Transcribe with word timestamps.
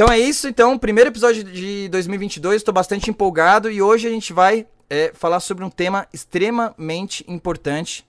Então 0.00 0.10
é 0.10 0.18
isso, 0.18 0.48
então, 0.48 0.78
primeiro 0.78 1.10
episódio 1.10 1.44
de 1.44 1.86
2022, 1.90 2.56
estou 2.56 2.72
bastante 2.72 3.10
empolgado 3.10 3.70
e 3.70 3.82
hoje 3.82 4.08
a 4.08 4.10
gente 4.10 4.32
vai 4.32 4.66
é, 4.88 5.12
falar 5.12 5.40
sobre 5.40 5.62
um 5.62 5.68
tema 5.68 6.08
extremamente 6.10 7.22
importante 7.28 8.02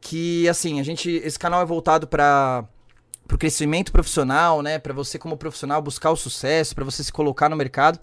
que, 0.00 0.48
assim, 0.48 0.80
a 0.80 0.82
gente, 0.82 1.08
esse 1.08 1.38
canal 1.38 1.62
é 1.62 1.64
voltado 1.64 2.08
para 2.08 2.64
o 3.32 3.38
crescimento 3.38 3.92
profissional, 3.92 4.62
né? 4.62 4.80
Para 4.80 4.92
você 4.92 5.16
como 5.16 5.36
profissional 5.36 5.80
buscar 5.80 6.10
o 6.10 6.16
sucesso, 6.16 6.74
para 6.74 6.84
você 6.84 7.04
se 7.04 7.12
colocar 7.12 7.48
no 7.48 7.54
mercado. 7.54 8.00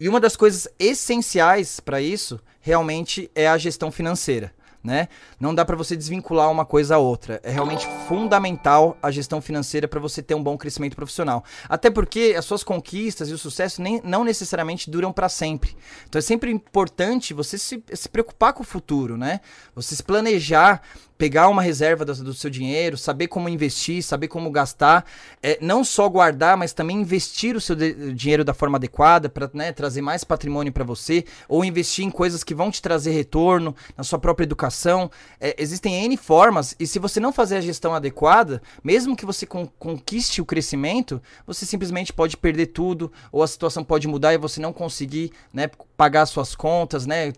E 0.00 0.08
uma 0.08 0.18
das 0.18 0.34
coisas 0.34 0.66
essenciais 0.78 1.80
para 1.80 2.00
isso 2.00 2.40
realmente 2.58 3.30
é 3.34 3.46
a 3.46 3.58
gestão 3.58 3.92
financeira 3.92 4.50
né? 4.82 5.08
Não 5.40 5.54
dá 5.54 5.64
para 5.64 5.76
você 5.76 5.96
desvincular 5.96 6.50
uma 6.50 6.64
coisa 6.64 6.96
a 6.96 6.98
outra. 6.98 7.40
É 7.42 7.50
realmente 7.50 7.86
fundamental 8.06 8.96
a 9.02 9.10
gestão 9.10 9.40
financeira 9.40 9.88
para 9.88 10.00
você 10.00 10.22
ter 10.22 10.34
um 10.34 10.42
bom 10.42 10.56
crescimento 10.56 10.96
profissional. 10.96 11.44
Até 11.68 11.90
porque 11.90 12.34
as 12.36 12.44
suas 12.44 12.62
conquistas 12.62 13.28
e 13.28 13.32
o 13.32 13.38
sucesso 13.38 13.82
nem, 13.82 14.00
não 14.04 14.24
necessariamente 14.24 14.90
duram 14.90 15.12
para 15.12 15.28
sempre. 15.28 15.76
Então 16.08 16.18
é 16.18 16.22
sempre 16.22 16.50
importante 16.50 17.34
você 17.34 17.58
se, 17.58 17.82
se 17.92 18.08
preocupar 18.08 18.52
com 18.52 18.62
o 18.62 18.66
futuro, 18.66 19.16
né? 19.16 19.40
Você 19.74 19.96
se 19.96 20.02
planejar 20.02 20.82
pegar 21.18 21.48
uma 21.48 21.60
reserva 21.60 22.04
do, 22.04 22.14
do, 22.14 22.32
seu 22.32 22.48
dinheiro, 22.48 22.96
saber 22.96 23.26
como 23.26 23.48
investir, 23.48 24.02
saber 24.04 24.28
como 24.28 24.50
gastar, 24.52 25.04
é, 25.42 25.58
não 25.60 25.82
só 25.82 26.08
guardar, 26.08 26.56
mas 26.56 26.72
também 26.72 27.00
investir 27.00 27.56
o 27.56 27.60
seu 27.60 27.74
de, 27.74 28.14
dinheiro 28.14 28.44
da 28.44 28.54
forma 28.54 28.78
adequada 28.78 29.28
para 29.28 29.50
né, 29.52 29.72
trazer 29.72 30.00
mais 30.00 30.22
patrimônio 30.22 30.72
para 30.72 30.84
você, 30.84 31.24
ou 31.48 31.64
investir 31.64 32.04
em 32.04 32.10
coisas 32.10 32.44
que 32.44 32.54
vão 32.54 32.70
te 32.70 32.80
trazer 32.80 33.10
retorno 33.10 33.74
na 33.96 34.04
sua 34.04 34.18
própria 34.18 34.44
educação. 34.44 34.67
É, 35.40 35.54
existem 35.58 36.04
N 36.04 36.16
formas, 36.16 36.74
e 36.78 36.86
se 36.86 36.98
você 36.98 37.20
não 37.20 37.32
fazer 37.32 37.56
a 37.56 37.60
gestão 37.60 37.94
adequada, 37.94 38.62
mesmo 38.82 39.16
que 39.16 39.26
você 39.26 39.46
con 39.46 39.68
conquiste 39.78 40.40
o 40.40 40.44
crescimento, 40.44 41.22
você 41.46 41.64
simplesmente 41.66 42.12
pode 42.12 42.36
perder 42.36 42.66
tudo, 42.66 43.12
ou 43.30 43.42
a 43.42 43.46
situação 43.46 43.84
pode 43.84 44.08
mudar 44.08 44.34
e 44.34 44.38
você 44.38 44.60
não 44.60 44.72
conseguir 44.72 45.32
né, 45.52 45.68
pagar 45.96 46.26
suas 46.26 46.54
contas, 46.54 47.06
né? 47.06 47.32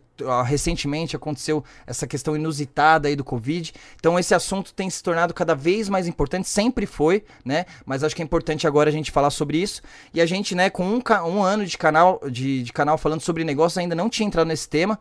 recentemente 0.45 1.17
aconteceu 1.17 1.64
essa 1.87 2.06
questão 2.06 2.37
inusitada 2.37 3.09
aí 3.09 3.17
do 3.17 3.25
Covid. 3.25 3.72
Então 3.97 4.19
esse 4.19 4.34
assunto 4.34 4.72
tem 4.75 4.89
se 4.91 5.03
tornado 5.03 5.33
cada 5.33 5.55
vez 5.55 5.89
mais 5.89 6.06
importante, 6.06 6.48
sempre 6.48 6.87
foi, 6.87 7.25
né? 7.44 7.65
Mas 7.84 8.05
acho 8.05 8.15
que 8.15 8.22
é 8.22 8.25
importante 8.25 8.67
agora 8.67 8.91
a 8.91 8.92
gente 8.92 9.11
falar 9.11 9.31
sobre 9.31 9.59
isso. 9.59 9.83
E 10.12 10.20
a 10.20 10.27
gente, 10.27 10.55
né, 10.55 10.70
com 10.70 10.84
um, 10.84 11.03
um 11.27 11.42
ano 11.42 11.65
de 11.65 11.77
canal, 11.78 12.20
de, 12.31 12.62
de 12.62 12.72
canal 12.72 12.98
falando 12.98 13.20
sobre 13.20 13.44
negócios, 13.44 13.78
ainda 13.78 13.94
não 13.94 14.09
tinha 14.09 14.27
entrado 14.27 14.47
nesse 14.47 14.69
tema. 14.69 14.98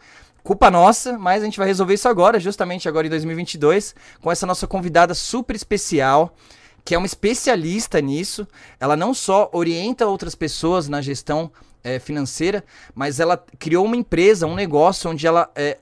Culpa 0.49 0.71
nossa, 0.71 1.15
mas 1.15 1.43
a 1.43 1.45
gente 1.45 1.59
vai 1.59 1.67
resolver 1.67 1.93
isso 1.93 2.09
agora, 2.09 2.39
justamente 2.39 2.89
agora 2.89 3.05
em 3.05 3.09
2022, 3.11 3.93
com 4.19 4.31
essa 4.31 4.47
nossa 4.47 4.65
convidada 4.65 5.13
super 5.13 5.55
especial 5.55 6.35
que 6.83 6.95
é 6.95 6.97
uma 6.97 7.05
especialista 7.05 8.01
nisso. 8.01 8.47
Ela 8.79 8.95
não 8.95 9.13
só 9.13 9.51
orienta 9.53 10.07
outras 10.07 10.33
pessoas 10.33 10.89
na 10.89 11.03
gestão 11.03 11.51
é, 11.83 11.99
financeira, 11.99 12.63
mas 12.95 13.19
ela 13.19 13.37
criou 13.59 13.85
uma 13.85 13.95
empresa, 13.95 14.47
um 14.47 14.55
negócio 14.55 15.11
onde 15.11 15.27
ela 15.27 15.51
é, 15.55 15.77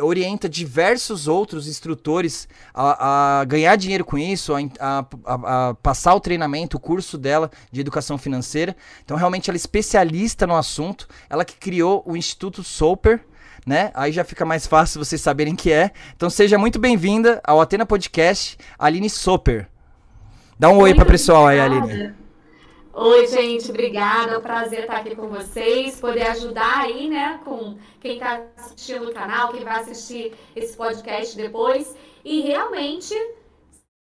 orienta 0.00 0.48
diversos 0.48 1.26
outros 1.26 1.66
instrutores 1.66 2.46
a, 2.72 3.40
a, 3.40 3.44
ganhar 3.44 3.74
dinheiro 3.74 4.04
com 4.04 4.16
isso, 4.16 4.54
a, 4.54 4.58
a, 4.78 5.68
a, 5.70 5.74
passar 5.74 6.14
o 6.14 6.20
treinamento, 6.20 6.76
o 6.76 6.80
curso 6.80 7.18
dela 7.18 7.50
de 7.72 7.80
educação 7.80 8.16
financeira. 8.16 8.76
Então, 9.04 9.16
realmente, 9.16 9.50
ela 9.50 9.56
é 9.56 9.58
especialista 9.58 10.46
no 10.46 10.54
assunto. 10.54 11.08
Ela 11.28 11.44
que 11.44 11.56
criou 11.56 12.04
o 12.06 12.16
Instituto 12.16 12.62
Soper. 12.62 13.20
Né? 13.64 13.92
Aí 13.94 14.10
já 14.10 14.24
fica 14.24 14.44
mais 14.44 14.66
fácil 14.66 15.04
vocês 15.04 15.20
saberem 15.20 15.54
que 15.54 15.70
é. 15.70 15.92
Então 16.16 16.28
seja 16.28 16.58
muito 16.58 16.78
bem-vinda 16.78 17.40
ao 17.44 17.60
Atena 17.60 17.86
Podcast, 17.86 18.58
Aline 18.78 19.08
Soper. 19.08 19.68
Dá 20.58 20.68
um 20.68 20.78
oi, 20.78 20.90
oi 20.90 20.94
para 20.94 21.04
o 21.04 21.06
pessoal 21.06 21.46
aí, 21.46 21.60
Aline. 21.60 22.14
Oi, 22.94 23.26
gente, 23.26 23.70
obrigada. 23.70 24.32
É 24.32 24.38
um 24.38 24.42
prazer 24.42 24.80
estar 24.80 24.98
aqui 24.98 25.16
com 25.16 25.26
vocês, 25.26 25.98
poder 25.98 26.26
ajudar 26.26 26.82
aí, 26.82 27.08
né, 27.08 27.40
com 27.42 27.78
quem 27.98 28.14
está 28.14 28.42
assistindo 28.56 29.08
o 29.08 29.14
canal, 29.14 29.50
quem 29.50 29.64
vai 29.64 29.80
assistir 29.80 30.34
esse 30.54 30.76
podcast 30.76 31.34
depois. 31.34 31.96
E 32.22 32.42
realmente, 32.42 33.14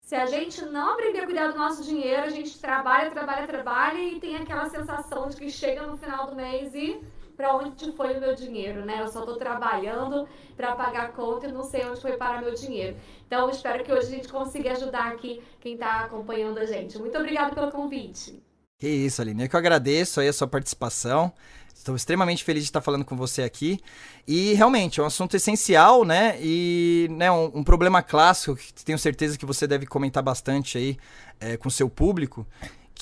se 0.01 0.16
a 0.16 0.25
gente 0.25 0.66
não 0.66 0.95
aprender 0.95 1.22
a 1.22 1.25
cuidar 1.25 1.47
do 1.53 1.57
nosso 1.57 1.81
dinheiro, 1.81 2.23
a 2.23 2.29
gente 2.29 2.59
trabalha, 2.59 3.09
trabalha, 3.09 3.47
trabalha 3.47 3.99
e 3.99 4.19
tem 4.19 4.35
aquela 4.35 4.69
sensação 4.69 5.29
de 5.29 5.38
que 5.38 5.49
chega 5.49 5.88
no 5.88 5.95
final 5.95 6.28
do 6.28 6.35
mês 6.35 6.75
e 6.75 6.99
para 7.35 7.55
onde 7.55 7.91
foi 7.94 8.17
o 8.17 8.19
meu 8.19 8.35
dinheiro, 8.35 8.85
né? 8.85 9.01
Eu 9.01 9.07
só 9.07 9.19
estou 9.19 9.35
trabalhando 9.35 10.27
para 10.55 10.75
pagar 10.75 11.05
a 11.05 11.09
conta 11.09 11.47
e 11.47 11.51
não 11.51 11.63
sei 11.63 11.85
onde 11.85 12.01
foi 12.01 12.17
parar 12.17 12.41
meu 12.41 12.53
dinheiro. 12.53 12.97
Então, 13.25 13.49
espero 13.49 13.83
que 13.83 13.91
hoje 13.91 14.07
a 14.07 14.09
gente 14.11 14.27
consiga 14.27 14.71
ajudar 14.71 15.11
aqui 15.11 15.41
quem 15.59 15.73
está 15.73 16.01
acompanhando 16.01 16.59
a 16.59 16.66
gente. 16.66 16.97
Muito 16.97 17.17
obrigada 17.17 17.53
pelo 17.53 17.72
convite. 17.72 18.41
Que 18.77 18.88
isso, 18.88 19.22
Aline. 19.22 19.43
Eu 19.43 19.49
que 19.49 19.57
agradeço 19.57 20.19
aí 20.19 20.27
a 20.27 20.33
sua 20.33 20.47
participação. 20.47 21.31
Estou 21.73 21.95
extremamente 21.95 22.43
feliz 22.43 22.63
de 22.63 22.69
estar 22.69 22.81
falando 22.81 23.03
com 23.03 23.16
você 23.16 23.41
aqui. 23.41 23.79
E 24.27 24.53
realmente 24.53 24.99
é 24.99 25.03
um 25.03 25.05
assunto 25.05 25.35
essencial, 25.35 26.05
né? 26.05 26.38
E 26.39 27.07
né, 27.11 27.31
um, 27.31 27.59
um 27.59 27.63
problema 27.63 28.01
clássico 28.01 28.55
que 28.55 28.85
tenho 28.85 28.99
certeza 28.99 29.38
que 29.38 29.45
você 29.45 29.66
deve 29.66 29.85
comentar 29.85 30.22
bastante 30.22 30.77
aí 30.77 30.97
é, 31.39 31.57
com 31.57 31.69
seu 31.69 31.89
público, 31.89 32.45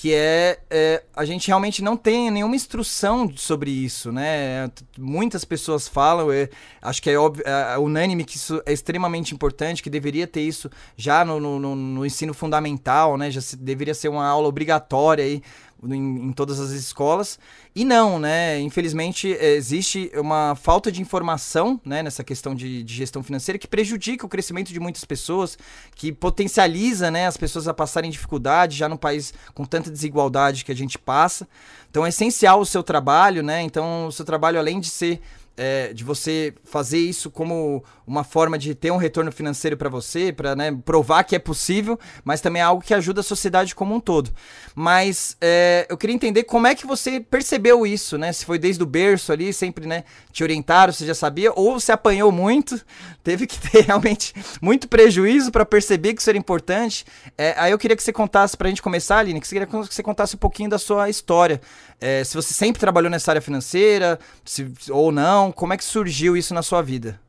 que 0.02 0.12
é, 0.12 0.58
é, 0.68 1.04
a 1.14 1.24
gente 1.24 1.46
realmente 1.46 1.80
não 1.80 1.96
tem 1.96 2.28
nenhuma 2.28 2.56
instrução 2.56 3.32
sobre 3.36 3.70
isso, 3.70 4.10
né? 4.10 4.68
Muitas 4.98 5.44
pessoas 5.44 5.86
falam, 5.86 6.32
é, 6.32 6.48
acho 6.82 7.00
que 7.00 7.08
é, 7.08 7.16
óbvio, 7.16 7.44
é, 7.46 7.74
é 7.74 7.78
unânime 7.78 8.24
que 8.24 8.34
isso 8.34 8.60
é 8.66 8.72
extremamente 8.72 9.32
importante, 9.32 9.80
que 9.80 9.88
deveria 9.88 10.26
ter 10.26 10.40
isso 10.40 10.68
já 10.96 11.24
no, 11.24 11.38
no, 11.38 11.76
no 11.76 12.04
ensino 12.04 12.34
fundamental, 12.34 13.16
né? 13.16 13.30
Já 13.30 13.40
se, 13.40 13.54
deveria 13.56 13.94
ser 13.94 14.08
uma 14.08 14.26
aula 14.26 14.48
obrigatória 14.48 15.24
aí 15.24 15.40
em, 15.84 16.28
em, 16.28 16.32
todas 16.32 16.60
as 16.60 16.70
escolas. 16.70 17.38
E 17.74 17.84
não, 17.84 18.18
né? 18.18 18.60
Infelizmente, 18.60 19.28
existe 19.28 20.10
uma 20.14 20.54
falta 20.54 20.92
de 20.92 21.00
informação 21.00 21.80
né, 21.84 22.02
nessa 22.02 22.22
questão 22.22 22.54
de, 22.54 22.82
de, 22.82 22.94
gestão 22.94 23.22
financeira 23.22 23.58
que 23.58 23.66
prejudica 23.66 24.24
o 24.24 24.28
crescimento 24.28 24.72
de 24.72 24.78
muitas 24.78 25.04
pessoas, 25.04 25.58
que 25.94 26.12
potencializa 26.12 27.10
né, 27.10 27.26
as 27.26 27.36
pessoas 27.36 27.66
a 27.66 27.74
passarem 27.74 28.10
dificuldade 28.10 28.76
já 28.76 28.88
no 28.88 28.98
país 28.98 29.32
com 29.54 29.64
tanta 29.64 29.90
desigualdade 29.90 30.64
que 30.64 30.72
a 30.72 30.76
gente 30.76 30.98
passa. 30.98 31.48
Então 31.90 32.06
é 32.06 32.08
essencial 32.08 32.60
o 32.60 32.66
seu 32.66 32.82
trabalho, 32.82 33.42
né? 33.42 33.60
Então, 33.62 34.06
o 34.06 34.12
seu 34.12 34.24
trabalho, 34.24 34.58
além 34.58 34.80
de 34.80 34.88
ser 34.88 35.20
é, 35.56 35.92
de 35.92 36.02
você 36.02 36.54
fazer 36.64 36.98
isso 36.98 37.30
como 37.30 37.84
uma 38.06 38.24
forma 38.24 38.58
de 38.58 38.74
ter 38.74 38.90
um 38.90 38.96
retorno 38.96 39.30
financeiro 39.30 39.76
para 39.76 39.88
você, 39.88 40.32
para 40.32 40.56
né, 40.56 40.76
provar 40.84 41.24
que 41.24 41.36
é 41.36 41.38
possível, 41.38 41.98
mas 42.24 42.40
também 42.40 42.60
é 42.60 42.64
algo 42.64 42.82
que 42.82 42.94
ajuda 42.94 43.20
a 43.20 43.24
sociedade 43.24 43.74
como 43.74 43.94
um 43.94 44.00
todo. 44.00 44.30
Mas 44.74 45.36
é, 45.40 45.86
eu 45.88 45.96
queria 45.96 46.14
entender 46.14 46.44
como 46.44 46.66
é 46.66 46.74
que 46.74 46.86
você 46.86 47.20
percebeu 47.20 47.86
isso, 47.86 48.16
né? 48.16 48.32
Se 48.32 48.44
foi 48.44 48.58
desde 48.58 48.82
o 48.82 48.86
berço 48.86 49.32
ali, 49.32 49.52
sempre 49.52 49.86
né, 49.86 50.04
te 50.32 50.42
orientaram, 50.42 50.92
você 50.92 51.06
já 51.06 51.14
sabia, 51.14 51.52
ou 51.54 51.78
você 51.78 51.92
apanhou 51.92 52.32
muito, 52.32 52.80
teve 53.22 53.46
que 53.46 53.58
ter 53.58 53.84
realmente 53.84 54.34
muito 54.60 54.88
prejuízo 54.88 55.52
para 55.52 55.64
perceber 55.64 56.14
que 56.14 56.20
isso 56.20 56.30
era 56.30 56.38
importante. 56.38 57.04
É, 57.36 57.54
aí 57.58 57.72
eu 57.72 57.78
queria 57.78 57.96
que 57.96 58.02
você 58.02 58.12
contasse, 58.12 58.56
para 58.56 58.66
a 58.66 58.70
gente 58.70 58.82
começar, 58.82 59.18
Aline, 59.18 59.40
que 59.40 59.46
você, 59.46 59.66
que 59.66 59.94
você 59.94 60.02
contasse 60.02 60.34
um 60.34 60.38
pouquinho 60.38 60.70
da 60.70 60.78
sua 60.78 61.08
história. 61.08 61.60
É, 62.02 62.24
se 62.24 62.34
você 62.34 62.52
sempre 62.52 62.80
trabalhou 62.80 63.08
nessa 63.08 63.30
área 63.30 63.40
financeira, 63.40 64.18
se, 64.44 64.72
ou 64.90 65.12
não, 65.12 65.52
como 65.52 65.72
é 65.72 65.76
que 65.76 65.84
surgiu 65.84 66.36
isso 66.36 66.52
na 66.52 66.60
sua 66.60 66.82
vida? 66.82 67.20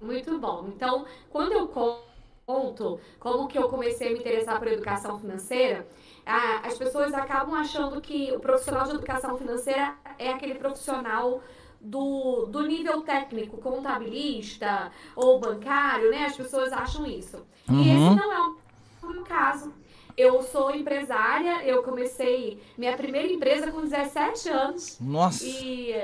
Muito 0.00 0.38
bom. 0.38 0.64
Então, 0.74 1.04
quando 1.28 1.52
eu 1.52 1.68
conto 1.68 2.98
como 3.20 3.46
que 3.46 3.58
eu 3.58 3.68
comecei 3.68 4.08
a 4.08 4.12
me 4.12 4.18
interessar 4.18 4.58
por 4.58 4.68
educação 4.68 5.18
financeira, 5.18 5.86
as 6.24 6.78
pessoas 6.78 7.12
acabam 7.12 7.54
achando 7.54 8.00
que 8.00 8.32
o 8.32 8.40
profissional 8.40 8.84
de 8.84 8.94
educação 8.94 9.36
financeira 9.36 9.94
é 10.18 10.30
aquele 10.30 10.54
profissional 10.54 11.42
do, 11.78 12.46
do 12.46 12.62
nível 12.62 13.02
técnico, 13.02 13.58
contabilista 13.58 14.90
ou 15.14 15.38
bancário, 15.38 16.10
né? 16.10 16.24
As 16.24 16.36
pessoas 16.36 16.72
acham 16.72 17.06
isso. 17.06 17.44
Uhum. 17.68 17.82
E 17.82 17.90
esse 17.90 17.98
uhum. 17.98 18.16
não 18.16 18.32
é 18.32 19.18
o 19.20 19.24
caso. 19.24 19.81
Eu 20.16 20.42
sou 20.42 20.74
empresária, 20.74 21.64
eu 21.64 21.82
comecei 21.82 22.60
minha 22.76 22.96
primeira 22.96 23.32
empresa 23.32 23.70
com 23.70 23.82
17 23.82 24.48
anos. 24.48 24.98
Nossa! 25.00 25.44
E 25.44 25.94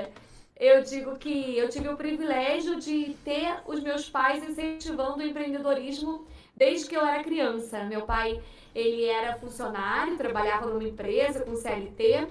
eu 0.59 0.83
digo 0.83 1.15
que 1.17 1.57
eu 1.57 1.69
tive 1.69 1.87
o 1.87 1.95
privilégio 1.95 2.79
de 2.79 3.15
ter 3.23 3.59
os 3.65 3.81
meus 3.81 4.09
pais 4.09 4.43
incentivando 4.43 5.19
o 5.19 5.23
empreendedorismo 5.23 6.25
desde 6.55 6.87
que 6.87 6.97
eu 6.97 7.05
era 7.05 7.23
criança. 7.23 7.83
Meu 7.85 8.01
pai, 8.01 8.41
ele 8.75 9.05
era 9.05 9.37
funcionário, 9.37 10.17
trabalhava 10.17 10.67
numa 10.67 10.83
empresa 10.83 11.41
com 11.41 11.55
CLT, 11.55 12.27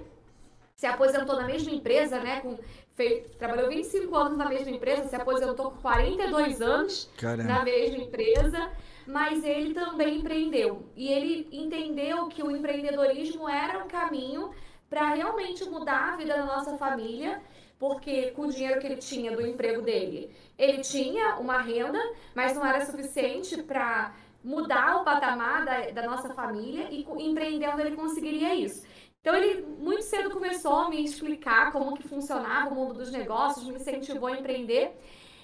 se 0.76 0.86
aposentou 0.86 1.36
na 1.36 1.46
mesma 1.46 1.70
empresa, 1.72 2.20
né, 2.20 2.40
com 2.40 2.58
fez, 2.94 3.24
trabalhou 3.38 3.68
25 3.68 4.14
anos 4.14 4.36
na 4.36 4.48
mesma 4.48 4.70
empresa, 4.70 5.08
se 5.08 5.16
aposentou 5.16 5.70
com 5.70 5.80
42 5.80 6.60
anos 6.60 7.08
Caramba. 7.16 7.48
na 7.48 7.64
mesma 7.64 7.96
empresa, 7.96 8.70
mas 9.08 9.42
ele 9.42 9.74
também 9.74 10.18
empreendeu. 10.18 10.88
E 10.94 11.08
ele 11.08 11.48
entendeu 11.50 12.28
que 12.28 12.42
o 12.42 12.50
empreendedorismo 12.50 13.48
era 13.48 13.82
um 13.82 13.88
caminho 13.88 14.50
para 14.88 15.14
realmente 15.14 15.64
mudar 15.64 16.12
a 16.12 16.16
vida 16.16 16.36
da 16.36 16.44
nossa 16.44 16.76
família 16.76 17.42
porque 17.78 18.32
com 18.32 18.42
o 18.42 18.52
dinheiro 18.52 18.80
que 18.80 18.86
ele 18.86 18.96
tinha 18.96 19.36
do 19.36 19.46
emprego 19.46 19.82
dele, 19.82 20.34
ele 20.58 20.80
tinha 20.80 21.36
uma 21.36 21.58
renda, 21.58 21.98
mas 22.34 22.54
não 22.54 22.66
era 22.66 22.84
suficiente 22.84 23.62
para 23.62 24.14
mudar 24.42 25.00
o 25.00 25.04
patamar 25.04 25.64
da, 25.64 25.90
da, 25.90 26.02
nossa 26.02 26.34
família 26.34 26.88
e 26.90 27.06
empreendendo 27.18 27.80
ele 27.80 27.94
conseguiria 27.94 28.54
isso. 28.54 28.84
Então 29.20 29.34
ele 29.34 29.62
muito 29.62 30.02
cedo 30.02 30.30
começou 30.30 30.74
a 30.74 30.88
me 30.88 31.04
explicar 31.04 31.70
como 31.70 31.96
que 31.96 32.08
funcionava 32.08 32.70
o 32.70 32.74
mundo 32.74 32.94
dos 32.94 33.10
negócios, 33.10 33.66
me 33.66 33.76
incentivou 33.76 34.28
a 34.28 34.36
empreender. 34.36 34.96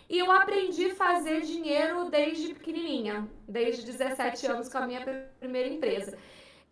E 0.08 0.18
eu 0.18 0.30
aprendi 0.30 0.90
a 0.90 0.94
fazer 0.94 1.40
dinheiro 1.42 2.10
desde 2.10 2.54
pequenininha, 2.54 3.28
desde 3.48 3.84
17 3.84 4.46
anos 4.46 4.68
com 4.68 4.78
a 4.78 4.86
minha 4.86 5.00
primeira 5.40 5.68
empresa. 5.68 6.16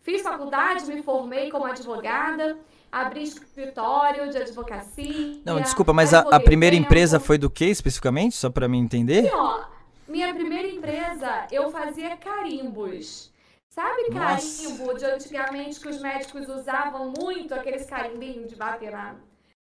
Fiz 0.01 0.21
faculdade, 0.23 0.87
me 0.87 1.03
formei 1.03 1.51
como 1.51 1.65
advogada, 1.65 2.59
abri 2.91 3.23
escritório 3.23 4.29
de 4.31 4.39
advocacia. 4.39 5.41
Não, 5.45 5.61
desculpa, 5.61 5.93
mas 5.93 6.13
a, 6.13 6.21
a 6.21 6.41
primeira 6.41 6.75
tempo. 6.75 6.87
empresa 6.87 7.21
foi 7.21 7.39
do 7.39 7.49
que 7.49 7.65
especificamente? 7.67 8.37
Só 8.37 8.51
para 8.51 8.69
mim 8.69 8.81
entender? 8.81 9.23
Sim, 9.23 9.35
ó, 9.35 9.65
minha 10.09 10.35
primeira 10.35 10.69
empresa, 10.69 11.47
eu 11.51 11.71
fazia 11.71 12.17
carimbos. 12.17 13.33
Sabe 13.71 14.11
Nossa. 14.11 14.67
carimbo 14.67 14.95
de 14.95 15.05
antigamente 15.07 15.81
que 15.81 15.89
os 15.89 15.99
médicos 16.03 16.47
usavam 16.49 17.11
muito, 17.17 17.55
aqueles 17.55 17.87
carimbinhos 17.87 18.51
de 18.51 18.57
bater 18.57 18.93
na, 18.93 19.15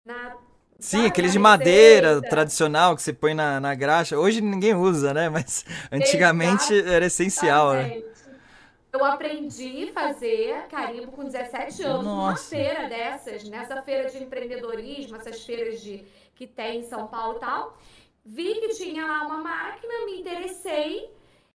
na 0.05 0.37
Sim, 0.79 0.97
Sabe 0.97 1.07
aqueles 1.07 1.31
de 1.31 1.39
madeira 1.39 2.21
tradicional 2.21 2.95
que 2.95 3.01
você 3.01 3.11
põe 3.11 3.33
na, 3.33 3.59
na 3.59 3.73
graxa. 3.73 4.17
Hoje 4.17 4.41
ninguém 4.41 4.75
usa, 4.75 5.13
né? 5.13 5.27
Mas 5.29 5.65
antigamente 5.91 6.73
Exatamente. 6.73 6.95
era 6.95 7.05
essencial, 7.05 7.73
né? 7.73 8.03
Eu 8.93 9.03
aprendi 9.03 9.89
a 9.89 9.93
fazer 9.93 10.67
carimbo 10.69 11.11
com 11.11 11.23
17 11.25 11.83
anos, 11.83 12.05
Nossa. 12.05 12.05
numa 12.05 12.35
feira 12.35 12.87
dessas, 12.87 13.43
nessa 13.43 13.81
feira 13.81 14.09
de 14.09 14.23
empreendedorismo, 14.23 15.17
essas 15.17 15.43
feiras 15.43 15.81
de, 15.81 16.05
que 16.35 16.47
tem 16.47 16.79
em 16.79 16.83
São 16.83 17.07
Paulo 17.07 17.37
e 17.37 17.39
tal. 17.39 17.77
Vi 18.25 18.55
que 18.55 18.69
tinha 18.69 19.05
lá 19.05 19.25
uma 19.25 19.37
máquina, 19.37 20.05
me 20.05 20.19
interessei 20.19 21.09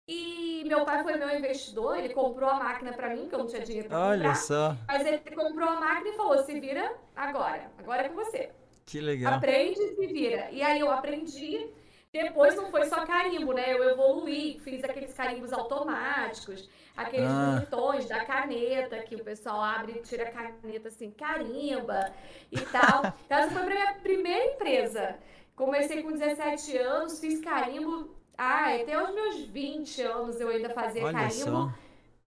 e 0.07 0.65
meu 0.67 0.85
pai 0.85 1.03
foi 1.03 1.17
meu 1.17 1.31
investidor, 1.37 1.97
ele 1.97 2.11
comprou 2.11 2.49
a 2.49 2.55
máquina 2.55 2.93
para 2.93 3.11
mim, 3.11 3.29
que 3.29 3.35
eu 3.35 3.39
não 3.39 3.47
tinha 3.47 3.63
dinheiro 3.63 3.89
pra 3.89 3.99
Olha 3.99 4.19
comprar. 4.29 4.35
só. 4.35 4.77
Mas 4.87 5.07
ele 5.07 5.19
comprou 5.35 5.69
a 5.69 5.81
máquina 5.81 6.11
e 6.11 6.17
falou: 6.17 6.39
se 6.45 6.59
vira 6.61 6.95
agora, 7.15 7.71
agora 7.79 8.03
é 8.03 8.09
com 8.09 8.15
você. 8.17 8.51
Que 8.93 9.01
legal. 9.01 9.35
Aprende 9.35 9.81
e 9.81 9.95
se 9.97 10.07
vira. 10.07 10.51
E 10.51 10.63
aí 10.63 10.79
eu 10.79 10.91
aprendi 10.91 11.67
depois 12.13 12.55
não 12.55 12.71
foi 12.71 12.85
só 12.85 13.07
carimbo, 13.07 13.55
né? 13.55 13.73
Eu 13.73 13.83
evoluí, 13.89 14.61
fiz 14.63 14.85
aqueles 14.85 15.15
carimbos 15.15 15.51
automáticos, 15.51 16.69
aqueles 16.95 17.31
ah. 17.31 17.59
botões 17.59 18.07
da 18.07 18.23
caneta, 18.23 18.99
que 18.99 19.15
o 19.15 19.25
pessoal 19.25 19.63
abre 19.63 19.93
e 19.93 20.03
tira 20.03 20.25
a 20.25 20.31
caneta 20.31 20.89
assim, 20.89 21.11
carimba 21.11 22.13
e 22.51 22.61
tal. 22.61 22.99
Então, 23.25 23.39
essa 23.39 23.51
foi 23.51 23.63
a 23.63 23.67
minha 23.67 23.95
primeira 23.95 24.45
empresa. 24.53 25.17
Comecei 25.57 26.03
com 26.03 26.13
17 26.13 26.77
anos, 26.77 27.19
fiz 27.19 27.41
carimbo. 27.41 28.15
Ah, 28.37 28.75
até 28.75 29.03
os 29.03 29.15
meus 29.15 29.41
20 29.47 30.03
anos 30.03 30.39
eu 30.39 30.51
ainda 30.51 30.69
fazia 30.69 31.05
Olha 31.05 31.15
carimbo. 31.15 31.51
Só. 31.51 31.75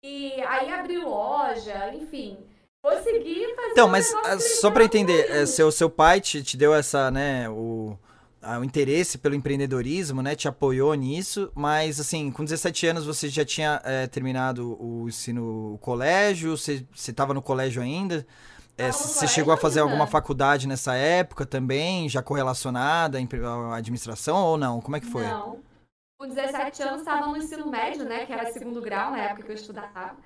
E 0.03 0.41
aí 0.41 0.73
abri 0.73 0.97
loja, 0.97 1.95
enfim. 1.95 2.39
Consegui 2.89 3.55
fazer 3.57 3.71
Então, 3.73 3.89
um 3.89 3.91
mas 3.91 4.15
ah, 4.25 4.39
só 4.39 4.71
para 4.71 4.85
entender, 4.85 5.29
é, 5.31 5.45
seu, 5.45 5.73
seu 5.73 5.91
pai 5.91 6.21
te, 6.21 6.43
te 6.43 6.57
deu 6.57 6.73
essa, 6.73 7.11
né, 7.11 7.49
o 7.49 7.99
o 8.61 8.63
interesse 8.63 9.19
pelo 9.19 9.35
empreendedorismo, 9.35 10.23
né? 10.23 10.37
Te 10.37 10.47
apoiou 10.47 10.95
nisso, 10.95 11.51
mas 11.53 11.99
assim, 11.99 12.31
com 12.31 12.45
17 12.45 12.87
anos 12.87 13.05
você 13.05 13.29
já 13.29 13.45
tinha 13.45 13.81
é, 13.85 14.07
terminado 14.07 14.81
o 14.81 15.09
ensino 15.09 15.75
o 15.75 15.79
colégio, 15.79 16.57
você 16.57 16.87
estava 16.95 17.35
no 17.35 17.43
colégio 17.43 17.83
ainda? 17.83 18.25
É, 18.79 18.93
você 18.93 19.27
chegou 19.27 19.53
a 19.53 19.57
fazer 19.57 19.81
alguma 19.81 20.07
faculdade 20.07 20.69
nessa 20.69 20.95
época 20.95 21.47
também, 21.47 22.09
já 22.09 22.23
correlacionada 22.23 23.19
à 23.19 23.77
administração 23.77 24.37
ou 24.37 24.57
não? 24.57 24.81
Como 24.81 24.97
é 24.97 25.01
que 25.01 25.07
foi? 25.07 25.25
Não. 25.27 25.59
Com 26.19 26.29
17 26.29 26.83
anos 26.83 27.01
estava 27.01 27.27
no 27.27 27.37
ensino 27.37 27.69
médio, 27.71 28.05
né? 28.05 28.27
Que 28.27 28.33
era 28.33 28.53
segundo 28.53 28.81
grau 28.81 29.11
na 29.11 29.19
época 29.19 29.45
que 29.45 29.51
eu 29.51 29.57
estudava. 29.57 30.17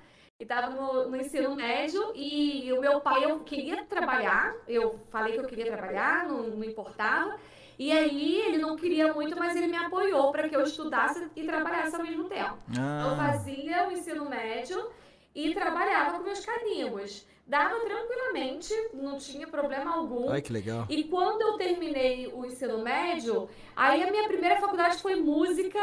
E 0.41 0.43
estava 0.43 0.71
no, 0.71 1.07
no, 1.07 1.17
ensino 1.17 1.55
médio 1.55 2.13
e 2.15 2.73
o 2.73 2.81
meu 2.81 2.99
pai, 2.99 3.25
eu 3.25 3.41
queria 3.41 3.85
trabalhar, 3.85 4.55
eu 4.67 4.99
falei 5.11 5.33
que 5.33 5.39
eu 5.39 5.45
queria 5.45 5.67
trabalhar, 5.67 6.27
não, 6.27 6.47
não 6.47 6.63
importava. 6.63 7.37
E 7.77 7.91
aí 7.91 8.41
ele 8.47 8.57
não 8.57 8.75
queria 8.75 9.13
muito, 9.13 9.37
mas 9.37 9.55
ele 9.55 9.67
me 9.67 9.77
apoiou 9.77 10.31
para 10.31 10.49
que 10.49 10.55
eu 10.55 10.63
estudasse 10.63 11.29
e 11.35 11.43
trabalhasse 11.43 11.95
ao 11.95 12.01
mesmo 12.01 12.23
tempo. 12.23 12.57
Ah. 12.75 13.07
Eu 13.07 13.15
fazia 13.17 13.87
o 13.87 13.91
ensino 13.91 14.27
médio 14.27 14.89
e 15.35 15.53
trabalhava 15.53 16.17
com 16.17 16.23
meus 16.23 16.43
carimbos. 16.43 17.23
Dava 17.45 17.79
tranquilamente, 17.79 18.73
não 18.95 19.19
tinha 19.19 19.45
problema 19.45 19.93
algum. 19.93 20.31
Ai, 20.31 20.41
que 20.41 20.51
legal. 20.51 20.87
E 20.89 21.03
quando 21.03 21.41
eu 21.41 21.53
terminei 21.57 22.31
o 22.33 22.43
ensino 22.47 22.79
médio, 22.79 23.47
aí 23.75 24.01
a 24.01 24.09
minha 24.09 24.27
primeira 24.27 24.59
faculdade 24.59 24.97
foi 25.03 25.17
música. 25.17 25.79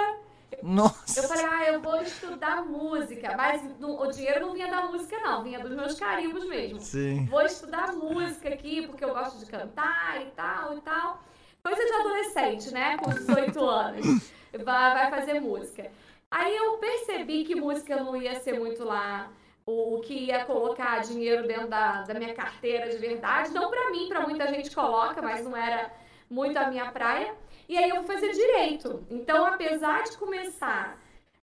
Nossa! 0.62 1.21
Eu 1.21 1.29
falei, 1.29 1.45
ah, 1.45 1.73
eu 1.73 1.81
vou 1.81 2.00
estudar 2.03 2.65
música. 2.65 3.35
Mas 3.37 3.62
o 3.81 4.06
dinheiro 4.06 4.47
não 4.47 4.53
vinha 4.53 4.69
da 4.69 4.83
música, 4.83 5.19
não. 5.21 5.43
Vinha 5.43 5.61
dos 5.61 5.73
meus 5.73 5.99
carimbos 5.99 6.45
mesmo. 6.47 6.81
Sim. 6.81 7.27
Vou 7.27 7.43
estudar 7.43 7.93
música 7.93 8.49
aqui, 8.49 8.87
porque 8.87 9.05
eu 9.05 9.15
gosto 9.15 9.39
de 9.39 9.47
cantar 9.47 10.21
e 10.23 10.27
tal 10.33 10.77
e 10.77 10.81
tal 10.81 11.23
coisa 11.62 11.85
de 11.85 11.93
adolescente, 11.93 12.73
né? 12.73 12.97
Com 12.97 13.11
18 13.11 13.65
anos. 13.65 14.33
Vai, 14.65 14.95
vai 14.95 15.11
fazer 15.11 15.41
música. 15.41 15.91
Aí 16.31 16.56
eu 16.56 16.79
percebi 16.79 17.45
que 17.45 17.55
música 17.55 17.97
não 17.97 18.17
ia 18.17 18.41
ser 18.41 18.59
muito 18.59 18.85
lá 18.85 19.31
o 19.67 20.00
que 20.00 20.15
ia 20.15 20.45
colocar 20.47 21.00
dinheiro 21.00 21.47
dentro 21.47 21.69
da, 21.69 22.03
da 22.03 22.15
minha 22.15 22.35
carteira 22.35 22.89
de 22.89 22.97
verdade. 22.97 23.53
Não 23.53 23.71
para 23.71 23.91
mim, 23.91 24.09
para 24.09 24.21
muita 24.21 24.47
gente 24.47 24.75
coloca, 24.75 25.21
mas 25.21 25.45
não 25.45 25.55
era 25.55 25.93
muito 26.31 26.56
a 26.56 26.69
minha 26.69 26.91
praia. 26.91 27.35
E 27.69 27.76
aí 27.76 27.91
eu 27.91 28.03
fui 28.03 28.15
fazer 28.15 28.32
direito. 28.32 29.05
Então, 29.11 29.44
apesar 29.44 30.05
de 30.05 30.17
começar 30.17 30.99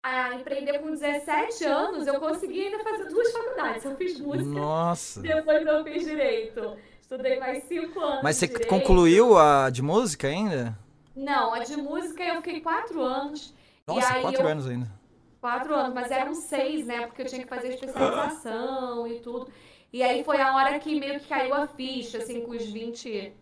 a 0.03 0.35
empreender 0.35 0.79
com 0.81 0.91
17 0.91 1.65
anos, 1.65 2.07
eu 2.07 2.21
consegui 2.21 2.67
ainda 2.67 2.83
fazer 2.85 3.09
duas 3.09 3.33
faculdades. 3.33 3.85
Eu 3.85 3.97
fiz 3.97 4.21
música. 4.21 4.51
Nossa! 4.51 5.23
Depois 5.23 5.67
eu 5.67 5.85
fiz 5.85 6.05
direito. 6.05 6.77
Estudei 7.01 7.39
mais 7.39 7.65
cinco 7.65 7.99
anos. 8.01 8.23
Mas 8.23 8.37
você 8.37 8.49
concluiu 8.67 9.39
a 9.39 9.71
de 9.71 9.81
música 9.81 10.27
ainda? 10.27 10.79
Não, 11.15 11.55
a 11.55 11.61
de 11.61 11.77
música 11.77 12.23
eu 12.23 12.37
fiquei 12.37 12.61
quatro 12.61 13.01
anos. 13.01 13.55
Nossa, 13.87 14.21
quatro 14.21 14.43
eu... 14.43 14.49
anos 14.49 14.67
ainda. 14.67 14.91
Quatro 15.41 15.75
anos, 15.75 15.95
mas 15.95 16.11
eram 16.11 16.35
seis, 16.35 16.87
né? 16.87 17.07
Porque 17.07 17.23
eu 17.23 17.27
tinha 17.27 17.43
que 17.43 17.49
fazer 17.49 17.69
especialização 17.69 19.07
e 19.07 19.19
tudo. 19.21 19.51
E 19.93 20.03
aí 20.03 20.25
foi 20.25 20.41
a 20.41 20.55
hora 20.55 20.79
que 20.79 20.99
meio 20.99 21.21
que 21.21 21.29
caiu 21.29 21.55
a 21.55 21.67
ficha, 21.67 22.19
assim, 22.19 22.41
com 22.43 22.53
os 22.53 22.65
20, 22.65 23.33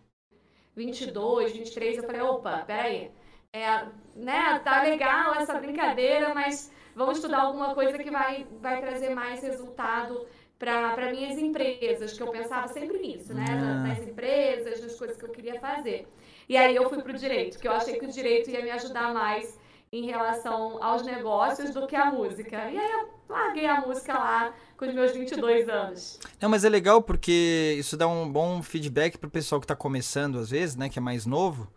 22, 0.75 1.53
23. 1.53 1.97
Eu 1.97 2.03
falei, 2.03 2.21
opa, 2.21 2.63
peraí. 2.65 3.11
É, 3.53 3.85
né, 4.15 4.59
tá 4.63 4.81
legal 4.83 5.35
essa 5.35 5.59
brincadeira, 5.59 6.33
mas 6.33 6.71
vamos 6.95 7.17
estudar 7.17 7.41
alguma 7.41 7.73
coisa 7.73 7.97
que 7.97 8.09
vai, 8.09 8.47
vai 8.61 8.79
trazer 8.79 9.09
mais 9.09 9.41
resultado 9.43 10.25
para 10.57 11.11
minhas 11.11 11.37
empresas, 11.37 12.13
que 12.13 12.21
eu 12.21 12.27
pensava 12.27 12.67
sempre 12.67 12.99
nisso, 12.99 13.33
né? 13.33 13.45
Ah. 13.49 13.87
Nas 13.87 13.99
empresas, 13.99 14.81
nas 14.81 14.95
coisas 14.95 15.17
que 15.17 15.25
eu 15.25 15.29
queria 15.29 15.59
fazer. 15.59 16.07
E 16.47 16.55
aí 16.55 16.75
eu 16.75 16.87
fui 16.87 17.01
para 17.01 17.11
o 17.11 17.17
direito, 17.17 17.57
que 17.57 17.67
eu 17.67 17.71
achei 17.71 17.97
que 17.97 18.05
o 18.05 18.11
direito 18.11 18.49
ia 18.49 18.61
me 18.61 18.69
ajudar 18.69 19.11
mais 19.13 19.59
em 19.91 20.05
relação 20.05 20.81
aos 20.81 21.03
negócios 21.03 21.71
do 21.71 21.85
que 21.85 21.95
a 21.95 22.11
música. 22.11 22.55
E 22.69 22.77
aí 22.77 22.91
eu 22.91 23.09
larguei 23.27 23.65
a 23.65 23.81
música 23.81 24.13
lá 24.13 24.53
com 24.77 24.85
os 24.85 24.93
meus 24.93 25.11
22 25.11 25.67
anos. 25.67 26.19
Não, 26.39 26.49
mas 26.49 26.63
é 26.63 26.69
legal 26.69 27.01
porque 27.01 27.75
isso 27.77 27.97
dá 27.97 28.07
um 28.07 28.31
bom 28.31 28.63
feedback 28.63 29.17
para 29.17 29.27
o 29.27 29.31
pessoal 29.31 29.59
que 29.59 29.65
está 29.65 29.75
começando 29.75 30.39
às 30.39 30.49
vezes, 30.49 30.75
né, 30.77 30.87
que 30.87 30.97
é 30.97 31.01
mais 31.01 31.25
novo, 31.25 31.67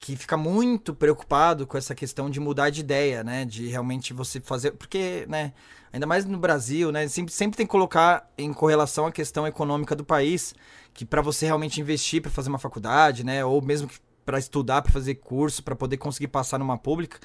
que 0.00 0.16
fica 0.16 0.36
muito 0.36 0.92
preocupado 0.92 1.66
com 1.66 1.78
essa 1.78 1.94
questão 1.94 2.28
de 2.28 2.40
mudar 2.40 2.70
de 2.70 2.80
ideia, 2.80 3.22
né, 3.22 3.44
de 3.44 3.68
realmente 3.68 4.12
você 4.12 4.40
fazer, 4.40 4.72
porque, 4.72 5.24
né, 5.28 5.52
ainda 5.92 6.06
mais 6.06 6.24
no 6.24 6.38
Brasil, 6.38 6.92
né? 6.92 7.08
Sempre, 7.08 7.32
sempre 7.32 7.56
tem 7.56 7.66
que 7.66 7.70
colocar 7.70 8.30
em 8.36 8.52
correlação 8.52 9.06
a 9.06 9.12
questão 9.12 9.46
econômica 9.46 9.96
do 9.96 10.04
país, 10.04 10.54
que 10.92 11.04
para 11.04 11.22
você 11.22 11.46
realmente 11.46 11.80
investir 11.80 12.20
para 12.20 12.30
fazer 12.30 12.50
uma 12.50 12.58
faculdade, 12.58 13.24
né? 13.24 13.44
Ou 13.44 13.62
mesmo 13.62 13.88
para 14.26 14.38
estudar, 14.38 14.82
para 14.82 14.92
fazer 14.92 15.14
curso, 15.14 15.62
para 15.62 15.76
poder 15.76 15.96
conseguir 15.96 16.28
passar 16.28 16.58
numa 16.58 16.76
pública, 16.76 17.18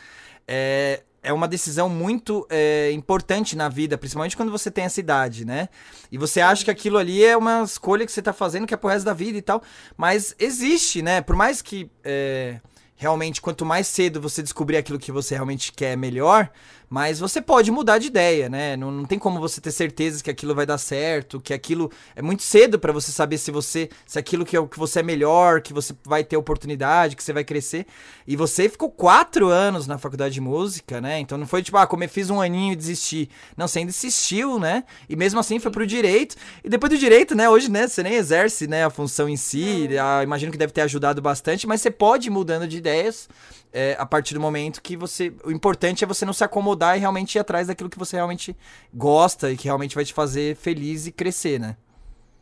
é, 0.47 1.01
é 1.23 1.33
uma 1.33 1.47
decisão 1.47 1.89
muito 1.89 2.47
é, 2.49 2.91
importante 2.91 3.55
na 3.55 3.67
vida, 3.67 3.97
principalmente 3.97 4.37
quando 4.37 4.51
você 4.51 4.71
tem 4.71 4.85
essa 4.85 4.99
idade, 4.99 5.43
né? 5.43 5.67
E 6.11 6.17
você 6.17 6.39
acha 6.39 6.63
que 6.63 6.71
aquilo 6.71 6.97
ali 6.97 7.23
é 7.23 7.35
uma 7.35 7.63
escolha 7.63 8.05
que 8.05 8.11
você 8.11 8.21
tá 8.21 8.31
fazendo, 8.31 8.67
que 8.67 8.73
é 8.73 8.77
pro 8.77 8.89
resto 8.89 9.05
da 9.05 9.13
vida 9.13 9.37
e 9.37 9.41
tal. 9.41 9.61
Mas 9.97 10.35
existe, 10.39 11.01
né? 11.01 11.21
Por 11.21 11.35
mais 11.35 11.61
que 11.61 11.89
é, 12.03 12.59
realmente, 13.01 13.41
quanto 13.41 13.65
mais 13.65 13.87
cedo 13.87 14.21
você 14.21 14.43
descobrir 14.43 14.77
aquilo 14.77 14.99
que 14.99 15.11
você 15.11 15.33
realmente 15.33 15.71
quer 15.71 15.97
melhor, 15.97 16.51
mas 16.87 17.19
você 17.19 17.41
pode 17.41 17.71
mudar 17.71 17.97
de 17.97 18.07
ideia, 18.07 18.49
né? 18.49 18.75
Não, 18.75 18.91
não 18.91 19.05
tem 19.05 19.17
como 19.17 19.39
você 19.39 19.61
ter 19.61 19.71
certeza 19.71 20.21
que 20.21 20.29
aquilo 20.29 20.53
vai 20.53 20.65
dar 20.65 20.77
certo, 20.77 21.39
que 21.39 21.53
aquilo 21.53 21.89
é 22.13 22.21
muito 22.21 22.43
cedo 22.43 22.77
para 22.77 22.91
você 22.91 23.13
saber 23.13 23.37
se 23.37 23.49
você 23.49 23.89
se 24.05 24.19
aquilo 24.19 24.45
que 24.45 24.57
é 24.57 24.59
o 24.59 24.67
que 24.67 24.77
você 24.77 24.99
é 24.99 25.03
melhor, 25.03 25.61
que 25.61 25.73
você 25.73 25.95
vai 26.05 26.21
ter 26.21 26.35
oportunidade, 26.35 27.15
que 27.15 27.23
você 27.23 27.31
vai 27.31 27.45
crescer. 27.45 27.87
E 28.27 28.35
você 28.35 28.67
ficou 28.67 28.91
quatro 28.91 29.47
anos 29.47 29.87
na 29.87 29.97
faculdade 29.97 30.33
de 30.33 30.41
música, 30.41 30.99
né? 30.99 31.17
Então 31.17 31.37
não 31.37 31.47
foi 31.47 31.63
tipo, 31.63 31.77
ah, 31.77 31.87
como 31.87 32.03
eu 32.03 32.09
fiz 32.09 32.29
um 32.29 32.41
aninho 32.41 32.73
e 32.73 32.75
desisti. 32.75 33.29
Não, 33.55 33.69
você 33.69 33.79
ainda 33.79 33.89
insistiu, 33.89 34.59
né? 34.59 34.83
E 35.07 35.15
mesmo 35.15 35.39
assim 35.39 35.59
foi 35.59 35.71
pro 35.71 35.87
direito. 35.87 36.35
E 36.61 36.69
depois 36.69 36.91
do 36.91 36.99
direito, 36.99 37.33
né? 37.33 37.49
Hoje, 37.49 37.71
né? 37.71 37.87
Você 37.87 38.03
nem 38.03 38.15
exerce, 38.15 38.67
né? 38.67 38.83
A 38.83 38.89
função 38.89 39.29
em 39.29 39.37
si. 39.37 39.87
Ah, 39.97 40.21
imagino 40.21 40.51
que 40.51 40.57
deve 40.57 40.73
ter 40.73 40.81
ajudado 40.81 41.21
bastante, 41.21 41.65
mas 41.65 41.81
você 41.81 41.89
pode 41.89 42.27
ir 42.27 42.31
mudando 42.31 42.67
de 42.67 42.81
ideias 42.91 43.29
é, 43.73 43.95
a 43.97 44.05
partir 44.05 44.33
do 44.33 44.39
momento 44.39 44.81
que 44.81 44.97
você. 44.97 45.33
O 45.45 45.51
importante 45.51 46.03
é 46.03 46.07
você 46.07 46.25
não 46.25 46.33
se 46.33 46.43
acomodar 46.43 46.97
e 46.97 46.99
realmente 46.99 47.35
ir 47.35 47.39
atrás 47.39 47.67
daquilo 47.67 47.89
que 47.89 47.97
você 47.97 48.17
realmente 48.17 48.55
gosta 48.93 49.51
e 49.51 49.57
que 49.57 49.65
realmente 49.65 49.95
vai 49.95 50.03
te 50.03 50.13
fazer 50.13 50.55
feliz 50.55 51.07
e 51.07 51.11
crescer, 51.11 51.59
né? 51.59 51.77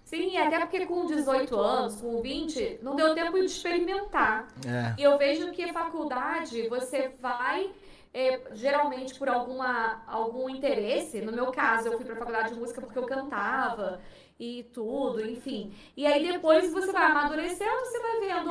Sim, 0.06 0.36
até 0.38 0.60
porque 0.60 0.88
com 0.88 1.06
18 1.06 1.56
anos, 1.56 1.96
com 1.98 2.20
20, 2.20 2.80
não 2.82 2.96
deu 2.96 3.14
tempo 3.14 3.38
de 3.38 3.46
experimentar. 3.46 4.48
É. 4.66 5.00
E 5.00 5.04
eu 5.04 5.20
vejo 5.20 5.52
que 5.52 5.64
a 5.64 5.72
faculdade, 5.72 6.68
você 6.68 7.12
vai 7.22 7.70
é, 8.12 8.42
geralmente 8.54 9.14
por 9.14 9.30
alguma, 9.30 10.02
algum 10.08 10.50
interesse. 10.50 11.22
No 11.22 11.32
meu 11.32 11.52
caso, 11.52 11.90
eu 11.90 11.98
fui 11.98 12.06
para 12.06 12.16
a 12.16 12.18
faculdade 12.18 12.56
de 12.56 12.60
música 12.60 12.82
porque 12.82 12.98
eu 12.98 13.06
cantava 13.06 14.02
e 14.40 14.64
tudo, 14.74 15.24
enfim. 15.24 15.72
E 15.96 16.08
aí 16.08 16.26
depois 16.32 16.72
você 16.72 16.92
vai 16.92 17.06
amadurecendo, 17.06 17.80
você 17.82 18.00
vai 18.00 18.20
vendo, 18.22 18.50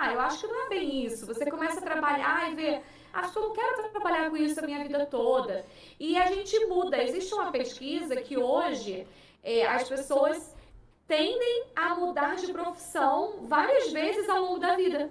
ah, 0.00 0.12
eu 0.12 0.20
acho 0.20 0.40
que 0.40 0.46
não 0.46 0.66
é 0.66 0.68
bem 0.68 1.04
isso. 1.04 1.26
Você 1.26 1.50
começa 1.50 1.78
a 1.78 1.82
trabalhar 1.82 2.50
e 2.50 2.54
ver, 2.54 2.82
acho 3.12 3.32
que 3.32 3.38
eu 3.38 3.42
não 3.42 3.52
quero 3.52 3.88
trabalhar 3.90 4.30
com 4.30 4.36
isso 4.36 4.60
a 4.60 4.62
minha 4.62 4.82
vida 4.82 5.06
toda. 5.06 5.64
E 5.98 6.16
a 6.18 6.26
gente 6.26 6.66
muda. 6.66 7.02
Existe 7.02 7.32
uma 7.34 7.50
pesquisa 7.50 8.16
que 8.16 8.36
hoje 8.36 9.06
é, 9.42 9.66
as 9.66 9.88
pessoas 9.88 10.54
tendem 11.06 11.64
a 11.74 11.94
mudar 11.94 12.36
de 12.36 12.52
profissão 12.52 13.46
várias 13.46 13.92
vezes 13.92 14.28
ao 14.28 14.42
longo 14.42 14.58
da 14.58 14.74
vida. 14.76 15.10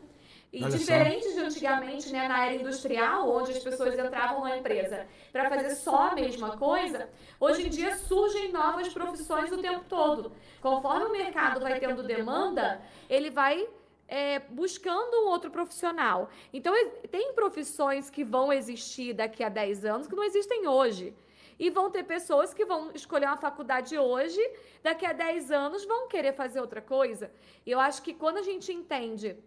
E 0.51 0.63
Olha 0.63 0.77
diferente 0.77 1.33
de 1.33 1.39
antigamente, 1.41 2.09
né, 2.13 2.29
na 2.29 2.45
era 2.45 2.55
industrial, 2.55 3.29
onde 3.29 3.51
as 3.51 3.59
pessoas 3.59 3.97
entravam 3.97 4.41
na 4.41 4.57
empresa 4.57 5.05
para 5.33 5.49
fazer 5.49 5.75
só 5.75 6.11
a 6.11 6.15
mesma 6.15 6.55
coisa, 6.55 7.09
hoje 7.41 7.67
em 7.67 7.69
dia 7.69 7.97
surgem 7.97 8.53
novas 8.53 8.87
profissões 8.87 9.51
o 9.51 9.57
tempo 9.57 9.83
todo. 9.89 10.31
Conforme 10.61 11.07
o 11.07 11.11
mercado 11.11 11.59
vai 11.59 11.77
tendo 11.77 12.03
demanda, 12.03 12.81
ele 13.09 13.29
vai 13.29 13.67
é, 14.07 14.39
buscando 14.39 15.15
um 15.23 15.27
outro 15.27 15.49
profissional. 15.49 16.29
Então, 16.53 16.73
tem 17.09 17.33
profissões 17.33 18.09
que 18.09 18.23
vão 18.23 18.51
existir 18.53 19.13
daqui 19.13 19.43
a 19.43 19.49
10 19.49 19.85
anos 19.85 20.07
que 20.07 20.15
não 20.15 20.23
existem 20.23 20.67
hoje. 20.67 21.13
E 21.57 21.69
vão 21.69 21.89
ter 21.89 22.03
pessoas 22.03 22.53
que 22.53 22.65
vão 22.65 22.91
escolher 22.93 23.27
uma 23.27 23.37
faculdade 23.37 23.97
hoje, 23.97 24.39
daqui 24.83 25.05
a 25.05 25.13
10 25.13 25.51
anos 25.51 25.85
vão 25.85 26.07
querer 26.07 26.33
fazer 26.33 26.59
outra 26.59 26.81
coisa. 26.81 27.31
E 27.65 27.71
eu 27.71 27.79
acho 27.79 28.01
que 28.01 28.13
quando 28.13 28.37
a 28.37 28.41
gente 28.41 28.73
entende 28.73 29.37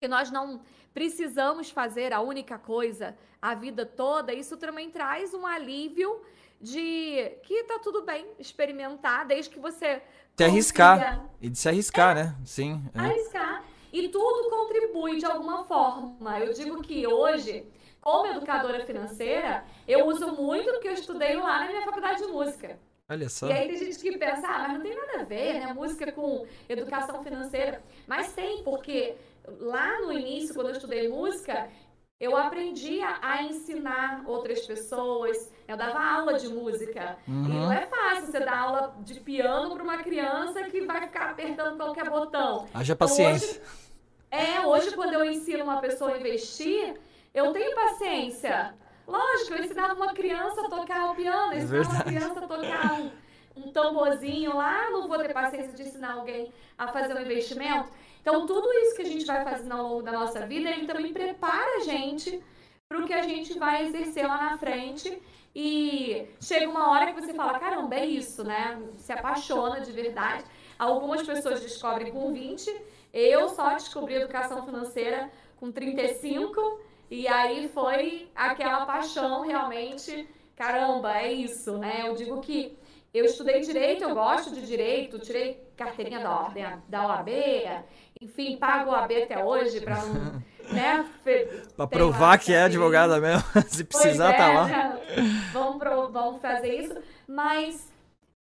que 0.00 0.06
nós 0.06 0.30
não 0.30 0.62
precisamos 0.94 1.70
fazer 1.70 2.12
a 2.12 2.20
única 2.20 2.58
coisa 2.58 3.16
a 3.40 3.54
vida 3.54 3.84
toda, 3.84 4.32
isso 4.32 4.56
também 4.56 4.88
traz 4.88 5.34
um 5.34 5.44
alívio 5.44 6.22
de 6.60 7.32
que 7.42 7.64
tá 7.64 7.80
tudo 7.80 8.02
bem 8.02 8.24
experimentar, 8.38 9.26
desde 9.26 9.50
que 9.50 9.58
você 9.58 10.00
se 10.36 10.44
arriscar 10.44 11.28
e 11.40 11.50
de 11.50 11.58
se 11.58 11.68
arriscar, 11.68 12.16
é. 12.16 12.24
né? 12.24 12.36
Sim. 12.44 12.82
É. 12.94 13.00
Arriscar 13.00 13.64
e 13.92 14.08
tudo 14.08 14.48
contribui 14.48 15.18
de 15.18 15.26
alguma 15.26 15.64
forma. 15.64 16.40
Eu 16.40 16.52
digo 16.52 16.80
que 16.82 17.06
hoje, 17.06 17.66
como 18.00 18.26
educadora 18.26 18.84
financeira, 18.84 19.64
eu 19.86 20.06
uso 20.06 20.28
muito 20.32 20.72
do 20.72 20.80
que 20.80 20.88
eu 20.88 20.94
estudei 20.94 21.36
lá 21.36 21.60
na 21.60 21.68
minha 21.68 21.82
faculdade 21.82 22.22
de 22.22 22.28
música. 22.28 22.78
Olha 23.08 23.28
só. 23.28 23.48
E 23.48 23.52
aí 23.52 23.68
tem 23.68 23.76
gente 23.76 23.98
que 23.98 24.16
pensa, 24.16 24.48
ah, 24.48 24.58
mas 24.60 24.72
não 24.74 24.80
tem 24.80 24.96
nada 24.96 25.20
a 25.20 25.24
ver, 25.24 25.60
né? 25.60 25.72
Música 25.74 26.10
com 26.12 26.46
educação 26.68 27.22
financeira. 27.22 27.82
Mas 28.06 28.32
tem, 28.32 28.62
porque 28.62 29.14
lá 29.60 30.00
no 30.00 30.12
início, 30.12 30.54
quando 30.54 30.68
eu 30.68 30.72
estudei 30.72 31.08
música, 31.08 31.68
eu 32.18 32.36
aprendia 32.36 33.18
a 33.20 33.42
ensinar 33.42 34.22
outras 34.26 34.64
pessoas. 34.66 35.52
Eu 35.72 35.76
dava 35.78 35.98
aula 35.98 36.34
de 36.34 36.48
música. 36.48 37.16
Uhum. 37.26 37.46
E 37.46 37.48
não 37.48 37.72
é 37.72 37.86
fácil 37.86 38.26
você 38.26 38.40
dar 38.40 38.58
aula 38.58 38.94
de 39.00 39.18
piano 39.20 39.74
para 39.74 39.82
uma 39.82 39.98
criança 39.98 40.62
que 40.64 40.82
vai 40.82 41.00
ficar 41.00 41.30
apertando 41.30 41.78
qualquer 41.78 42.10
botão. 42.10 42.68
Haja 42.74 42.94
paciência. 42.94 43.62
Então, 44.30 44.40
hoje, 44.40 44.54
é, 44.54 44.66
hoje 44.66 44.94
quando 44.94 45.14
eu 45.14 45.24
ensino 45.24 45.64
uma 45.64 45.80
pessoa 45.80 46.12
a 46.12 46.18
investir, 46.18 46.94
eu 47.32 47.52
tenho 47.54 47.74
paciência. 47.74 48.74
Lógico, 49.06 49.54
eu 49.54 49.64
ensinava 49.64 49.94
uma 49.94 50.12
criança 50.12 50.60
a 50.60 50.68
tocar 50.68 51.10
o 51.10 51.14
piano, 51.14 51.54
eu 51.54 51.58
é 51.58 51.62
ensinava 51.62 51.90
uma 51.90 52.04
criança 52.04 52.38
a 52.38 52.46
tocar 52.46 53.00
um, 53.00 53.10
um 53.56 53.72
tamborzinho 53.72 54.54
lá, 54.54 54.90
não 54.90 55.08
vou 55.08 55.18
ter 55.18 55.32
paciência 55.32 55.72
de 55.72 55.82
ensinar 55.82 56.12
alguém 56.12 56.52
a 56.76 56.88
fazer 56.88 57.14
um 57.14 57.20
investimento. 57.22 57.88
Então, 58.20 58.46
tudo 58.46 58.70
isso 58.74 58.94
que 58.94 59.02
a 59.02 59.06
gente 59.06 59.24
vai 59.24 59.42
fazendo 59.42 59.72
ao 59.72 59.88
longo 59.88 60.02
da 60.02 60.12
nossa 60.12 60.46
vida, 60.46 60.68
ele 60.68 60.86
também 60.86 61.14
prepara 61.14 61.78
a 61.78 61.80
gente 61.80 62.42
para 62.92 62.98
o 62.98 63.06
que 63.06 63.14
a 63.14 63.22
gente 63.22 63.58
vai 63.58 63.86
exercer 63.86 64.26
lá 64.26 64.50
na 64.50 64.58
frente. 64.58 65.20
E 65.54 66.28
chega 66.40 66.68
uma 66.68 66.90
hora 66.90 67.12
que 67.12 67.20
você 67.20 67.34
fala, 67.34 67.58
caramba, 67.58 67.94
é 67.94 68.06
isso, 68.06 68.42
né? 68.42 68.80
Se 68.98 69.12
apaixona 69.12 69.80
de 69.80 69.92
verdade. 69.92 70.44
Algumas 70.78 71.22
pessoas 71.22 71.60
descobrem 71.60 72.12
com 72.12 72.32
20, 72.32 72.74
eu 73.12 73.48
só 73.50 73.74
descobri 73.74 74.14
educação 74.14 74.64
financeira 74.64 75.30
com 75.56 75.70
35, 75.70 76.80
e 77.10 77.28
aí 77.28 77.68
foi 77.68 78.30
aquela 78.34 78.86
paixão 78.86 79.42
realmente, 79.42 80.26
caramba, 80.56 81.18
é 81.18 81.32
isso, 81.32 81.76
né? 81.78 82.08
Eu 82.08 82.14
digo 82.14 82.40
que 82.40 82.76
eu 83.12 83.26
estudei 83.26 83.60
direito, 83.60 84.02
eu 84.02 84.14
gosto 84.14 84.50
de 84.50 84.66
direito, 84.66 85.18
tirei 85.18 85.62
carteirinha 85.76 86.20
da 86.20 86.34
ordem 86.34 86.64
da 86.88 87.06
OAB, 87.06 87.28
enfim, 88.20 88.56
pago 88.56 88.90
o 88.90 88.94
AB 88.94 89.24
até 89.24 89.44
hoje 89.44 89.80
para 89.82 90.02
não. 90.06 90.42
Né, 90.72 91.06
para 91.76 91.86
provar 91.86 92.38
que 92.38 92.52
é 92.52 92.62
advogada 92.62 93.20
mesmo, 93.20 93.44
se 93.68 93.84
precisar, 93.84 94.32
tá 94.34 94.34
é, 94.34 94.36
tá 94.36 94.52
lá. 94.52 94.98
Vamos, 95.52 95.78
pro, 95.78 96.08
vamos 96.10 96.40
fazer 96.40 96.74
isso. 96.74 96.94
Mas 97.26 97.92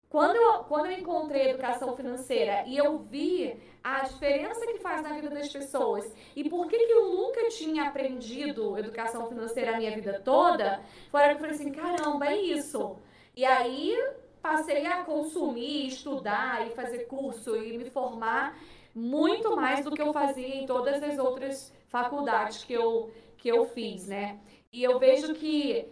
quando 0.08 0.36
eu, 0.36 0.64
quando 0.64 0.86
eu 0.86 0.92
encontrei 0.92 1.50
educação 1.50 1.96
financeira 1.96 2.62
e 2.66 2.76
eu 2.76 2.98
vi 2.98 3.60
a 3.82 4.04
diferença 4.04 4.64
que 4.64 4.78
faz 4.78 5.02
na 5.02 5.12
vida 5.12 5.28
das 5.28 5.48
pessoas 5.48 6.10
e 6.36 6.48
por 6.48 6.68
que, 6.68 6.78
que 6.78 6.92
eu 6.92 7.10
nunca 7.10 7.48
tinha 7.48 7.88
aprendido 7.88 8.78
educação 8.78 9.28
financeira 9.28 9.74
a 9.74 9.76
minha 9.76 9.94
vida 9.94 10.22
toda, 10.24 10.80
foi 11.10 11.20
que 11.20 11.30
eu 11.30 11.38
falei 11.38 11.54
assim: 11.54 11.72
caramba, 11.72 12.26
é 12.26 12.36
isso. 12.36 12.96
E 13.36 13.44
aí 13.44 13.94
passei 14.40 14.86
a 14.86 15.02
consumir, 15.02 15.88
estudar 15.88 16.64
e 16.64 16.70
fazer 16.70 17.06
curso 17.06 17.56
e 17.56 17.76
me 17.76 17.90
formar 17.90 18.56
muito 18.94 19.56
mais 19.56 19.84
do 19.84 19.90
que 19.90 20.00
eu 20.00 20.12
fazia 20.12 20.54
em 20.54 20.64
todas 20.64 21.02
as 21.02 21.18
outras 21.18 21.72
faculdades 21.94 22.64
que 22.64 22.72
eu, 22.72 23.12
que 23.36 23.48
eu 23.48 23.66
fiz, 23.66 24.08
né? 24.08 24.40
E 24.72 24.82
eu 24.82 24.98
vejo 24.98 25.32
que 25.34 25.88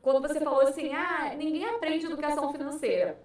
quando 0.00 0.26
você 0.26 0.40
falou 0.40 0.62
assim, 0.62 0.94
ah, 0.94 1.34
ninguém 1.36 1.66
aprende 1.66 2.06
educação 2.06 2.50
financeira. 2.50 3.20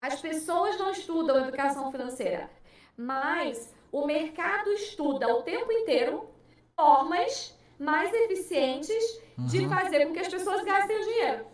As 0.00 0.20
pessoas 0.20 0.78
não 0.78 0.92
estudam 0.92 1.42
educação 1.42 1.90
financeira, 1.90 2.48
mas 2.96 3.74
o 3.90 4.06
mercado 4.06 4.70
estuda 4.70 5.34
o 5.34 5.42
tempo 5.42 5.72
inteiro 5.72 6.30
formas 6.76 7.58
mais 7.76 8.14
eficientes 8.14 9.20
uhum. 9.36 9.46
de 9.46 9.68
fazer 9.68 10.06
com 10.06 10.12
que 10.12 10.20
as 10.20 10.28
pessoas 10.28 10.62
gastem 10.62 10.96
o 10.96 11.04
dinheiro. 11.04 11.46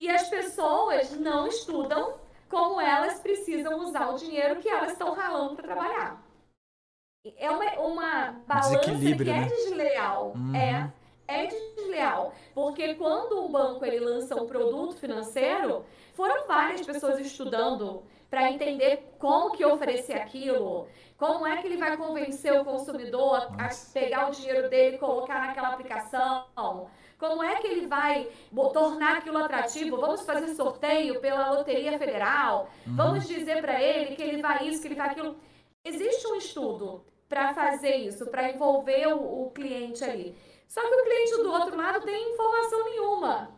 E 0.00 0.10
as 0.10 0.28
pessoas 0.28 1.12
não 1.12 1.46
estudam 1.46 2.18
como 2.48 2.80
elas 2.80 3.20
precisam 3.20 3.78
usar 3.78 4.10
o 4.10 4.16
dinheiro 4.16 4.60
que 4.60 4.68
elas 4.68 4.90
estão 4.90 5.14
ralando 5.14 5.54
para 5.54 5.68
trabalhar. 5.68 6.29
É 7.36 7.50
uma, 7.50 7.64
uma 7.80 8.42
balança 8.46 8.78
que 8.78 8.90
é 8.90 9.24
né? 9.24 9.46
desleal. 9.46 10.32
Uhum. 10.34 10.54
É, 10.54 10.90
é 11.28 11.46
desleal. 11.46 12.32
Porque 12.54 12.94
quando 12.94 13.44
o 13.44 13.48
banco 13.48 13.84
ele 13.84 14.00
lança 14.00 14.40
um 14.40 14.46
produto 14.46 14.96
financeiro, 14.96 15.84
foram 16.14 16.46
várias 16.46 16.80
pessoas 16.80 17.20
estudando 17.20 18.02
para 18.30 18.50
entender 18.50 19.12
como 19.18 19.50
que 19.50 19.64
oferecer 19.64 20.14
aquilo, 20.14 20.86
como 21.18 21.46
é 21.46 21.56
que 21.60 21.66
ele 21.66 21.76
vai 21.76 21.96
convencer 21.96 22.58
o 22.58 22.64
consumidor 22.64 23.48
a, 23.58 23.66
a 23.66 23.70
pegar 23.92 24.28
o 24.28 24.30
dinheiro 24.30 24.70
dele 24.70 24.96
e 24.96 24.98
colocar 24.98 25.46
naquela 25.46 25.74
aplicação 25.74 26.46
como 27.18 27.42
é 27.42 27.56
que 27.56 27.66
ele 27.66 27.86
vai 27.86 28.26
tornar 28.72 29.18
aquilo 29.18 29.36
atrativo? 29.36 29.98
Vamos 29.98 30.22
fazer 30.22 30.54
sorteio 30.54 31.20
pela 31.20 31.50
Loteria 31.50 31.98
Federal? 31.98 32.70
Uhum. 32.86 32.96
Vamos 32.96 33.28
dizer 33.28 33.60
para 33.60 33.78
ele 33.78 34.16
que 34.16 34.22
ele 34.22 34.40
vai 34.40 34.66
isso, 34.66 34.80
que 34.80 34.88
ele 34.88 34.94
vai 34.94 35.10
aquilo. 35.10 35.36
Existe 35.84 36.26
um 36.26 36.36
estudo 36.36 37.04
para 37.30 37.54
fazer 37.54 37.96
isso, 37.96 38.26
para 38.26 38.50
envolver 38.50 39.06
o, 39.06 39.46
o 39.46 39.50
cliente 39.52 40.04
ali. 40.04 40.36
Só 40.68 40.82
que 40.82 40.94
o 40.94 41.04
cliente 41.04 41.42
do 41.42 41.50
outro 41.50 41.76
lado 41.76 42.04
tem 42.04 42.32
informação 42.32 42.84
nenhuma. 42.84 43.50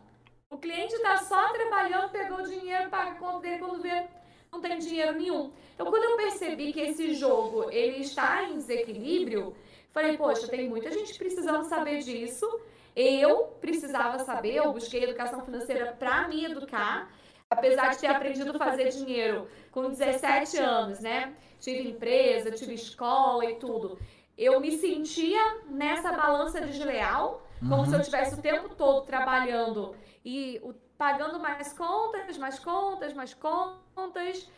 O 0.49 0.57
cliente 0.57 0.93
está 0.93 1.17
só 1.17 1.51
trabalhando, 1.51 2.09
pegou 2.11 2.37
o 2.37 2.47
dinheiro, 2.47 2.89
paga 2.89 3.11
a 3.11 3.15
conta 3.15 3.39
dele 3.41 3.57
quando 3.57 3.81
vê 3.81 4.07
não 4.49 4.61
tem 4.61 4.77
dinheiro 4.77 5.17
nenhum. 5.17 5.51
Então, 5.73 5.87
quando 5.87 6.03
eu 6.03 6.15
percebi 6.15 6.71
que 6.71 6.79
esse 6.79 7.15
jogo 7.15 7.71
ele 7.71 8.01
está 8.01 8.43
em 8.43 8.57
desequilíbrio, 8.57 9.55
falei, 9.91 10.15
poxa, 10.15 10.47
tem 10.47 10.69
muita 10.69 10.91
gente 10.91 11.17
precisando 11.17 11.63
saber 11.63 11.99
disso 11.99 12.47
eu 12.95 13.45
precisava 13.59 14.19
saber, 14.19 14.55
eu 14.55 14.71
busquei 14.71 15.03
educação 15.03 15.43
financeira 15.43 15.93
para 15.93 16.27
me 16.27 16.45
educar, 16.45 17.11
apesar 17.49 17.91
de 17.91 17.99
ter 17.99 18.07
aprendido 18.07 18.51
a 18.51 18.59
fazer 18.59 18.89
dinheiro 18.89 19.47
com 19.71 19.89
17 19.89 20.57
anos, 20.57 20.99
né? 20.99 21.33
Tive 21.59 21.89
empresa, 21.89 22.51
tive 22.51 22.73
escola 22.73 23.45
e 23.45 23.55
tudo. 23.55 23.97
Eu 24.37 24.59
me 24.59 24.71
sentia 24.71 25.61
nessa 25.69 26.11
balança 26.11 26.59
desleal, 26.61 27.47
como 27.59 27.77
uhum. 27.77 27.85
se 27.85 27.95
eu 27.95 28.01
tivesse 28.01 28.35
o 28.35 28.41
tempo 28.41 28.69
todo 28.75 29.05
trabalhando 29.05 29.95
e 30.25 30.61
pagando 30.97 31.39
mais 31.39 31.71
contas, 31.73 32.37
mais 32.37 32.59
contas, 32.59 33.13
mais 33.13 33.33
contas. 33.33 34.49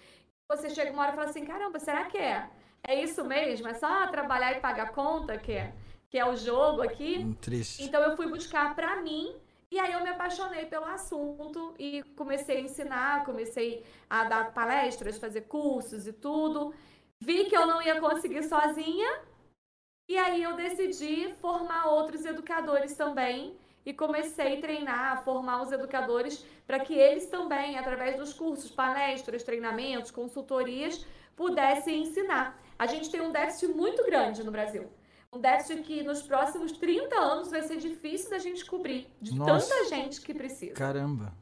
Você 0.50 0.70
chega 0.70 0.92
uma 0.92 1.04
hora 1.04 1.12
e 1.12 1.16
fala 1.16 1.30
assim: 1.30 1.46
caramba, 1.46 1.80
será 1.80 2.06
que 2.06 2.18
é? 2.18 2.50
É 2.88 3.02
isso 3.02 3.24
mesmo? 3.26 3.68
É 3.68 3.74
só 3.74 4.08
trabalhar 4.08 4.54
e 4.54 4.60
pagar 4.60 4.92
conta 4.92 5.38
que 5.38 5.52
é? 5.52 5.74
que 6.16 6.20
é 6.20 6.26
o 6.26 6.36
jogo 6.36 6.82
aqui. 6.82 7.36
Triste. 7.42 7.84
Então 7.84 8.02
eu 8.02 8.16
fui 8.16 8.28
buscar 8.28 8.74
para 8.74 9.02
mim 9.02 9.36
E 9.76 9.80
aí 9.80 9.92
eu 9.92 10.02
me 10.02 10.10
apaixonei 10.10 10.66
pelo 10.68 10.86
assunto 10.86 11.76
e 11.78 12.02
comecei 12.16 12.60
a 12.60 12.62
ensinar, 12.62 13.26
comecei 13.26 13.84
a 14.10 14.24
dar 14.24 14.54
palestras, 14.54 15.18
fazer 15.18 15.42
cursos 15.42 16.08
e 16.08 16.14
tudo. 16.14 16.74
Vi 17.20 17.44
que 17.50 17.58
eu 17.58 17.68
não 17.68 17.82
ia 17.82 18.00
conseguir 18.00 18.44
sozinha, 18.44 19.20
e 20.08 20.18
aí 20.18 20.42
eu 20.42 20.56
decidi 20.56 21.34
formar 21.42 21.90
outros 21.90 22.24
educadores 22.24 22.96
também 22.96 23.58
e 23.86 23.94
comecei 23.94 24.58
a 24.58 24.62
treinar, 24.62 25.12
a 25.12 25.18
formar 25.18 25.62
os 25.62 25.74
educadores 25.74 26.46
para 26.66 26.80
que 26.80 26.94
eles 26.94 27.26
também, 27.26 27.78
através 27.78 28.16
dos 28.16 28.32
cursos, 28.32 28.72
palestras, 28.72 29.44
treinamentos, 29.44 30.10
consultorias, 30.10 31.06
pudessem 31.36 32.04
ensinar. 32.04 32.58
A 32.80 32.86
gente 32.86 33.12
tem 33.12 33.20
um 33.20 33.34
déficit 33.34 33.74
muito 33.74 34.06
grande 34.06 34.42
no 34.42 34.54
Brasil. 34.54 34.90
Um 35.36 35.42
déficit 35.42 35.84
que 35.84 36.02
nos 36.02 36.22
próximos 36.22 36.72
30 36.72 37.14
anos 37.14 37.52
vai 37.52 37.62
ser 37.62 37.78
difícil 37.78 38.30
da 38.30 38.38
gente 38.38 38.64
cobrir, 38.64 39.08
de 39.22 39.36
Nossa. 39.36 39.68
tanta 39.68 39.90
gente 39.90 40.22
que 40.22 40.34
precisa. 40.34 40.74
Caramba. 40.74 41.34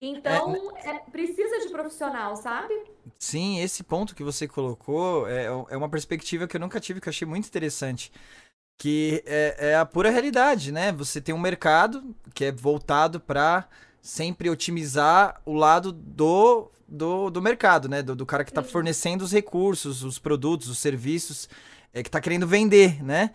Então, 0.00 0.72
é, 0.76 0.90
é, 0.90 0.98
precisa 1.10 1.58
de 1.60 1.68
profissional, 1.68 2.36
sabe? 2.36 2.74
Sim, 3.18 3.60
esse 3.60 3.82
ponto 3.82 4.14
que 4.14 4.24
você 4.24 4.48
colocou 4.48 5.28
é, 5.28 5.44
é 5.44 5.76
uma 5.76 5.88
perspectiva 5.88 6.46
que 6.46 6.56
eu 6.56 6.60
nunca 6.60 6.80
tive, 6.80 7.00
que 7.00 7.08
eu 7.08 7.10
achei 7.10 7.26
muito 7.26 7.46
interessante. 7.46 8.10
Que 8.78 9.22
é, 9.26 9.70
é 9.70 9.76
a 9.76 9.86
pura 9.86 10.10
realidade, 10.10 10.72
né? 10.72 10.92
Você 10.92 11.20
tem 11.20 11.34
um 11.34 11.38
mercado 11.38 12.14
que 12.34 12.44
é 12.44 12.52
voltado 12.52 13.18
para 13.20 13.66
sempre 14.02 14.50
otimizar 14.50 15.40
o 15.46 15.54
lado 15.54 15.92
do, 15.92 16.70
do, 16.86 17.30
do 17.30 17.40
mercado, 17.40 17.88
né? 17.88 18.02
Do, 18.02 18.14
do 18.14 18.26
cara 18.26 18.44
que 18.44 18.50
está 18.50 18.62
fornecendo 18.62 19.24
os 19.24 19.32
recursos, 19.32 20.02
os 20.02 20.18
produtos, 20.18 20.68
os 20.68 20.78
serviços, 20.78 21.48
é, 21.96 22.02
que 22.02 22.10
está 22.10 22.20
querendo 22.20 22.46
vender, 22.46 23.02
né? 23.02 23.30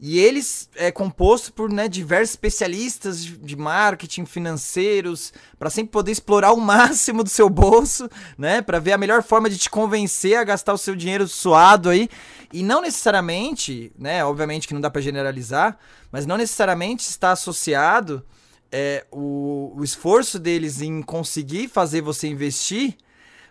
E 0.00 0.18
eles 0.18 0.68
é 0.74 0.90
composto 0.90 1.52
por 1.52 1.70
né, 1.70 1.88
diversos 1.88 2.30
especialistas 2.30 3.24
de 3.24 3.56
marketing, 3.56 4.26
financeiros, 4.26 5.32
para 5.58 5.70
sempre 5.70 5.92
poder 5.92 6.12
explorar 6.12 6.52
o 6.52 6.60
máximo 6.60 7.22
do 7.22 7.28
seu 7.28 7.50
bolso, 7.50 8.08
né? 8.38 8.62
Para 8.62 8.78
ver 8.78 8.92
a 8.92 8.98
melhor 8.98 9.22
forma 9.22 9.50
de 9.50 9.58
te 9.58 9.68
convencer 9.68 10.38
a 10.38 10.44
gastar 10.44 10.72
o 10.72 10.78
seu 10.78 10.96
dinheiro 10.96 11.28
suado 11.28 11.90
aí. 11.90 12.08
E 12.52 12.62
não 12.62 12.80
necessariamente, 12.80 13.92
né? 13.98 14.24
Obviamente 14.24 14.66
que 14.66 14.72
não 14.72 14.80
dá 14.80 14.90
para 14.90 15.02
generalizar, 15.02 15.78
mas 16.10 16.24
não 16.24 16.38
necessariamente 16.38 17.06
está 17.06 17.32
associado 17.32 18.24
é, 18.72 19.06
o, 19.10 19.74
o 19.76 19.84
esforço 19.84 20.38
deles 20.38 20.80
em 20.80 21.02
conseguir 21.02 21.68
fazer 21.68 22.00
você 22.00 22.28
investir 22.28 22.96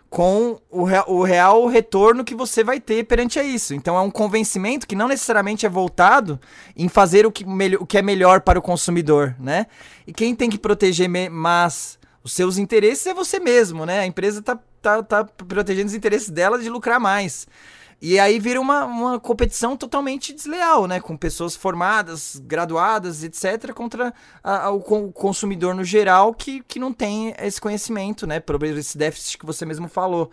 com 0.08 0.58
o, 0.70 0.84
o 1.08 1.22
real 1.22 1.66
retorno 1.66 2.24
que 2.24 2.34
você 2.34 2.62
vai 2.62 2.80
ter 2.80 3.04
perante 3.04 3.38
a 3.38 3.42
isso. 3.42 3.74
Então 3.74 3.96
é 3.96 4.00
um 4.00 4.10
convencimento 4.10 4.86
que 4.86 4.96
não 4.96 5.08
necessariamente 5.08 5.66
é 5.66 5.68
voltado 5.68 6.40
em 6.76 6.88
fazer 6.88 7.26
o 7.26 7.32
que, 7.32 7.44
o 7.78 7.86
que 7.86 7.98
é 7.98 8.02
melhor 8.02 8.40
para 8.40 8.58
o 8.58 8.62
consumidor, 8.62 9.34
né? 9.38 9.66
E 10.06 10.12
quem 10.12 10.34
tem 10.34 10.48
que 10.48 10.58
proteger 10.58 11.08
mais 11.30 11.98
os 12.22 12.32
seus 12.32 12.58
interesses 12.58 13.06
é 13.06 13.14
você 13.14 13.38
mesmo, 13.38 13.86
né? 13.86 14.00
A 14.00 14.06
empresa 14.06 14.40
está 14.40 14.58
tá, 14.80 15.02
tá 15.02 15.24
protegendo 15.24 15.86
os 15.86 15.94
interesses 15.94 16.30
dela 16.30 16.58
de 16.58 16.68
lucrar 16.68 16.98
mais. 16.98 17.46
E 18.00 18.18
aí 18.18 18.38
vira 18.38 18.60
uma, 18.60 18.84
uma 18.84 19.18
competição 19.18 19.76
totalmente 19.76 20.32
desleal, 20.32 20.86
né? 20.86 21.00
Com 21.00 21.16
pessoas 21.16 21.56
formadas, 21.56 22.40
graduadas, 22.44 23.24
etc., 23.24 23.72
contra 23.72 24.12
a, 24.44 24.66
a, 24.66 24.70
o, 24.70 24.80
consumidor 25.12 25.74
no 25.74 25.82
geral 25.82 26.34
que, 26.34 26.62
que 26.64 26.78
não 26.78 26.92
tem 26.92 27.34
esse 27.38 27.60
conhecimento, 27.60 28.26
né? 28.26 28.38
Por 28.38 28.62
esse 28.64 28.98
déficit 28.98 29.38
que 29.38 29.46
você 29.46 29.64
mesmo 29.64 29.88
falou. 29.88 30.30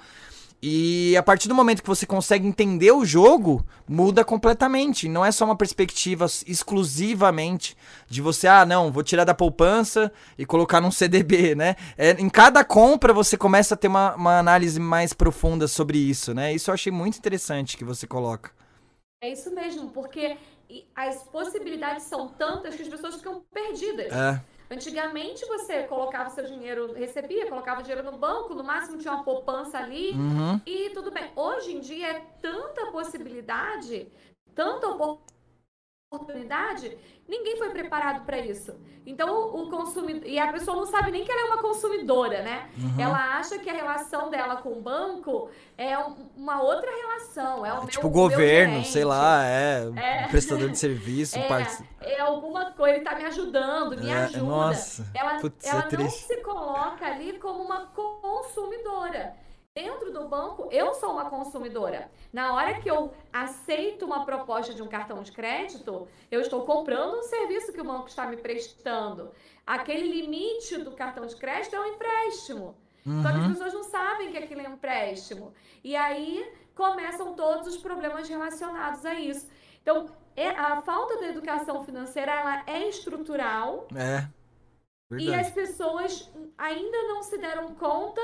E 0.66 1.18
a 1.18 1.22
partir 1.22 1.50
do 1.50 1.56
momento 1.56 1.82
que 1.82 1.90
você 1.90 2.06
consegue 2.06 2.48
entender 2.48 2.90
o 2.94 3.04
jogo, 3.04 3.66
muda 3.86 4.24
completamente. 4.24 5.10
Não 5.10 5.26
é 5.26 5.30
só 5.30 5.44
uma 5.44 5.58
perspectiva 5.58 6.26
exclusivamente 6.48 7.76
de 8.08 8.22
você, 8.22 8.48
ah, 8.48 8.66
não, 8.66 8.90
vou 8.90 9.04
tirar 9.04 9.26
da 9.26 9.34
poupança 9.34 10.10
e 10.38 10.46
colocar 10.46 10.80
num 10.80 10.88
CDB, 10.90 11.54
né? 11.54 11.76
É, 11.98 12.12
em 12.12 12.30
cada 12.30 12.64
compra 12.64 13.12
você 13.12 13.36
começa 13.36 13.74
a 13.74 13.78
ter 13.78 13.90
uma, 13.90 14.16
uma 14.16 14.40
análise 14.40 14.80
mais 14.80 15.12
profunda 15.12 15.68
sobre 15.68 15.98
isso, 15.98 16.34
né? 16.34 16.54
Isso 16.54 16.70
eu 16.70 16.74
achei 16.74 16.94
muito 16.94 17.18
interessante 17.18 17.76
que 17.76 17.84
você 17.84 18.08
coloca. 18.08 18.50
É 19.22 19.30
isso 19.34 19.54
mesmo, 19.54 19.90
porque 19.90 20.38
as 20.96 21.24
possibilidades 21.24 22.04
são 22.04 22.30
tantas 22.30 22.74
que 22.74 22.84
as 22.84 22.88
pessoas 22.88 23.16
ficam 23.16 23.44
perdidas. 23.54 24.14
É. 24.14 24.42
Antigamente 24.74 25.46
você 25.46 25.84
colocava 25.84 26.32
seu 26.32 26.46
dinheiro, 26.46 26.94
recebia, 26.94 27.48
colocava 27.48 27.84
dinheiro 27.84 28.04
no 28.04 28.18
banco, 28.18 28.56
no 28.56 28.64
máximo 28.64 28.98
tinha 28.98 29.14
uma 29.14 29.24
poupança 29.24 29.78
ali 29.78 30.12
uhum. 30.12 30.60
e 30.66 30.90
tudo 30.90 31.12
bem. 31.12 31.32
Hoje 31.36 31.76
em 31.76 31.80
dia 31.80 32.08
é 32.08 32.20
tanta 32.42 32.88
possibilidade, 32.88 34.12
tanta 34.56 34.88
oportunidade 34.88 35.33
Ninguém 37.28 37.58
foi 37.58 37.70
preparado 37.70 38.26
para 38.26 38.38
isso. 38.38 38.74
Então, 39.06 39.56
o 39.56 39.70
consumidor. 39.70 40.28
E 40.28 40.40
a 40.40 40.52
pessoa 40.52 40.78
não 40.78 40.86
sabe 40.86 41.12
nem 41.12 41.24
que 41.24 41.32
ela 41.32 41.42
é 41.42 41.46
uma 41.46 41.62
consumidora, 41.62 42.42
né? 42.42 42.70
Uhum. 42.78 43.00
Ela 43.00 43.38
acha 43.38 43.60
que 43.60 43.70
a 43.70 43.74
relação 43.74 44.30
dela 44.30 44.58
com 44.58 44.70
o 44.70 44.82
banco 44.82 45.50
é 45.78 45.98
uma 46.38 46.62
outra 46.62 46.90
relação. 46.90 47.66
É, 47.66 47.74
o 47.74 47.78
é 47.78 47.80
meu, 47.80 47.88
tipo 47.88 48.10
governo, 48.10 48.84
sei 48.84 49.04
lá, 49.04 49.46
é, 49.46 49.90
é. 49.96 50.28
prestador 50.28 50.70
de 50.70 50.78
serviço. 50.78 51.38
é, 51.40 52.14
é 52.14 52.22
alguma 52.22 52.72
coisa, 52.72 52.96
ele 52.96 53.06
tá 53.06 53.16
me 53.16 53.26
ajudando, 53.26 53.98
me 53.98 54.10
é, 54.10 54.24
ajuda. 54.24 54.44
Nossa, 54.44 55.12
ela 55.14 55.40
Putz, 55.40 55.66
ela 55.66 55.88
é 55.92 55.98
não 55.98 56.10
se 56.10 56.38
coloca 56.38 57.06
ali 57.06 57.40
como 57.40 57.64
uma 57.64 57.88
consumidora. 57.88 59.36
Dentro 59.76 60.14
do 60.14 60.28
banco, 60.28 60.70
eu 60.72 60.94
sou 60.94 61.14
uma 61.14 61.32
consumidora. 61.32 62.12
Na 62.32 62.54
hora 62.54 62.80
que 62.80 62.88
eu 62.88 63.12
aceito 63.32 64.06
uma 64.06 64.24
proposta 64.24 64.72
de 64.72 64.84
um 64.84 64.88
cartão 64.88 65.24
de 65.24 65.32
crédito, 65.32 66.08
eu 66.30 66.42
estou 66.42 66.64
comprando 66.64 67.18
um 67.18 67.24
serviço 67.24 67.74
que 67.74 67.82
o 67.82 67.84
banco 67.84 68.08
está 68.08 68.28
me 68.28 68.38
prestando. 68.38 69.32
Aquele 69.66 70.08
limite 70.08 70.78
do 70.78 70.92
cartão 70.92 71.26
de 71.26 71.36
crédito 71.36 71.76
é 71.76 71.80
um 71.80 71.88
empréstimo. 71.88 72.76
Uhum. 73.04 73.24
Só 73.24 73.32
que 73.32 73.38
as 73.38 73.44
uhum. 73.44 73.50
pessoas 73.50 73.74
não 73.74 73.84
sabem 73.84 74.32
que 74.32 74.38
aquilo 74.38 74.62
é 74.62 74.70
um 74.70 74.74
empréstimo. 74.74 75.56
E 75.84 75.96
aí 75.96 76.54
começam 76.76 77.34
todos 77.34 77.68
os 77.68 77.78
problemas 77.78 78.30
relacionados 78.30 79.04
a 79.04 79.16
isso. 79.16 79.50
Então, 79.82 80.08
é, 80.36 80.50
a 80.50 80.84
falta 80.84 81.18
da 81.18 81.30
educação 81.30 81.84
financeira 81.84 82.32
ela 82.32 82.64
é 82.68 82.88
estrutural. 82.90 83.88
É. 83.96 84.28
Verdade. 85.10 85.32
E 85.32 85.34
as 85.34 85.50
pessoas 85.50 86.32
ainda 86.60 87.04
não 87.08 87.24
se 87.24 87.40
deram 87.40 87.74
conta 87.74 88.22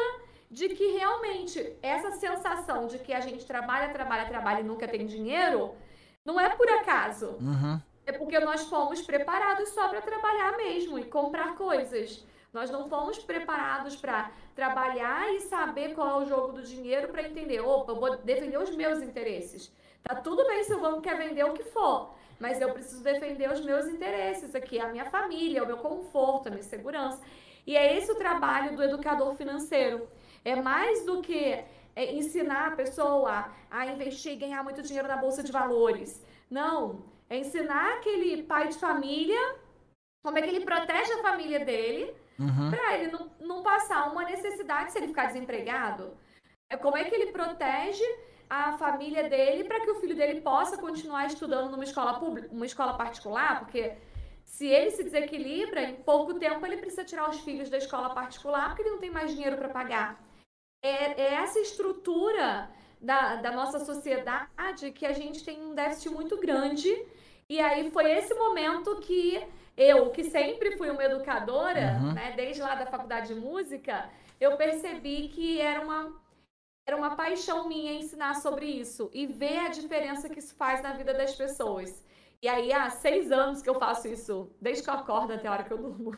de 0.49 0.69
que 0.69 0.97
realmente 0.97 1.77
essa 1.81 2.11
sensação 2.11 2.87
de 2.87 2.97
que 2.99 3.13
a 3.13 3.19
gente 3.19 3.45
trabalha, 3.45 3.93
trabalha, 3.93 4.27
trabalha 4.27 4.61
e 4.61 4.63
nunca 4.63 4.87
tem 4.87 5.05
dinheiro, 5.05 5.75
não 6.25 6.39
é 6.39 6.49
por 6.49 6.67
acaso. 6.69 7.37
Uhum. 7.39 7.79
É 8.05 8.11
porque 8.11 8.39
nós 8.39 8.63
fomos 8.63 9.01
preparados 9.01 9.69
só 9.69 9.87
para 9.87 10.01
trabalhar 10.01 10.57
mesmo 10.57 10.97
e 10.97 11.05
comprar 11.05 11.55
coisas. 11.55 12.25
Nós 12.51 12.71
não 12.71 12.89
fomos 12.89 13.19
preparados 13.19 13.95
para 13.95 14.31
trabalhar 14.55 15.31
e 15.35 15.41
saber 15.41 15.93
qual 15.93 16.21
é 16.21 16.23
o 16.23 16.27
jogo 16.27 16.53
do 16.53 16.63
dinheiro 16.63 17.09
para 17.09 17.21
entender, 17.21 17.59
opa, 17.59 17.91
eu 17.91 17.99
vou 17.99 18.17
defender 18.17 18.57
os 18.57 18.75
meus 18.75 19.01
interesses. 19.03 19.71
Tá 20.03 20.15
tudo 20.15 20.47
bem 20.47 20.63
se 20.63 20.73
o 20.73 20.81
banco 20.81 21.01
quer 21.01 21.15
vender 21.15 21.43
o 21.43 21.53
que 21.53 21.63
for, 21.63 22.15
mas 22.39 22.59
eu 22.59 22.73
preciso 22.73 23.03
defender 23.03 23.51
os 23.51 23.63
meus 23.63 23.85
interesses 23.85 24.55
aqui, 24.55 24.79
a 24.79 24.87
minha 24.87 25.05
família, 25.05 25.63
o 25.63 25.67
meu 25.67 25.77
conforto, 25.77 26.47
a 26.47 26.51
minha 26.51 26.63
segurança. 26.63 27.21
E 27.67 27.77
é 27.77 27.95
esse 27.95 28.11
o 28.11 28.15
trabalho 28.15 28.75
do 28.75 28.81
educador 28.81 29.35
financeiro. 29.35 30.07
É 30.43 30.55
mais 30.55 31.05
do 31.05 31.21
que 31.21 31.63
é, 31.95 32.13
ensinar 32.13 32.67
a 32.67 32.75
pessoa 32.75 33.49
a 33.69 33.85
investir 33.87 34.33
e 34.33 34.37
ganhar 34.37 34.63
muito 34.63 34.81
dinheiro 34.81 35.07
na 35.07 35.17
bolsa 35.17 35.43
de 35.43 35.51
valores. 35.51 36.23
Não. 36.49 37.03
É 37.29 37.37
ensinar 37.37 37.97
aquele 37.97 38.43
pai 38.43 38.69
de 38.69 38.77
família 38.77 39.39
como 40.23 40.37
é 40.37 40.41
que 40.41 40.49
ele 40.49 40.65
protege 40.65 41.11
a 41.13 41.21
família 41.21 41.63
dele 41.63 42.13
uhum. 42.39 42.71
para 42.71 42.97
ele 42.97 43.11
não, 43.11 43.31
não 43.39 43.63
passar 43.63 44.11
uma 44.11 44.23
necessidade 44.23 44.91
se 44.91 44.97
ele 44.97 45.07
ficar 45.07 45.27
desempregado. 45.27 46.17
É 46.69 46.77
como 46.77 46.97
é 46.97 47.03
que 47.03 47.13
ele 47.13 47.31
protege 47.31 48.03
a 48.49 48.77
família 48.77 49.29
dele 49.29 49.63
para 49.65 49.79
que 49.81 49.91
o 49.91 49.99
filho 49.99 50.15
dele 50.15 50.41
possa 50.41 50.77
continuar 50.77 51.27
estudando 51.27 51.69
numa 51.69 51.83
escola 51.83 52.19
pública, 52.19 52.49
uma 52.51 52.65
escola 52.65 52.93
particular, 52.93 53.59
porque 53.59 53.93
se 54.43 54.67
ele 54.67 54.89
se 54.91 55.03
desequilibra, 55.03 55.83
em 55.83 55.95
pouco 55.97 56.33
tempo 56.33 56.65
ele 56.65 56.77
precisa 56.77 57.03
tirar 57.03 57.29
os 57.29 57.39
filhos 57.41 57.69
da 57.69 57.77
escola 57.77 58.09
particular 58.09 58.69
porque 58.69 58.81
ele 58.81 58.91
não 58.91 58.99
tem 58.99 59.11
mais 59.11 59.31
dinheiro 59.31 59.57
para 59.57 59.69
pagar 59.69 60.28
é, 60.81 61.21
é 61.21 61.33
essa 61.35 61.59
estrutura 61.59 62.69
da, 63.01 63.35
da 63.35 63.51
nossa 63.51 63.79
sociedade 63.79 64.91
que 64.91 65.05
a 65.05 65.13
gente 65.13 65.43
tem 65.43 65.61
um 65.61 65.73
déficit 65.73 66.09
muito 66.09 66.37
grande. 66.37 66.89
E 67.47 67.59
aí 67.59 67.89
foi 67.91 68.11
esse 68.11 68.33
momento 68.33 68.99
que 68.99 69.41
eu, 69.75 70.09
que 70.11 70.25
sempre 70.25 70.77
fui 70.77 70.89
uma 70.89 71.03
educadora, 71.03 71.97
uhum. 72.01 72.13
né, 72.13 72.33
desde 72.35 72.61
lá 72.61 72.75
da 72.75 72.85
faculdade 72.85 73.33
de 73.33 73.39
música, 73.39 74.09
eu 74.39 74.55
percebi 74.57 75.29
que 75.29 75.59
era 75.59 75.81
uma, 75.81 76.13
era 76.85 76.97
uma 76.97 77.15
paixão 77.15 77.67
minha 77.67 77.93
ensinar 77.93 78.35
sobre 78.35 78.65
isso 78.65 79.09
e 79.13 79.25
ver 79.25 79.59
a 79.59 79.69
diferença 79.69 80.29
que 80.29 80.39
isso 80.39 80.53
faz 80.55 80.81
na 80.81 80.93
vida 80.93 81.13
das 81.13 81.33
pessoas. 81.33 82.03
E 82.41 82.47
aí, 82.47 82.71
há 82.71 82.89
seis 82.89 83.33
anos 83.33 83.61
que 83.61 83.69
eu 83.69 83.77
faço 83.77 84.07
isso, 84.07 84.49
desde 84.61 84.81
que 84.81 84.89
eu 84.89 84.93
acordo 84.93 85.33
até 85.33 85.45
a 85.45 85.51
hora 85.51 85.63
que 85.65 85.73
eu 85.73 85.77
durmo. 85.77 86.13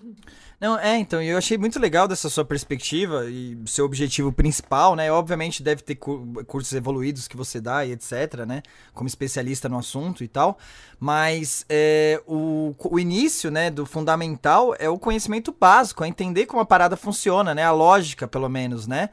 Não, 0.60 0.78
é, 0.78 1.00
então, 1.00 1.20
eu 1.20 1.36
achei 1.36 1.58
muito 1.58 1.80
legal 1.80 2.08
dessa 2.08 2.30
sua 2.30 2.46
perspectiva 2.46 3.26
e 3.28 3.58
seu 3.66 3.86
objetivo 3.86 4.32
principal, 4.32 4.96
né? 4.96 5.12
Obviamente 5.12 5.64
deve 5.64 5.82
ter 5.82 5.96
cursos 5.96 6.74
evoluídos 6.74 7.28
que 7.28 7.36
você 7.36 7.60
dá 7.60 7.84
e 7.84 7.94
etc, 7.94 8.46
né? 8.48 8.62
Como 8.94 9.08
especialista 9.08 9.68
no 9.68 9.80
assunto 9.80 10.24
e 10.24 10.28
tal. 10.28 10.60
Mas 11.00 11.66
é, 11.68 12.22
o, 12.28 12.76
o 12.78 13.00
início, 13.00 13.50
né, 13.50 13.72
do 13.72 13.84
fundamental 13.84 14.76
é 14.78 14.88
o 14.88 15.00
conhecimento 15.00 15.52
básico, 15.60 16.04
é 16.04 16.08
entender 16.08 16.46
como 16.46 16.62
a 16.62 16.66
parada 16.66 16.96
funciona, 16.96 17.56
né? 17.56 17.64
A 17.64 17.72
lógica, 17.72 18.28
pelo 18.28 18.48
menos, 18.48 18.86
né? 18.86 19.10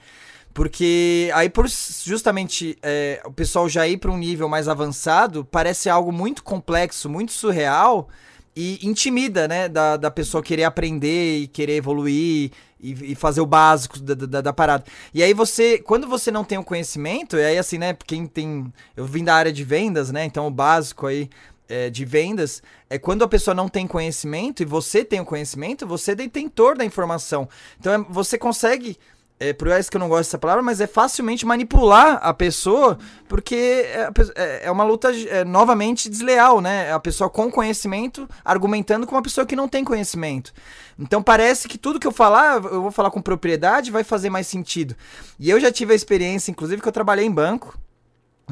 Porque 0.58 1.30
aí, 1.34 1.48
por 1.48 1.68
justamente 1.68 2.76
é, 2.82 3.22
o 3.24 3.30
pessoal 3.32 3.68
já 3.68 3.86
ir 3.86 3.96
para 3.96 4.10
um 4.10 4.18
nível 4.18 4.48
mais 4.48 4.66
avançado, 4.66 5.44
parece 5.44 5.88
algo 5.88 6.10
muito 6.10 6.42
complexo, 6.42 7.08
muito 7.08 7.30
surreal 7.30 8.08
e 8.56 8.76
intimida, 8.82 9.46
né? 9.46 9.68
Da, 9.68 9.96
da 9.96 10.10
pessoa 10.10 10.42
querer 10.42 10.64
aprender 10.64 11.42
e 11.42 11.46
querer 11.46 11.76
evoluir 11.76 12.50
e, 12.80 13.12
e 13.12 13.14
fazer 13.14 13.40
o 13.40 13.46
básico 13.46 14.00
da, 14.00 14.14
da, 14.14 14.40
da, 14.40 14.52
parada. 14.52 14.82
E 15.14 15.22
aí 15.22 15.32
você, 15.32 15.78
quando 15.78 16.08
você 16.08 16.28
não 16.32 16.42
tem 16.42 16.58
o 16.58 16.64
conhecimento, 16.64 17.36
e 17.36 17.44
aí 17.44 17.56
assim, 17.56 17.78
né? 17.78 17.96
Quem 18.04 18.26
tem. 18.26 18.72
Eu 18.96 19.04
vim 19.04 19.22
da 19.22 19.36
área 19.36 19.52
de 19.52 19.62
vendas, 19.62 20.10
né? 20.10 20.24
Então 20.24 20.44
o 20.44 20.50
básico 20.50 21.06
aí. 21.06 21.30
É, 21.70 21.90
de 21.90 22.02
vendas 22.02 22.62
é 22.88 22.98
quando 22.98 23.22
a 23.22 23.28
pessoa 23.28 23.54
não 23.54 23.68
tem 23.68 23.86
conhecimento 23.86 24.62
e 24.62 24.64
você 24.64 25.04
tem 25.04 25.20
o 25.20 25.24
conhecimento, 25.26 25.86
você 25.86 26.12
é 26.12 26.14
detentor 26.14 26.78
da 26.78 26.82
informação. 26.82 27.46
Então 27.78 27.92
é, 27.92 27.98
você 28.08 28.38
consegue 28.38 28.96
é, 29.40 29.52
por 29.52 29.68
isso 29.68 29.88
que 29.88 29.96
eu 29.96 30.00
não 30.00 30.08
gosto 30.08 30.28
dessa 30.28 30.38
palavra, 30.38 30.62
mas 30.62 30.80
é 30.80 30.86
facilmente 30.86 31.46
manipular 31.46 32.18
a 32.22 32.34
pessoa, 32.34 32.98
porque 33.28 33.54
é, 33.54 34.10
é, 34.34 34.60
é 34.64 34.70
uma 34.70 34.82
luta 34.82 35.12
é, 35.12 35.44
novamente 35.44 36.08
desleal, 36.08 36.60
né? 36.60 36.92
A 36.92 36.98
pessoa 36.98 37.30
com 37.30 37.48
conhecimento 37.50 38.28
argumentando 38.44 39.06
com 39.06 39.14
uma 39.14 39.22
pessoa 39.22 39.46
que 39.46 39.54
não 39.54 39.68
tem 39.68 39.84
conhecimento. 39.84 40.52
Então 40.98 41.22
parece 41.22 41.68
que 41.68 41.78
tudo 41.78 42.00
que 42.00 42.06
eu 42.06 42.12
falar, 42.12 42.56
eu 42.56 42.82
vou 42.82 42.90
falar 42.90 43.12
com 43.12 43.22
propriedade, 43.22 43.92
vai 43.92 44.02
fazer 44.02 44.28
mais 44.28 44.48
sentido. 44.48 44.96
E 45.38 45.48
eu 45.48 45.60
já 45.60 45.70
tive 45.70 45.92
a 45.92 45.96
experiência, 45.96 46.50
inclusive, 46.50 46.82
que 46.82 46.88
eu 46.88 46.92
trabalhei 46.92 47.24
em 47.24 47.30
banco. 47.30 47.78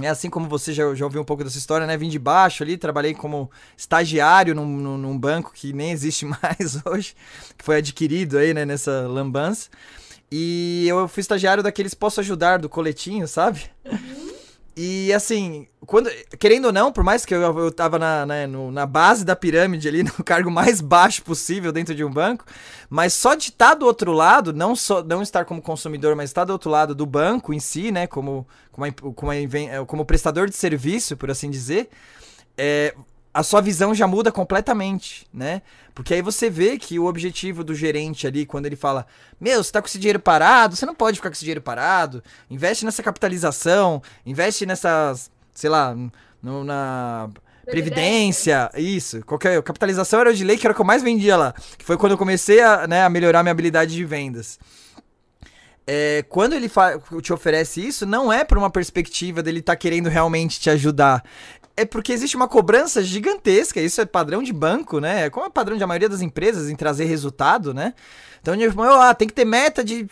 É 0.01 0.09
assim 0.09 0.29
como 0.29 0.49
você 0.49 0.72
já, 0.72 0.94
já 0.94 1.05
ouviu 1.05 1.22
um 1.22 1.25
pouco 1.25 1.42
dessa 1.42 1.59
história, 1.59 1.87
né? 1.87 1.96
Vim 1.96 2.11
de 2.11 2.18
baixo 2.18 2.62
ali, 2.62 2.77
trabalhei 2.77 3.14
como 3.14 3.51
estagiário 3.77 4.55
num, 4.55 4.66
num, 4.66 4.99
num 4.99 5.18
banco 5.18 5.53
que 5.53 5.72
nem 5.72 5.90
existe 5.90 6.25
mais 6.31 6.79
hoje, 6.85 7.16
que 7.59 7.64
foi 7.64 7.79
adquirido 7.79 8.38
aí, 8.38 8.55
né, 8.55 8.64
nessa 8.64 9.09
lambança. 9.09 9.68
E 10.30 10.86
eu 10.88 11.06
fui 11.08 11.20
estagiário 11.20 11.62
daqueles 11.62 11.94
Posso 11.94 12.20
Ajudar 12.20 12.58
do 12.58 12.68
coletinho, 12.68 13.28
sabe? 13.28 13.70
Uhum. 13.84 14.26
E 14.78 15.10
assim, 15.14 15.66
quando, 15.86 16.10
querendo 16.38 16.66
ou 16.66 16.72
não, 16.72 16.92
por 16.92 17.02
mais 17.02 17.24
que 17.24 17.34
eu, 17.34 17.40
eu 17.40 17.72
tava 17.72 17.98
na, 17.98 18.26
na, 18.26 18.46
no, 18.46 18.70
na 18.70 18.84
base 18.84 19.24
da 19.24 19.34
pirâmide 19.34 19.88
ali, 19.88 20.02
no 20.04 20.12
cargo 20.22 20.50
mais 20.50 20.82
baixo 20.82 21.22
possível 21.22 21.72
dentro 21.72 21.94
de 21.94 22.04
um 22.04 22.10
banco, 22.10 22.44
mas 22.90 23.14
só 23.14 23.34
de 23.34 23.44
estar 23.44 23.70
tá 23.70 23.74
do 23.74 23.86
outro 23.86 24.12
lado, 24.12 24.52
não 24.52 24.76
só 24.76 25.02
não 25.02 25.22
estar 25.22 25.46
como 25.46 25.62
consumidor, 25.62 26.14
mas 26.14 26.28
estar 26.28 26.44
do 26.44 26.52
outro 26.52 26.68
lado 26.68 26.94
do 26.94 27.06
banco 27.06 27.54
em 27.54 27.60
si, 27.60 27.90
né, 27.90 28.06
como, 28.06 28.46
como, 28.70 28.92
como, 29.14 29.32
como 29.86 30.04
prestador 30.04 30.46
de 30.46 30.54
serviço, 30.56 31.16
por 31.16 31.30
assim 31.30 31.50
dizer, 31.50 31.88
é, 32.58 32.94
a 33.37 33.42
sua 33.42 33.61
visão 33.61 33.94
já 33.94 34.07
muda 34.07 34.33
completamente, 34.33 35.27
né? 35.33 35.61
Porque 35.94 36.14
aí 36.14 36.22
você 36.22 36.49
vê 36.49 36.79
que 36.79 36.99
o 36.99 37.05
objetivo 37.05 37.62
do 37.62 37.75
gerente 37.75 38.27
ali, 38.27 38.46
quando 38.46 38.64
ele 38.64 38.77
fala: 38.77 39.07
Meu, 39.38 39.62
você 39.62 39.70
tá 39.70 39.83
com 39.83 39.87
esse 39.87 39.99
dinheiro 39.99 40.18
parado, 40.18 40.75
você 40.75 40.87
não 40.87 40.94
pode 40.94 41.18
ficar 41.18 41.29
com 41.29 41.35
esse 41.35 41.44
dinheiro 41.44 41.61
parado, 41.61 42.25
investe 42.51 42.87
nessa 42.87 43.03
capitalização, 43.03 44.03
investe 44.25 44.64
nessas, 44.64 45.31
sei 45.53 45.68
lá, 45.68 45.94
no, 46.42 46.64
na 46.64 47.29
previdência, 47.66 48.70
isso, 48.75 49.22
qualquer 49.27 49.62
capitalização 49.62 50.20
era 50.20 50.33
de 50.33 50.42
lei 50.42 50.57
que 50.57 50.66
era 50.66 50.72
o 50.72 50.75
que 50.75 50.81
eu 50.81 50.87
mais 50.87 51.03
vendia 51.03 51.37
lá, 51.37 51.53
que 51.77 51.85
foi 51.85 51.99
quando 51.99 52.12
eu 52.12 52.18
comecei 52.18 52.62
a, 52.62 52.87
né, 52.87 53.05
a 53.05 53.11
melhorar 53.11 53.42
minha 53.42 53.53
habilidade 53.53 53.94
de 53.94 54.05
vendas. 54.05 54.59
É, 55.87 56.25
quando 56.29 56.55
ele 56.55 56.70
te 57.22 57.33
oferece 57.33 57.87
isso, 57.87 58.07
não 58.07 58.33
é 58.33 58.44
por 58.44 58.57
uma 58.57 58.70
perspectiva 58.70 59.42
dele 59.42 59.61
estar 59.61 59.75
tá 59.75 59.77
querendo 59.77 60.09
realmente 60.09 60.59
te 60.59 60.70
ajudar 60.70 61.22
é 61.76 61.84
porque 61.84 62.12
existe 62.12 62.36
uma 62.36 62.48
cobrança 62.48 63.02
gigantesca, 63.02 63.80
isso 63.80 64.00
é 64.00 64.06
padrão 64.06 64.42
de 64.42 64.52
banco, 64.52 64.98
né? 64.98 65.28
Como 65.28 65.44
é 65.44 65.50
padrão 65.50 65.76
de 65.76 65.84
a 65.84 65.86
maioria 65.86 66.08
das 66.08 66.22
empresas 66.22 66.70
em 66.70 66.74
trazer 66.74 67.04
resultado, 67.04 67.74
né? 67.74 67.92
Então, 68.40 68.54
ah, 69.00 69.12
tem 69.12 69.26
que 69.26 69.34
ter 69.34 69.44
meta 69.44 69.82
de, 69.82 70.06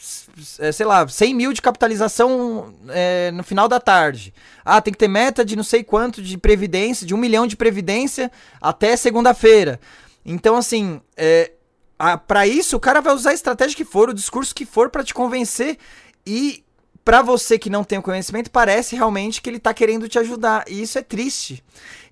é, 0.59 0.73
sei 0.73 0.85
lá, 0.85 1.07
100 1.07 1.35
mil 1.35 1.53
de 1.53 1.63
capitalização 1.63 2.75
é, 2.89 3.31
no 3.31 3.45
final 3.45 3.69
da 3.69 3.79
tarde. 3.79 4.35
Ah, 4.65 4.81
tem 4.81 4.93
que 4.93 4.99
ter 4.99 5.09
meta 5.09 5.45
de 5.45 5.55
não 5.55 5.63
sei 5.63 5.85
quanto 5.85 6.21
de 6.21 6.37
previdência, 6.37 7.07
de 7.07 7.15
um 7.15 7.19
milhão 7.19 7.47
de 7.47 7.57
previdência 7.57 8.31
até 8.61 8.97
segunda-feira. 8.97 9.81
Então, 10.27 10.57
assim, 10.57 11.01
é, 11.17 11.53
para 12.27 12.47
isso, 12.47 12.77
o 12.77 12.81
cara 12.81 13.01
vai 13.01 13.15
usar 13.15 13.31
a 13.31 13.35
estratégia 13.35 13.77
que 13.77 13.85
for, 13.85 14.09
o 14.09 14.15
discurso 14.15 14.55
que 14.55 14.67
for 14.67 14.91
para 14.91 15.05
te 15.05 15.15
convencer. 15.15 15.79
E 16.27 16.64
para 17.05 17.21
você 17.21 17.59
que 17.59 17.69
não 17.69 17.85
tem 17.85 17.99
o 17.99 18.03
conhecimento, 18.03 18.51
parece 18.51 18.97
realmente 18.97 19.43
que 19.43 19.51
ele 19.51 19.59
tá 19.59 19.75
querendo 19.75 20.09
te 20.09 20.19
ajudar. 20.19 20.65
E 20.67 20.81
isso 20.81 20.99
é 20.99 21.03
triste. 21.03 21.63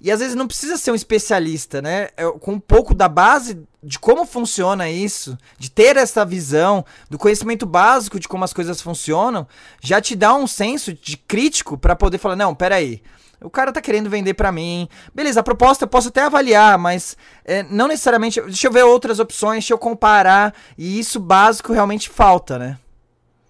E 0.01 0.11
às 0.11 0.21
vezes 0.21 0.35
não 0.35 0.47
precisa 0.47 0.77
ser 0.77 0.91
um 0.91 0.95
especialista, 0.95 1.81
né? 1.81 2.11
É, 2.17 2.31
com 2.41 2.53
um 2.53 2.61
pouco 2.61 2.95
da 2.95 3.09
base 3.09 3.63
de 3.83 3.99
como 3.99 4.27
funciona 4.27 4.91
isso, 4.91 5.37
de 5.59 5.71
ter 5.71 5.97
essa 5.97 6.25
visão, 6.25 6.85
do 7.09 7.19
conhecimento 7.19 7.65
básico 7.65 8.21
de 8.21 8.29
como 8.29 8.45
as 8.45 8.53
coisas 8.53 8.83
funcionam, 8.83 9.49
já 9.81 10.01
te 10.01 10.15
dá 10.15 10.35
um 10.35 10.47
senso 10.47 10.93
de 10.93 11.17
crítico 11.17 11.79
para 11.79 11.97
poder 11.97 12.19
falar: 12.19 12.37
não, 12.37 12.55
peraí. 12.55 13.03
O 13.41 13.51
cara 13.51 13.73
tá 13.73 13.81
querendo 13.81 14.09
vender 14.09 14.35
para 14.35 14.53
mim. 14.53 14.89
Beleza, 15.13 15.41
a 15.41 15.43
proposta 15.43 15.85
eu 15.85 15.89
posso 15.89 16.09
até 16.09 16.23
avaliar, 16.23 16.79
mas 16.79 17.17
é, 17.45 17.65
não 17.65 17.89
necessariamente. 17.89 18.41
Deixa 18.41 18.69
eu 18.69 18.73
ver 18.73 18.85
outras 18.85 19.19
opções, 19.19 19.65
deixa 19.65 19.75
eu 19.75 19.79
comparar. 19.79 20.55
E 20.79 20.99
isso 20.99 21.19
básico 21.19 21.73
realmente 21.73 22.09
falta, 22.09 22.57
né? 22.57 22.79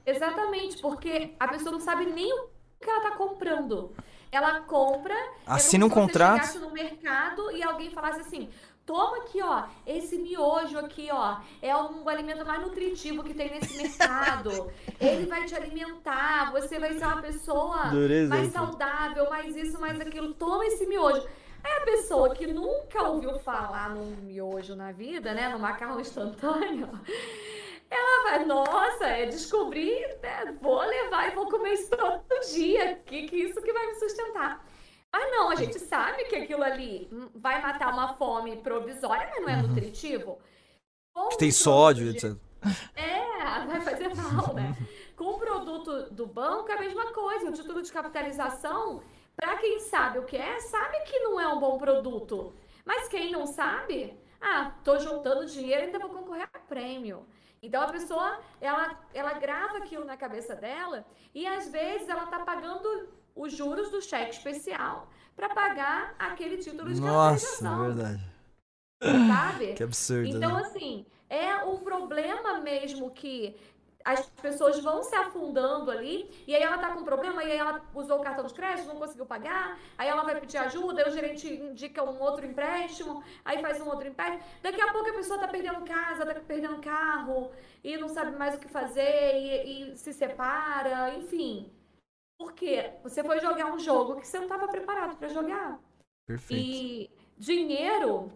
Exatamente, 0.04 0.78
porque 0.80 1.34
a 1.38 1.48
pessoa 1.48 1.72
não 1.72 1.80
sabe 1.80 2.06
nem 2.06 2.32
o 2.32 2.48
que 2.80 2.90
ela 2.90 3.02
tá 3.02 3.10
comprando. 3.12 3.94
Ela 4.30 4.60
compra. 4.62 5.14
Assina 5.46 5.84
um 5.84 5.90
contrato. 5.90 6.58
No 6.58 6.70
mercado 6.70 7.50
e 7.52 7.62
alguém 7.62 7.90
falasse 7.90 8.20
assim: 8.20 8.48
toma 8.84 9.18
aqui, 9.18 9.42
ó, 9.42 9.64
esse 9.86 10.18
miojo 10.18 10.78
aqui, 10.78 11.08
ó, 11.12 11.36
é 11.60 11.76
um 11.76 12.08
alimento 12.08 12.44
mais 12.44 12.60
nutritivo 12.60 13.22
que 13.22 13.34
tem 13.34 13.50
nesse 13.50 13.76
mercado. 13.76 14.72
Ele 15.00 15.26
vai 15.26 15.44
te 15.44 15.54
alimentar, 15.54 16.50
você 16.50 16.78
vai 16.78 16.94
ser 16.94 17.04
uma 17.04 17.22
pessoa 17.22 17.88
Dureza. 17.90 18.34
mais 18.34 18.52
saudável, 18.52 19.28
mais 19.30 19.54
isso, 19.54 19.80
mais 19.80 20.00
aquilo. 20.00 20.34
Toma 20.34 20.64
esse 20.66 20.86
miojo. 20.86 21.26
Aí 21.62 21.72
a 21.76 21.84
pessoa 21.84 22.34
que 22.34 22.46
nunca 22.46 23.02
ouviu 23.02 23.38
falar 23.38 23.90
num 23.90 24.16
miojo 24.22 24.74
na 24.74 24.90
vida, 24.90 25.32
né, 25.32 25.48
no 25.48 25.60
macarrão 25.60 26.00
instantâneo, 26.00 26.88
ela 27.92 28.22
vai, 28.24 28.44
nossa, 28.44 29.07
é 29.07 29.26
descobrir, 29.26 30.18
né, 30.22 30.57
vou 30.61 30.81
levar 30.81 31.28
e 31.31 31.35
vou 31.35 31.48
comer 31.48 31.74
isso 31.74 31.90
todo 31.90 32.40
dia, 32.50 32.96
que, 33.05 33.28
que 33.28 33.37
isso 33.37 33.61
que 33.61 33.72
vai 33.72 33.87
me 33.87 33.94
sustentar. 33.94 34.64
Mas 35.12 35.31
não, 35.31 35.50
a 35.50 35.55
gente 35.55 35.78
sabe 35.78 36.24
que 36.24 36.37
aquilo 36.37 36.62
ali 36.62 37.09
vai 37.35 37.61
matar 37.61 37.92
uma 37.92 38.14
fome 38.14 38.57
provisória, 38.57 39.28
mas 39.31 39.42
não 39.42 39.48
é 39.48 39.57
uhum. 39.57 39.68
nutritivo. 39.68 40.38
que 41.31 41.38
tem 41.38 41.50
sódio, 41.50 42.09
etc. 42.09 42.35
É, 42.96 43.66
vai 43.66 43.81
fazer 43.83 44.14
mal, 44.14 44.55
né? 44.55 44.74
Com 45.16 45.24
o 45.24 45.38
produto 45.38 46.11
do 46.11 46.26
banco 46.26 46.70
é 46.70 46.76
a 46.76 46.81
mesma 46.81 47.12
coisa. 47.12 47.50
O 47.50 47.52
título 47.52 47.83
de 47.83 47.92
capitalização, 47.92 49.02
para 49.37 49.57
quem 49.59 49.81
sabe 49.81 50.18
o 50.18 50.24
que 50.24 50.37
é, 50.37 50.61
sabe 50.61 51.00
que 51.00 51.18
não 51.18 51.38
é 51.38 51.46
um 51.48 51.61
bom 51.61 51.76
produto. 51.76 52.55
Mas 52.85 53.09
quem 53.09 53.31
não 53.31 53.46
sabe, 53.46 54.16
ah, 54.40 54.72
tô 54.83 54.98
juntando 54.98 55.44
dinheiro 55.44 55.83
e 55.83 55.85
ainda 55.87 55.98
vou 55.98 56.09
concorrer 56.09 56.48
a 56.52 56.59
prêmio. 56.59 57.26
Então 57.62 57.81
a 57.81 57.88
pessoa, 57.88 58.40
ela, 58.61 58.98
ela 59.14 59.35
grava 59.35 59.79
aquilo 59.79 60.05
na 60.05 60.16
cabeça 60.16 60.57
dela 60.57 61.07
e 61.33 61.46
às 61.46 61.70
vezes 61.70 62.09
ela 62.09 62.27
tá 62.27 62.40
pagando 62.40 63.09
os 63.37 63.53
juros 63.53 63.90
do 63.90 64.03
cheque 64.03 64.35
especial 64.35 65.09
para 65.37 65.48
pagar 65.48 66.14
aquele 66.18 66.59
título 66.59 66.92
de 66.92 67.01
Nossa, 67.01 67.68
é 67.68 67.79
verdade. 67.79 68.33
Sabe? 69.03 69.75
Que 69.75 69.83
absurdo. 69.85 70.37
Então, 70.37 70.57
né? 70.57 70.62
assim, 70.62 71.07
é 71.29 71.57
um 71.64 71.79
problema 71.79 72.61
mesmo 72.61 73.11
que 73.11 73.57
as 74.04 74.28
pessoas 74.30 74.78
vão 74.80 75.02
se 75.02 75.14
afundando 75.14 75.90
ali, 75.90 76.30
e 76.46 76.54
aí 76.54 76.62
ela 76.62 76.78
tá 76.78 76.90
com 76.92 77.00
um 77.00 77.04
problema, 77.04 77.42
e 77.44 77.52
aí 77.52 77.58
ela 77.58 77.80
usou 77.94 78.18
o 78.18 78.22
cartão 78.22 78.44
de 78.44 78.54
crédito, 78.54 78.88
não 78.88 78.96
conseguiu 78.96 79.26
pagar, 79.26 79.78
aí 79.96 80.08
ela 80.08 80.22
vai 80.22 80.38
pedir 80.40 80.58
ajuda, 80.58 81.02
aí 81.02 81.08
o 81.08 81.12
gerente 81.12 81.52
indica 81.52 82.02
um 82.02 82.20
outro 82.20 82.44
empréstimo, 82.46 83.22
aí 83.44 83.60
faz 83.60 83.80
um 83.80 83.88
outro 83.88 84.08
empréstimo. 84.08 84.42
Daqui 84.62 84.80
a 84.80 84.92
pouco 84.92 85.10
a 85.10 85.14
pessoa 85.14 85.38
tá 85.38 85.48
perdendo 85.48 85.84
casa, 85.84 86.26
tá 86.26 86.34
perdendo 86.40 86.80
carro, 86.80 87.50
e 87.82 87.96
não 87.96 88.08
sabe 88.08 88.36
mais 88.36 88.54
o 88.54 88.58
que 88.58 88.68
fazer, 88.68 89.34
e, 89.36 89.92
e 89.92 89.96
se 89.96 90.12
separa, 90.12 91.14
enfim. 91.14 91.72
Por 92.38 92.52
quê? 92.52 92.92
Você 93.04 93.22
foi 93.22 93.38
jogar 93.40 93.72
um 93.72 93.78
jogo 93.78 94.16
que 94.20 94.26
você 94.26 94.38
não 94.38 94.46
estava 94.46 94.66
preparado 94.68 95.16
para 95.16 95.28
jogar. 95.28 95.78
Perfeito. 96.26 96.60
E 96.60 97.10
dinheiro 97.38 98.30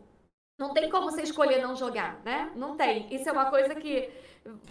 Não 0.58 0.72
tem 0.72 0.88
como 0.88 1.10
você 1.10 1.22
escolher 1.22 1.60
não 1.62 1.76
jogar, 1.76 2.20
né? 2.24 2.50
Não 2.56 2.76
tem. 2.76 3.12
Isso 3.14 3.28
é 3.28 3.32
uma 3.32 3.50
coisa 3.50 3.74
que 3.74 4.10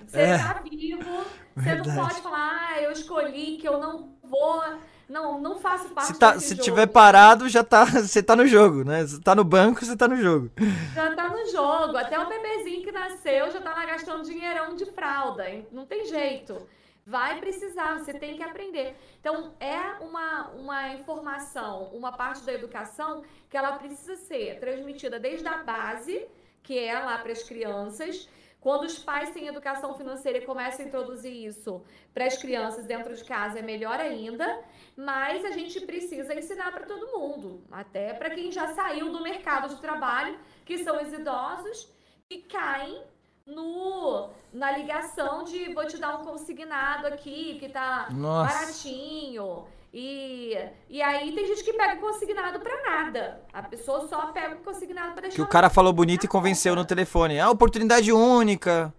você 0.06 0.20
é. 0.20 0.38
tá 0.38 0.62
vivo, 0.64 1.26
você 1.56 1.76
não 1.76 1.96
pode 1.96 2.22
falar, 2.22 2.70
ah, 2.70 2.82
eu 2.82 2.92
escolhi 2.92 3.58
que 3.58 3.68
eu 3.68 3.80
não 3.80 4.16
vou 4.24 4.64
não, 5.08 5.40
não 5.40 5.60
faço 5.60 5.90
parte 5.90 6.14
se 6.14 6.20
tá, 6.20 6.40
Se 6.40 6.50
jogo. 6.50 6.64
tiver 6.64 6.88
parado, 6.88 7.48
já 7.48 7.64
tá, 7.64 7.86
você 8.02 8.24
tá 8.24 8.36
no 8.36 8.48
jogo, 8.48 8.84
né? 8.84 9.06
Você 9.06 9.22
tá 9.22 9.36
no 9.36 9.44
banco, 9.44 9.86
você 9.86 9.96
tá 9.96 10.08
no 10.08 10.18
jogo. 10.18 10.50
Já 10.94 11.16
tá 11.16 11.30
no 11.30 11.46
jogo. 11.52 11.96
Até 11.96 12.20
o 12.20 12.28
bebezinho 12.28 12.84
que 12.84 12.92
nasceu 12.92 13.52
já 13.52 13.62
tava 13.62 13.86
gastando 13.86 14.24
dinheirão 14.24 14.76
de 14.76 14.86
fralda. 14.86 15.46
Não 15.72 15.86
tem 15.86 16.06
jeito. 16.06 16.68
Vai 17.06 17.40
precisar, 17.40 18.00
você 18.00 18.14
tem 18.16 18.36
que 18.36 18.42
aprender. 18.42 18.96
Então, 19.20 19.54
é 19.60 19.80
uma, 20.04 20.50
uma 20.58 20.90
informação, 20.96 21.92
uma 21.94 22.12
parte 22.12 22.44
da 22.44 22.52
educação 22.52 23.22
que 23.48 23.56
ela 23.56 23.74
precisa 23.74 24.16
ser 24.16 24.60
transmitida 24.60 25.20
desde 25.20 25.48
a 25.48 25.58
base, 25.58 26.26
que 26.64 26.80
é 26.80 26.98
lá 26.98 27.20
para 27.20 27.32
as 27.32 27.44
crianças, 27.44 28.28
quando 28.65 28.86
os 28.86 28.97
pais 28.97 29.30
têm 29.30 29.45
educação 29.45 29.93
financeira 29.93 30.39
e 30.39 30.41
começam 30.41 30.84
a 30.84 30.88
introduzir 30.88 31.32
isso 31.32 31.84
para 32.12 32.25
as 32.25 32.36
crianças 32.36 32.84
dentro 32.88 33.15
de 33.15 33.23
casa, 33.23 33.60
é 33.60 33.62
melhor 33.62 33.99
ainda. 33.99 34.60
Mas 34.97 35.45
a 35.45 35.51
gente 35.51 35.80
precisa 35.82 36.34
ensinar 36.34 36.71
para 36.71 36.84
todo 36.84 37.15
mundo, 37.15 37.63
até 37.71 38.12
para 38.15 38.32
quem 38.32 38.51
já 38.51 38.73
saiu 38.73 39.12
do 39.12 39.21
mercado 39.21 39.69
de 39.69 39.80
trabalho, 39.80 40.39
que 40.65 40.80
são 40.80 40.99
os 40.99 41.13
idosos, 41.13 41.93
que 42.28 42.39
caem 42.39 43.04
no 43.45 44.32
na 44.51 44.71
ligação 44.71 45.43
de 45.43 45.71
vou 45.71 45.86
te 45.86 45.99
dar 45.99 46.19
um 46.19 46.23
consignado 46.23 47.06
aqui 47.06 47.60
que 47.60 47.69
tá 47.69 48.08
Nossa. 48.10 48.51
baratinho. 48.51 49.67
E, 49.97 50.58
e 50.89 51.01
aí 51.01 51.31
tem 51.31 51.47
gente 51.47 51.63
que 51.63 51.71
pega 51.71 51.95
consignado 51.95 52.60
para 52.60 52.84
nada. 52.84 53.41
A 53.53 53.63
pessoa 53.63 54.05
só 54.10 54.25
pega 54.34 54.55
o 54.55 54.58
consignado 54.58 55.13
para 55.13 55.21
deixar. 55.21 55.38
Que 55.38 55.41
o 55.41 55.47
cara 55.47 55.69
falou 55.69 55.93
bonito 55.93 56.25
e 56.25 56.27
convenceu 56.27 56.75
no 56.75 56.84
telefone. 56.84 57.39
Ah, 57.39 57.49
oportunidade 57.49 58.12
única. 58.12 58.93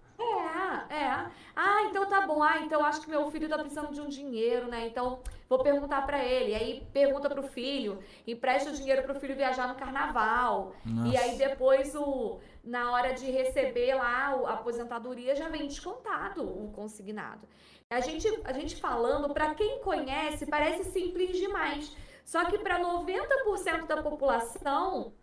É, 0.89 0.95
é. 0.95 1.25
Ah, 1.55 1.83
então 1.83 2.03
tá 2.07 2.25
bom. 2.25 2.41
Ah, 2.41 2.61
então 2.61 2.83
acho 2.83 3.01
que 3.01 3.11
meu 3.11 3.29
filho 3.29 3.47
tá 3.47 3.59
precisando 3.59 3.93
de 3.93 4.01
um 4.01 4.09
dinheiro, 4.09 4.67
né? 4.67 4.87
Então 4.87 5.19
vou 5.47 5.59
perguntar 5.59 6.03
para 6.03 6.25
ele. 6.25 6.55
Aí 6.55 6.83
pergunta 6.91 7.29
pro 7.29 7.43
filho, 7.43 7.99
empresta 8.25 8.71
o 8.71 8.73
dinheiro 8.73 9.03
pro 9.03 9.19
filho 9.19 9.35
viajar 9.35 9.67
no 9.67 9.75
carnaval. 9.75 10.73
Nossa. 10.83 11.13
E 11.13 11.15
aí 11.15 11.37
depois 11.37 11.93
o 11.93 12.39
na 12.63 12.91
hora 12.91 13.13
de 13.13 13.29
receber 13.29 13.93
lá 13.93 14.29
a 14.47 14.53
aposentadoria 14.53 15.35
já 15.35 15.47
vem 15.47 15.67
descontado 15.67 16.41
o 16.41 16.71
consignado. 16.71 17.47
A 17.89 18.01
gente, 18.01 18.27
a 18.43 18.51
gente 18.51 18.75
falando, 18.75 19.33
para 19.33 19.55
quem 19.55 19.79
conhece, 19.79 20.45
parece 20.45 20.83
simples 20.91 21.37
demais. 21.37 21.95
Só 22.25 22.43
que 22.43 22.57
para 22.57 22.79
90% 22.81 23.85
da 23.87 24.03
população, 24.03 25.13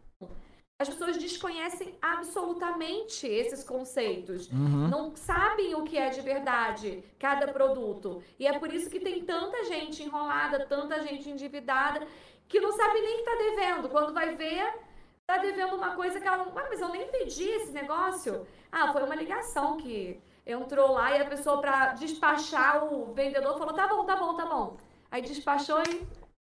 as 0.79 0.89
pessoas 0.89 1.19
desconhecem 1.19 1.95
absolutamente 2.01 3.27
esses 3.27 3.63
conceitos. 3.63 4.51
Uhum. 4.51 4.89
Não 4.89 5.15
sabem 5.15 5.75
o 5.75 5.83
que 5.83 5.99
é 5.99 6.09
de 6.09 6.23
verdade 6.23 7.05
cada 7.19 7.49
produto. 7.49 8.23
E 8.39 8.47
é 8.47 8.59
por 8.59 8.73
isso 8.73 8.89
que 8.89 8.99
tem 8.99 9.23
tanta 9.25 9.65
gente 9.65 10.03
enrolada, 10.03 10.65
tanta 10.67 11.03
gente 11.03 11.29
endividada, 11.29 12.07
que 12.49 12.59
não 12.61 12.73
sabe 12.73 12.99
nem 13.01 13.23
que 13.23 13.31
está 13.31 13.37
devendo. 13.37 13.89
Quando 13.91 14.15
vai 14.15 14.35
ver, 14.35 14.73
está 15.21 15.37
devendo 15.37 15.77
uma 15.77 15.95
coisa 15.95 16.19
que 16.19 16.27
ela. 16.27 16.51
Ah, 16.57 16.67
mas 16.71 16.81
eu 16.81 16.89
nem 16.89 17.07
pedi 17.09 17.45
esse 17.45 17.71
negócio. 17.73 18.47
Ah, 18.73 18.91
foi 18.91 19.03
uma 19.03 19.15
ligação 19.15 19.77
que 19.77 20.19
entrou 20.47 20.93
lá 20.93 21.17
e 21.17 21.21
a 21.21 21.25
pessoa 21.25 21.61
para 21.61 21.95
despachar 21.95 22.85
o 22.85 23.13
vendedor 23.15 23.59
falou: 23.59 23.75
tá 23.75 23.87
bom, 23.87 24.05
tá 24.05 24.17
bom, 24.17 24.35
tá 24.35 24.47
bom. 24.47 24.77
Aí 25.11 25.23
despachou 25.23 25.81
e 25.89 26.07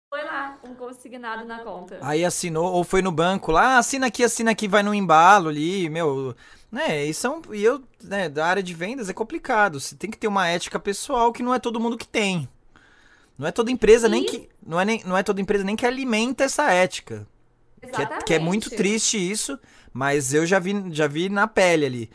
foi 0.10 0.24
lá, 0.24 0.58
um 0.64 0.74
consignado 0.74 1.46
na 1.46 1.60
conta. 1.60 2.00
Aí 2.02 2.24
assinou, 2.24 2.72
ou 2.72 2.84
foi 2.84 3.02
no 3.02 3.12
banco 3.12 3.52
lá, 3.52 3.76
ah, 3.76 3.78
assina 3.80 4.08
aqui, 4.08 4.24
assina 4.24 4.52
aqui, 4.52 4.68
vai 4.68 4.82
no 4.82 4.94
embalo 4.94 5.50
ali, 5.50 5.90
meu. 5.90 6.36
Né, 6.72 7.06
e 7.06 7.14
são. 7.14 7.42
E 7.52 7.64
eu, 7.64 7.84
né, 8.04 8.28
da 8.28 8.46
área 8.46 8.64
de 8.64 8.74
vendas 8.74 9.10
é 9.10 9.14
complicado. 9.14 9.80
Você 9.80 9.96
tem 9.96 10.10
que 10.10 10.18
ter 10.18 10.28
uma 10.28 10.48
ética 10.48 10.80
pessoal 10.80 11.32
que 11.32 11.44
não 11.44 11.54
é 11.54 11.60
todo 11.60 11.80
mundo 11.80 11.98
que 11.98 12.08
tem. 12.08 12.50
Não 13.38 13.48
é 13.48 13.52
toda 13.52 13.72
empresa 13.72 14.08
e... 14.08 14.10
nem 14.10 14.26
que. 14.26 14.50
Não 14.66 14.80
é, 14.80 14.86
nem, 14.86 15.04
não 15.04 15.18
é 15.18 15.24
toda 15.24 15.42
empresa 15.42 15.64
nem 15.64 15.76
que 15.76 15.86
alimenta 15.86 16.44
essa 16.44 16.72
ética. 16.72 17.28
Que 17.82 18.02
é, 18.02 18.06
que 18.26 18.34
é, 18.34 18.40
muito 18.40 18.70
triste 18.72 19.16
isso, 19.16 19.60
mas 19.94 20.34
eu 20.34 20.46
já 20.46 20.58
vi, 20.58 20.92
já 20.92 21.08
vi 21.08 21.30
na 21.30 21.48
pele 21.48 21.86
ali. 21.86 22.10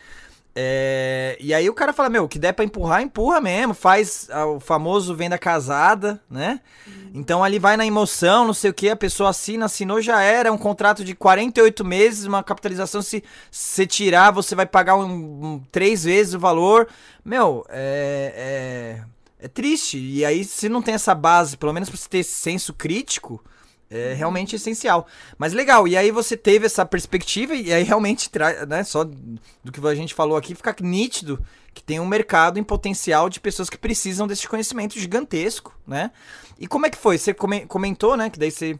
É, 0.54 1.36
e 1.40 1.54
aí 1.54 1.70
o 1.70 1.74
cara 1.74 1.92
fala, 1.92 2.08
meu, 2.08 2.24
o 2.24 2.28
que 2.28 2.38
der 2.38 2.52
pra 2.52 2.64
empurrar, 2.64 3.02
empurra 3.02 3.40
mesmo, 3.40 3.72
faz 3.72 4.28
o 4.48 4.58
famoso 4.58 5.14
venda 5.14 5.38
casada, 5.38 6.20
né? 6.28 6.60
Uhum. 6.86 7.10
Então 7.14 7.44
ali 7.44 7.58
vai 7.58 7.76
na 7.76 7.86
emoção, 7.86 8.46
não 8.46 8.54
sei 8.54 8.70
o 8.70 8.74
que, 8.74 8.90
a 8.90 8.96
pessoa 8.96 9.30
assina, 9.30 9.66
assinou, 9.66 10.00
já 10.00 10.20
era, 10.20 10.48
é 10.48 10.52
um 10.52 10.58
contrato 10.58 11.04
de 11.04 11.14
48 11.14 11.84
meses, 11.84 12.24
uma 12.24 12.42
capitalização, 12.42 13.00
se 13.00 13.22
você 13.50 13.86
tirar, 13.86 14.32
você 14.32 14.54
vai 14.54 14.66
pagar 14.66 14.96
um, 14.96 15.04
um, 15.04 15.62
três 15.70 16.02
vezes 16.04 16.34
o 16.34 16.40
valor. 16.40 16.88
Meu, 17.24 17.64
é, 17.68 19.00
é, 19.38 19.44
é 19.44 19.48
triste. 19.48 19.98
E 19.98 20.24
aí, 20.24 20.44
se 20.44 20.68
não 20.68 20.82
tem 20.82 20.94
essa 20.94 21.14
base, 21.14 21.56
pelo 21.56 21.72
menos 21.72 21.88
pra 21.88 21.98
você 21.98 22.08
ter 22.08 22.18
esse 22.18 22.34
senso 22.34 22.74
crítico, 22.74 23.42
é 23.90 24.14
realmente 24.14 24.55
essencial. 24.55 25.07
Mas 25.37 25.53
legal, 25.53 25.88
e 25.88 25.96
aí 25.96 26.11
você 26.11 26.37
teve 26.37 26.66
essa 26.66 26.87
perspectiva 26.87 27.55
e 27.55 27.72
aí 27.72 27.83
realmente, 27.83 28.31
né, 28.68 28.85
só 28.85 29.05
do 29.05 29.72
que 29.72 29.85
a 29.85 29.94
gente 29.94 30.14
falou 30.14 30.37
aqui, 30.37 30.55
fica 30.55 30.74
nítido 30.81 31.44
que 31.74 31.83
tem 31.83 31.98
um 31.98 32.07
mercado 32.07 32.59
em 32.59 32.62
potencial 32.62 33.29
de 33.29 33.40
pessoas 33.40 33.68
que 33.68 33.76
precisam 33.76 34.26
desse 34.26 34.48
conhecimento 34.48 34.98
gigantesco, 34.98 35.76
né? 35.87 36.11
E 36.59 36.66
como 36.66 36.87
é 36.87 36.90
que 36.90 36.98
foi? 36.98 37.16
Você 37.16 37.35
comentou, 37.35 38.16
né, 38.16 38.29
que 38.29 38.38
daí 38.38 38.50
você 38.50 38.79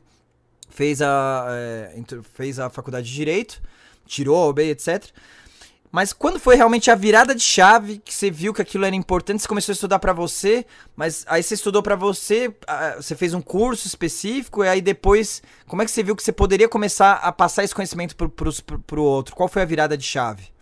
fez 0.69 1.01
a, 1.03 1.47
é, 1.51 2.03
fez 2.35 2.59
a 2.59 2.69
faculdade 2.69 3.09
de 3.09 3.15
Direito, 3.15 3.61
tirou 4.07 4.37
a 4.37 4.47
OB, 4.47 4.61
etc., 4.61 5.05
mas 5.91 6.13
quando 6.13 6.39
foi 6.39 6.55
realmente 6.55 6.91
a 6.91 6.95
virada 6.95 7.35
de 7.35 7.43
chave 7.43 7.99
que 7.99 8.15
você 8.15 8.31
viu 8.31 8.55
que 8.55 8.63
aquilo 8.63 8.85
era 8.85 8.95
importante, 8.95 9.43
você 9.43 9.49
começou 9.49 9.73
a 9.73 9.75
estudar 9.75 9.99
para 9.99 10.13
você, 10.13 10.65
mas 10.95 11.25
aí 11.29 11.43
você 11.43 11.55
estudou 11.55 11.83
para 11.83 11.97
você, 11.97 12.55
você 12.97 13.17
fez 13.17 13.35
um 13.35 13.43
curso 13.43 13.89
específico, 13.89 14.65
e 14.65 14.69
aí 14.69 14.81
depois, 14.81 15.43
como 15.67 15.83
é 15.83 15.85
que 15.85 15.91
você 15.91 16.03
viu 16.03 16.15
que 16.15 16.23
você 16.23 16.33
poderia 16.33 16.69
começar 16.69 17.15
a 17.15 17.33
passar 17.33 17.65
esse 17.65 17.75
conhecimento 17.75 18.15
pro, 18.15 18.29
pro, 18.29 18.53
pro 18.87 19.03
outro? 19.03 19.35
Qual 19.35 19.49
foi 19.49 19.63
a 19.63 19.67
virada 19.67 19.97
de 19.97 20.05
chave? 20.05 20.53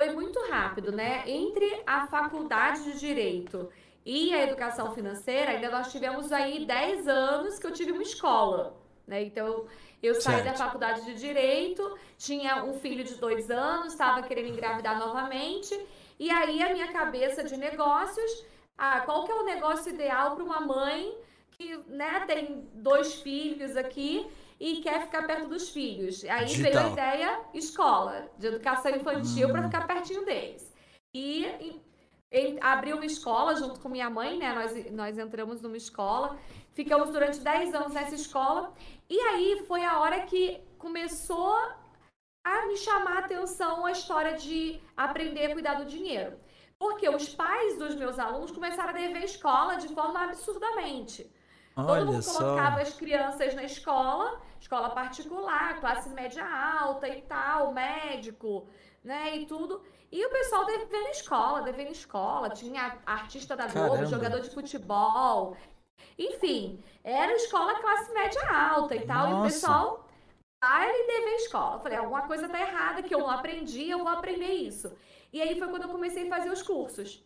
Foi 0.00 0.12
muito 0.14 0.38
rápido, 0.50 0.92
né? 0.92 1.24
Entre 1.26 1.82
a 1.86 2.06
faculdade 2.06 2.84
de 2.84 3.00
Direito 3.00 3.68
e 4.04 4.32
a 4.32 4.44
educação 4.44 4.94
financeira, 4.94 5.52
ainda 5.52 5.68
nós 5.68 5.90
tivemos 5.90 6.30
aí 6.30 6.64
10 6.64 7.08
anos 7.08 7.58
que 7.58 7.66
eu 7.66 7.72
tive 7.72 7.90
uma 7.90 8.02
escola, 8.02 8.78
né? 9.06 9.22
Então, 9.24 9.64
eu 10.02 10.14
saí 10.14 10.42
certo. 10.42 10.44
da 10.44 10.54
faculdade 10.54 11.04
de 11.04 11.14
Direito, 11.14 11.98
tinha 12.18 12.64
um 12.64 12.74
filho 12.74 13.02
de 13.02 13.14
dois 13.14 13.50
anos, 13.50 13.92
estava 13.92 14.22
querendo 14.22 14.48
engravidar 14.48 14.98
novamente. 14.98 15.78
E 16.18 16.30
aí 16.30 16.62
a 16.62 16.72
minha 16.72 16.92
cabeça 16.92 17.42
de 17.42 17.56
negócios, 17.56 18.44
ah, 18.76 19.00
qual 19.00 19.24
que 19.24 19.32
é 19.32 19.34
o 19.34 19.44
negócio 19.44 19.92
ideal 19.92 20.34
para 20.34 20.44
uma 20.44 20.60
mãe 20.60 21.16
que 21.50 21.76
né, 21.88 22.24
tem 22.26 22.68
dois 22.74 23.14
filhos 23.14 23.76
aqui 23.76 24.26
e 24.60 24.76
quer 24.76 25.02
ficar 25.02 25.26
perto 25.26 25.48
dos 25.48 25.70
filhos? 25.70 26.24
Aí 26.24 26.46
Digital. 26.46 26.72
veio 26.72 26.86
a 26.86 26.92
ideia 26.92 27.40
escola 27.54 28.30
de 28.38 28.46
educação 28.46 28.90
infantil 28.94 29.48
hum. 29.48 29.52
para 29.52 29.62
ficar 29.64 29.86
pertinho 29.86 30.24
deles. 30.24 30.72
E, 31.14 31.44
e 31.44 31.82
abri 32.60 32.92
uma 32.92 33.06
escola 33.06 33.54
junto 33.54 33.80
com 33.80 33.88
minha 33.88 34.10
mãe, 34.10 34.38
né? 34.38 34.52
Nós, 34.52 34.92
nós 34.92 35.18
entramos 35.18 35.62
numa 35.62 35.76
escola, 35.76 36.36
ficamos 36.72 37.10
durante 37.10 37.40
10 37.40 37.74
anos 37.74 37.92
nessa 37.92 38.14
escola 38.14 38.72
e 39.08 39.18
aí 39.18 39.64
foi 39.66 39.84
a 39.84 40.00
hora 40.00 40.20
que 40.22 40.60
começou 40.78 41.56
a 42.44 42.66
me 42.66 42.76
chamar 42.76 43.16
a 43.16 43.18
atenção 43.20 43.84
a 43.84 43.92
história 43.92 44.34
de 44.34 44.80
aprender 44.96 45.46
a 45.46 45.52
cuidar 45.52 45.74
do 45.74 45.84
dinheiro. 45.84 46.38
Porque 46.78 47.08
os 47.08 47.28
pais 47.28 47.78
dos 47.78 47.94
meus 47.94 48.18
alunos 48.18 48.50
começaram 48.50 48.90
a 48.90 48.92
dever 48.92 49.24
escola 49.24 49.76
de 49.76 49.88
forma 49.88 50.24
absurdamente. 50.24 51.32
Olha 51.76 52.04
Todo 52.04 52.12
mundo 52.12 52.24
colocava 52.24 52.76
só. 52.76 52.82
as 52.82 52.94
crianças 52.94 53.54
na 53.54 53.64
escola, 53.64 54.40
escola 54.60 54.90
particular, 54.90 55.78
classe 55.80 56.08
média 56.10 56.44
alta 56.44 57.08
e 57.08 57.22
tal, 57.22 57.72
médico, 57.72 58.66
né, 59.06 59.36
e 59.36 59.46
tudo. 59.46 59.80
E 60.10 60.24
o 60.24 60.30
pessoal 60.30 60.64
devendo 60.66 61.08
escola, 61.08 61.62
devendo 61.62 61.90
escola. 61.90 62.50
Tinha 62.50 62.98
artista 63.06 63.56
da 63.56 63.66
Globo, 63.66 63.90
Caramba. 63.90 64.06
jogador 64.06 64.40
de 64.40 64.50
futebol, 64.50 65.56
enfim, 66.18 66.82
era 67.04 67.32
escola 67.34 67.80
classe 67.80 68.12
média 68.12 68.42
alta 68.50 68.94
e 68.94 69.06
tal. 69.06 69.30
Nossa. 69.30 69.36
E 69.36 69.40
o 69.40 69.42
pessoal 69.44 70.08
vai 70.62 70.92
dever 70.92 71.36
escola. 71.36 71.76
Eu 71.76 71.80
falei, 71.80 71.98
alguma 71.98 72.22
coisa 72.22 72.48
tá 72.48 72.60
errada 72.60 73.02
que 73.02 73.14
eu 73.14 73.20
não 73.20 73.30
aprendi, 73.30 73.88
eu 73.88 73.98
vou 73.98 74.08
aprender 74.08 74.52
isso. 74.52 74.92
E 75.32 75.40
aí 75.40 75.58
foi 75.58 75.68
quando 75.68 75.82
eu 75.82 75.88
comecei 75.88 76.26
a 76.26 76.36
fazer 76.36 76.50
os 76.50 76.62
cursos. 76.62 77.24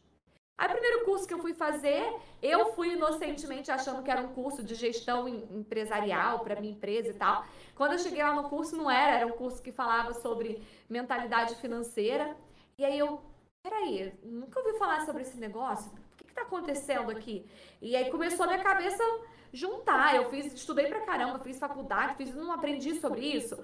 Aí, 0.59 0.69
o 0.69 0.73
primeiro 0.73 1.07
curso 1.07 1.27
que 1.27 1.33
eu 1.33 1.38
fui 1.38 1.55
fazer, 1.55 2.12
eu 2.43 2.75
fui 2.75 2.93
inocentemente 2.93 3.71
achando 3.71 4.03
que 4.03 4.11
era 4.11 4.21
um 4.21 4.35
curso 4.35 4.62
de 4.62 4.75
gestão 4.75 5.27
empresarial 5.27 6.40
para 6.40 6.61
minha 6.61 6.75
empresa 6.75 7.09
e 7.09 7.14
tal. 7.14 7.47
Quando 7.81 7.93
eu 7.93 7.99
cheguei 7.99 8.23
lá 8.23 8.35
no 8.35 8.47
curso, 8.47 8.77
não 8.77 8.90
era, 8.90 9.16
era 9.16 9.27
um 9.27 9.31
curso 9.31 9.62
que 9.62 9.73
falava 9.73 10.12
sobre 10.12 10.62
mentalidade 10.87 11.55
financeira. 11.55 12.37
E 12.77 12.85
aí 12.85 12.99
eu, 12.99 13.23
peraí, 13.62 14.12
nunca 14.23 14.61
ouvi 14.61 14.79
falar 14.79 15.07
sobre 15.07 15.23
esse 15.23 15.38
negócio 15.38 15.90
que 16.19 16.25
está 16.25 16.43
acontecendo 16.43 17.11
aqui? 17.11 17.47
E 17.81 17.97
aí 17.97 18.11
começou 18.11 18.45
a 18.45 18.49
minha 18.49 18.62
cabeça 18.62 19.03
juntar. 19.51 20.14
Eu 20.14 20.29
fiz, 20.29 20.53
estudei 20.53 20.88
pra 20.88 21.01
caramba, 21.07 21.38
fiz 21.38 21.59
faculdade, 21.59 22.16
fiz, 22.16 22.35
não 22.35 22.53
aprendi 22.53 22.97
sobre 22.97 23.25
isso. 23.25 23.59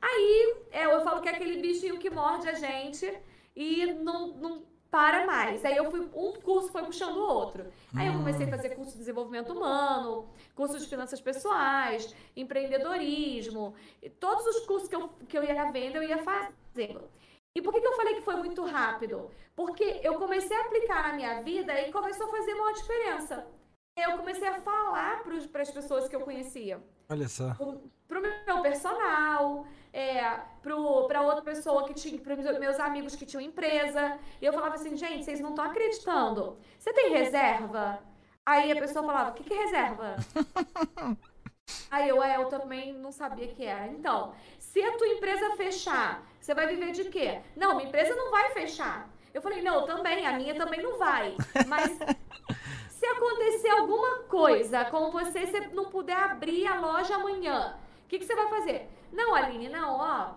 Aí 0.00 0.56
é, 0.70 0.86
eu 0.86 1.02
falo 1.02 1.20
que 1.20 1.28
é 1.28 1.32
aquele 1.32 1.60
bichinho 1.60 1.98
que 1.98 2.08
morde 2.08 2.48
a 2.48 2.54
gente 2.54 3.20
e 3.54 3.84
não, 3.92 4.28
não 4.28 4.62
para 4.90 5.26
mais. 5.26 5.64
Aí 5.64 5.76
eu 5.76 5.90
fui, 5.90 6.00
um 6.14 6.32
curso 6.40 6.70
foi 6.72 6.82
puxando 6.82 7.16
o 7.16 7.28
outro. 7.28 7.66
Aí 7.94 8.06
eu 8.06 8.14
comecei 8.14 8.46
a 8.46 8.50
fazer 8.50 8.70
curso 8.70 8.92
de 8.92 8.98
desenvolvimento 8.98 9.52
humano, 9.52 10.28
curso 10.54 10.78
de 10.78 10.86
finanças 10.86 11.20
pessoais, 11.20 12.14
empreendedorismo, 12.36 13.74
todos 14.18 14.46
os 14.46 14.66
cursos 14.66 14.88
que 14.88 14.96
eu, 14.96 15.08
que 15.28 15.38
eu 15.38 15.44
ia 15.44 15.70
vendo, 15.70 15.96
eu 15.96 16.02
ia 16.02 16.18
fazendo. 16.18 17.02
E 17.54 17.62
por 17.62 17.72
que, 17.72 17.80
que 17.80 17.86
eu 17.86 17.96
falei 17.96 18.14
que 18.14 18.22
foi 18.22 18.36
muito 18.36 18.64
rápido? 18.64 19.30
Porque 19.56 20.00
eu 20.02 20.14
comecei 20.14 20.56
a 20.56 20.60
aplicar 20.60 21.08
na 21.08 21.14
minha 21.14 21.42
vida 21.42 21.78
e 21.80 21.90
começou 21.90 22.26
a 22.26 22.30
fazer 22.30 22.54
uma 22.54 22.72
diferença. 22.72 23.46
Eu 23.96 24.16
comecei 24.18 24.46
a 24.46 24.60
falar 24.60 25.24
para 25.24 25.62
as 25.62 25.70
pessoas 25.70 26.08
que 26.08 26.14
eu 26.14 26.20
conhecia. 26.20 26.80
Olha 27.08 27.28
só. 27.28 27.56
Para 28.06 28.20
o 28.20 28.22
meu 28.22 28.62
personal, 28.62 29.66
é, 29.98 30.40
para 30.62 31.20
outra 31.22 31.42
pessoa 31.42 31.84
que 31.84 31.92
tinha, 31.92 32.20
para 32.20 32.36
meus 32.36 32.78
amigos 32.78 33.16
que 33.16 33.26
tinham 33.26 33.40
empresa. 33.40 34.18
E 34.40 34.44
eu 34.44 34.52
falava 34.52 34.76
assim, 34.76 34.96
gente, 34.96 35.24
vocês 35.24 35.40
não 35.40 35.50
estão 35.50 35.64
acreditando. 35.64 36.56
Você 36.78 36.92
tem 36.92 37.10
reserva? 37.10 38.00
Aí 38.46 38.70
a 38.70 38.76
pessoa 38.76 39.04
falava, 39.04 39.30
o 39.30 39.34
que, 39.34 39.42
que 39.42 39.52
é 39.52 39.58
reserva? 39.64 40.16
Aí 41.90 42.08
eu, 42.08 42.22
é, 42.22 42.36
eu 42.36 42.46
também 42.46 42.94
não 42.94 43.10
sabia 43.10 43.48
que 43.48 43.64
era. 43.64 43.88
Então, 43.88 44.32
se 44.58 44.82
a 44.82 44.96
tua 44.96 45.08
empresa 45.08 45.56
fechar, 45.56 46.22
você 46.40 46.54
vai 46.54 46.66
viver 46.66 46.92
de 46.92 47.04
quê? 47.06 47.40
Não, 47.56 47.76
minha 47.76 47.88
empresa 47.88 48.14
não 48.14 48.30
vai 48.30 48.50
fechar. 48.50 49.10
Eu 49.34 49.42
falei, 49.42 49.60
não, 49.60 49.84
também, 49.84 50.26
a 50.26 50.32
minha 50.32 50.54
também 50.54 50.82
não 50.82 50.96
vai. 50.96 51.36
Mas 51.66 51.90
se 52.88 53.06
acontecer 53.06 53.70
alguma 53.70 54.20
coisa 54.20 54.84
com 54.86 55.10
você, 55.10 55.44
você 55.44 55.60
não 55.68 55.86
puder 55.86 56.16
abrir 56.16 56.66
a 56.66 56.80
loja 56.80 57.16
amanhã, 57.16 57.76
o 58.04 58.08
que, 58.08 58.18
que 58.18 58.24
você 58.24 58.34
vai 58.34 58.48
fazer? 58.48 58.88
Não, 59.12 59.34
Aline, 59.34 59.68
não, 59.68 59.96
ó. 59.96 60.34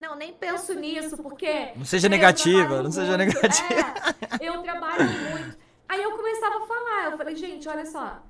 Não, 0.00 0.14
nem 0.14 0.32
penso 0.32 0.74
nisso, 0.74 1.16
porque. 1.16 1.72
Não 1.74 1.84
seja 1.84 2.08
negativa, 2.08 2.82
não 2.82 2.92
seja 2.92 3.16
negativa. 3.16 3.94
É, 4.40 4.48
eu 4.48 4.62
trabalho 4.62 5.04
muito. 5.04 5.58
Aí 5.88 6.02
eu 6.02 6.16
começava 6.16 6.62
a 6.62 6.66
falar, 6.66 7.10
eu 7.10 7.16
falei, 7.18 7.34
gente, 7.34 7.68
olha 7.68 7.84
só. 7.84 8.22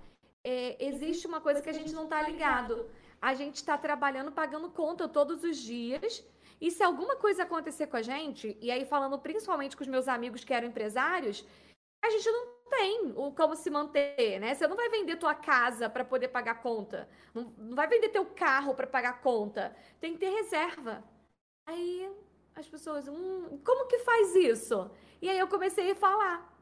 É, 0.44 0.76
existe 0.82 1.26
uma 1.26 1.40
coisa 1.40 1.60
que 1.60 1.68
a 1.68 1.72
gente 1.72 1.92
não 1.92 2.06
tá 2.06 2.22
ligado. 2.22 2.88
A 3.20 3.34
gente 3.34 3.56
está 3.56 3.76
trabalhando, 3.76 4.32
pagando 4.32 4.70
conta 4.70 5.08
todos 5.08 5.42
os 5.42 5.58
dias. 5.58 6.24
E 6.60 6.70
se 6.70 6.82
alguma 6.82 7.16
coisa 7.16 7.42
acontecer 7.42 7.86
com 7.88 7.96
a 7.96 8.02
gente, 8.02 8.56
e 8.60 8.70
aí 8.70 8.84
falando 8.84 9.18
principalmente 9.18 9.76
com 9.76 9.82
os 9.82 9.88
meus 9.88 10.08
amigos 10.08 10.44
que 10.44 10.54
eram 10.54 10.68
empresários, 10.68 11.44
a 12.02 12.10
gente 12.10 12.30
não 12.30 12.46
tem 12.68 13.12
o 13.16 13.32
como 13.32 13.56
se 13.56 13.70
manter, 13.70 14.38
né? 14.40 14.54
Você 14.54 14.66
não 14.66 14.76
vai 14.76 14.88
vender 14.88 15.16
tua 15.16 15.34
casa 15.34 15.88
para 15.88 16.04
poder 16.04 16.28
pagar 16.28 16.62
conta. 16.62 17.08
Não, 17.34 17.52
não 17.56 17.74
vai 17.74 17.86
vender 17.88 18.08
teu 18.08 18.24
carro 18.26 18.74
para 18.74 18.86
pagar 18.86 19.20
conta. 19.20 19.74
Tem 20.00 20.12
que 20.12 20.18
ter 20.18 20.30
reserva. 20.30 21.02
Aí 21.66 22.10
as 22.54 22.68
pessoas, 22.68 23.08
hum, 23.08 23.60
como 23.64 23.86
que 23.86 23.98
faz 23.98 24.34
isso? 24.34 24.90
E 25.20 25.28
aí 25.28 25.38
eu 25.38 25.48
comecei 25.48 25.90
a 25.92 25.94
falar. 25.94 26.54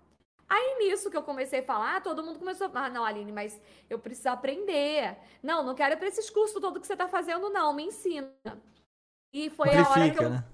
Aí 0.48 0.78
nisso 0.78 1.10
que 1.10 1.16
eu 1.16 1.22
comecei 1.22 1.60
a 1.60 1.64
falar, 1.64 2.02
todo 2.02 2.22
mundo 2.22 2.38
começou 2.38 2.70
a 2.72 2.86
ah, 2.86 2.88
não, 2.88 3.04
Aline, 3.04 3.32
mas 3.32 3.60
eu 3.90 3.98
preciso 3.98 4.28
aprender. 4.28 5.16
Não, 5.42 5.64
não 5.64 5.74
quero 5.74 5.94
ir 5.94 5.96
para 5.96 6.08
esses 6.08 6.30
cursos 6.30 6.60
todo 6.60 6.80
que 6.80 6.86
você 6.86 6.92
está 6.92 7.08
fazendo, 7.08 7.50
não, 7.50 7.72
me 7.72 7.84
ensina. 7.84 8.32
E 9.32 9.50
foi 9.50 9.74
a 9.74 9.88
hora 9.88 10.10
que 10.10 10.22
eu... 10.22 10.30
Né? 10.30 10.44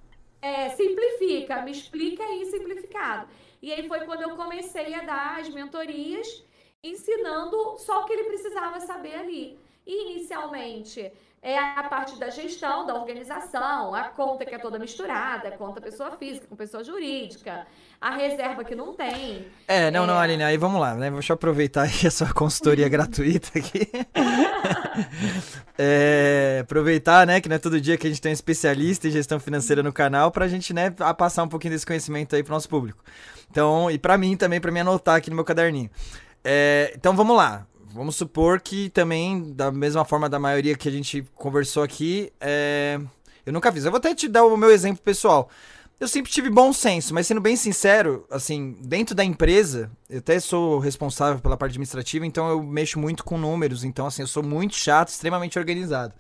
É, 0.41 0.71
simplifica, 0.71 1.63
me 1.63 1.71
explica 1.71 2.25
aí 2.25 2.45
simplificado. 2.47 3.31
E 3.63 3.73
aí 3.73 3.87
foi 3.87 4.01
quando 4.01 4.23
eu 4.23 4.37
comecei 4.37 4.93
a 4.93 5.03
dar 5.03 5.41
as 5.41 5.49
mentorias, 5.49 6.45
ensinando 6.83 7.79
só 7.79 8.03
o 8.03 8.05
que 8.05 8.13
ele 8.13 8.25
precisava 8.25 8.81
saber 8.81 9.15
ali. 9.15 9.59
Inicialmente 9.87 11.13
é 11.45 11.59
a 11.59 11.83
parte 11.83 12.17
da 12.21 12.31
gestão, 12.31 12.87
da 12.87 12.95
organização, 12.95 13.93
a 13.93 14.05
conta 14.05 14.47
que 14.47 14.55
é 14.55 14.59
toda 14.59 14.79
misturada, 14.79 15.51
conta 15.53 15.81
pessoa 15.81 16.13
física 16.13 16.47
com 16.47 16.55
pessoa 16.55 16.85
jurídica, 16.85 17.67
a 18.01 18.11
reserva 18.11 18.63
que 18.63 18.77
não 18.77 18.95
tem. 18.95 19.47
É, 19.67 19.91
não, 19.91 20.05
é... 20.05 20.07
não, 20.07 20.19
Aline, 20.19 20.45
aí 20.45 20.57
vamos 20.57 20.81
lá, 20.81 20.95
né? 20.95 21.11
Deixa 21.11 21.33
eu 21.33 21.35
aproveitar 21.35 21.83
aí 21.83 21.91
a 22.07 22.11
sua 22.13 22.33
consultoria 22.33 22.87
gratuita 22.89 23.59
aqui. 23.59 23.91
é, 25.77 26.61
aproveitar, 26.63 27.27
né, 27.27 27.41
que 27.41 27.49
não 27.49 27.57
é 27.57 27.59
todo 27.59 27.81
dia 27.81 27.97
que 27.97 28.07
a 28.07 28.11
gente 28.11 28.23
tem 28.23 28.31
um 28.31 28.33
especialista 28.33 29.09
em 29.09 29.11
gestão 29.11 29.41
financeira 29.41 29.83
no 29.83 29.93
canal 29.93 30.31
pra 30.31 30.47
gente, 30.47 30.73
né, 30.73 30.91
passar 31.19 31.43
um 31.43 31.49
pouquinho 31.49 31.75
desse 31.75 31.85
conhecimento 31.85 32.37
aí 32.37 32.45
pro 32.45 32.55
nosso 32.55 32.69
público. 32.69 33.03
Então, 33.51 33.91
e 33.91 33.99
para 33.99 34.17
mim 34.17 34.37
também, 34.37 34.61
para 34.61 34.71
me 34.71 34.79
anotar 34.79 35.17
aqui 35.17 35.29
no 35.29 35.35
meu 35.35 35.45
caderninho. 35.45 35.91
É, 36.45 36.93
então 36.95 37.17
vamos 37.17 37.37
lá. 37.37 37.67
Vamos 37.95 38.17
supor 38.17 38.61
que 38.61 38.89
também, 38.91 39.53
da 39.53 39.71
mesma 39.71 40.05
forma 40.05 40.29
da 40.29 40.39
maioria 40.39 40.75
que 40.77 40.89
a 40.89 40.93
gente 40.93 41.23
conversou 41.35 41.83
aqui, 41.83 42.33
é... 42.41 42.99
eu 43.45 43.53
nunca 43.53 43.71
fiz. 43.71 43.85
Eu 43.85 43.91
vou 43.91 43.99
até 43.99 44.15
te 44.15 44.29
dar 44.29 44.45
o 44.45 44.57
meu 44.57 44.71
exemplo 44.71 45.03
pessoal. 45.03 45.51
Eu 46.01 46.09
sempre 46.09 46.33
tive 46.33 46.49
bom 46.49 46.73
senso, 46.73 47.15
mas 47.15 47.27
sendo 47.27 47.41
bem 47.41 47.55
sincero, 47.55 48.27
assim, 48.31 48.77
dentro 48.81 49.15
da 49.15 49.23
empresa, 49.23 49.91
eu 50.13 50.19
até 50.19 50.39
sou 50.39 50.79
responsável 50.79 51.41
pela 51.41 51.57
parte 51.57 51.73
administrativa, 51.73 52.27
então 52.27 52.47
eu 52.47 52.63
mexo 52.63 52.99
muito 52.99 53.25
com 53.25 53.39
números, 53.39 53.83
então 53.83 54.07
assim, 54.07 54.21
eu 54.21 54.29
sou 54.29 54.43
muito 54.43 54.75
chato, 54.75 55.09
extremamente 55.09 55.59
organizado. 55.59 56.13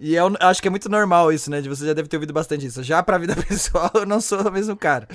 E 0.00 0.16
eu 0.16 0.34
acho 0.40 0.60
que 0.60 0.66
é 0.66 0.70
muito 0.70 0.88
normal 0.88 1.32
isso, 1.32 1.48
né? 1.48 1.60
De 1.60 1.68
você 1.68 1.86
já 1.86 1.92
deve 1.92 2.08
ter 2.08 2.16
ouvido 2.16 2.32
bastante 2.32 2.66
isso. 2.66 2.82
Já 2.82 3.02
pra 3.04 3.18
vida 3.18 3.36
pessoal, 3.48 3.90
eu 3.94 4.04
não 4.04 4.20
sou 4.20 4.40
o 4.42 4.50
mesmo 4.50 4.76
cara. 4.76 5.06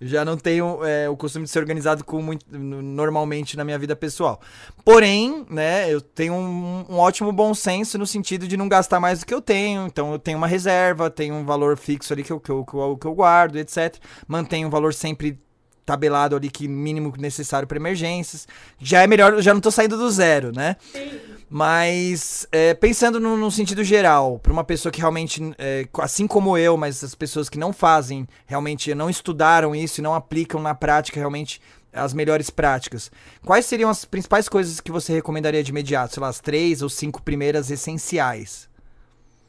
Já 0.00 0.24
não 0.24 0.36
tenho 0.36 0.84
é, 0.84 1.08
o 1.08 1.16
costume 1.16 1.44
de 1.44 1.50
ser 1.50 1.58
organizado 1.58 2.04
com 2.04 2.22
muito, 2.22 2.46
normalmente 2.56 3.56
na 3.56 3.64
minha 3.64 3.78
vida 3.78 3.96
pessoal. 3.96 4.40
Porém, 4.84 5.44
né, 5.50 5.92
eu 5.92 6.00
tenho 6.00 6.34
um, 6.34 6.84
um, 6.88 6.98
ótimo 6.98 7.32
bom 7.32 7.52
senso 7.52 7.98
no 7.98 8.06
sentido 8.06 8.46
de 8.46 8.56
não 8.56 8.68
gastar 8.68 9.00
mais 9.00 9.18
do 9.18 9.26
que 9.26 9.34
eu 9.34 9.42
tenho. 9.42 9.86
Então 9.86 10.12
eu 10.12 10.20
tenho 10.20 10.38
uma 10.38 10.46
reserva, 10.46 11.10
tenho 11.10 11.34
um 11.34 11.44
valor 11.44 11.76
fixo 11.76 12.12
ali 12.12 12.22
que 12.22 12.32
eu, 12.32 12.38
que 12.38 12.50
eu, 12.50 12.64
que 12.64 12.74
eu, 12.74 12.96
que 12.96 13.06
eu 13.06 13.14
guardo, 13.14 13.56
etc. 13.56 13.96
Mantenho 14.28 14.68
um 14.68 14.70
valor 14.70 14.94
sempre 14.94 15.40
tabelado 15.86 16.34
ali 16.34 16.50
que 16.50 16.66
mínimo 16.66 17.14
necessário 17.16 17.66
para 17.66 17.78
emergências. 17.78 18.46
Já 18.78 19.02
é 19.02 19.06
melhor, 19.06 19.40
já 19.40 19.54
não 19.54 19.60
tô 19.60 19.70
saindo 19.70 19.96
do 19.96 20.10
zero, 20.10 20.52
né? 20.52 20.76
Sim. 20.92 21.20
Mas 21.48 22.46
é, 22.50 22.74
pensando 22.74 23.20
no, 23.20 23.36
no, 23.36 23.50
sentido 23.52 23.84
geral, 23.84 24.40
para 24.40 24.52
uma 24.52 24.64
pessoa 24.64 24.90
que 24.90 24.98
realmente, 24.98 25.40
é, 25.58 25.86
assim 26.00 26.26
como 26.26 26.58
eu, 26.58 26.76
mas 26.76 27.04
as 27.04 27.14
pessoas 27.14 27.48
que 27.48 27.56
não 27.56 27.72
fazem, 27.72 28.26
realmente 28.46 28.92
não 28.96 29.08
estudaram 29.08 29.72
isso 29.74 30.00
e 30.00 30.02
não 30.02 30.12
aplicam 30.12 30.60
na 30.60 30.74
prática 30.74 31.20
realmente 31.20 31.60
as 31.92 32.12
melhores 32.12 32.50
práticas, 32.50 33.10
quais 33.44 33.64
seriam 33.64 33.88
as 33.88 34.04
principais 34.04 34.48
coisas 34.48 34.80
que 34.80 34.92
você 34.92 35.14
recomendaria 35.14 35.62
de 35.62 35.70
imediato? 35.70 36.14
Sei 36.14 36.20
lá, 36.20 36.28
as 36.28 36.40
três 36.40 36.82
ou 36.82 36.90
cinco 36.90 37.22
primeiras 37.22 37.70
essenciais? 37.70 38.68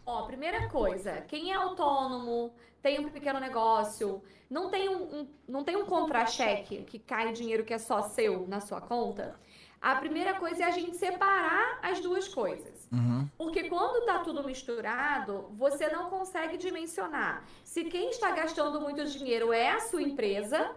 Ó, 0.06 0.21
primeira 0.21 0.69
coisa, 0.69 1.12
quem 1.28 1.52
é 1.52 1.56
autônomo, 1.56 2.54
tem 2.88 3.02
um 3.02 3.10
pequeno 3.10 3.39
negócio, 3.39 4.23
não 4.50 4.69
tem 4.69 4.88
um, 4.88 5.02
um 5.04 5.28
não 5.45 5.62
tem 5.62 5.76
um 5.76 5.86
contra-cheque 5.86 6.84
que 6.84 6.97
cai 6.97 7.34
dinheiro 7.34 7.65
que 7.65 7.73
é 7.73 7.78
só 7.78 8.02
seu 8.04 8.47
na 8.47 8.62
sua 8.62 8.80
conta, 8.80 9.38
a 9.82 9.95
primeira 9.95 10.36
coisa 10.36 10.63
é 10.63 10.65
a 10.65 10.71
gente 10.71 10.95
separar 10.95 11.80
as 11.84 12.00
duas 12.00 12.30
coisas. 12.30 12.88
Uhum. 12.89 13.28
Porque 13.38 13.69
quando 13.69 14.06
tá 14.06 14.19
tudo 14.19 14.41
misturado, 14.43 15.50
você 15.58 15.89
não 15.89 16.10
consegue 16.10 16.56
dimensionar 16.58 17.43
se 17.63 17.84
quem 17.84 18.10
está 18.10 18.32
gastando 18.32 18.80
muito 18.80 19.04
dinheiro 19.06 19.52
é 19.52 19.71
a 19.71 19.82
sua 19.82 20.02
empresa 20.02 20.71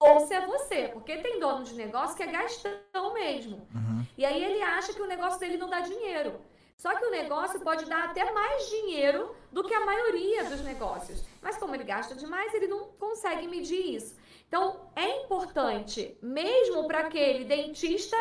ou 0.00 0.26
se 0.26 0.34
é 0.34 0.44
você. 0.44 0.88
Porque 0.92 1.18
tem 1.18 1.38
dono 1.38 1.62
de 1.62 1.74
negócio 1.76 2.16
que 2.16 2.24
é 2.24 2.26
gastão 2.26 3.14
mesmo. 3.14 3.66
Uhum. 3.72 4.04
E 4.18 4.24
aí 4.24 4.44
ele 4.44 4.60
acha 4.60 4.92
que 4.92 5.00
o 5.00 5.06
negócio 5.06 5.38
dele 5.38 5.56
não 5.56 5.70
dá 5.70 5.80
dinheiro. 5.80 6.34
Só 6.76 6.94
que 6.96 7.06
o 7.06 7.10
negócio 7.10 7.60
pode 7.60 7.84
dar 7.86 8.04
até 8.04 8.30
mais 8.32 8.68
dinheiro 8.68 9.34
do 9.50 9.64
que 9.64 9.72
a 9.72 9.84
maioria 9.84 10.44
dos 10.44 10.60
negócios. 10.62 11.24
Mas 11.40 11.56
como 11.56 11.74
ele 11.74 11.84
gasta 11.84 12.14
demais, 12.14 12.52
ele 12.52 12.66
não 12.66 12.88
consegue 12.98 13.46
medir 13.46 13.94
isso. 13.94 14.16
Então, 14.48 14.88
é 14.94 15.22
importante, 15.22 16.16
mesmo 16.22 16.86
para 16.86 17.00
aquele 17.00 17.44
dentista 17.44 18.16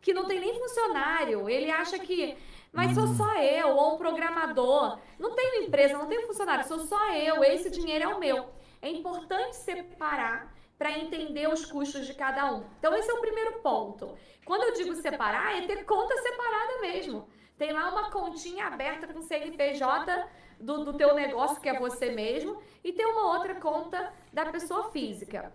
que 0.00 0.12
não 0.12 0.26
tem 0.26 0.40
nem 0.40 0.58
funcionário, 0.58 1.48
ele 1.48 1.70
acha 1.70 1.98
que, 1.98 2.36
mas 2.72 2.94
sou 2.94 3.06
só 3.08 3.36
eu, 3.36 3.68
ou 3.68 3.94
um 3.94 3.98
programador, 3.98 4.98
não 5.18 5.34
tenho 5.34 5.64
empresa, 5.64 5.96
não 5.96 6.06
tenho 6.06 6.26
funcionário, 6.26 6.66
sou 6.66 6.80
só 6.80 7.12
eu, 7.14 7.44
esse 7.44 7.70
dinheiro 7.70 8.04
é 8.04 8.14
o 8.14 8.18
meu. 8.18 8.48
É 8.82 8.88
importante 8.88 9.56
separar 9.56 10.54
para 10.78 10.98
entender 10.98 11.46
os 11.48 11.66
custos 11.66 12.06
de 12.06 12.14
cada 12.14 12.52
um. 12.52 12.64
Então, 12.78 12.94
esse 12.96 13.10
é 13.10 13.14
o 13.14 13.20
primeiro 13.20 13.60
ponto. 13.60 14.16
Quando 14.46 14.62
eu 14.62 14.72
digo 14.72 14.94
separar, 14.96 15.62
é 15.62 15.66
ter 15.66 15.84
conta 15.84 16.16
separada 16.22 16.80
mesmo. 16.80 17.28
Tem 17.60 17.72
lá 17.74 17.90
uma 17.90 18.10
continha 18.10 18.68
aberta 18.68 19.06
com 19.06 19.20
CNPJ 19.20 20.26
do, 20.58 20.82
do 20.82 20.96
teu 20.96 21.14
negócio, 21.14 21.60
que 21.60 21.68
é 21.68 21.78
você 21.78 22.10
mesmo, 22.10 22.58
e 22.82 22.90
tem 22.90 23.04
uma 23.04 23.34
outra 23.34 23.54
conta 23.54 24.14
da 24.32 24.46
pessoa 24.46 24.90
física. 24.90 25.52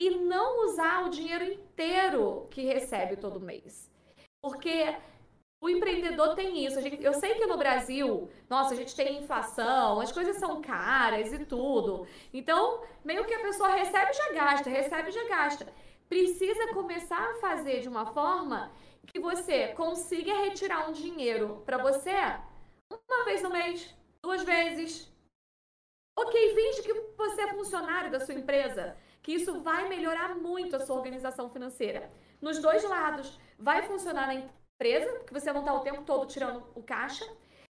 E 0.00 0.10
não 0.10 0.64
usar 0.64 1.04
o 1.04 1.10
dinheiro 1.10 1.42
inteiro 1.42 2.46
que 2.52 2.62
recebe 2.62 3.16
todo 3.16 3.40
mês. 3.40 3.90
Porque 4.40 4.94
o 5.60 5.68
empreendedor 5.68 6.36
tem 6.36 6.64
isso. 6.64 6.80
Gente, 6.80 7.02
eu 7.02 7.14
sei 7.14 7.34
que 7.34 7.46
no 7.46 7.58
Brasil, 7.58 8.30
nossa, 8.48 8.72
a 8.72 8.76
gente 8.76 8.94
tem 8.94 9.18
inflação, 9.18 10.00
as 10.00 10.12
coisas 10.12 10.36
são 10.36 10.62
caras 10.62 11.32
e 11.32 11.44
tudo. 11.44 12.06
Então, 12.32 12.84
meio 13.04 13.24
que 13.24 13.34
a 13.34 13.42
pessoa 13.42 13.70
recebe 13.70 14.12
já 14.12 14.32
gasta, 14.34 14.70
recebe 14.70 15.10
já 15.10 15.26
gasta. 15.26 15.66
Precisa 16.08 16.72
começar 16.72 17.28
a 17.28 17.40
fazer 17.40 17.80
de 17.80 17.88
uma 17.88 18.06
forma 18.06 18.70
que 19.12 19.20
você 19.20 19.68
consiga 19.74 20.32
retirar 20.44 20.88
um 20.88 20.92
dinheiro 20.92 21.62
para 21.66 21.78
você 21.78 22.14
uma 22.90 23.24
vez 23.24 23.42
no 23.42 23.50
mês, 23.50 23.94
duas 24.22 24.42
vezes, 24.42 25.10
Ok, 26.22 26.54
finge 26.54 26.82
que 26.82 26.92
você 27.16 27.40
é 27.40 27.54
funcionário 27.54 28.10
da 28.10 28.20
sua 28.20 28.34
empresa, 28.34 28.94
que 29.22 29.32
isso 29.32 29.62
vai 29.62 29.88
melhorar 29.88 30.34
muito 30.34 30.76
a 30.76 30.80
sua 30.80 30.96
organização 30.96 31.48
financeira. 31.48 32.10
Nos 32.42 32.58
dois 32.58 32.84
lados, 32.84 33.38
vai 33.58 33.82
funcionar 33.82 34.26
na 34.26 34.34
empresa, 34.34 35.10
porque 35.14 35.32
você 35.32 35.50
não 35.50 35.60
está 35.60 35.72
o 35.72 35.80
tempo 35.80 36.02
todo 36.02 36.26
tirando 36.26 36.62
o 36.74 36.82
caixa, 36.82 37.26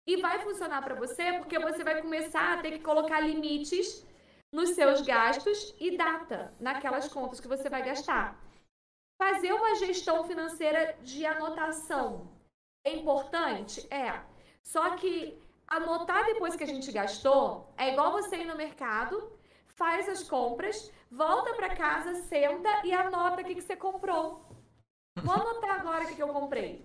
e 0.07 0.17
vai 0.17 0.39
funcionar 0.39 0.82
para 0.82 0.95
você 0.95 1.34
porque 1.34 1.59
você 1.59 1.84
vai 1.84 2.01
começar 2.01 2.57
a 2.57 2.61
ter 2.63 2.71
que 2.71 2.79
colocar 2.79 3.19
limites 3.19 4.03
nos 4.51 4.71
seus 4.71 5.01
gastos 5.01 5.75
e 5.79 5.95
data 5.95 6.51
naquelas 6.59 7.07
contas 7.07 7.39
que 7.39 7.47
você 7.47 7.69
vai 7.69 7.84
gastar. 7.84 8.39
Fazer 9.22 9.53
uma 9.53 9.76
gestão 9.76 10.24
financeira 10.24 10.97
de 11.03 11.24
anotação 11.28 12.28
é 12.84 12.91
importante? 12.95 13.88
É. 13.93 14.19
Só 14.63 14.95
que 14.95 15.39
anotar 15.67 16.26
depois 16.26 16.55
que 16.55 16.63
a 16.63 16.67
gente 16.67 16.91
gastou 16.91 17.72
é 17.78 17.93
igual 17.93 18.13
você 18.13 18.38
ir 18.38 18.45
no 18.45 18.57
mercado, 18.57 19.32
faz 19.67 20.09
as 20.09 20.24
compras, 20.24 20.91
volta 21.11 21.53
para 21.53 21.76
casa, 21.76 22.15
senta 22.15 22.82
e 22.84 22.91
anota 22.91 23.43
o 23.43 23.45
que, 23.45 23.53
que 23.53 23.61
você 23.61 23.76
comprou. 23.76 24.43
Vou 25.15 25.36
anotar 25.36 25.80
agora 25.80 26.03
o 26.03 26.07
que, 26.07 26.15
que 26.15 26.24
eu 26.24 26.30
comprei. 26.30 26.84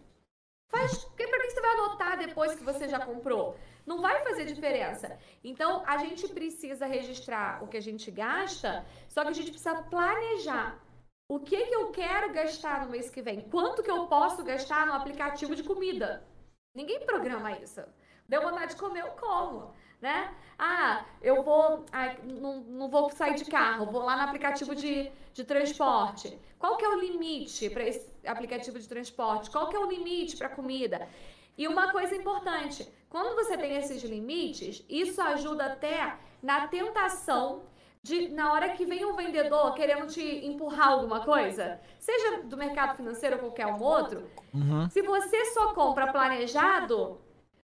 Faz, 0.68 1.04
porque 1.04 1.26
para 1.26 1.40
que 1.40 1.52
você 1.52 1.60
vai 1.62 1.70
anotar 1.70 2.18
depois 2.18 2.54
que 2.54 2.64
você 2.64 2.86
já 2.86 3.00
comprou? 3.00 3.56
Não 3.86 4.02
vai 4.02 4.22
fazer 4.22 4.44
diferença. 4.44 5.18
Então, 5.42 5.82
a 5.86 5.96
gente 5.96 6.28
precisa 6.28 6.84
registrar 6.84 7.64
o 7.64 7.66
que 7.66 7.78
a 7.78 7.82
gente 7.88 8.10
gasta, 8.10 8.84
só 9.08 9.22
que 9.22 9.30
a 9.30 9.32
gente 9.32 9.52
precisa 9.52 9.82
planejar. 9.84 10.85
O 11.28 11.40
que, 11.40 11.66
que 11.66 11.74
eu 11.74 11.90
quero 11.90 12.32
gastar 12.32 12.84
no 12.84 12.90
mês 12.90 13.10
que 13.10 13.20
vem? 13.20 13.40
Quanto 13.40 13.82
que 13.82 13.90
eu 13.90 14.06
posso 14.06 14.44
gastar 14.44 14.86
no 14.86 14.92
aplicativo 14.92 15.56
de 15.56 15.62
comida? 15.62 16.26
Ninguém 16.74 17.04
programa 17.04 17.52
isso. 17.58 17.82
Deu 18.28 18.42
vontade 18.42 18.74
de 18.74 18.80
comer, 18.80 19.00
eu 19.00 19.10
como 19.12 19.74
né? 20.00 20.34
Ah, 20.58 21.04
eu 21.22 21.42
vou, 21.42 21.84
ah, 21.92 22.14
não, 22.24 22.60
não 22.60 22.88
vou 22.88 23.10
sair 23.10 23.34
de 23.34 23.44
carro, 23.44 23.86
vou 23.86 24.02
lá 24.02 24.16
no 24.16 24.22
aplicativo 24.22 24.74
de, 24.74 25.10
de 25.32 25.44
transporte. 25.44 26.38
Qual 26.58 26.76
que 26.76 26.84
é 26.84 26.88
o 26.88 27.00
limite 27.00 27.68
para 27.70 27.84
esse 27.84 28.08
aplicativo 28.24 28.78
de 28.78 28.88
transporte? 28.88 29.50
Qual 29.50 29.68
que 29.68 29.76
é 29.76 29.78
o 29.78 29.88
limite 29.88 30.36
para 30.36 30.48
comida? 30.48 31.08
E 31.56 31.66
uma 31.66 31.90
coisa 31.90 32.14
importante, 32.14 32.86
quando 33.08 33.34
você 33.34 33.56
tem 33.56 33.76
esses 33.76 34.02
limites, 34.02 34.84
isso 34.88 35.20
ajuda 35.20 35.66
até 35.66 36.18
na 36.42 36.68
tentação 36.68 37.62
de, 38.06 38.28
na 38.28 38.52
hora 38.52 38.68
que 38.68 38.86
vem 38.86 39.04
um 39.04 39.16
vendedor 39.16 39.74
querendo 39.74 40.06
te 40.06 40.22
empurrar 40.46 40.90
alguma 40.90 41.24
coisa, 41.24 41.80
seja 41.98 42.42
do 42.44 42.56
mercado 42.56 42.96
financeiro 42.96 43.34
ou 43.34 43.42
qualquer 43.42 43.66
um 43.66 43.82
outro, 43.82 44.30
uhum. 44.54 44.88
se 44.88 45.02
você 45.02 45.46
só 45.46 45.74
compra 45.74 46.12
planejado, 46.12 47.20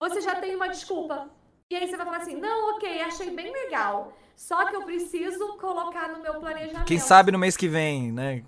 você 0.01 0.21
já 0.21 0.35
tem 0.35 0.57
uma 0.57 0.69
desculpa. 0.69 1.31
E 1.71 1.77
aí 1.77 1.87
você 1.87 1.97
vai 1.97 2.07
falar 2.07 2.19
assim: 2.19 2.37
não, 2.37 2.75
ok, 2.75 3.03
achei 3.03 3.31
bem 3.31 3.53
legal. 3.53 4.13
Só 4.35 4.67
que 4.67 4.75
eu 4.75 4.83
preciso 4.83 5.57
colocar 5.59 6.09
no 6.09 6.21
meu 6.21 6.35
planejamento. 6.41 6.87
Quem 6.87 6.99
sabe 6.99 7.31
no 7.31 7.39
mês 7.39 7.57
que 7.57 7.69
vem, 7.69 8.11
né? 8.11 8.45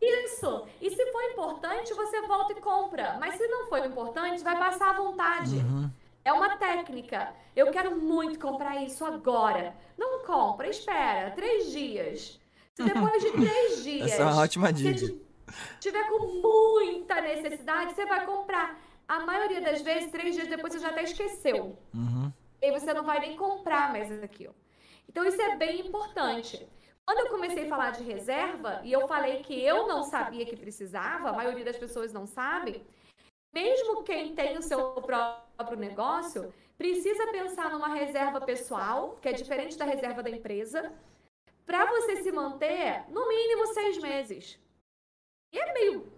Isso. 0.00 0.66
E 0.80 0.90
se 0.90 1.12
for 1.12 1.22
importante, 1.24 1.92
você 1.92 2.22
volta 2.22 2.52
e 2.52 2.60
compra. 2.60 3.18
Mas 3.20 3.34
se 3.36 3.46
não 3.46 3.66
for 3.66 3.84
importante, 3.84 4.42
vai 4.42 4.58
passar 4.58 4.90
à 4.90 4.92
vontade. 4.94 5.56
Uhum. 5.56 5.90
É 6.28 6.32
uma 6.32 6.56
técnica. 6.56 7.32
Eu 7.54 7.70
quero 7.70 7.96
muito 8.00 8.38
comprar 8.38 8.82
isso 8.82 9.04
agora. 9.04 9.74
Não 9.96 10.24
compra, 10.24 10.68
espera. 10.68 11.30
Três 11.32 11.70
dias. 11.72 12.40
Se 12.74 12.82
depois 12.84 13.22
de 13.22 13.30
três 13.32 13.84
dias. 13.84 14.12
Essa 14.12 14.22
é 14.22 14.26
uma 14.26 14.42
ótima 14.42 14.72
dica. 14.72 14.98
Se 14.98 15.20
tiver 15.80 16.06
com 16.08 16.40
muita 16.42 17.20
necessidade, 17.20 17.94
você 17.94 18.04
vai 18.04 18.26
comprar. 18.26 18.78
A 19.06 19.20
maioria 19.20 19.62
das 19.62 19.80
vezes, 19.80 20.10
três 20.10 20.34
dias 20.34 20.48
depois, 20.48 20.74
você 20.74 20.80
já 20.80 20.88
até 20.88 21.02
esqueceu. 21.02 21.78
Uhum 21.94 22.30
e 22.60 22.66
aí 22.66 22.72
você 22.72 22.92
não 22.92 23.04
vai 23.04 23.20
nem 23.20 23.36
comprar 23.36 23.92
mais 23.92 24.10
aquilo. 24.22 24.54
Então 25.08 25.24
isso 25.24 25.40
é 25.40 25.56
bem 25.56 25.86
importante. 25.86 26.68
Quando 27.04 27.20
eu 27.20 27.30
comecei 27.30 27.64
a 27.64 27.68
falar 27.68 27.92
de 27.92 28.02
reserva 28.02 28.80
e 28.84 28.92
eu 28.92 29.08
falei 29.08 29.42
que 29.42 29.54
eu 29.54 29.86
não 29.86 30.02
sabia 30.02 30.44
que 30.44 30.56
precisava, 30.56 31.30
a 31.30 31.32
maioria 31.32 31.64
das 31.64 31.78
pessoas 31.78 32.12
não 32.12 32.26
sabe, 32.26 32.84
mesmo 33.52 34.02
quem 34.02 34.34
tem 34.34 34.58
o 34.58 34.62
seu 34.62 34.92
próprio 35.00 35.47
negócio, 35.76 36.52
precisa 36.76 37.26
pensar 37.32 37.70
numa 37.70 37.88
reserva 37.88 38.40
pessoal, 38.40 39.18
que 39.20 39.28
é 39.28 39.32
diferente 39.32 39.76
da 39.76 39.84
reserva 39.84 40.22
da 40.22 40.30
empresa, 40.30 40.92
para 41.66 41.84
você 41.86 42.22
se 42.22 42.30
manter 42.32 43.04
no 43.08 43.28
mínimo 43.28 43.66
seis 43.74 43.98
meses. 43.98 44.58
E 45.52 45.58
é 45.58 45.72
meio, 45.72 46.12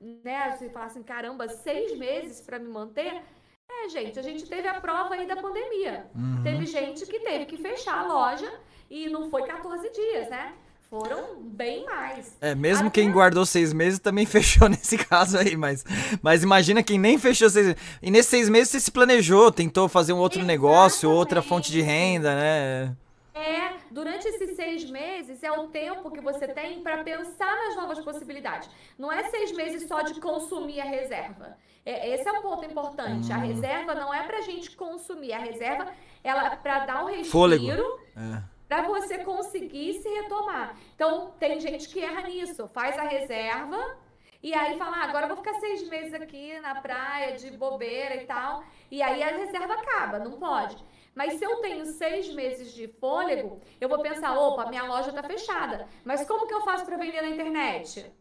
né, 0.00 0.52
você 0.52 0.70
fala 0.70 0.86
assim, 0.86 1.02
caramba, 1.02 1.48
seis 1.48 1.96
meses 1.98 2.40
para 2.40 2.58
me 2.58 2.68
manter, 2.68 3.22
é, 3.68 3.88
gente, 3.88 4.18
a 4.18 4.22
gente 4.22 4.46
teve 4.46 4.68
a 4.68 4.80
prova 4.80 5.14
aí 5.14 5.26
da 5.26 5.36
pandemia. 5.36 6.08
Uhum. 6.14 6.42
Teve 6.42 6.66
gente 6.66 7.04
que 7.06 7.20
teve 7.20 7.46
que 7.46 7.56
fechar 7.56 7.98
a 7.98 8.06
loja 8.06 8.60
e 8.88 9.08
não 9.08 9.28
foi 9.30 9.44
14 9.46 9.90
dias, 9.90 10.28
né? 10.28 10.56
Foram 10.94 11.42
bem 11.42 11.84
mais. 11.84 12.36
É, 12.40 12.54
mesmo 12.54 12.86
Até... 12.86 13.00
quem 13.00 13.10
guardou 13.10 13.44
seis 13.44 13.72
meses 13.72 13.98
também 13.98 14.24
fechou 14.26 14.68
nesse 14.68 14.96
caso 14.96 15.36
aí, 15.36 15.56
mas, 15.56 15.84
mas 16.22 16.44
imagina 16.44 16.84
quem 16.84 17.00
nem 17.00 17.18
fechou 17.18 17.50
seis 17.50 17.66
meses. 17.66 17.82
E 18.00 18.10
nesses 18.12 18.30
seis 18.30 18.48
meses 18.48 18.68
você 18.68 18.78
se 18.78 18.92
planejou, 18.92 19.50
tentou 19.50 19.88
fazer 19.88 20.12
um 20.12 20.18
outro 20.18 20.38
Exatamente. 20.38 20.56
negócio, 20.56 21.10
outra 21.10 21.42
fonte 21.42 21.72
de 21.72 21.80
renda, 21.80 22.32
né? 22.36 22.96
É, 23.34 23.72
durante 23.90 24.28
esses 24.28 24.54
seis 24.54 24.88
meses 24.88 25.42
é 25.42 25.50
o 25.50 25.66
tempo 25.66 26.12
que 26.12 26.20
você 26.20 26.46
tem 26.46 26.80
para 26.80 27.02
pensar 27.02 27.56
nas 27.66 27.74
novas 27.74 27.98
possibilidades. 27.98 28.70
Não 28.96 29.10
é 29.10 29.28
seis 29.30 29.50
meses 29.50 29.88
só 29.88 30.02
de 30.02 30.20
consumir 30.20 30.80
a 30.80 30.84
reserva. 30.84 31.58
É, 31.84 32.14
esse 32.14 32.28
é 32.28 32.32
um 32.32 32.40
ponto 32.40 32.64
importante. 32.64 33.32
A 33.32 33.38
hum. 33.38 33.40
reserva 33.40 33.96
não 33.96 34.14
é 34.14 34.22
para 34.22 34.38
a 34.38 34.42
gente 34.42 34.70
consumir. 34.76 35.32
A 35.32 35.38
reserva 35.38 35.88
ela 36.22 36.52
é 36.52 36.56
para 36.56 36.86
dar 36.86 37.04
um 37.04 37.08
respiro. 37.08 37.98
É. 38.16 38.53
Para 38.68 38.82
você 38.82 39.18
conseguir 39.18 39.94
se 39.94 40.08
retomar. 40.08 40.76
Então, 40.94 41.32
tem 41.38 41.60
gente 41.60 41.88
que 41.88 42.00
erra 42.00 42.22
nisso. 42.22 42.68
Faz 42.68 42.98
a 42.98 43.02
reserva 43.02 43.98
e 44.44 44.52
aí 44.52 44.76
fala, 44.76 44.98
ah, 44.98 45.04
agora 45.04 45.24
eu 45.24 45.28
vou 45.28 45.38
ficar 45.38 45.54
seis 45.54 45.88
meses 45.88 46.12
aqui 46.12 46.60
na 46.60 46.74
praia 46.82 47.34
de 47.34 47.50
bobeira 47.56 48.16
e 48.16 48.26
tal. 48.26 48.62
E 48.90 49.02
aí 49.02 49.22
a 49.22 49.28
reserva 49.28 49.72
acaba, 49.72 50.18
não 50.18 50.32
pode. 50.32 50.76
Mas 51.14 51.34
se 51.38 51.44
eu 51.44 51.62
tenho 51.62 51.86
seis 51.86 52.28
meses 52.34 52.74
de 52.74 52.88
fôlego, 52.88 53.62
eu 53.80 53.88
vou 53.88 54.02
pensar, 54.02 54.38
opa, 54.38 54.66
minha 54.66 54.84
loja 54.84 55.08
está 55.08 55.22
fechada. 55.22 55.88
Mas 56.04 56.26
como 56.26 56.46
que 56.46 56.52
eu 56.52 56.60
faço 56.60 56.84
para 56.84 56.98
vender 56.98 57.22
na 57.22 57.30
internet? 57.30 58.12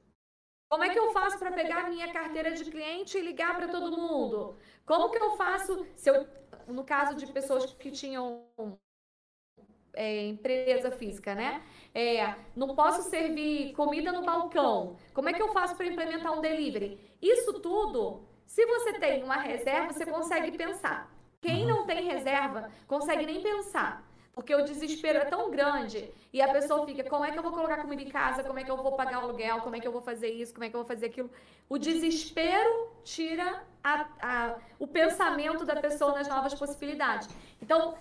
Como 0.69 0.83
é 0.85 0.89
que 0.89 0.97
eu 0.97 1.11
faço 1.11 1.37
para 1.37 1.51
pegar 1.51 1.89
minha 1.89 2.11
carteira 2.13 2.51
de 2.51 2.71
cliente 2.71 3.17
e 3.17 3.21
ligar 3.21 3.57
para 3.57 3.67
todo 3.67 3.97
mundo? 3.97 4.57
Como 4.85 5.09
que 5.09 5.17
eu 5.17 5.35
faço, 5.35 5.85
se 5.95 6.09
eu, 6.09 6.25
no 6.67 6.85
caso 6.85 7.15
de 7.15 7.27
pessoas 7.27 7.73
que 7.73 7.91
tinham 7.91 8.47
é, 9.93 10.27
empresa 10.27 10.91
física, 10.91 11.35
né? 11.35 11.61
É, 11.93 12.35
não 12.55 12.75
posso 12.75 13.09
servir 13.09 13.73
comida 13.73 14.11
no 14.11 14.23
balcão. 14.23 14.95
Como 15.13 15.29
é 15.29 15.33
que 15.33 15.41
eu 15.41 15.53
faço 15.53 15.75
para 15.75 15.85
implementar 15.85 16.37
um 16.37 16.41
delivery? 16.41 16.99
Isso 17.21 17.59
tudo, 17.59 18.21
se 18.45 18.65
você 18.65 18.93
tem 18.93 19.23
uma 19.23 19.37
reserva, 19.37 19.93
você 19.93 20.05
consegue 20.05 20.57
pensar. 20.57 21.11
Quem 21.41 21.65
não 21.65 21.85
tem 21.85 22.03
reserva 22.05 22.69
consegue 22.87 23.25
nem 23.25 23.41
pensar. 23.41 24.07
Porque 24.33 24.53
o 24.55 24.63
desespero 24.63 25.19
é 25.19 25.25
tão 25.25 25.51
grande 25.51 26.11
e 26.31 26.41
a 26.41 26.51
pessoa 26.51 26.85
fica: 26.87 27.03
como 27.03 27.23
é 27.23 27.31
que 27.31 27.37
eu 27.37 27.43
vou 27.43 27.51
colocar 27.51 27.77
comida 27.77 28.01
em 28.01 28.09
casa? 28.09 28.43
Como 28.43 28.57
é 28.57 28.63
que 28.63 28.71
eu 28.71 28.77
vou 28.77 28.93
pagar 28.93 29.19
o 29.19 29.25
aluguel? 29.25 29.61
Como 29.61 29.75
é 29.75 29.79
que 29.79 29.87
eu 29.87 29.91
vou 29.91 30.01
fazer 30.01 30.29
isso? 30.29 30.53
Como 30.53 30.63
é 30.63 30.69
que 30.69 30.75
eu 30.75 30.79
vou 30.79 30.87
fazer 30.87 31.07
aquilo? 31.07 31.29
O 31.69 31.77
desespero 31.77 32.89
tira 33.03 33.63
a, 33.83 34.07
a, 34.19 34.55
o 34.79 34.87
pensamento 34.87 35.65
da 35.65 35.75
pessoa 35.75 36.13
nas 36.13 36.27
novas 36.27 36.53
possibilidades. 36.55 37.29
Então, 37.61 37.93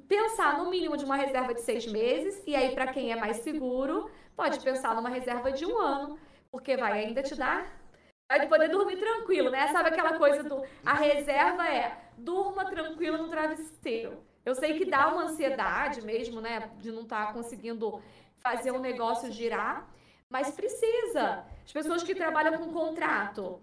pensar 0.00 0.58
no 0.58 0.70
mínimo 0.70 0.96
de 0.96 1.04
uma 1.04 1.16
reserva 1.16 1.54
de 1.54 1.60
seis 1.60 1.86
meses, 1.86 2.42
e 2.46 2.54
aí, 2.54 2.74
para 2.74 2.92
quem 2.92 3.12
é 3.12 3.16
mais 3.16 3.38
seguro, 3.38 4.10
pode 4.36 4.60
pensar 4.60 4.94
numa 4.94 5.08
reserva 5.08 5.52
de 5.52 5.64
um 5.64 5.78
ano, 5.78 6.18
porque 6.50 6.76
vai 6.76 7.04
ainda 7.04 7.22
te 7.22 7.34
dar. 7.34 7.82
Vai 8.28 8.48
poder 8.48 8.68
dormir 8.68 8.96
tranquilo, 8.96 9.50
né? 9.50 9.68
Sabe 9.68 9.90
aquela 9.90 10.18
coisa 10.18 10.42
do. 10.42 10.62
A 10.84 10.94
reserva 10.94 11.68
é 11.68 12.10
durma 12.16 12.64
tranquilo 12.64 13.18
no 13.18 13.28
travesseiro. 13.28 14.24
Eu 14.44 14.54
sei 14.54 14.78
que 14.78 14.84
dá 14.84 15.08
uma 15.08 15.24
ansiedade 15.24 16.02
mesmo, 16.02 16.40
né? 16.40 16.70
De 16.78 16.90
não 16.90 17.02
estar 17.02 17.26
tá 17.26 17.32
conseguindo 17.32 18.02
fazer 18.38 18.70
um 18.72 18.80
negócio 18.80 19.30
girar, 19.30 19.88
mas 20.28 20.50
precisa. 20.50 21.44
As 21.64 21.72
pessoas 21.72 22.02
que 22.02 22.14
trabalham 22.14 22.58
com 22.58 22.72
contrato. 22.72 23.62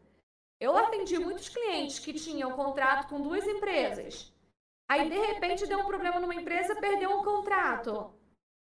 Eu 0.60 0.78
atendi 0.78 1.18
muitos 1.18 1.50
clientes 1.50 2.00
que 2.00 2.14
tinham 2.14 2.52
contrato 2.52 3.08
com 3.08 3.20
duas 3.20 3.46
empresas. 3.48 4.32
Aí, 4.92 5.10
de 5.10 5.18
repente, 5.18 5.66
deu 5.66 5.80
um 5.80 5.86
problema 5.86 6.20
numa 6.20 6.36
empresa, 6.36 6.76
perdeu 6.76 7.18
um 7.18 7.24
contrato. 7.24 8.12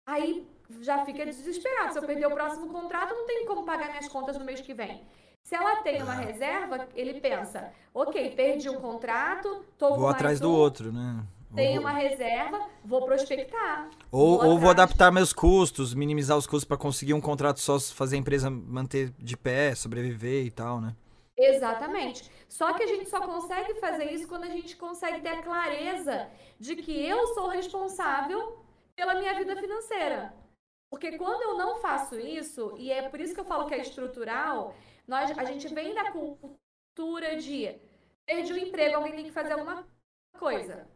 Aí 0.07 0.47
já 0.79 1.03
fica 1.03 1.25
desesperado. 1.25 1.91
Se 1.91 1.99
eu 1.99 2.03
perder 2.03 2.25
o 2.27 2.31
próximo 2.31 2.69
contrato, 2.69 3.13
não 3.13 3.27
tenho 3.27 3.45
como 3.45 3.65
pagar 3.65 3.89
minhas 3.89 4.07
contas 4.07 4.37
no 4.37 4.45
mês 4.45 4.61
que 4.61 4.73
vem. 4.73 5.01
Se 5.43 5.55
ela 5.55 5.75
tem 5.83 6.01
uma 6.01 6.13
reserva, 6.13 6.87
ele 6.95 7.19
pensa: 7.19 7.69
ok, 7.93 8.29
perdi 8.33 8.69
um 8.69 8.79
contrato, 8.79 9.65
tô 9.77 9.95
Vou 9.95 10.07
atrás 10.07 10.39
um, 10.39 10.43
do 10.43 10.51
outro, 10.53 10.89
né? 10.93 11.21
Tenho 11.53 11.81
uma 11.81 11.91
reserva, 11.91 12.65
vou 12.85 13.03
prospectar. 13.05 13.89
Ou 14.09 14.37
vou, 14.37 14.47
ou 14.51 14.59
vou 14.59 14.69
adaptar 14.69 15.11
meus 15.11 15.33
custos, 15.33 15.93
minimizar 15.93 16.37
os 16.37 16.47
custos 16.47 16.65
para 16.65 16.77
conseguir 16.77 17.13
um 17.13 17.21
contrato 17.21 17.59
só, 17.59 17.77
fazer 17.77 18.15
a 18.15 18.19
empresa 18.19 18.49
manter 18.49 19.13
de 19.19 19.35
pé, 19.35 19.75
sobreviver 19.75 20.45
e 20.45 20.51
tal, 20.51 20.79
né? 20.79 20.95
Exatamente. 21.37 22.31
Só 22.47 22.73
que 22.73 22.83
a 22.83 22.87
gente 22.87 23.09
só 23.09 23.21
consegue 23.21 23.75
fazer 23.75 24.11
isso 24.11 24.27
quando 24.27 24.45
a 24.45 24.49
gente 24.49 24.75
consegue 24.77 25.21
ter 25.21 25.29
a 25.29 25.43
clareza 25.43 26.29
de 26.59 26.75
que 26.75 27.05
eu 27.05 27.27
sou 27.27 27.47
responsável 27.47 28.63
pela 28.95 29.15
minha 29.15 29.33
vida 29.33 29.55
financeira. 29.55 30.33
Porque 30.89 31.17
quando 31.17 31.41
eu 31.41 31.57
não 31.57 31.81
faço 31.81 32.17
isso, 32.17 32.73
e 32.77 32.91
é 32.91 33.09
por 33.09 33.19
isso 33.19 33.33
que 33.33 33.39
eu 33.39 33.45
falo 33.45 33.65
que 33.65 33.73
é 33.73 33.81
estrutural, 33.81 34.73
nós, 35.07 35.37
a 35.37 35.43
gente 35.43 35.67
vem 35.73 35.93
da 35.93 36.11
cultura 36.11 37.35
de 37.35 37.75
perdi 38.25 38.53
o 38.53 38.57
emprego, 38.57 38.95
alguém 38.95 39.13
tem 39.13 39.25
que 39.25 39.31
fazer 39.31 39.53
alguma 39.53 39.85
coisa. 40.39 40.87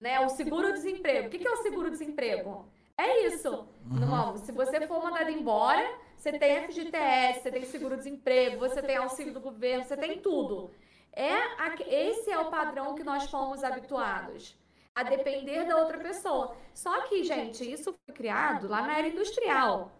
Né? 0.00 0.20
O 0.20 0.28
seguro-desemprego. 0.28 1.28
O 1.28 1.30
que 1.30 1.46
é 1.46 1.50
o 1.50 1.62
seguro-desemprego? 1.62 2.70
É 2.96 3.26
isso. 3.26 3.66
Uhum. 3.90 4.36
se 4.36 4.52
você 4.52 4.86
for 4.86 5.02
mandado 5.02 5.30
embora, 5.30 5.98
você 6.20 6.38
tem 6.38 6.68
FGTS, 6.68 7.40
você 7.40 7.50
tem 7.50 7.64
seguro-desemprego, 7.64 8.58
você 8.58 8.82
tem 8.82 8.98
auxílio 8.98 9.32
do 9.32 9.40
governo, 9.40 9.84
você 9.84 9.96
tem 9.96 10.20
tudo. 10.20 10.70
É 11.10 11.32
a, 11.32 11.74
esse 11.88 12.30
é 12.30 12.38
o 12.38 12.50
padrão 12.50 12.94
que 12.94 13.02
nós 13.02 13.28
fomos 13.30 13.64
habituados 13.64 14.54
a 14.94 15.02
depender 15.02 15.64
da 15.64 15.78
outra 15.78 15.96
pessoa. 15.96 16.54
Só 16.74 17.08
que, 17.08 17.24
gente, 17.24 17.64
isso 17.72 17.98
foi 18.04 18.14
criado 18.14 18.68
lá 18.68 18.82
na 18.82 18.98
era 18.98 19.08
industrial. 19.08 19.92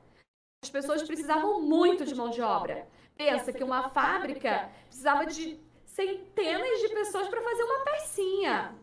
As 0.63 0.69
pessoas 0.69 1.03
precisavam 1.03 1.63
muito 1.63 2.05
de 2.05 2.15
mão 2.15 2.29
de 2.29 2.43
obra. 2.43 2.87
Pensa 3.17 3.51
que 3.51 3.65
uma 3.65 3.89
fábrica 3.89 4.71
precisava 4.89 5.25
de 5.25 5.59
centenas 5.87 6.81
de 6.81 6.89
pessoas 6.91 7.29
para 7.29 7.41
fazer 7.41 7.63
uma 7.63 7.85
pecinha. 7.85 8.79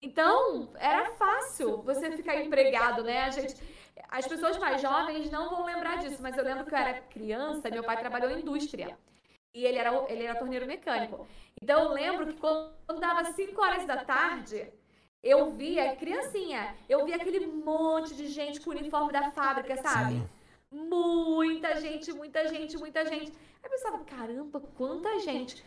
Então, 0.00 0.70
era 0.76 1.12
fácil 1.16 1.82
você 1.82 2.10
ficar 2.12 2.40
empregado, 2.40 3.04
né? 3.04 3.24
A 3.24 3.30
gente, 3.30 3.54
as 4.08 4.26
pessoas 4.26 4.58
mais 4.58 4.80
jovens 4.80 5.30
não 5.30 5.50
vão 5.50 5.64
lembrar 5.64 5.98
disso, 5.98 6.22
mas 6.22 6.36
eu 6.36 6.44
lembro 6.44 6.64
que 6.64 6.74
eu 6.74 6.78
era 6.78 7.00
criança, 7.02 7.70
meu 7.70 7.84
pai 7.84 7.98
trabalhou 7.98 8.30
em 8.30 8.40
indústria. 8.40 8.96
E 9.54 9.64
ele 9.64 9.78
era, 9.78 9.90
ele 10.10 10.24
era 10.24 10.38
torneiro 10.38 10.66
mecânico. 10.66 11.26
Então, 11.60 11.84
eu 11.84 11.92
lembro 11.92 12.26
que 12.26 12.38
quando 12.38 13.00
dava 13.00 13.24
5 13.24 13.62
horas 13.62 13.86
da 13.86 14.04
tarde, 14.04 14.70
eu 15.22 15.50
via, 15.52 15.96
criancinha, 15.96 16.76
eu 16.88 17.04
via 17.04 17.16
aquele 17.16 17.46
monte 17.46 18.14
de 18.14 18.28
gente 18.28 18.60
com 18.60 18.70
o 18.70 18.74
uniforme 18.74 19.12
da 19.12 19.30
fábrica, 19.30 19.76
sabe? 19.78 20.14
Sim. 20.14 20.28
Muita 20.70 21.80
gente, 21.80 22.12
muita 22.12 22.46
gente, 22.48 22.76
muita 22.76 23.04
gente. 23.06 23.32
Aí 23.32 23.64
eu 23.64 23.70
pensava, 23.70 24.04
caramba, 24.04 24.60
quanta 24.76 25.18
gente. 25.20 25.64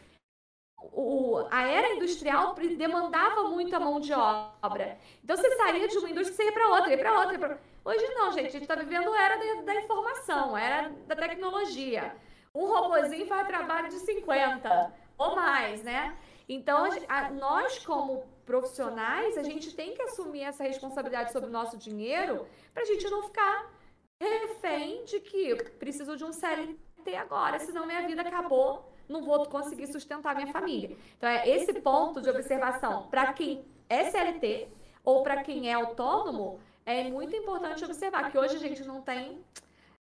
O, 0.93 1.45
a 1.51 1.67
era 1.67 1.93
industrial 1.95 2.53
demandava 2.77 3.49
muita 3.49 3.79
mão 3.79 3.99
de 3.99 4.13
obra. 4.13 4.97
Então 5.23 5.35
você 5.35 5.49
saía 5.57 5.87
de 5.87 5.97
uma 5.97 6.09
indústria 6.09 6.43
e 6.43 6.45
ia 6.45 6.53
para 6.53 6.69
outra, 6.69 6.91
ia 6.91 6.97
para 6.97 7.19
outra. 7.19 7.39
Pra... 7.39 7.59
Hoje 7.83 8.05
não, 8.13 8.31
gente. 8.31 8.47
A 8.47 8.51
gente 8.51 8.63
está 8.63 8.75
vivendo 8.75 9.13
era 9.13 9.37
da, 9.37 9.61
da 9.61 9.75
informação, 9.75 10.57
era 10.57 10.89
da 11.07 11.15
tecnologia. 11.15 12.15
Um 12.53 12.65
robozinho 12.65 13.25
faz 13.27 13.47
trabalho 13.47 13.89
de 13.89 13.99
50 13.99 14.93
ou 15.17 15.35
mais, 15.35 15.83
né? 15.83 16.17
Então, 16.47 16.89
a, 17.07 17.29
nós, 17.29 17.85
como 17.85 18.23
profissionais, 18.45 19.37
a 19.37 19.43
gente 19.43 19.75
tem 19.75 19.93
que 19.93 20.01
assumir 20.01 20.41
essa 20.41 20.63
responsabilidade 20.63 21.31
sobre 21.31 21.49
o 21.49 21.51
nosso 21.51 21.77
dinheiro 21.77 22.47
para 22.73 22.83
a 22.83 22.85
gente 22.85 23.07
não 23.09 23.23
ficar 23.23 23.71
refém 24.19 25.05
de 25.05 25.19
que 25.19 25.55
preciso 25.77 26.17
de 26.17 26.25
um 26.25 26.33
CLT 26.33 27.15
agora, 27.15 27.59
senão 27.59 27.85
minha 27.85 28.05
vida 28.05 28.21
acabou, 28.21 28.91
não 29.07 29.23
vou 29.23 29.45
conseguir 29.45 29.87
sustentar 29.87 30.35
minha 30.35 30.51
família. 30.51 30.97
Então, 31.17 31.29
é 31.29 31.47
esse 31.47 31.73
ponto 31.81 32.21
de 32.21 32.29
observação 32.29 33.07
para 33.07 33.31
quem 33.33 33.63
é 33.87 34.09
CLT 34.09 34.67
ou 35.03 35.23
para 35.23 35.43
quem 35.43 35.69
é 35.69 35.73
autônomo, 35.73 36.59
é 36.89 37.03
muito 37.09 37.35
importante 37.35 37.85
observar 37.85 38.31
que 38.31 38.37
hoje 38.37 38.55
a 38.55 38.59
gente 38.59 38.83
não 38.83 39.01
tem 39.01 39.39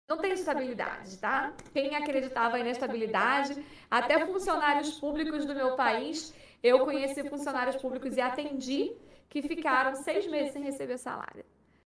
não 0.08 0.18
tem 0.20 0.34
estabilidade, 0.34 1.18
tá? 1.18 1.52
Quem 1.74 1.96
acreditava 1.96 2.60
em 2.60 2.70
estabilidade, 2.70 3.66
até 3.90 4.24
funcionários 4.24 5.00
públicos 5.00 5.46
do 5.46 5.56
meu 5.56 5.76
país, 5.76 6.32
eu 6.62 6.86
conheci 6.86 7.28
funcionários 7.28 7.76
públicos 7.78 8.16
e 8.16 8.22
atendi 8.22 8.96
que 9.28 9.42
ficaram 9.42 9.96
seis 9.96 10.28
meses 10.28 10.54
sem 10.54 10.62
receber 10.62 11.00
salário. 11.00 11.44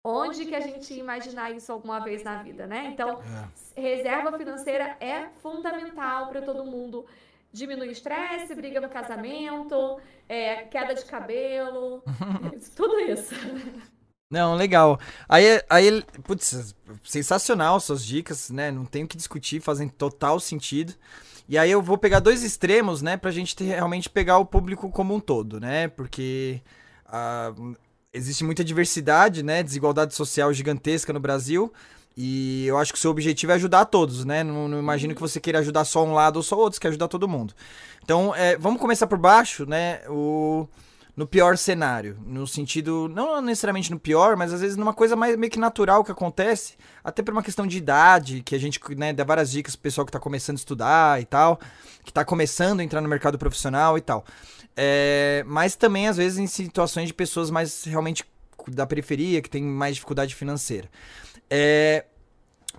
Onde 0.03 0.45
que 0.45 0.53
a 0.53 0.59
gente 0.59 0.93
ia 0.93 0.99
imaginar 0.99 1.51
isso 1.51 1.71
alguma 1.71 1.99
vez 2.01 2.21
na 2.21 2.43
vida, 2.43 2.67
né? 2.67 2.89
Então, 2.91 3.21
é. 3.77 3.81
reserva 3.81 4.37
financeira 4.37 4.97
é 4.99 5.29
fundamental 5.41 6.27
para 6.27 6.41
todo 6.41 6.65
mundo. 6.65 7.05
Diminui 7.53 7.87
o 7.87 7.91
estresse, 7.91 8.53
briga 8.53 8.81
no 8.81 8.89
casamento, 8.89 10.01
é, 10.27 10.63
queda 10.63 10.93
de 10.93 11.05
cabelo, 11.05 12.03
tudo 12.75 12.99
isso. 12.99 13.35
Não, 14.31 14.55
legal. 14.55 14.97
Aí, 15.27 15.61
aí 15.69 16.01
putz, 16.23 16.73
sensacional 17.03 17.81
suas 17.81 18.05
dicas, 18.05 18.49
né? 18.49 18.71
Não 18.71 18.85
tenho 18.85 19.05
que 19.05 19.17
discutir, 19.17 19.59
fazem 19.59 19.89
total 19.89 20.39
sentido. 20.39 20.93
E 21.49 21.57
aí 21.57 21.69
eu 21.69 21.81
vou 21.81 21.97
pegar 21.97 22.21
dois 22.21 22.41
extremos, 22.41 23.01
né? 23.01 23.17
Pra 23.17 23.29
gente 23.29 23.53
ter, 23.53 23.65
realmente 23.65 24.09
pegar 24.09 24.37
o 24.37 24.45
público 24.45 24.89
como 24.89 25.13
um 25.13 25.19
todo, 25.19 25.59
né? 25.59 25.89
Porque 25.89 26.61
uh, 27.07 27.75
existe 28.13 28.45
muita 28.45 28.63
diversidade, 28.63 29.43
né? 29.43 29.61
Desigualdade 29.61 30.15
social 30.15 30.53
gigantesca 30.53 31.11
no 31.11 31.19
Brasil. 31.19 31.71
E 32.15 32.65
eu 32.67 32.77
acho 32.77 32.93
que 32.93 32.97
o 32.99 33.01
seu 33.01 33.11
objetivo 33.11 33.51
é 33.51 33.55
ajudar 33.55 33.83
todos, 33.83 34.23
né? 34.23 34.45
Não, 34.45 34.69
não 34.69 34.79
imagino 34.79 35.13
que 35.13 35.19
você 35.19 35.41
queira 35.41 35.59
ajudar 35.59 35.83
só 35.83 36.05
um 36.05 36.13
lado 36.13 36.37
ou 36.37 36.43
só 36.43 36.57
outros, 36.57 36.79
quer 36.79 36.87
ajudar 36.87 37.09
todo 37.09 37.27
mundo. 37.27 37.53
Então, 38.01 38.33
é, 38.33 38.57
vamos 38.57 38.79
começar 38.79 39.07
por 39.07 39.17
baixo, 39.17 39.65
né? 39.65 40.01
O 40.07 40.67
no 41.21 41.27
pior 41.27 41.55
cenário. 41.55 42.17
No 42.25 42.47
sentido, 42.47 43.07
não 43.07 43.39
necessariamente 43.43 43.91
no 43.91 43.99
pior, 43.99 44.35
mas 44.35 44.51
às 44.51 44.61
vezes 44.61 44.75
numa 44.75 44.91
coisa 44.91 45.15
mais, 45.15 45.37
meio 45.37 45.51
que 45.51 45.59
natural 45.59 46.03
que 46.03 46.11
acontece, 46.11 46.73
até 47.03 47.21
por 47.21 47.31
uma 47.31 47.43
questão 47.43 47.67
de 47.67 47.77
idade, 47.77 48.41
que 48.41 48.55
a 48.55 48.57
gente 48.57 48.79
né, 48.97 49.13
dá 49.13 49.23
várias 49.23 49.51
dicas 49.51 49.75
pro 49.75 49.83
pessoal 49.83 50.03
que 50.03 50.11
tá 50.11 50.19
começando 50.19 50.55
a 50.55 50.57
estudar 50.57 51.21
e 51.21 51.25
tal, 51.25 51.59
que 52.03 52.11
tá 52.11 52.25
começando 52.25 52.79
a 52.79 52.83
entrar 52.83 53.01
no 53.01 53.07
mercado 53.07 53.37
profissional 53.37 53.99
e 53.99 54.01
tal. 54.01 54.25
É, 54.75 55.43
mas 55.45 55.75
também, 55.75 56.07
às 56.07 56.17
vezes, 56.17 56.39
em 56.39 56.47
situações 56.47 57.05
de 57.05 57.13
pessoas 57.13 57.51
mais 57.51 57.83
realmente 57.83 58.25
da 58.69 58.87
periferia, 58.87 59.43
que 59.43 59.49
tem 59.49 59.61
mais 59.61 59.93
dificuldade 59.93 60.33
financeira. 60.33 60.89
É, 61.51 62.03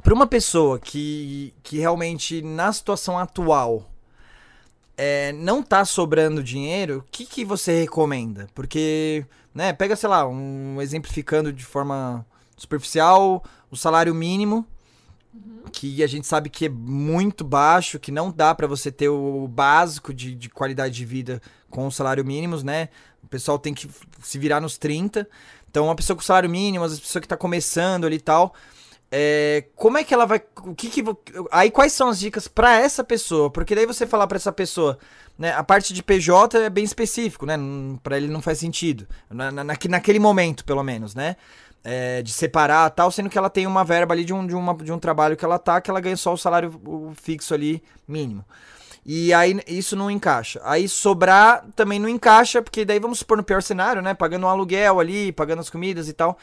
para 0.03 0.15
uma 0.15 0.27
pessoa 0.27 0.81
que, 0.81 1.55
que 1.63 1.79
realmente, 1.79 2.43
na 2.43 2.73
situação 2.73 3.17
atual, 3.17 3.92
é, 4.97 5.33
não 5.33 5.63
tá 5.63 5.85
sobrando 5.85 6.43
dinheiro, 6.43 6.99
o 6.99 7.05
que, 7.11 7.25
que 7.25 7.45
você 7.45 7.81
recomenda? 7.81 8.47
Porque, 8.55 9.27
né, 9.55 9.73
pega, 9.73 9.97
sei 9.97 10.09
lá, 10.09 10.27
um 10.27 10.81
exemplificando 10.81 11.53
de 11.53 11.65
forma 11.65 12.25
superficial, 12.57 13.43
o 13.71 13.77
salário 13.77 14.15
mínimo, 14.15 14.67
uhum. 15.35 15.65
que 15.73 16.03
a 16.03 16.07
gente 16.07 16.27
sabe 16.27 16.51
que 16.51 16.67
é 16.67 16.69
muito 16.69 17.45
baixo, 17.45 17.99
que 17.99 18.13
não 18.13 18.31
dá 18.31 18.55
para 18.55 18.67
você 18.67 18.93
ter 18.93 19.09
o 19.09 19.49
básico 19.49 20.13
de, 20.13 20.35
de 20.35 20.49
qualidade 20.49 20.95
de 20.95 21.05
vida 21.05 21.41
com 21.71 21.87
o 21.87 21.93
salário 21.93 22.25
mínimo, 22.25 22.63
né? 22.63 22.89
O 23.23 23.27
pessoal 23.27 23.59
tem 23.59 23.73
que 23.73 23.89
se 24.21 24.39
virar 24.39 24.61
nos 24.61 24.77
30. 24.77 25.27
Então, 25.71 25.87
uma 25.87 25.97
pessoa 25.97 26.15
com 26.15 26.23
salário 26.23 26.51
mínimo, 26.51 26.85
as 26.85 27.01
pessoas 27.01 27.23
que 27.23 27.29
tá 27.29 27.37
começando 27.37 28.05
ali 28.05 28.17
e 28.17 28.21
tal, 28.21 28.55
é, 29.15 29.65
como 29.77 29.99
é 29.99 30.05
que 30.05 30.15
ela 30.15 30.25
vai. 30.25 30.43
O 30.65 30.75
que, 30.75 30.89
que 30.89 31.05
Aí 31.51 31.71
quais 31.71 31.93
são 31.93 32.09
as 32.09 32.19
dicas 32.19 32.49
para 32.49 32.81
essa 32.81 33.05
pessoa? 33.05 33.51
Porque 33.51 33.75
daí 33.75 33.85
você 33.85 34.07
falar 34.07 34.27
para 34.27 34.39
essa 34.39 34.51
pessoa, 34.51 34.99
né? 35.39 35.53
A 35.53 35.63
parte 35.63 35.93
de 35.93 36.03
PJ 36.03 36.57
é 36.59 36.71
bem 36.71 36.83
específico, 36.83 37.45
né? 37.45 37.55
Para 38.03 38.17
ele 38.17 38.29
não 38.29 38.41
faz 38.41 38.57
sentido. 38.57 39.07
Na, 39.29 39.53
na, 39.53 39.65
naquele 39.65 40.19
momento, 40.19 40.65
pelo 40.65 40.83
menos, 40.83 41.15
né? 41.15 41.37
É, 41.85 42.23
de 42.23 42.33
separar 42.33 42.89
tal, 42.89 43.11
sendo 43.11 43.29
que 43.29 43.37
ela 43.37 43.51
tem 43.51 43.67
uma 43.67 43.85
verba 43.85 44.15
ali 44.15 44.25
de 44.25 44.33
um, 44.33 44.47
de, 44.47 44.55
uma, 44.55 44.75
de 44.75 44.91
um 44.91 44.99
trabalho 44.99 45.37
que 45.37 45.45
ela 45.45 45.59
tá, 45.59 45.79
que 45.79 45.91
ela 45.91 46.01
ganha 46.01 46.17
só 46.17 46.33
o 46.33 46.39
salário 46.39 46.81
fixo 47.15 47.53
ali 47.53 47.83
mínimo. 48.09 48.43
E 49.05 49.35
aí 49.35 49.61
isso 49.67 49.95
não 49.95 50.11
encaixa. 50.11 50.59
Aí 50.65 50.89
sobrar 50.89 51.67
também 51.77 51.99
não 51.99 52.09
encaixa, 52.09 52.63
porque 52.63 52.83
daí 52.83 52.99
vamos 52.99 53.19
supor 53.19 53.37
no 53.37 53.45
pior 53.45 53.63
cenário, 53.63 54.01
né? 54.01 54.15
Pagando 54.15 54.47
um 54.47 54.49
aluguel 54.49 55.01
ali, 55.01 55.33
pagando 55.33 55.61
as 55.61 55.69
comidas 55.69 56.09
e 56.09 56.15
tal. 56.15 56.39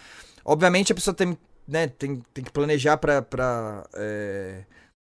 Obviamente 0.46 0.92
a 0.92 0.96
pessoa 0.96 1.16
tem, 1.16 1.36
né, 1.70 1.88
tem, 1.88 2.22
tem 2.34 2.44
que 2.44 2.52
planejar 2.52 2.98
pra. 2.98 3.22
pra 3.22 3.88
é, 3.94 4.64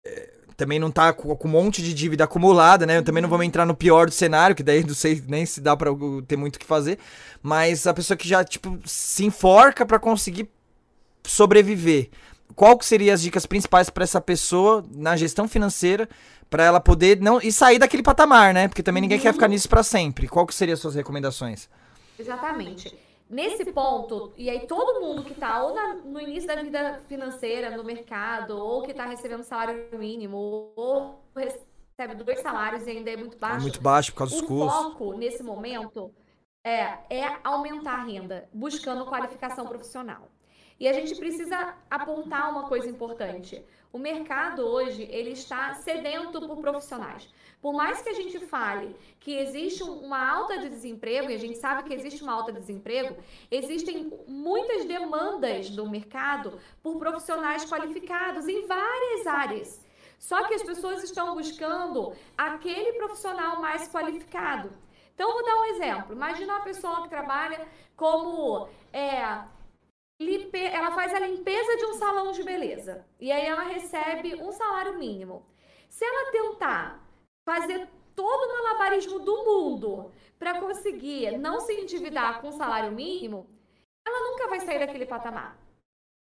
é, 0.04 0.30
também 0.56 0.78
não 0.78 0.90
tá 0.90 1.12
com, 1.12 1.34
com, 1.34 1.48
um 1.48 1.50
monte 1.50 1.82
de 1.82 1.94
dívida 1.94 2.24
acumulada, 2.24 2.86
né? 2.86 2.98
Eu 2.98 3.02
também 3.02 3.22
não 3.22 3.28
vou 3.28 3.42
entrar 3.42 3.66
no 3.66 3.74
pior 3.74 4.06
do 4.06 4.12
cenário, 4.12 4.54
que 4.54 4.62
daí 4.62 4.84
não 4.84 4.94
sei 4.94 5.22
nem 5.26 5.46
se 5.46 5.60
dá 5.60 5.76
pra 5.76 5.90
ter 6.28 6.36
muito 6.36 6.56
o 6.56 6.58
que 6.58 6.66
fazer. 6.66 6.98
Mas 7.42 7.86
a 7.86 7.94
pessoa 7.94 8.16
que 8.16 8.28
já, 8.28 8.44
tipo, 8.44 8.78
se 8.84 9.24
enforca 9.24 9.84
para 9.84 9.98
conseguir 9.98 10.48
sobreviver. 11.24 12.10
Qual 12.54 12.76
que 12.76 12.84
seriam 12.84 13.14
as 13.14 13.22
dicas 13.22 13.46
principais 13.46 13.88
para 13.88 14.04
essa 14.04 14.20
pessoa 14.20 14.84
na 14.94 15.16
gestão 15.16 15.48
financeira 15.48 16.08
para 16.50 16.64
ela 16.64 16.80
poder 16.80 17.18
não 17.18 17.40
e 17.40 17.50
sair 17.50 17.78
daquele 17.78 18.02
patamar, 18.02 18.52
né? 18.52 18.68
Porque 18.68 18.82
também 18.82 19.00
ninguém 19.00 19.16
uhum. 19.16 19.22
quer 19.22 19.32
ficar 19.32 19.48
nisso 19.48 19.68
para 19.68 19.82
sempre. 19.82 20.28
Qual 20.28 20.46
que 20.46 20.54
seriam 20.54 20.74
as 20.74 20.80
suas 20.80 20.94
recomendações? 20.94 21.68
Exatamente. 22.18 22.94
Nesse 23.32 23.64
ponto, 23.72 24.30
e 24.36 24.50
aí 24.50 24.66
todo 24.66 25.00
mundo 25.00 25.24
que 25.24 25.32
está 25.32 25.64
ou 25.64 25.74
na, 25.74 25.94
no 25.94 26.20
início 26.20 26.46
da 26.46 26.56
vida 26.56 27.00
financeira, 27.08 27.74
no 27.74 27.82
mercado, 27.82 28.58
ou 28.58 28.82
que 28.82 28.90
está 28.90 29.06
recebendo 29.06 29.42
salário 29.42 29.88
mínimo, 29.98 30.70
ou 30.76 31.18
recebe 31.34 32.22
dois 32.22 32.40
salários 32.40 32.86
e 32.86 32.90
ainda 32.90 33.10
é 33.10 33.16
muito 33.16 33.38
baixo. 33.38 33.56
É 33.56 33.60
muito 33.62 33.80
baixo 33.80 34.12
por 34.12 34.18
causa 34.18 34.36
dos 34.36 34.46
custos. 34.46 34.74
O 34.74 34.82
foco 34.82 35.14
nesse 35.14 35.42
momento 35.42 36.12
é, 36.62 36.98
é 37.08 37.38
aumentar 37.42 38.00
a 38.00 38.04
renda, 38.04 38.50
buscando 38.52 39.06
qualificação 39.06 39.66
profissional. 39.66 40.28
E 40.78 40.86
a 40.86 40.92
gente 40.92 41.14
precisa 41.14 41.74
apontar 41.90 42.50
uma 42.50 42.68
coisa 42.68 42.86
importante. 42.86 43.64
O 43.92 43.98
mercado 43.98 44.62
hoje, 44.62 45.02
ele 45.10 45.32
está 45.32 45.74
sedento 45.74 46.40
por 46.46 46.56
profissionais. 46.56 47.28
Por 47.60 47.74
mais 47.74 48.00
que 48.00 48.08
a 48.08 48.14
gente 48.14 48.38
fale 48.46 48.96
que 49.20 49.36
existe 49.36 49.82
uma 49.82 50.26
alta 50.36 50.58
de 50.58 50.70
desemprego, 50.70 51.30
e 51.30 51.34
a 51.34 51.38
gente 51.38 51.58
sabe 51.58 51.82
que 51.82 51.92
existe 51.92 52.22
uma 52.22 52.32
alta 52.32 52.52
de 52.52 52.58
desemprego, 52.58 53.14
existem 53.50 54.10
muitas 54.26 54.86
demandas 54.86 55.68
do 55.68 55.88
mercado 55.88 56.58
por 56.82 56.96
profissionais 56.98 57.66
qualificados 57.66 58.48
em 58.48 58.66
várias 58.66 59.26
áreas. 59.26 59.84
Só 60.18 60.46
que 60.48 60.54
as 60.54 60.62
pessoas 60.62 61.04
estão 61.04 61.34
buscando 61.34 62.14
aquele 62.38 62.94
profissional 62.94 63.60
mais 63.60 63.88
qualificado. 63.88 64.72
Então, 65.14 65.32
vou 65.34 65.44
dar 65.44 65.60
um 65.60 65.64
exemplo. 65.66 66.14
Imagina 66.14 66.54
uma 66.54 66.64
pessoa 66.64 67.02
que 67.02 67.08
trabalha 67.10 67.68
como. 67.94 68.68
É, 68.90 69.20
ela 70.72 70.92
faz 70.92 71.14
a 71.14 71.20
limpeza 71.20 71.76
de 71.76 71.84
um 71.86 71.94
salão 71.94 72.32
de 72.32 72.42
beleza. 72.42 73.06
E 73.20 73.30
aí 73.30 73.46
ela 73.46 73.62
recebe 73.62 74.34
um 74.36 74.52
salário 74.52 74.98
mínimo. 74.98 75.46
Se 75.88 76.04
ela 76.04 76.30
tentar 76.30 77.02
fazer 77.44 77.88
todo 78.14 78.50
o 78.50 78.62
malabarismo 78.62 79.18
do 79.20 79.44
mundo 79.44 80.12
para 80.38 80.60
conseguir 80.60 81.38
não 81.38 81.60
se 81.60 81.72
endividar 81.72 82.40
com 82.40 82.52
salário 82.52 82.92
mínimo, 82.92 83.48
ela 84.06 84.30
nunca 84.30 84.48
vai 84.48 84.60
sair 84.60 84.78
daquele 84.78 85.06
patamar. 85.06 85.56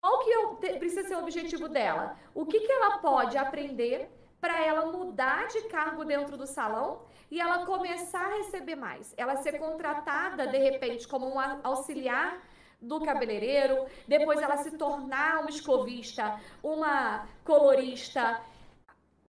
Qual 0.02 0.20
que 0.20 0.68
é 0.68 0.78
precisa 0.78 1.08
ser 1.08 1.16
o 1.16 1.20
objetivo 1.20 1.70
dela? 1.70 2.18
O 2.34 2.46
que, 2.46 2.60
que 2.60 2.72
ela 2.72 2.98
pode 2.98 3.38
aprender 3.38 4.10
para 4.42 4.62
ela 4.62 4.92
mudar 4.92 5.48
de 5.48 5.62
cargo 5.70 6.04
dentro 6.04 6.36
do 6.36 6.46
salão 6.46 7.04
e 7.32 7.40
ela 7.40 7.66
começar 7.66 8.26
a 8.26 8.36
receber 8.36 8.76
mais? 8.76 9.14
Ela 9.16 9.38
ser 9.38 9.58
contratada, 9.58 10.48
de 10.48 10.58
repente, 10.58 11.08
como 11.08 11.26
um 11.26 11.40
auxiliar 11.64 12.42
do 12.84 13.00
cabeleireiro, 13.00 13.86
depois 14.08 14.42
ela 14.42 14.58
se 14.58 14.72
tornar 14.72 15.40
uma 15.40 15.50
escovista, 15.50 16.40
uma 16.62 17.28
colorista. 17.44 18.42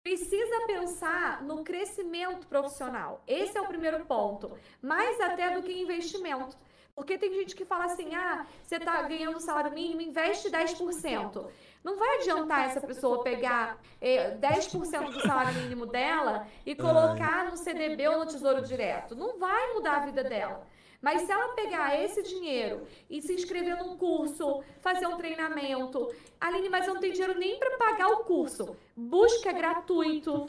Precisa 0.03 0.67
pensar 0.67 1.43
no 1.43 1.65
crescimento 1.65 2.47
profissional. 2.47 3.23
Esse 3.27 3.57
é 3.57 3.61
o 3.61 3.67
primeiro 3.67 4.05
ponto. 4.05 4.53
Mais 4.83 5.19
até 5.21 5.55
do 5.55 5.63
que 5.63 5.73
investimento. 5.73 6.57
Porque 6.95 7.19
tem 7.19 7.33
gente 7.33 7.57
que 7.57 7.65
fala 7.65 7.87
assim: 7.87 8.15
ah, 8.15 8.47
você 8.63 8.77
está 8.77 9.03
ganhando 9.03 9.41
salário 9.41 9.73
mínimo, 9.73 10.03
investe 10.03 10.51
10%. 10.51 11.47
Não 11.83 11.97
vai 11.97 12.19
adiantar 12.19 12.67
essa 12.67 12.81
pessoa 12.81 13.23
pegar 13.23 13.79
eh, 14.01 14.37
10% 14.39 15.13
do 15.13 15.21
salário 15.21 15.53
mínimo 15.55 15.87
dela 15.87 16.47
e 16.65 16.75
colocar 16.75 17.45
no 17.51 17.57
CDB 17.57 18.09
ou 18.09 18.21
no 18.21 18.27
Tesouro 18.27 18.63
Direto. 18.63 19.15
Não 19.15 19.39
vai 19.39 19.75
mudar 19.75 19.97
a 19.97 20.07
vida 20.07 20.25
dela. 20.25 20.67
Mas 21.05 21.21
se 21.21 21.31
ela 21.31 21.49
pegar 21.49 22.03
esse 22.03 22.23
dinheiro 22.23 22.87
e 23.11 23.21
se 23.21 23.35
inscrever 23.35 23.77
num 23.77 23.95
curso, 23.99 24.65
fazer 24.81 25.07
um 25.07 25.19
treinamento, 25.19 26.11
Aline, 26.41 26.71
mas 26.71 26.87
eu 26.87 26.95
não 26.95 27.01
tenho 27.03 27.13
dinheiro 27.13 27.39
nem 27.39 27.59
para 27.59 27.77
pagar 27.77 28.09
o 28.09 28.25
curso. 28.25 28.75
Busca 28.97 29.53
gratuito, 29.53 30.49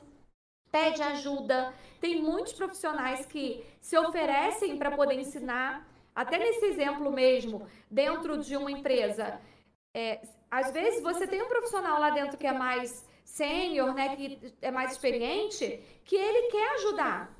pede 0.71 1.01
ajuda. 1.03 1.73
Tem 1.99 2.21
muitos 2.21 2.53
profissionais 2.53 3.25
que 3.25 3.65
se 3.81 3.97
oferecem 3.97 4.77
para 4.77 4.95
poder 4.95 5.15
ensinar 5.15 5.85
até 6.15 6.37
nesse 6.37 6.65
exemplo 6.67 7.11
mesmo, 7.11 7.67
dentro 7.91 8.37
de 8.37 8.55
uma 8.55 8.71
empresa, 8.71 9.41
é, 9.93 10.21
às 10.49 10.71
vezes 10.71 11.03
você 11.03 11.27
tem 11.27 11.41
um 11.41 11.49
profissional 11.49 11.99
lá 11.99 12.11
dentro 12.11 12.37
que 12.37 12.47
é 12.47 12.53
mais 12.53 13.05
sênior, 13.25 13.93
né, 13.93 14.15
que 14.15 14.55
é 14.61 14.71
mais 14.71 14.93
experiente, 14.93 15.83
que 16.05 16.15
ele 16.15 16.49
quer 16.49 16.75
ajudar. 16.75 17.37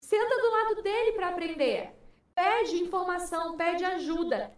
Senta 0.00 0.40
do 0.40 0.50
lado 0.52 0.82
dele 0.82 1.12
para 1.12 1.30
aprender. 1.30 2.03
Pede 2.34 2.76
informação, 2.76 3.56
pede 3.56 3.84
ajuda. 3.84 4.52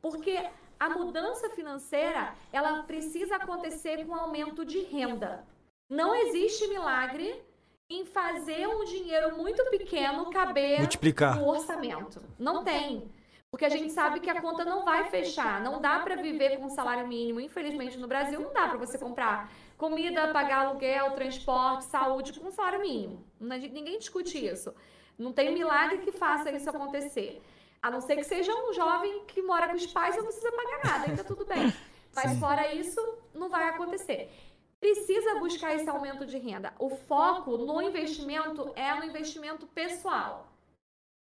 Porque 0.00 0.48
a 0.78 0.88
mudança 0.88 1.50
financeira, 1.50 2.34
ela 2.52 2.82
precisa 2.84 3.36
acontecer 3.36 4.06
com 4.06 4.14
aumento 4.14 4.64
de 4.64 4.80
renda. 4.80 5.44
Não 5.88 6.14
existe 6.14 6.66
milagre 6.68 7.42
em 7.90 8.04
fazer 8.06 8.66
um 8.66 8.84
dinheiro 8.84 9.36
muito 9.36 9.62
pequeno 9.70 10.30
caber 10.30 10.78
Multiplicar. 10.78 11.36
no 11.36 11.48
orçamento. 11.48 12.22
Não 12.38 12.64
tem. 12.64 13.10
Porque 13.50 13.64
a 13.64 13.68
gente 13.68 13.90
sabe 13.90 14.20
que 14.20 14.30
a 14.30 14.40
conta 14.40 14.64
não 14.64 14.84
vai 14.84 15.10
fechar. 15.10 15.60
Não 15.60 15.80
dá 15.80 15.98
para 15.98 16.14
viver 16.14 16.56
com 16.58 16.66
um 16.66 16.70
salário 16.70 17.06
mínimo. 17.08 17.40
Infelizmente, 17.40 17.98
no 17.98 18.06
Brasil, 18.06 18.40
não 18.40 18.52
dá 18.52 18.68
para 18.68 18.78
você 18.78 18.96
comprar 18.96 19.50
comida, 19.76 20.28
pagar 20.28 20.66
aluguel, 20.66 21.10
transporte, 21.12 21.84
saúde 21.86 22.38
com 22.38 22.46
um 22.46 22.52
salário 22.52 22.80
mínimo. 22.80 23.24
Ninguém 23.40 23.98
discute 23.98 24.46
isso. 24.46 24.72
Não 25.20 25.32
tem 25.32 25.52
milagre 25.52 25.98
que 25.98 26.12
faça 26.12 26.50
isso 26.50 26.68
acontecer. 26.68 27.42
A 27.82 27.90
não 27.90 28.00
ser 28.00 28.16
que 28.16 28.24
seja 28.24 28.52
um 28.54 28.72
jovem 28.72 29.24
que 29.26 29.40
mora 29.42 29.68
com 29.68 29.74
os 29.74 29.86
pais 29.86 30.14
e 30.14 30.18
não 30.18 30.26
precisa 30.26 30.52
pagar 30.52 30.84
nada, 30.84 31.10
ainda 31.10 31.24
tudo 31.24 31.44
bem. 31.44 31.72
Mas 32.14 32.32
Sim. 32.32 32.40
fora 32.40 32.74
isso, 32.74 33.18
não 33.32 33.48
vai 33.48 33.68
acontecer 33.68 34.28
precisa 34.80 35.38
buscar 35.38 35.74
esse 35.74 35.88
aumento 35.88 36.24
de 36.24 36.38
renda. 36.38 36.72
O 36.78 36.88
foco 36.88 37.58
no 37.58 37.82
investimento 37.82 38.72
é 38.74 38.94
no 38.94 39.04
investimento 39.04 39.66
pessoal. 39.66 40.48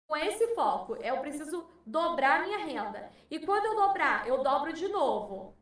Com 0.08 0.16
esse 0.16 0.56
foco, 0.56 0.96
eu 0.98 1.18
preciso 1.18 1.66
dobrar 1.86 2.44
minha 2.44 2.60
renda. 2.60 3.12
E 3.30 3.40
quando 3.40 3.66
eu 3.66 3.76
dobrar, 3.76 4.28
eu 4.28 4.44
dobro 4.44 4.72
de 4.72 4.88
novo. 4.88 5.56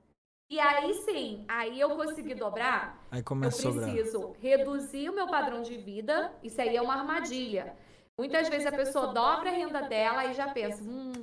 E 0.50 0.60
aí 0.60 0.94
sim, 0.94 1.44
aí 1.48 1.80
eu 1.80 1.90
consegui 1.98 2.34
dobrar, 2.34 3.06
aí 3.12 3.22
começa 3.22 3.68
eu 3.68 3.74
preciso 3.74 4.36
reduzir 4.40 5.10
o 5.10 5.14
meu 5.14 5.28
padrão 5.28 5.62
de 5.62 5.76
vida. 5.76 6.34
Isso 6.42 6.62
aí 6.62 6.76
é 6.78 6.82
uma 6.82 6.96
armadilha. 6.96 7.76
Muitas 8.20 8.50
vezes 8.50 8.66
a 8.66 8.72
pessoa 8.72 9.14
dobra 9.14 9.50
a 9.50 9.54
renda 9.54 9.84
dela 9.84 10.26
e 10.26 10.34
já 10.34 10.48
pensa, 10.48 10.82
hum, 10.84 11.14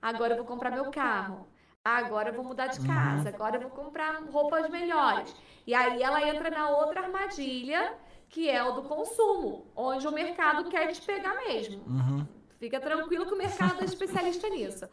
agora 0.00 0.34
eu 0.34 0.36
vou 0.36 0.46
comprar 0.46 0.70
meu 0.70 0.88
carro. 0.88 1.48
Agora 1.84 2.28
eu 2.28 2.34
vou 2.34 2.44
mudar 2.44 2.68
de 2.68 2.86
casa, 2.86 3.28
agora 3.28 3.56
eu 3.56 3.62
vou 3.62 3.70
comprar 3.70 4.22
roupas 4.30 4.70
melhores. 4.70 5.34
E 5.66 5.74
aí 5.74 6.00
ela 6.00 6.26
entra 6.26 6.50
na 6.50 6.70
outra 6.70 7.02
armadilha, 7.02 7.94
que 8.28 8.48
é 8.48 8.62
o 8.62 8.70
do 8.70 8.84
consumo, 8.84 9.66
onde 9.74 10.06
o 10.06 10.12
mercado 10.12 10.70
quer 10.70 10.92
te 10.92 11.02
pegar 11.02 11.34
mesmo. 11.38 11.82
Uhum. 11.88 12.26
Fica 12.60 12.78
tranquilo 12.78 13.26
que 13.26 13.34
o 13.34 13.38
mercado 13.38 13.82
é 13.82 13.84
especialista 13.84 14.48
nisso. 14.48 14.88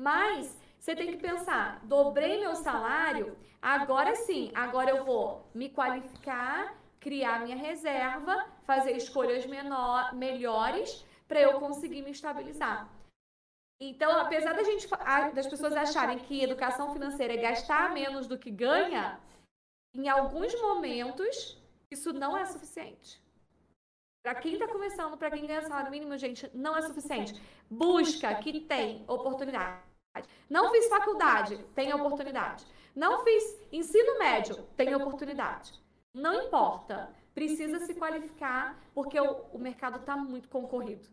Mas 0.00 0.58
você 0.78 0.96
tem 0.96 1.12
que 1.12 1.18
pensar, 1.18 1.80
dobrei 1.84 2.40
meu 2.40 2.56
salário, 2.56 3.36
agora 3.60 4.16
sim, 4.16 4.50
agora 4.54 4.90
eu 4.90 5.04
vou 5.04 5.48
me 5.54 5.68
qualificar, 5.68 6.74
criar 7.04 7.44
minha 7.44 7.54
reserva, 7.54 8.46
fazer 8.64 8.92
escolhas 8.96 9.44
menor, 9.44 10.14
melhores 10.14 11.04
para 11.28 11.40
eu 11.42 11.60
conseguir 11.60 12.00
me 12.00 12.10
estabilizar. 12.10 12.88
Então, 13.78 14.10
apesar 14.18 14.54
da 14.54 14.62
gente, 14.62 14.88
das 15.34 15.46
pessoas 15.46 15.74
acharem 15.76 16.18
que 16.18 16.42
educação 16.42 16.94
financeira 16.94 17.34
é 17.34 17.36
gastar 17.36 17.92
menos 17.92 18.26
do 18.26 18.38
que 18.38 18.50
ganha, 18.50 19.20
em 19.94 20.08
alguns 20.08 20.58
momentos 20.62 21.62
isso 21.90 22.10
não 22.12 22.36
é 22.38 22.46
suficiente. 22.46 23.22
Para 24.24 24.36
quem 24.36 24.54
está 24.54 24.66
começando, 24.66 25.18
para 25.18 25.30
quem 25.30 25.46
ganha 25.46 25.60
salário 25.60 25.90
mínimo, 25.90 26.16
gente, 26.16 26.50
não 26.54 26.74
é 26.74 26.80
suficiente. 26.80 27.38
Busca 27.68 28.34
que 28.36 28.60
tem 28.60 29.04
oportunidade. 29.06 29.82
Não 30.48 30.70
fiz 30.70 30.88
faculdade, 30.88 31.62
tem 31.74 31.92
oportunidade. 31.92 32.64
Não 32.96 33.22
fiz 33.22 33.42
ensino 33.70 34.18
médio, 34.18 34.56
tem 34.74 34.94
oportunidade. 34.94 35.83
Não 36.14 36.44
importa, 36.44 37.12
precisa 37.34 37.80
se 37.80 37.94
qualificar 37.94 38.80
porque 38.94 39.18
o, 39.18 39.32
o 39.52 39.58
mercado 39.58 39.98
está 39.98 40.16
muito 40.16 40.48
concorrido. 40.48 41.08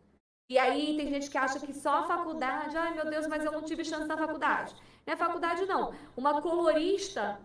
E 0.47 0.58
aí 0.58 0.97
tem 0.97 1.08
gente 1.08 1.30
que 1.30 1.38
acha 1.38 1.60
que 1.60 1.74
só 1.74 1.99
a 1.99 2.04
faculdade, 2.04 2.78
ai 2.78 2.93
meu 2.93 3.10
Deus, 3.10 3.26
mas 3.26 3.43
eu 3.43 3.52
não 3.52 3.64
tive 3.64 3.84
chance 3.84 4.06
na 4.06 4.18
faculdade. 4.18 4.76
Não 5.06 5.14
é 5.14 5.18
faculdade, 5.18 5.66
não. 5.66 5.93
Uma 6.16 6.41
colorista, 6.41 7.39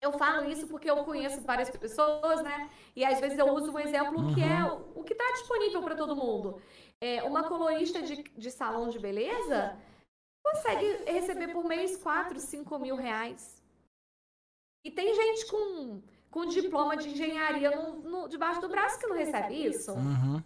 eu 0.00 0.12
falo 0.12 0.48
isso 0.50 0.66
porque 0.68 0.88
eu 0.90 1.02
conheço 1.04 1.40
várias 1.40 1.70
pessoas, 1.70 2.42
né? 2.42 2.70
E 2.94 3.04
às 3.04 3.18
vezes 3.18 3.38
eu 3.38 3.48
uso 3.48 3.72
um 3.72 3.78
exemplo 3.78 4.34
que 4.34 4.42
é 4.42 4.62
uhum. 4.62 4.92
o, 4.94 5.02
que 5.02 5.14
está 5.14 5.24
disponível 5.32 5.82
para 5.82 5.96
todo 5.96 6.14
mundo. 6.14 6.60
É, 7.00 7.22
uma 7.22 7.44
colorista 7.44 8.02
de, 8.02 8.22
de 8.22 8.50
salão 8.50 8.88
de 8.88 8.98
beleza 8.98 9.76
consegue 10.44 11.10
receber 11.10 11.48
por 11.48 11.64
mês 11.64 11.96
4, 11.96 12.38
5 12.38 12.78
mil 12.78 12.94
reais. 12.94 13.62
E 14.84 14.90
tem 14.90 15.14
gente 15.14 15.46
com, 15.46 16.02
com 16.34 16.46
diploma 16.46 16.96
de 16.96 17.10
engenharia 17.10 17.70
no, 17.70 17.94
no, 18.10 18.28
debaixo 18.28 18.60
do 18.60 18.68
braço 18.68 18.98
que 18.98 19.06
não 19.06 19.14
recebe 19.14 19.54
isso. 19.54 19.92
Uhum. 19.92 20.42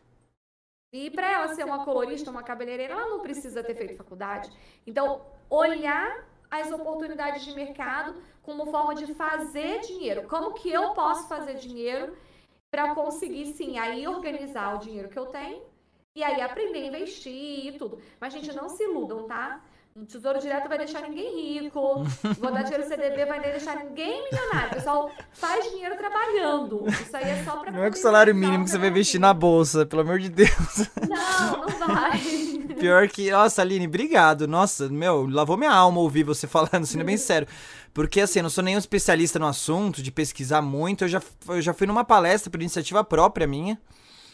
E 0.92 1.10
para 1.10 1.32
ela 1.32 1.54
ser 1.54 1.64
uma 1.64 1.82
colorista, 1.82 2.30
uma 2.30 2.42
cabeleireira, 2.42 2.92
ela 2.92 3.08
não 3.08 3.20
precisa 3.20 3.64
ter 3.64 3.74
feito 3.74 3.96
faculdade. 3.96 4.50
Então, 4.86 5.22
olhar 5.48 6.28
as 6.50 6.70
oportunidades 6.70 7.42
de 7.42 7.54
mercado 7.54 8.22
como 8.42 8.70
forma 8.70 8.94
de 8.94 9.14
fazer 9.14 9.80
dinheiro. 9.80 10.28
Como 10.28 10.52
que 10.52 10.70
eu 10.70 10.92
posso 10.92 11.26
fazer 11.26 11.54
dinheiro 11.54 12.14
para 12.70 12.94
conseguir, 12.94 13.46
sim, 13.54 13.78
aí 13.78 14.06
organizar 14.06 14.74
o 14.74 14.80
dinheiro 14.80 15.08
que 15.08 15.18
eu 15.18 15.26
tenho 15.26 15.62
e 16.14 16.22
aí 16.22 16.42
aprender 16.42 16.80
a 16.80 16.86
investir 16.88 17.66
e 17.66 17.78
tudo. 17.78 17.98
Mas, 18.20 18.34
gente, 18.34 18.54
não 18.54 18.68
se 18.68 18.82
iludam, 18.82 19.26
tá? 19.26 19.64
Um 19.98 20.04
tesouro 20.04 20.38
direto 20.38 20.68
vai 20.68 20.78
deixar 20.78 21.02
ninguém 21.02 21.58
rico. 21.58 22.04
Botar 22.38 22.62
dinheiro 22.62 22.84
no 22.84 22.88
CDB 22.88 23.26
vai 23.26 23.40
deixar 23.40 23.84
ninguém 23.84 24.22
milionário. 24.30 24.70
O 24.70 24.74
pessoal 24.74 25.10
faz 25.32 25.68
dinheiro 25.72 25.96
trabalhando. 25.96 26.84
Isso 26.88 27.16
aí 27.16 27.24
é 27.24 27.42
só 27.44 27.56
pra. 27.56 27.72
Não 27.72 27.82
é 27.82 27.90
com 27.90 27.96
o 27.96 28.00
salário 28.00 28.32
mínimo 28.32 28.62
que 28.64 28.70
você 28.70 28.78
vai 28.78 28.90
investir 28.90 29.20
na 29.20 29.34
bolsa, 29.34 29.84
pelo 29.84 30.02
amor 30.02 30.20
de 30.20 30.28
Deus. 30.28 30.88
Não, 31.08 31.66
não 31.66 31.88
vai. 31.88 32.16
Pior 32.78 33.08
que. 33.08 33.32
Nossa, 33.32 33.60
Aline, 33.60 33.88
obrigado. 33.88 34.46
Nossa, 34.46 34.88
meu, 34.88 35.26
lavou 35.28 35.56
minha 35.56 35.72
alma 35.72 35.98
ouvir 35.98 36.22
você 36.22 36.46
falando, 36.46 36.86
sendo 36.86 37.04
bem 37.04 37.16
sério. 37.16 37.48
Porque, 37.92 38.20
assim, 38.20 38.38
eu 38.38 38.44
não 38.44 38.50
sou 38.50 38.62
nenhum 38.62 38.78
especialista 38.78 39.40
no 39.40 39.46
assunto, 39.48 40.00
de 40.00 40.12
pesquisar 40.12 40.62
muito. 40.62 41.02
Eu 41.02 41.08
já, 41.08 41.22
eu 41.48 41.60
já 41.60 41.74
fui 41.74 41.88
numa 41.88 42.04
palestra 42.04 42.48
por 42.48 42.60
iniciativa 42.60 43.02
própria 43.02 43.48
minha. 43.48 43.76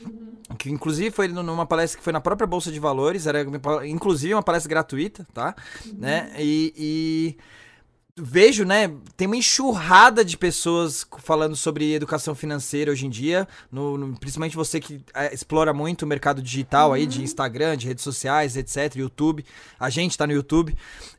Uhum. 0.04 0.56
Que 0.56 0.70
inclusive 0.70 1.10
foi 1.10 1.28
numa 1.28 1.66
palestra 1.66 1.98
que 1.98 2.04
foi 2.04 2.12
na 2.12 2.20
própria 2.20 2.46
Bolsa 2.46 2.70
de 2.70 2.78
Valores, 2.78 3.26
era 3.26 3.44
inclusive 3.86 4.34
uma 4.34 4.42
palestra 4.42 4.68
gratuita, 4.68 5.26
tá? 5.32 5.54
Uhum. 5.86 5.94
Né? 5.98 6.32
E, 6.38 6.74
e, 6.76 7.36
vejo, 8.16 8.64
né, 8.64 8.92
tem 9.16 9.26
uma 9.26 9.36
enxurrada 9.36 10.24
de 10.24 10.38
pessoas 10.38 11.04
falando 11.18 11.56
sobre 11.56 11.94
educação 11.94 12.34
financeira 12.34 12.92
hoje 12.92 13.06
em 13.06 13.10
dia, 13.10 13.48
no, 13.72 13.98
no 13.98 14.18
principalmente 14.18 14.54
você 14.54 14.78
que 14.78 15.04
é, 15.12 15.34
explora 15.34 15.74
muito 15.74 16.02
o 16.02 16.06
mercado 16.06 16.40
digital 16.40 16.88
uhum. 16.88 16.94
aí, 16.94 17.06
de 17.06 17.18
uhum. 17.18 17.24
Instagram, 17.24 17.76
de 17.76 17.88
redes 17.88 18.04
sociais, 18.04 18.56
etc, 18.56 18.96
YouTube. 18.96 19.44
A 19.80 19.90
gente 19.90 20.16
tá 20.16 20.26
no 20.26 20.32
YouTube. 20.32 20.76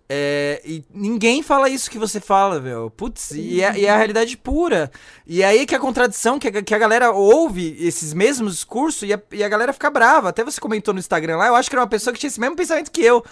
É, 0.07 0.61
e 0.63 0.83
ninguém 0.93 1.41
fala 1.41 1.67
isso 1.67 1.89
que 1.89 1.97
você 1.97 2.19
fala, 2.19 2.59
velho. 2.59 2.91
Putz, 2.91 3.31
e 3.31 3.61
é, 3.61 3.77
e 3.77 3.85
é, 3.85 3.89
a 3.89 3.97
realidade 3.97 4.37
pura. 4.37 4.91
E 5.25 5.43
aí 5.43 5.65
que 5.65 5.73
a 5.73 5.79
contradição, 5.79 6.37
que 6.37 6.47
a, 6.47 6.61
que 6.61 6.75
a 6.75 6.77
galera 6.77 7.11
ouve 7.11 7.75
esses 7.79 8.13
mesmos 8.13 8.53
discursos 8.53 9.01
e 9.01 9.13
a, 9.13 9.21
e 9.31 9.43
a 9.43 9.49
galera 9.49 9.73
fica 9.73 9.89
brava. 9.89 10.29
Até 10.29 10.43
você 10.43 10.61
comentou 10.61 10.93
no 10.93 10.99
Instagram 10.99 11.37
lá, 11.37 11.47
eu 11.47 11.55
acho 11.55 11.69
que 11.69 11.75
era 11.75 11.81
uma 11.81 11.89
pessoa 11.89 12.13
que 12.13 12.19
tinha 12.19 12.27
esse 12.27 12.39
mesmo 12.39 12.55
pensamento 12.55 12.91
que 12.91 13.01
eu. 13.01 13.25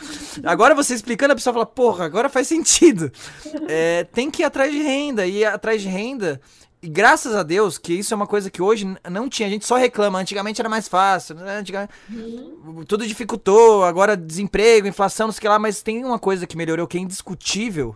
Agora 0.43 0.73
você 0.73 0.95
explicando, 0.95 1.33
a 1.33 1.35
pessoa 1.35 1.53
fala, 1.53 1.65
porra, 1.65 2.05
agora 2.05 2.29
faz 2.29 2.47
sentido. 2.47 3.11
É, 3.67 4.03
tem 4.05 4.29
que 4.29 4.41
ir 4.41 4.45
atrás 4.45 4.71
de 4.71 4.79
renda. 4.79 5.25
E 5.25 5.45
atrás 5.45 5.81
de 5.81 5.87
renda 5.87 6.41
e 6.83 6.89
graças 6.89 7.33
a 7.33 7.43
Deus 7.43 7.77
que 7.77 7.93
isso 7.93 8.13
é 8.13 8.17
uma 8.17 8.27
coisa 8.27 8.51
que 8.51 8.61
hoje 8.61 8.85
não 9.09 9.29
tinha. 9.29 9.47
A 9.47 9.49
gente 9.49 9.65
só 9.65 9.77
reclama. 9.77 10.19
Antigamente 10.19 10.59
era 10.59 10.67
mais 10.67 10.85
fácil. 10.89 11.33
Né? 11.35 11.59
Antigamente, 11.59 11.93
uhum. 12.09 12.83
Tudo 12.85 13.07
dificultou. 13.07 13.85
Agora 13.85 14.17
desemprego, 14.17 14.85
inflação, 14.85 15.27
não 15.27 15.31
sei 15.31 15.37
o 15.37 15.41
que 15.41 15.47
lá. 15.47 15.57
Mas 15.57 15.81
tem 15.81 16.03
uma 16.03 16.19
coisa 16.19 16.45
que 16.45 16.57
melhorou 16.57 16.85
que 16.85 16.97
é 16.97 16.99
indiscutível. 16.99 17.95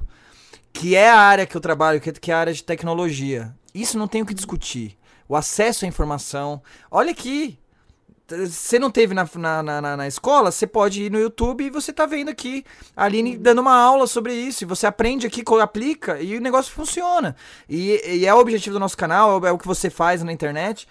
Que 0.72 0.96
é 0.96 1.10
a 1.10 1.18
área 1.18 1.46
que 1.46 1.58
eu 1.58 1.60
trabalho, 1.60 2.00
que 2.00 2.32
é 2.32 2.34
a 2.34 2.40
área 2.40 2.54
de 2.54 2.64
tecnologia. 2.64 3.54
Isso 3.76 3.98
não 3.98 4.08
tem 4.08 4.22
o 4.22 4.26
que 4.26 4.34
discutir. 4.34 4.98
O 5.28 5.36
acesso 5.36 5.84
à 5.84 5.88
informação. 5.88 6.62
Olha 6.90 7.12
aqui 7.12 7.60
você 8.28 8.78
não 8.78 8.92
teve 8.92 9.14
na, 9.14 9.28
na, 9.36 9.64
na, 9.64 9.98
na, 9.98 10.08
escola, 10.08 10.52
você 10.52 10.68
pode 10.68 11.04
ir 11.04 11.12
no 11.12 11.20
YouTube 11.20 11.64
e 11.64 11.70
você 11.70 11.94
tá 11.94 12.06
vendo 12.06 12.30
aqui 12.30 12.66
a 12.96 13.06
Aline 13.06 13.38
dando 13.38 13.60
uma 13.60 13.76
aula 13.76 14.06
sobre 14.06 14.34
isso. 14.34 14.64
E 14.64 14.68
você 14.68 14.86
aprende 14.86 15.26
aqui, 15.26 15.44
aplica 15.62 16.20
e 16.22 16.38
o 16.38 16.42
negócio 16.42 16.74
funciona. 16.74 17.36
E, 17.70 18.02
e 18.06 18.26
é 18.26 18.34
o 18.34 18.40
objetivo 18.40 18.74
do 18.74 18.80
nosso 18.80 18.98
canal, 18.98 19.46
é 19.46 19.52
o 19.52 19.58
que 19.58 19.68
você 19.68 19.90
faz 19.90 20.22
na 20.24 20.34
internet. 20.34 20.88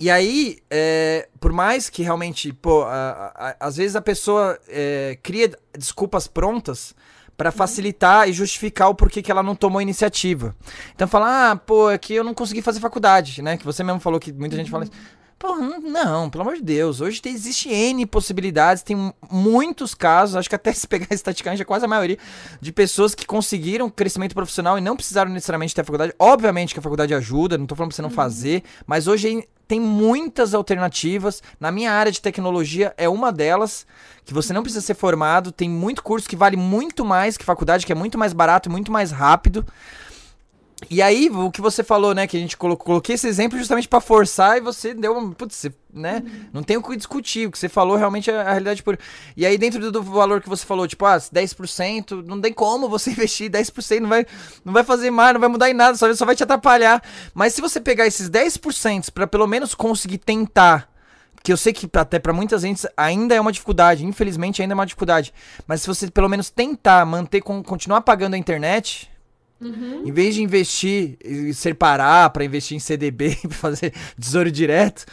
E 0.00 0.10
aí, 0.10 0.58
é, 0.70 1.28
por 1.38 1.52
mais 1.52 1.88
que 1.88 2.02
realmente, 2.02 2.52
pô, 2.52 2.82
a, 2.82 3.32
a, 3.34 3.66
às 3.66 3.76
vezes 3.76 3.94
a 3.94 4.00
pessoa 4.00 4.58
é, 4.68 5.18
cria 5.22 5.52
desculpas 5.76 6.26
prontas 6.26 6.94
para 7.36 7.50
uhum. 7.50 7.56
facilitar 7.56 8.28
e 8.28 8.32
justificar 8.32 8.88
o 8.88 8.94
porquê 8.94 9.22
que 9.22 9.30
ela 9.30 9.42
não 9.42 9.54
tomou 9.54 9.80
iniciativa. 9.80 10.56
Então 10.94 11.06
fala, 11.06 11.52
ah, 11.52 11.56
pô, 11.56 11.88
aqui 11.88 12.14
é 12.14 12.18
eu 12.18 12.24
não 12.24 12.34
consegui 12.34 12.62
fazer 12.62 12.80
faculdade, 12.80 13.42
né? 13.42 13.56
Que 13.56 13.64
você 13.64 13.84
mesmo 13.84 14.00
falou 14.00 14.18
que 14.18 14.32
muita 14.32 14.56
gente 14.56 14.70
fala 14.70 14.84
isso. 14.84 14.92
Pô, 15.42 15.56
não, 15.56 16.30
pelo 16.30 16.42
amor 16.42 16.54
de 16.54 16.62
Deus. 16.62 17.00
Hoje 17.00 17.20
tem, 17.20 17.34
existe 17.34 17.68
N 17.68 18.06
possibilidades, 18.06 18.84
tem 18.84 19.12
muitos 19.28 19.92
casos, 19.92 20.36
acho 20.36 20.48
que 20.48 20.54
até 20.54 20.70
se 20.72 20.86
pegar 20.86 21.08
estaticamente 21.12 21.60
é 21.60 21.64
quase 21.64 21.84
a 21.84 21.88
maioria, 21.88 22.16
de 22.60 22.70
pessoas 22.70 23.12
que 23.12 23.26
conseguiram 23.26 23.90
crescimento 23.90 24.36
profissional 24.36 24.78
e 24.78 24.80
não 24.80 24.94
precisaram 24.94 25.32
necessariamente 25.32 25.74
ter 25.74 25.80
a 25.80 25.84
faculdade. 25.84 26.14
Obviamente 26.16 26.72
que 26.72 26.78
a 26.78 26.82
faculdade 26.82 27.12
ajuda, 27.12 27.58
não 27.58 27.66
tô 27.66 27.74
falando 27.74 27.88
pra 27.88 27.96
você 27.96 28.02
não 28.02 28.08
uhum. 28.08 28.14
fazer, 28.14 28.62
mas 28.86 29.08
hoje 29.08 29.48
tem 29.66 29.80
muitas 29.80 30.54
alternativas. 30.54 31.42
Na 31.58 31.72
minha 31.72 31.90
área 31.90 32.12
de 32.12 32.20
tecnologia 32.20 32.94
é 32.96 33.08
uma 33.08 33.32
delas, 33.32 33.84
que 34.24 34.32
você 34.32 34.52
não 34.52 34.62
precisa 34.62 34.86
ser 34.86 34.94
formado, 34.94 35.50
tem 35.50 35.68
muito 35.68 36.04
curso 36.04 36.28
que 36.28 36.36
vale 36.36 36.56
muito 36.56 37.04
mais 37.04 37.36
que 37.36 37.44
faculdade, 37.44 37.84
que 37.84 37.90
é 37.90 37.96
muito 37.96 38.16
mais 38.16 38.32
barato 38.32 38.68
e 38.68 38.72
muito 38.72 38.92
mais 38.92 39.10
rápido. 39.10 39.66
E 40.90 41.00
aí, 41.00 41.30
o 41.30 41.50
que 41.50 41.60
você 41.60 41.82
falou, 41.82 42.14
né? 42.14 42.26
Que 42.26 42.36
a 42.36 42.40
gente 42.40 42.56
colocou, 42.56 42.86
coloquei 42.86 43.14
esse 43.14 43.26
exemplo 43.26 43.58
justamente 43.58 43.88
para 43.88 44.00
forçar 44.00 44.56
e 44.56 44.60
você 44.60 44.94
deu 44.94 45.16
uma. 45.16 45.34
Putz, 45.34 45.56
você, 45.56 45.72
né? 45.92 46.22
Uhum. 46.24 46.48
Não 46.52 46.62
tem 46.62 46.76
o 46.76 46.82
que 46.82 46.96
discutir. 46.96 47.46
O 47.46 47.50
que 47.50 47.58
você 47.58 47.68
falou 47.68 47.96
realmente 47.96 48.30
é 48.30 48.40
a 48.40 48.50
realidade 48.50 48.82
por. 48.82 48.98
E 49.36 49.46
aí, 49.46 49.56
dentro 49.56 49.80
do, 49.80 49.92
do 49.92 50.02
valor 50.02 50.40
que 50.40 50.48
você 50.48 50.66
falou, 50.66 50.86
tipo, 50.86 51.04
ah, 51.04 51.16
10%, 51.16 52.24
não 52.26 52.40
tem 52.40 52.52
como 52.52 52.88
você 52.88 53.10
investir 53.12 53.50
10%, 53.50 54.00
não 54.00 54.08
vai, 54.08 54.26
não 54.64 54.72
vai 54.72 54.84
fazer 54.84 55.10
mais, 55.10 55.32
não 55.32 55.40
vai 55.40 55.48
mudar 55.48 55.70
em 55.70 55.74
nada, 55.74 55.96
só, 55.96 56.12
só 56.14 56.24
vai 56.24 56.36
te 56.36 56.42
atrapalhar. 56.42 57.02
Mas 57.34 57.54
se 57.54 57.60
você 57.60 57.80
pegar 57.80 58.06
esses 58.06 58.28
10% 58.28 59.10
para 59.12 59.26
pelo 59.26 59.46
menos 59.46 59.74
conseguir 59.74 60.18
tentar 60.18 60.90
que 61.42 61.52
eu 61.52 61.56
sei 61.56 61.72
que 61.72 61.90
até 61.94 62.20
para 62.20 62.32
muitas 62.32 62.62
gente 62.62 62.86
ainda 62.96 63.34
é 63.34 63.40
uma 63.40 63.50
dificuldade, 63.50 64.06
infelizmente 64.06 64.62
ainda 64.62 64.74
é 64.74 64.76
uma 64.76 64.86
dificuldade. 64.86 65.34
Mas 65.66 65.82
se 65.82 65.88
você 65.88 66.08
pelo 66.08 66.28
menos 66.28 66.50
tentar 66.50 67.04
manter, 67.04 67.40
continuar 67.40 68.00
pagando 68.02 68.34
a 68.34 68.38
internet, 68.38 69.10
Uhum. 69.62 70.02
Em 70.04 70.12
vez 70.12 70.34
de 70.34 70.42
investir 70.42 71.16
e 71.24 71.54
separar 71.54 72.28
para 72.30 72.44
investir 72.44 72.76
em 72.76 72.80
CDB, 72.80 73.38
fazer 73.50 73.94
tesouro 74.18 74.50
direto, 74.50 75.06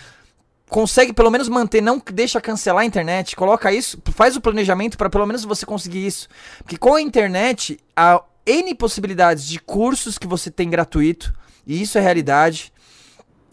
consegue 0.67 1.13
pelo 1.13 1.29
menos 1.29 1.47
manter, 1.47 1.81
não 1.81 2.01
deixa 2.13 2.41
cancelar 2.41 2.83
a 2.83 2.85
internet, 2.85 3.35
coloca 3.35 3.71
isso, 3.71 4.01
faz 4.11 4.35
o 4.35 4.41
planejamento 4.41 4.97
para 4.97 5.09
pelo 5.09 5.25
menos 5.25 5.43
você 5.43 5.65
conseguir 5.65 6.05
isso. 6.05 6.27
Porque 6.59 6.77
com 6.77 6.95
a 6.95 7.01
internet, 7.01 7.79
há 7.95 8.23
N 8.45 8.73
possibilidades 8.75 9.45
de 9.45 9.59
cursos 9.59 10.17
que 10.17 10.27
você 10.27 10.49
tem 10.49 10.69
gratuito, 10.69 11.33
e 11.65 11.81
isso 11.81 11.97
é 11.97 12.01
realidade. 12.01 12.73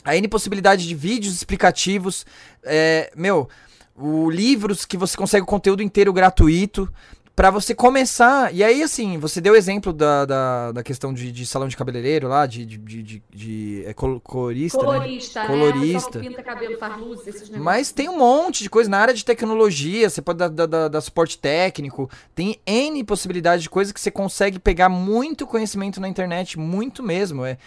Há 0.04 0.16
N 0.16 0.28
possibilidade 0.28 0.86
de 0.86 0.94
vídeos 0.94 1.34
explicativos, 1.34 2.24
é, 2.62 3.10
meu, 3.16 3.48
o, 3.96 4.30
livros 4.30 4.84
que 4.84 4.96
você 4.96 5.16
consegue 5.16 5.42
o 5.42 5.46
conteúdo 5.46 5.82
inteiro 5.82 6.12
gratuito 6.12 6.90
para 7.36 7.50
você 7.50 7.74
começar. 7.74 8.52
E 8.54 8.64
aí, 8.64 8.82
assim, 8.82 9.18
você 9.18 9.42
deu 9.42 9.54
exemplo 9.54 9.92
da, 9.92 10.24
da, 10.24 10.72
da 10.72 10.82
questão 10.82 11.12
de, 11.12 11.30
de, 11.30 11.44
salão 11.44 11.68
de 11.68 11.76
cabeleireiro 11.76 12.26
lá, 12.26 12.46
de, 12.46 12.64
de, 12.64 12.78
de, 12.78 13.02
de, 13.02 13.22
de 13.30 13.84
é, 13.84 13.92
colorista. 13.92 14.78
Colorista, 14.78 15.42
né? 15.42 15.46
Colorista. 15.46 16.18
É, 16.18 16.22
pinta 16.22 16.42
cabelo, 16.42 16.78
faz 16.78 16.96
luz, 16.98 17.20
esses 17.20 17.34
negócios. 17.42 17.62
Mas 17.62 17.92
tem 17.92 18.08
um 18.08 18.16
monte 18.16 18.62
de 18.62 18.70
coisa 18.70 18.88
na 18.88 18.98
área 18.98 19.12
de 19.12 19.22
tecnologia, 19.22 20.08
você 20.08 20.22
pode 20.22 20.38
dar, 20.38 20.48
dar, 20.48 20.88
dar 20.88 21.00
suporte 21.02 21.36
técnico. 21.36 22.10
Tem 22.34 22.58
N 22.66 23.04
possibilidades 23.04 23.62
de 23.62 23.68
coisas 23.68 23.92
que 23.92 24.00
você 24.00 24.10
consegue 24.10 24.58
pegar 24.58 24.88
muito 24.88 25.46
conhecimento 25.46 26.00
na 26.00 26.08
internet, 26.08 26.58
muito 26.58 27.02
mesmo. 27.02 27.44
É. 27.44 27.58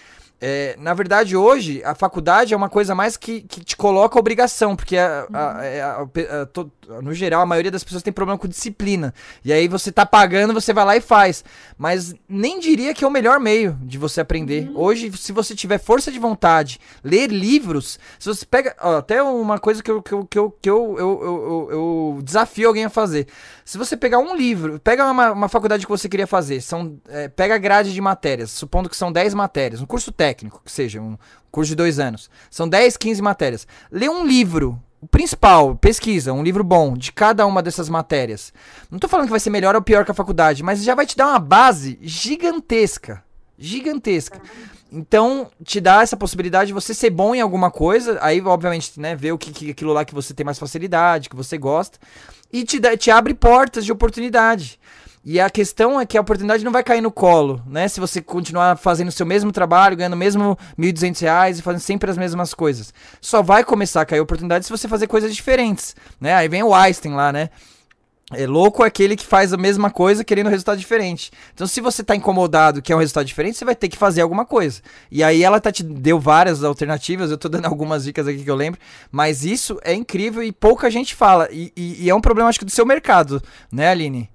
É, 0.42 0.76
na 0.80 0.94
verdade, 0.94 1.36
hoje, 1.36 1.82
a 1.84 1.94
faculdade 1.94 2.54
é 2.54 2.58
uma 2.58 2.70
coisa 2.70 2.96
mais 2.96 3.18
que, 3.18 3.42
que 3.42 3.64
te 3.64 3.76
coloca 3.76 4.18
obrigação, 4.18 4.76
porque 4.76 4.98
a, 4.98 5.28
a, 5.34 5.66
é, 5.66 5.82
a, 5.82 6.46
to, 6.46 6.72
no 7.02 7.14
geral 7.14 7.42
a 7.42 7.46
maioria 7.46 7.72
das 7.72 7.84
pessoas 7.84 8.02
tem 8.02 8.12
problema 8.12 8.40
com 8.40 8.48
disciplina. 8.48 9.14
E 9.44 9.54
aí 9.54 9.68
você 9.68 9.92
tá 9.92 10.06
pagando, 10.06 10.54
você 10.54 10.74
vai 10.74 10.86
lá 10.86 10.98
e 10.98 11.02
faz. 11.02 11.44
Mas 11.78 12.16
nem 12.28 12.60
diria 12.60 12.94
que 12.94 13.04
é 13.04 13.08
o 13.08 13.12
melhor 13.12 13.40
meio 13.40 13.78
de 13.82 13.98
você 13.98 14.22
aprender. 14.22 14.70
Uhum. 14.70 14.80
Hoje, 14.80 15.12
se 15.18 15.32
você 15.32 15.54
tiver 15.56 15.78
força 15.78 16.12
de 16.12 16.20
vontade, 16.20 16.80
ler 17.04 17.32
livros, 17.32 18.00
se 18.18 18.28
você 18.28 18.46
pega. 18.46 18.76
Ó, 18.82 18.98
até 18.98 19.22
uma 19.22 19.60
coisa 19.60 19.84
que 19.84 19.92
eu, 19.92 20.02
que 20.02 20.14
eu, 20.14 20.26
que 20.26 20.40
eu, 20.40 20.52
que 20.62 20.70
eu, 20.70 20.96
eu, 20.98 21.22
eu, 21.22 21.68
eu 21.72 22.20
desafio 22.24 22.68
alguém 22.68 22.86
a 22.86 22.90
fazer. 22.90 23.28
Se 23.64 23.78
você 23.78 23.96
pegar 23.96 24.18
um 24.18 24.36
livro, 24.36 24.80
pega 24.80 25.06
uma, 25.10 25.32
uma 25.32 25.50
faculdade 25.50 25.86
que 25.86 25.92
você 25.92 26.10
queria 26.10 26.26
fazer, 26.26 26.62
são, 26.62 27.00
é, 27.08 27.28
pega 27.28 27.54
a 27.54 27.58
grade 27.58 27.94
de 27.94 28.02
matérias, 28.02 28.50
supondo 28.50 28.90
que 28.90 28.98
são 28.98 29.12
10 29.12 29.36
matérias, 29.36 29.80
um 29.80 29.86
curso 29.86 30.12
técnico, 30.12 30.29
que 30.34 30.48
seja, 30.66 31.02
um 31.02 31.18
curso 31.52 31.70
de 31.70 31.76
dois 31.76 32.00
anos. 32.00 32.30
São 32.50 32.68
10, 32.68 32.98
15 32.98 33.22
matérias. 33.22 33.68
Lê 33.92 34.10
um 34.10 34.26
livro, 34.26 34.82
o 35.02 35.08
principal, 35.08 35.76
pesquisa, 35.76 36.34
um 36.34 36.44
livro 36.44 36.64
bom 36.64 36.96
de 36.96 37.12
cada 37.12 37.46
uma 37.46 37.62
dessas 37.62 37.90
matérias. 37.90 38.54
Não 38.92 39.00
tô 39.00 39.08
falando 39.08 39.28
que 39.28 39.32
vai 39.32 39.40
ser 39.40 39.50
melhor 39.50 39.76
ou 39.76 39.82
pior 39.82 40.06
que 40.06 40.12
a 40.12 40.16
faculdade, 40.16 40.64
mas 40.64 40.84
já 40.84 40.96
vai 40.96 41.06
te 41.06 41.16
dar 41.16 41.28
uma 41.28 41.40
base 41.40 41.98
gigantesca. 42.02 43.24
Gigantesca. 43.58 44.42
Então, 44.92 45.52
te 45.64 45.80
dá 45.80 46.02
essa 46.02 46.18
possibilidade 46.18 46.70
de 46.70 46.74
você 46.74 46.94
ser 46.94 47.12
bom 47.12 47.36
em 47.36 47.42
alguma 47.42 47.70
coisa, 47.70 48.18
aí, 48.22 48.42
obviamente, 48.42 49.00
né, 49.00 49.16
ver 49.16 49.32
o 49.32 49.38
que, 49.38 49.52
que 49.52 49.70
aquilo 49.70 49.94
lá 49.94 50.04
que 50.04 50.16
você 50.16 50.34
tem 50.34 50.44
mais 50.44 50.58
facilidade, 50.58 51.30
que 51.30 51.36
você 51.36 51.58
gosta 51.58 52.00
e 52.52 52.64
te, 52.64 52.80
dá, 52.80 52.98
te 52.98 53.12
abre 53.12 53.34
portas 53.34 53.86
de 53.86 53.92
oportunidade. 53.92 54.80
E 55.24 55.40
a 55.40 55.50
questão 55.50 56.00
é 56.00 56.06
que 56.06 56.18
a 56.18 56.22
oportunidade 56.22 56.64
não 56.64 56.72
vai 56.72 56.84
cair 56.84 57.02
no 57.02 57.12
colo, 57.12 57.62
né? 57.68 57.88
Se 57.88 58.00
você 58.00 58.22
continuar 58.22 58.78
fazendo 58.78 59.10
o 59.10 59.12
seu 59.12 59.26
mesmo 59.26 59.52
trabalho, 59.52 59.98
ganhando 59.98 60.16
mesmo 60.16 60.58
R$ 60.78 60.92
1.200 60.94 61.60
e 61.60 61.62
fazendo 61.62 61.82
sempre 61.82 62.10
as 62.10 62.18
mesmas 62.18 62.54
coisas. 62.54 62.94
Só 63.20 63.42
vai 63.42 63.64
começar 63.64 64.02
a 64.02 64.06
cair 64.06 64.22
oportunidade 64.22 64.66
se 64.66 64.72
você 64.72 64.88
fazer 64.88 65.08
coisas 65.08 65.36
diferentes, 65.36 65.96
né? 66.22 66.34
Aí 66.34 66.48
vem 66.48 66.64
o 66.64 66.74
Einstein 66.74 67.14
lá, 67.14 67.34
né? 67.34 67.50
É 68.32 68.46
louco 68.46 68.84
aquele 68.84 69.16
que 69.16 69.26
faz 69.26 69.52
a 69.54 69.58
mesma 69.58 69.90
coisa 69.90 70.24
querendo 70.24 70.48
um 70.48 70.52
resultado 70.52 70.78
diferente. 70.78 71.32
Então, 71.54 71.66
se 71.66 71.82
você 71.82 72.04
tá 72.04 72.16
incomodado 72.16 72.80
que 72.80 72.94
é 72.94 72.96
um 72.96 73.00
resultado 73.00 73.26
diferente, 73.26 73.58
você 73.58 73.66
vai 73.66 73.76
ter 73.76 73.90
que 73.90 73.98
fazer 73.98 74.22
alguma 74.22 74.46
coisa. 74.46 74.82
E 75.12 75.24
aí 75.24 75.44
ela 75.44 75.60
tá 75.60 75.72
te 75.72 75.82
deu 75.82 76.20
várias 76.20 76.64
alternativas, 76.64 77.32
eu 77.32 77.38
tô 77.40 77.50
dando 77.50 77.66
algumas 77.68 78.04
dicas 78.04 78.28
aqui 78.28 78.44
que 78.44 78.52
eu 78.52 78.56
lembro, 78.56 78.80
mas 79.12 79.44
isso 79.44 79.80
é 79.84 79.96
incrível 79.96 80.44
e 80.44 80.52
pouca 80.52 80.92
gente 80.92 81.16
fala. 81.16 81.50
E, 81.52 81.74
e, 81.76 82.06
e 82.06 82.10
é 82.10 82.14
um 82.14 82.22
problema, 82.22 82.50
acho 82.50 82.60
que, 82.60 82.66
do 82.66 82.72
seu 82.72 82.86
mercado, 82.86 83.42
né, 83.72 83.90
Aline? 83.90 84.30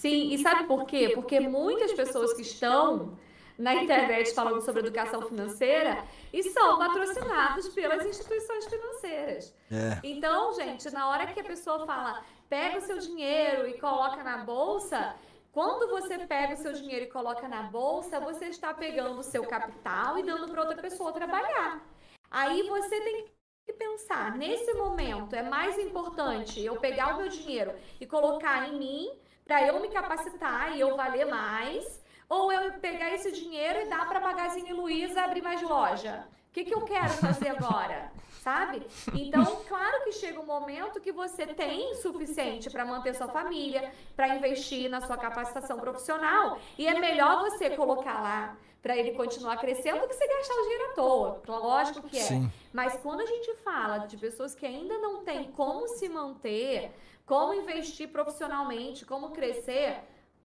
Sim, 0.00 0.32
e 0.32 0.38
sabe 0.38 0.64
por 0.64 0.86
quê? 0.86 1.10
Porque 1.14 1.38
muitas 1.38 1.92
pessoas 1.92 2.32
que 2.32 2.40
estão 2.40 3.18
na 3.58 3.74
internet 3.74 4.32
falando 4.34 4.62
sobre 4.62 4.80
educação 4.80 5.20
financeira 5.28 6.02
e 6.32 6.42
são 6.42 6.78
patrocinados 6.78 7.68
pelas 7.68 8.06
instituições 8.06 8.64
financeiras. 8.64 9.54
É. 9.70 10.00
Então, 10.02 10.54
gente, 10.54 10.90
na 10.90 11.10
hora 11.10 11.26
que 11.26 11.38
a 11.38 11.44
pessoa 11.44 11.84
fala, 11.84 12.24
pega 12.48 12.78
o 12.78 12.80
seu 12.80 12.98
dinheiro 12.98 13.68
e 13.68 13.78
coloca 13.78 14.24
na 14.24 14.38
bolsa, 14.38 15.14
quando 15.52 15.90
você 15.90 16.16
pega 16.20 16.54
o 16.54 16.56
seu 16.56 16.72
dinheiro 16.72 17.04
e 17.04 17.08
coloca 17.10 17.46
na 17.46 17.64
bolsa, 17.64 18.18
você 18.20 18.46
está 18.46 18.72
pegando 18.72 19.20
o 19.20 19.22
seu 19.22 19.44
capital 19.44 20.18
e 20.18 20.22
dando 20.22 20.48
para 20.50 20.62
outra 20.62 20.80
pessoa 20.80 21.12
trabalhar. 21.12 21.86
Aí 22.30 22.62
você 22.62 22.98
tem 23.02 23.26
que 23.66 23.74
pensar, 23.74 24.34
nesse 24.38 24.72
momento 24.72 25.36
é 25.36 25.42
mais 25.42 25.78
importante 25.78 26.64
eu 26.64 26.76
pegar 26.76 27.16
o 27.16 27.18
meu 27.18 27.28
dinheiro 27.28 27.74
e 28.00 28.06
colocar 28.06 28.66
em 28.66 28.78
mim 28.78 29.19
para 29.50 29.66
eu 29.66 29.80
me 29.80 29.88
capacitar 29.88 30.76
e 30.76 30.80
eu 30.80 30.94
valer 30.96 31.26
mais, 31.26 32.00
ou 32.28 32.52
eu 32.52 32.72
pegar 32.74 33.12
esse 33.12 33.32
dinheiro 33.32 33.80
e 33.80 33.86
dar 33.86 34.08
para 34.08 34.20
a 34.20 34.22
Magazine 34.22 34.72
Luiza 34.72 35.22
abrir 35.22 35.42
mais 35.42 35.60
loja? 35.60 36.24
O 36.48 36.52
que, 36.52 36.64
que 36.64 36.72
eu 36.72 36.82
quero 36.82 37.08
fazer 37.14 37.48
agora? 37.48 38.12
Sabe? 38.40 38.86
Então, 39.12 39.44
claro 39.66 40.04
que 40.04 40.12
chega 40.12 40.38
um 40.38 40.46
momento 40.46 41.00
que 41.00 41.10
você 41.10 41.48
tem 41.48 41.96
suficiente 41.96 42.70
para 42.70 42.84
manter 42.84 43.12
sua 43.12 43.26
família, 43.26 43.92
para 44.14 44.36
investir 44.36 44.88
na 44.88 45.00
sua 45.00 45.16
capacitação 45.16 45.80
profissional, 45.80 46.60
e 46.78 46.86
é 46.86 47.00
melhor 47.00 47.40
você 47.40 47.70
colocar 47.70 48.22
lá 48.22 48.56
para 48.80 48.96
ele 48.96 49.10
continuar 49.12 49.56
crescendo 49.56 50.00
do 50.00 50.06
que 50.06 50.14
você 50.14 50.28
gastar 50.28 50.54
o 50.54 50.62
dinheiro 50.62 50.84
à 50.84 50.94
toa. 50.94 51.42
Lógico 51.48 52.08
que 52.08 52.16
é. 52.16 52.22
Sim. 52.22 52.52
Mas 52.72 52.96
quando 53.02 53.20
a 53.20 53.26
gente 53.26 53.52
fala 53.64 53.98
de 53.98 54.16
pessoas 54.16 54.54
que 54.54 54.64
ainda 54.64 54.96
não 54.98 55.24
têm 55.24 55.50
como 55.50 55.88
se 55.88 56.08
manter, 56.08 56.92
como 57.30 57.54
investir 57.54 58.08
profissionalmente, 58.08 59.06
como 59.06 59.30
crescer, 59.30 60.02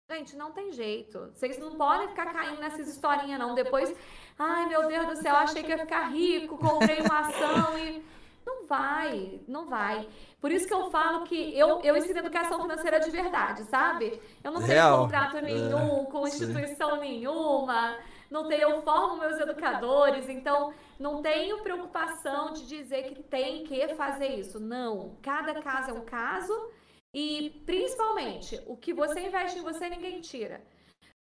Gente, 0.07 0.37
não 0.37 0.53
tem 0.53 0.71
jeito. 0.71 1.31
Vocês 1.33 1.59
não 1.59 1.77
podem 1.77 2.09
ficar 2.09 2.31
caindo 2.31 2.61
nessas 2.61 2.87
historinhas, 2.89 3.39
não. 3.39 3.55
Depois, 3.55 3.91
ai 4.39 4.67
meu 4.67 4.87
Deus 4.87 5.07
do 5.07 5.17
céu, 5.17 5.35
achei 5.35 5.63
que 5.63 5.71
ia 5.71 5.79
ficar 5.79 6.09
rico, 6.11 6.59
comprei 6.59 7.01
uma 7.01 7.21
ação 7.21 7.79
e. 7.79 8.05
Não 8.45 8.67
vai, 8.67 9.41
não 9.49 9.67
vai. 9.67 10.07
Por 10.39 10.53
isso 10.53 10.69
que 10.69 10.75
eu 10.75 10.91
falo 10.91 11.25
que 11.25 11.59
eu, 11.59 11.81
eu 11.81 11.97
ensino 11.97 12.19
educação 12.19 12.61
financeira 12.61 13.01
de 13.01 13.09
verdade, 13.09 13.65
sabe? 13.65 14.21
Eu 14.43 14.53
não 14.53 14.61
tenho 14.61 14.75
Real. 14.75 14.99
contrato 15.05 15.41
nenhum 15.41 16.03
é, 16.03 16.11
com 16.11 16.29
instituição 16.29 17.01
nenhuma, 17.01 17.97
não 18.31 18.47
tenho, 18.47 18.63
eu 18.63 18.83
formo 18.83 19.17
meus 19.17 19.41
educadores, 19.41 20.29
então 20.29 20.75
não 20.99 21.23
tenho 21.23 21.63
preocupação 21.63 22.53
de 22.53 22.67
dizer 22.67 23.15
que 23.15 23.23
tem 23.23 23.65
que 23.65 23.89
fazer 23.95 24.29
isso. 24.29 24.61
Não. 24.61 25.17
Cada 25.23 25.63
caso 25.63 25.91
é 25.91 25.95
um 25.95 26.05
caso 26.05 26.53
e, 27.15 27.63
principalmente, 27.65 28.61
o 28.67 28.77
que 28.77 28.93
você 28.93 29.21
investe 29.21 29.61
em 29.61 29.63
você, 29.63 29.89
ninguém 29.89 30.21
tira. 30.21 30.61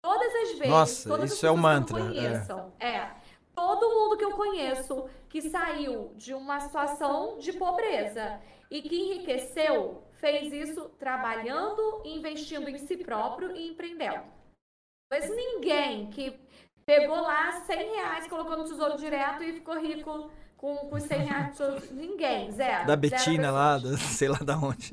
Todas 0.02 0.34
as 0.34 0.50
vezes. 0.50 0.68
Nossa, 0.68 1.08
todas 1.08 1.32
isso 1.32 1.46
é 1.46 1.50
o 1.50 1.56
mantra. 1.56 1.98
Conheçam, 1.98 2.72
é. 2.78 2.88
é. 2.88 3.16
Todo 3.54 3.88
mundo 3.88 4.16
que 4.16 4.24
eu 4.24 4.32
conheço 4.32 5.08
que 5.28 5.40
saiu 5.42 6.12
de 6.14 6.34
uma 6.34 6.60
situação 6.60 7.38
de 7.38 7.52
pobreza 7.54 8.40
e 8.70 8.82
que 8.82 8.94
enriqueceu, 8.94 10.04
fez 10.20 10.52
isso 10.52 10.90
trabalhando, 10.98 12.02
investindo 12.04 12.68
em 12.68 12.78
si 12.78 12.98
próprio 12.98 13.56
e 13.56 13.70
empreendendo. 13.70 14.22
Mas 15.10 15.28
ninguém 15.28 16.10
que 16.10 16.38
pegou 16.84 17.20
lá 17.20 17.50
100 17.52 17.94
reais, 17.94 18.28
colocou 18.28 18.56
no 18.56 18.64
tesouro 18.64 18.96
direto 18.96 19.42
e 19.42 19.54
ficou 19.54 19.80
rico 19.80 20.30
com, 20.58 20.76
com 20.76 21.00
100 21.00 21.18
reais. 21.20 21.58
Ninguém, 21.90 22.50
zero. 22.52 22.86
Da 22.86 22.96
Betina 22.96 23.50
lá, 23.50 23.78
da, 23.78 23.96
sei 23.96 24.28
lá 24.28 24.38
da 24.38 24.58
onde. 24.58 24.92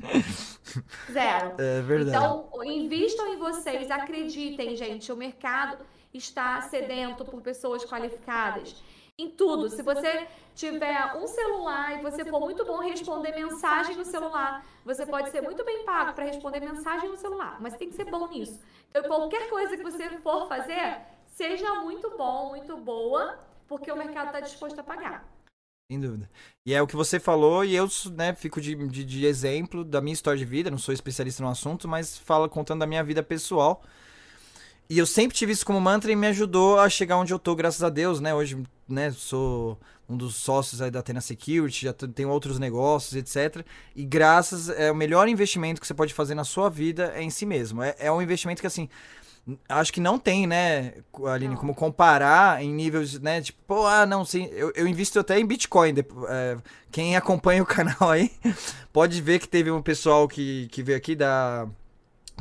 Zero. 1.12 1.54
É 1.58 1.82
verdade. 1.82 2.16
Então, 2.16 2.48
invistam 2.64 3.34
em 3.34 3.36
vocês, 3.36 3.90
acreditem, 3.90 4.74
gente. 4.74 5.12
O 5.12 5.16
mercado 5.16 5.84
está 6.14 6.62
sedento 6.62 7.24
por 7.24 7.42
pessoas 7.42 7.84
qualificadas. 7.84 8.82
Em 9.18 9.30
tudo. 9.30 9.68
Se 9.70 9.82
você 9.82 10.28
tiver 10.54 11.14
um 11.16 11.26
celular 11.26 11.98
e 11.98 12.02
você 12.02 12.24
for 12.24 12.38
muito 12.38 12.64
bom 12.64 12.78
responder 12.78 13.32
mensagem 13.32 13.96
no 13.96 14.04
celular, 14.04 14.64
você 14.84 15.04
pode 15.06 15.30
ser 15.30 15.40
muito 15.40 15.64
bem 15.64 15.84
pago 15.84 16.12
para 16.12 16.24
responder 16.24 16.60
mensagem 16.60 17.08
no 17.08 17.16
celular, 17.16 17.56
mas 17.60 17.76
tem 17.76 17.88
que 17.88 17.96
ser 17.96 18.04
bom 18.04 18.26
nisso. 18.28 18.60
Então, 18.90 19.02
qualquer 19.04 19.48
coisa 19.48 19.76
que 19.76 19.82
você 19.82 20.10
for 20.18 20.46
fazer, 20.48 20.98
seja 21.28 21.74
muito 21.76 22.10
bom, 22.16 22.50
muito 22.50 22.76
boa, 22.76 23.38
porque 23.66 23.90
o 23.90 23.96
mercado 23.96 24.26
está 24.26 24.40
disposto 24.40 24.78
a 24.78 24.84
pagar. 24.84 25.35
Sem 25.90 26.00
dúvida. 26.00 26.28
E 26.64 26.74
é 26.74 26.82
o 26.82 26.86
que 26.86 26.96
você 26.96 27.20
falou, 27.20 27.64
e 27.64 27.76
eu 27.76 27.88
né, 28.12 28.34
fico 28.34 28.60
de, 28.60 28.74
de, 28.88 29.04
de, 29.04 29.24
exemplo 29.24 29.84
da 29.84 30.00
minha 30.00 30.14
história 30.14 30.36
de 30.36 30.44
vida, 30.44 30.68
não 30.68 30.78
sou 30.78 30.92
especialista 30.92 31.44
no 31.44 31.48
assunto, 31.48 31.86
mas 31.86 32.18
fala 32.18 32.48
contando 32.48 32.80
da 32.80 32.86
minha 32.88 33.04
vida 33.04 33.22
pessoal. 33.22 33.80
E 34.90 34.98
eu 34.98 35.06
sempre 35.06 35.36
tive 35.36 35.52
isso 35.52 35.64
como 35.64 35.80
mantra 35.80 36.10
e 36.10 36.16
me 36.16 36.26
ajudou 36.26 36.80
a 36.80 36.88
chegar 36.88 37.16
onde 37.16 37.32
eu 37.32 37.38
tô, 37.38 37.54
graças 37.54 37.84
a 37.84 37.88
Deus, 37.88 38.18
né? 38.18 38.34
Hoje, 38.34 38.60
né, 38.88 39.12
sou 39.12 39.78
um 40.08 40.16
dos 40.16 40.34
sócios 40.34 40.82
aí 40.82 40.90
da 40.90 41.00
Atena 41.00 41.20
Security, 41.20 41.84
já 41.84 41.92
tenho 41.92 42.30
outros 42.30 42.58
negócios, 42.58 43.14
etc. 43.14 43.64
E 43.94 44.04
graças, 44.04 44.68
é 44.68 44.90
o 44.90 44.94
melhor 44.94 45.28
investimento 45.28 45.80
que 45.80 45.86
você 45.86 45.94
pode 45.94 46.14
fazer 46.14 46.34
na 46.34 46.44
sua 46.44 46.68
vida 46.68 47.12
é 47.14 47.22
em 47.22 47.30
si 47.30 47.46
mesmo. 47.46 47.82
É, 47.82 47.94
é 47.98 48.12
um 48.12 48.20
investimento 48.20 48.60
que, 48.60 48.66
assim, 48.66 48.88
acho 49.68 49.92
que 49.92 50.00
não 50.00 50.18
tem, 50.18 50.46
né, 50.46 50.94
Aline, 51.24 51.54
não. 51.54 51.60
como 51.60 51.74
comparar 51.74 52.62
em 52.62 52.72
níveis, 52.72 53.18
né, 53.20 53.40
tipo, 53.40 53.58
pô, 53.66 53.86
ah, 53.86 54.04
não, 54.04 54.24
sim, 54.24 54.48
eu, 54.52 54.72
eu 54.74 54.88
invisto 54.88 55.20
até 55.20 55.38
em 55.38 55.46
Bitcoin. 55.46 55.94
É, 56.28 56.56
quem 56.90 57.16
acompanha 57.16 57.62
o 57.62 57.66
canal 57.66 58.10
aí 58.10 58.30
pode 58.92 59.20
ver 59.22 59.38
que 59.38 59.48
teve 59.48 59.70
um 59.70 59.82
pessoal 59.82 60.26
que, 60.26 60.68
que 60.68 60.82
veio 60.82 60.98
aqui 60.98 61.14
da, 61.14 61.68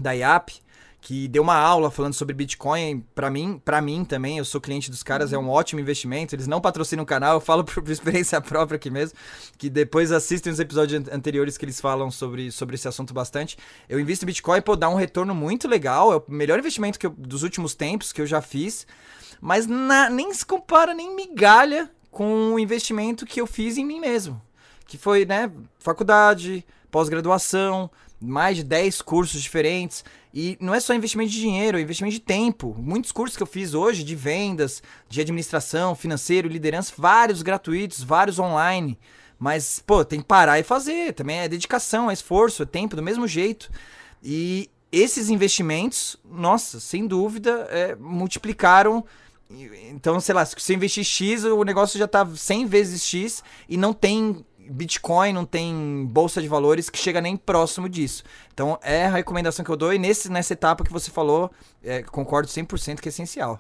da 0.02 0.12
IAP, 0.14 0.62
que 1.06 1.28
deu 1.28 1.44
uma 1.44 1.56
aula 1.56 1.92
falando 1.92 2.16
sobre 2.16 2.34
Bitcoin 2.34 3.06
para 3.14 3.30
mim, 3.30 3.62
para 3.64 3.80
mim 3.80 4.04
também, 4.04 4.40
eu 4.40 4.44
sou 4.44 4.60
cliente 4.60 4.90
dos 4.90 5.04
caras, 5.04 5.32
uhum. 5.32 5.36
é 5.36 5.40
um 5.40 5.46
uhum. 5.46 5.52
ótimo 5.52 5.80
investimento. 5.80 6.34
Eles 6.34 6.48
não 6.48 6.60
patrocinam 6.60 7.04
o 7.04 7.06
canal, 7.06 7.36
eu 7.36 7.40
falo 7.40 7.62
por, 7.64 7.88
experiência 7.92 8.42
própria 8.42 8.78
aqui 8.78 8.90
mesmo, 8.90 9.16
que 9.56 9.70
depois 9.70 10.12
assistem 10.12 10.52
os 10.52 10.60
episódios 10.60 11.08
anteriores 11.10 11.60
que 11.60 11.66
eles 11.66 11.80
falam 11.80 12.10
sobre, 12.10 12.52
sobre 12.52 12.74
esse 12.74 12.88
assunto 12.88 13.14
bastante. 13.14 13.56
Eu 13.88 14.00
invisto 14.00 14.26
em 14.26 14.28
Bitcoin, 14.28 14.64
pô, 14.64 14.76
dá 14.76 14.90
um 14.90 14.96
retorno 14.96 15.36
muito 15.36 15.68
legal, 15.68 16.12
é 16.12 16.16
o 16.16 16.24
melhor 16.28 16.58
investimento 16.58 16.98
que 16.98 17.06
eu, 17.06 17.12
dos 17.12 17.44
últimos 17.44 17.76
tempos 17.76 18.12
que 18.12 18.20
eu 18.20 18.26
já 18.26 18.42
fiz, 18.42 18.88
mas 19.40 19.68
na, 19.68 20.10
nem 20.10 20.34
se 20.34 20.44
compara 20.44 20.92
nem 20.96 21.16
migalha 21.16 21.88
com 22.10 22.56
o 22.56 22.58
investimento 22.58 23.28
que 23.28 23.40
eu 23.40 23.46
fiz 23.46 23.78
em 23.78 23.86
mim 23.86 24.00
mesmo, 24.00 24.42
que 24.88 24.98
foi, 24.98 25.24
né, 25.24 25.52
faculdade, 25.78 26.66
pós-graduação, 26.90 27.92
mais 28.20 28.58
de 28.58 28.64
10 28.64 29.02
cursos 29.02 29.42
diferentes. 29.42 30.04
E 30.36 30.58
não 30.60 30.76
é 30.76 30.82
só 30.82 30.94
investimento 30.94 31.32
de 31.32 31.40
dinheiro, 31.40 31.78
é 31.78 31.82
investimento 31.82 32.14
de 32.14 32.20
tempo. 32.20 32.76
Muitos 32.78 33.14
cursos 33.14 33.38
que 33.38 33.42
eu 33.42 33.48
fiz 33.48 33.74
hoje 33.74 34.04
de 34.04 34.18
vendas, 34.18 34.84
de 35.08 35.22
administração, 35.22 35.96
financeiro, 35.96 36.50
liderança, 36.50 36.92
vários 36.98 37.42
gratuitos, 37.42 38.04
vários 38.04 38.38
online. 38.38 39.00
Mas, 39.40 39.80
pô, 39.80 40.04
tem 40.04 40.20
que 40.20 40.26
parar 40.26 40.60
e 40.60 40.64
fazer. 40.64 41.14
Também 41.14 41.40
é 41.40 41.48
dedicação, 41.48 42.12
é 42.12 42.14
esforço, 42.14 42.64
é 42.64 42.66
tempo, 42.66 42.98
do 42.98 43.02
mesmo 43.02 43.26
jeito. 43.26 43.72
E 44.22 44.70
esses 44.92 45.30
investimentos, 45.30 46.18
nossa, 46.30 46.82
sem 46.82 47.08
dúvida, 47.08 47.68
é, 47.70 47.96
multiplicaram. 47.96 49.06
Então, 49.90 50.20
sei 50.20 50.36
lá, 50.36 50.44
se 50.44 50.54
você 50.58 50.74
investir 50.74 51.06
X, 51.06 51.46
o 51.46 51.64
negócio 51.64 51.98
já 51.98 52.10
tá 52.10 52.26
100 52.26 52.66
vezes 52.66 53.06
X 53.06 53.42
e 53.70 53.78
não 53.78 53.94
tem 53.94 54.44
Bitcoin, 54.70 55.34
não 55.34 55.46
tem 55.46 56.06
bolsa 56.06 56.42
de 56.42 56.48
valores 56.48 56.90
que 56.90 56.98
chega 56.98 57.22
nem 57.22 57.38
próximo 57.38 57.90
disso. 57.90 58.24
Então 58.54 58.80
é 58.82 59.06
a 59.06 59.10
recomendação 59.10 59.64
que 59.64 59.72
eu 59.72 59.78
dou 59.78 59.94
e 59.94 60.00
nesse, 60.00 60.30
nessa 60.30 60.54
etapa 60.54 60.84
que 60.84 60.92
você 60.92 61.12
falou, 61.12 61.52
é, 61.84 62.04
concordo 62.04 62.48
100% 62.48 63.00
que 63.00 63.08
é 63.08 63.10
essencial. 63.10 63.60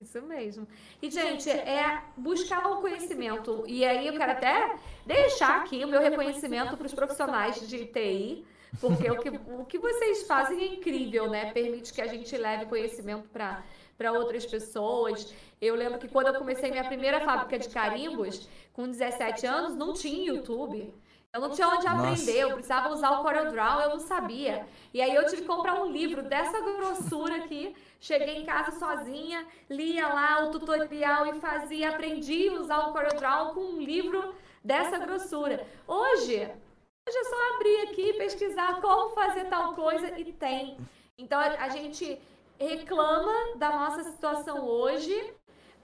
Isso 0.00 0.22
mesmo. 0.22 0.66
E, 1.02 1.10
gente, 1.10 1.50
é 1.50 2.02
buscar 2.16 2.66
o 2.66 2.80
conhecimento. 2.80 3.64
E 3.66 3.84
aí 3.84 4.06
eu 4.06 4.16
quero 4.16 4.32
até 4.32 4.76
deixar 5.04 5.60
aqui 5.60 5.84
o 5.84 5.88
meu 5.88 6.00
reconhecimento 6.00 6.74
para 6.74 6.86
os 6.86 6.94
profissionais 6.94 7.68
de 7.68 7.84
TI, 7.84 8.46
porque 8.80 9.10
o 9.10 9.18
que, 9.18 9.28
o 9.28 9.64
que 9.66 9.78
vocês 9.78 10.26
fazem 10.26 10.58
é 10.58 10.74
incrível, 10.74 11.28
né? 11.28 11.52
Permite 11.52 11.92
que 11.92 12.00
a 12.00 12.06
gente 12.06 12.34
leve 12.34 12.64
conhecimento 12.64 13.28
para 13.28 13.62
para 14.00 14.12
outras 14.12 14.46
pessoas. 14.46 15.30
Eu 15.60 15.74
lembro 15.74 15.98
que 15.98 16.08
quando 16.08 16.28
eu 16.28 16.34
comecei 16.34 16.70
minha 16.70 16.84
primeira 16.84 17.20
fábrica 17.20 17.58
de 17.58 17.68
carimbos, 17.68 18.48
com 18.72 18.88
17 18.88 19.46
anos, 19.46 19.76
não 19.76 19.92
tinha 19.92 20.32
YouTube. 20.32 20.94
Eu 21.34 21.40
não 21.42 21.50
tinha 21.50 21.68
onde 21.68 21.86
aprender, 21.86 22.38
eu 22.38 22.54
precisava 22.54 22.88
usar 22.88 23.10
o 23.10 23.22
CorelDRAW, 23.22 23.82
eu 23.82 23.90
não 23.90 24.00
sabia. 24.00 24.66
E 24.94 25.02
aí 25.02 25.14
eu 25.14 25.26
tive 25.26 25.42
que 25.42 25.48
comprar 25.48 25.82
um 25.82 25.92
livro 25.92 26.22
dessa 26.22 26.58
grossura 26.62 27.36
aqui. 27.36 27.76
Cheguei 28.00 28.38
em 28.38 28.46
casa 28.46 28.78
sozinha, 28.78 29.46
lia 29.68 30.08
lá 30.08 30.44
o 30.44 30.50
tutorial 30.50 31.26
e 31.26 31.38
fazia, 31.38 31.90
aprendi 31.90 32.48
a 32.48 32.54
usar 32.54 32.78
o 32.88 32.92
CorelDRAW 32.92 33.52
com 33.52 33.60
um 33.60 33.82
livro 33.82 34.34
dessa 34.64 34.98
grossura. 34.98 35.64
Hoje, 35.86 36.36
hoje 36.36 37.18
é 37.18 37.24
só 37.24 37.54
abrir 37.54 37.80
aqui, 37.82 38.14
pesquisar 38.14 38.80
como 38.80 39.10
fazer 39.10 39.44
tal 39.44 39.74
coisa 39.74 40.18
e 40.18 40.32
tem. 40.32 40.78
Então 41.18 41.38
a, 41.38 41.64
a 41.64 41.68
gente 41.68 42.18
reclama 42.60 43.56
da 43.56 43.70
nossa 43.70 44.04
situação 44.04 44.66
hoje, 44.66 45.34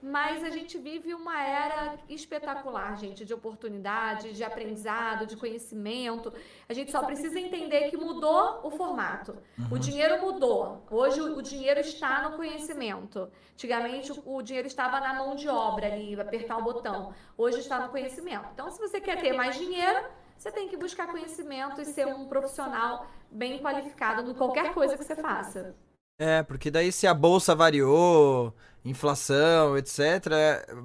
mas 0.01 0.43
a 0.43 0.49
gente 0.51 0.77
vive 0.77 1.13
uma 1.13 1.41
era 1.41 1.97
espetacular, 2.07 2.95
gente, 2.97 3.25
de 3.25 3.33
oportunidade, 3.33 4.31
de 4.33 4.43
aprendizado, 4.43 5.25
de 5.25 5.35
conhecimento. 5.35 6.31
A 6.69 6.73
gente 6.73 6.91
só 6.91 7.03
precisa 7.03 7.39
entender 7.39 7.89
que 7.89 7.97
mudou 7.97 8.61
o 8.63 8.69
formato. 8.69 9.35
Uhum. 9.57 9.67
O 9.71 9.79
dinheiro 9.79 10.21
mudou. 10.21 10.85
Hoje 10.91 11.19
o 11.19 11.41
dinheiro 11.41 11.79
está 11.79 12.29
no 12.29 12.37
conhecimento. 12.37 13.27
Antigamente 13.53 14.13
o 14.23 14.41
dinheiro 14.43 14.67
estava 14.67 14.99
na 14.99 15.15
mão 15.15 15.35
de 15.35 15.49
obra 15.49 15.87
ali, 15.87 16.19
apertar 16.19 16.57
o 16.57 16.63
botão. 16.63 17.11
Hoje 17.35 17.59
está 17.59 17.79
no 17.79 17.89
conhecimento. 17.89 18.47
Então, 18.53 18.69
se 18.69 18.79
você 18.79 19.01
quer 19.01 19.19
ter 19.19 19.33
mais 19.33 19.57
dinheiro, 19.57 20.05
você 20.37 20.51
tem 20.51 20.67
que 20.67 20.77
buscar 20.77 21.07
conhecimento 21.07 21.81
e 21.81 21.85
ser 21.85 22.05
um 22.05 22.27
profissional 22.27 23.07
bem 23.31 23.57
qualificado 23.59 24.29
em 24.29 24.35
qualquer 24.35 24.75
coisa 24.75 24.95
que 24.95 25.03
você 25.03 25.15
faça. 25.15 25.75
É, 26.19 26.41
porque 26.41 26.71
daí 26.71 26.91
se 26.91 27.05
a 27.05 27.13
bolsa 27.13 27.53
variou, 27.53 28.51
inflação, 28.83 29.77
etc. 29.77 29.99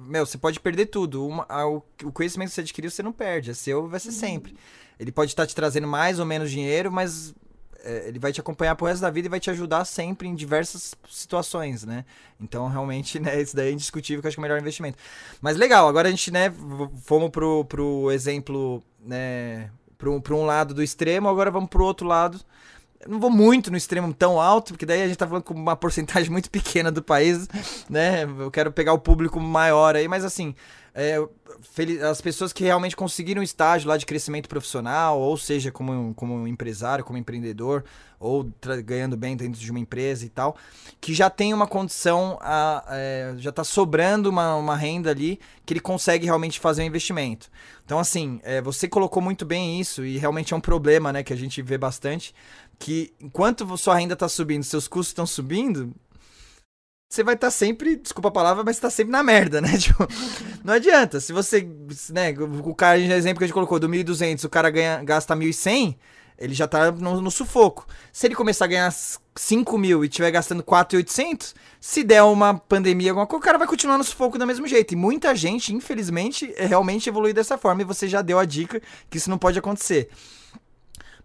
Meu, 0.07 0.25
você 0.25 0.37
pode 0.37 0.59
perder 0.59 0.87
tudo. 0.87 1.25
Uma, 1.27 1.45
a, 1.49 1.67
o, 1.67 1.83
o, 2.03 2.11
conhecimento 2.11 2.49
que 2.49 2.55
você 2.55 2.61
adquiriu, 2.61 2.91
você 2.91 3.01
não 3.01 3.11
perde. 3.11 3.49
É 3.49 3.53
seu, 3.53 3.87
vai 3.87 3.99
ser 3.99 4.09
uhum. 4.09 4.15
sempre. 4.15 4.55
Ele 4.99 5.11
pode 5.11 5.31
estar 5.31 5.47
te 5.47 5.55
trazendo 5.55 5.87
mais 5.87 6.19
ou 6.19 6.25
menos 6.25 6.51
dinheiro, 6.51 6.91
mas 6.91 7.33
é, 7.83 8.07
ele 8.07 8.19
vai 8.19 8.31
te 8.31 8.39
acompanhar 8.39 8.75
pro 8.75 8.85
resto 8.85 9.01
da 9.01 9.09
vida 9.09 9.27
e 9.27 9.29
vai 9.29 9.39
te 9.39 9.49
ajudar 9.49 9.85
sempre 9.85 10.27
em 10.27 10.35
diversas 10.35 10.93
situações, 11.09 11.83
né? 11.83 12.05
Então, 12.39 12.67
realmente, 12.67 13.17
né, 13.19 13.41
isso 13.41 13.55
daí 13.55 13.69
é 13.69 13.71
indiscutível 13.71 14.21
que 14.21 14.27
eu 14.27 14.29
acho 14.29 14.35
que 14.35 14.39
é 14.39 14.43
o 14.43 14.47
melhor 14.47 14.59
investimento. 14.59 14.99
Mas 15.41 15.57
legal, 15.57 15.87
agora 15.87 16.09
a 16.09 16.11
gente, 16.11 16.29
né, 16.29 16.53
fomos 17.01 17.31
pro, 17.31 17.65
pro 17.65 18.11
exemplo, 18.11 18.83
né, 19.03 19.71
pro, 19.97 20.21
pro 20.21 20.37
um 20.37 20.45
lado 20.45 20.75
do 20.75 20.83
extremo, 20.83 21.27
agora 21.27 21.49
vamos 21.49 21.69
pro 21.69 21.83
outro 21.83 22.05
lado 22.05 22.39
não 23.07 23.19
vou 23.19 23.29
muito 23.29 23.71
no 23.71 23.77
extremo 23.77 24.13
tão 24.13 24.39
alto, 24.39 24.73
porque 24.73 24.85
daí 24.85 25.01
a 25.01 25.07
gente 25.07 25.17
tá 25.17 25.27
falando 25.27 25.43
com 25.43 25.53
uma 25.53 25.75
porcentagem 25.75 26.29
muito 26.29 26.49
pequena 26.49 26.91
do 26.91 27.01
país, 27.01 27.47
né? 27.89 28.23
Eu 28.23 28.51
quero 28.51 28.71
pegar 28.71 28.93
o 28.93 28.99
público 28.99 29.39
maior 29.39 29.95
aí, 29.95 30.07
mas 30.07 30.23
assim, 30.23 30.55
é, 30.95 31.17
as 32.09 32.21
pessoas 32.21 32.53
que 32.53 32.63
realmente 32.63 32.95
conseguiram 32.95 33.41
um 33.41 33.43
estágio 33.43 33.89
lá 33.89 33.97
de 33.97 34.05
crescimento 34.05 34.47
profissional, 34.47 35.19
ou 35.19 35.35
seja, 35.37 35.71
como, 35.71 36.13
como 36.13 36.47
empresário, 36.47 37.03
como 37.03 37.17
empreendedor, 37.17 37.83
ou 38.19 38.49
ganhando 38.85 39.17
bem 39.17 39.35
dentro 39.35 39.59
de 39.59 39.69
uma 39.69 39.79
empresa 39.79 40.25
e 40.25 40.29
tal, 40.29 40.55
que 41.01 41.13
já 41.13 41.29
tem 41.29 41.53
uma 41.53 41.67
condição, 41.67 42.37
a, 42.41 42.85
é, 42.89 43.33
já 43.37 43.49
está 43.49 43.63
sobrando 43.63 44.29
uma, 44.29 44.55
uma 44.55 44.75
renda 44.75 45.09
ali 45.09 45.39
que 45.65 45.73
ele 45.73 45.79
consegue 45.81 46.25
realmente 46.25 46.59
fazer 46.59 46.83
um 46.83 46.85
investimento. 46.85 47.49
Então, 47.83 47.99
assim, 47.99 48.39
é, 48.43 48.61
você 48.61 48.87
colocou 48.87 49.21
muito 49.21 49.45
bem 49.45 49.79
isso, 49.81 50.05
e 50.05 50.17
realmente 50.17 50.53
é 50.53 50.57
um 50.57 50.61
problema, 50.61 51.11
né, 51.11 51.23
que 51.23 51.33
a 51.33 51.35
gente 51.35 51.61
vê 51.61 51.77
bastante, 51.77 52.33
que 52.83 53.13
enquanto 53.17 53.77
sua 53.77 53.95
renda 53.95 54.13
está 54.13 54.27
subindo, 54.27 54.61
seus 54.61 54.89
custos 54.89 55.11
estão 55.11 55.25
subindo, 55.25 55.95
você 57.09 57.23
vai 57.23 57.35
estar 57.35 57.47
tá 57.47 57.51
sempre, 57.51 57.95
desculpa 57.95 58.27
a 58.27 58.31
palavra, 58.31 58.61
mas 58.61 58.75
está 58.75 58.89
sempre 58.89 59.09
na 59.09 59.23
merda, 59.23 59.61
né? 59.61 59.69
Tipo, 59.79 60.05
não 60.65 60.73
adianta. 60.73 61.21
Se 61.21 61.31
você, 61.31 61.65
né, 62.09 62.33
o 62.37 62.75
cara, 62.75 62.99
exemplo 62.99 63.37
que 63.37 63.45
a 63.45 63.47
gente 63.47 63.53
colocou, 63.53 63.79
do 63.79 63.87
1.200, 63.87 64.43
o 64.43 64.49
cara 64.49 64.69
ganha, 64.69 65.01
gasta 65.01 65.33
1.100, 65.33 65.95
ele 66.37 66.53
já 66.53 66.67
tá 66.67 66.91
no, 66.91 67.21
no, 67.21 67.31
sufoco. 67.31 67.87
Se 68.11 68.27
ele 68.27 68.35
começar 68.35 68.65
a 68.65 68.67
ganhar 68.67 68.93
5 69.33 69.77
mil 69.77 70.03
e 70.03 70.09
estiver 70.09 70.31
gastando 70.31 70.61
4.800, 70.61 71.53
se 71.79 72.03
der 72.03 72.23
uma 72.23 72.55
pandemia, 72.55 73.11
alguma 73.11 73.25
coisa, 73.25 73.41
o 73.41 73.45
cara 73.45 73.57
vai 73.57 73.67
continuar 73.67 73.97
no 73.97 74.03
sufoco 74.03 74.37
do 74.37 74.45
mesmo 74.45 74.67
jeito. 74.67 74.93
E 74.93 74.97
muita 74.97 75.33
gente, 75.37 75.73
infelizmente, 75.73 76.53
é 76.57 76.65
realmente 76.65 77.07
evolui 77.07 77.31
dessa 77.31 77.57
forma. 77.57 77.81
E 77.81 77.85
você 77.85 78.09
já 78.09 78.21
deu 78.21 78.37
a 78.37 78.43
dica 78.43 78.81
que 79.09 79.17
isso 79.17 79.29
não 79.29 79.37
pode 79.37 79.57
acontecer. 79.57 80.09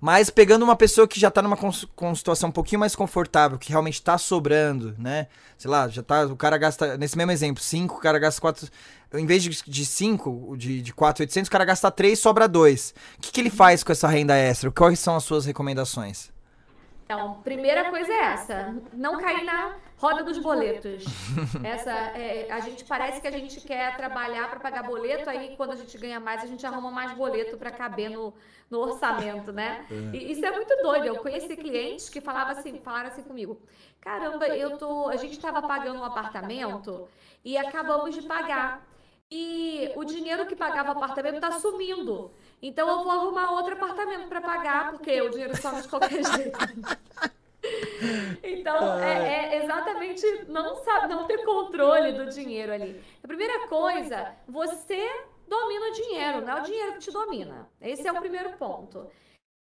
Mas 0.00 0.30
pegando 0.30 0.64
uma 0.64 0.76
pessoa 0.76 1.08
que 1.08 1.18
já 1.18 1.30
tá 1.30 1.42
numa 1.42 1.56
com 1.56 2.14
situação 2.14 2.50
um 2.50 2.52
pouquinho 2.52 2.78
mais 2.78 2.94
confortável, 2.94 3.58
que 3.58 3.70
realmente 3.70 4.00
tá 4.00 4.16
sobrando, 4.16 4.94
né? 4.96 5.26
Sei 5.56 5.68
lá, 5.68 5.88
já 5.88 6.02
tá. 6.02 6.24
O 6.26 6.36
cara 6.36 6.56
gasta, 6.56 6.96
nesse 6.96 7.16
mesmo 7.16 7.32
exemplo, 7.32 7.62
5, 7.62 7.96
o 7.96 8.00
cara 8.00 8.18
gasta 8.18 8.40
4. 8.40 8.68
Em 9.14 9.26
vez 9.26 9.42
de 9.42 9.86
5, 9.86 10.56
de, 10.56 10.82
de 10.82 10.92
4,800, 10.92 11.48
o 11.48 11.50
cara 11.50 11.64
gasta 11.64 11.90
3, 11.90 12.18
sobra 12.18 12.46
2. 12.46 12.94
O 13.16 13.22
que, 13.22 13.32
que 13.32 13.40
ele 13.40 13.50
faz 13.50 13.82
com 13.82 13.90
essa 13.90 14.06
renda 14.06 14.36
extra? 14.36 14.70
Quais 14.70 15.00
são 15.00 15.16
as 15.16 15.24
suas 15.24 15.46
recomendações? 15.46 16.30
Então, 17.08 17.40
primeira 17.40 17.88
coisa 17.88 18.12
é 18.12 18.18
essa: 18.18 18.76
não 18.92 19.16
cair 19.16 19.42
na 19.42 19.76
roda 19.96 20.22
dos 20.22 20.36
boletos. 20.36 21.06
Essa, 21.64 21.90
é, 21.90 22.52
a 22.52 22.60
gente 22.60 22.84
parece 22.84 23.18
que 23.18 23.26
a 23.26 23.30
gente 23.30 23.62
quer 23.62 23.96
trabalhar 23.96 24.48
para 24.50 24.60
pagar 24.60 24.82
boleto, 24.82 25.28
aí 25.30 25.56
quando 25.56 25.72
a 25.72 25.76
gente 25.76 25.96
ganha 25.96 26.20
mais, 26.20 26.42
a 26.42 26.46
gente 26.46 26.64
arruma 26.66 26.90
mais 26.90 27.12
boleto 27.12 27.56
para 27.56 27.70
caber 27.70 28.10
no, 28.10 28.34
no 28.70 28.78
orçamento, 28.80 29.50
né? 29.50 29.86
É. 29.90 30.16
E 30.16 30.32
isso 30.32 30.44
é 30.44 30.50
muito 30.50 30.76
doido. 30.82 31.06
Eu 31.06 31.16
conheci 31.16 31.56
clientes 31.56 32.10
que 32.10 32.20
falavam 32.20 32.52
assim, 32.52 32.78
falaram 32.78 33.08
assim 33.08 33.22
comigo: 33.22 33.58
caramba, 34.02 34.46
eu 34.48 34.76
tô, 34.76 35.08
a 35.08 35.16
gente 35.16 35.32
estava 35.32 35.62
pagando 35.62 35.98
um 35.98 36.04
apartamento 36.04 37.08
e 37.42 37.56
acabamos 37.56 38.14
de 38.14 38.20
pagar. 38.20 38.86
E 39.30 39.92
o 39.94 40.04
dinheiro 40.04 40.46
que 40.46 40.56
pagava 40.56 40.88
o 40.88 40.92
apartamento 40.92 41.34
está 41.34 41.52
sumindo. 41.52 42.30
Então 42.62 42.88
eu 42.88 43.04
vou 43.04 43.12
arrumar 43.12 43.52
outro 43.52 43.74
apartamento 43.74 44.26
para 44.26 44.40
pagar, 44.40 44.90
porque 44.92 45.20
o 45.20 45.28
dinheiro 45.28 45.56
some 45.56 45.82
de 45.82 45.88
qualquer 45.88 46.24
jeito. 46.24 46.58
Então, 48.42 48.98
é, 48.98 49.56
é, 49.56 49.64
exatamente 49.64 50.24
não 50.48 50.76
sabe, 50.76 51.12
não 51.12 51.26
ter 51.26 51.44
controle 51.44 52.12
do 52.12 52.30
dinheiro 52.30 52.72
ali. 52.72 53.02
A 53.22 53.26
primeira 53.26 53.68
coisa, 53.68 54.34
você 54.46 55.06
domina 55.46 55.88
o 55.88 55.92
dinheiro, 55.92 56.40
não 56.40 56.58
é 56.58 56.60
o 56.60 56.64
dinheiro 56.64 56.92
que 56.94 57.00
te 57.00 57.10
domina. 57.10 57.68
Esse 57.80 58.06
é 58.06 58.12
o 58.12 58.20
primeiro 58.20 58.56
ponto. 58.56 59.10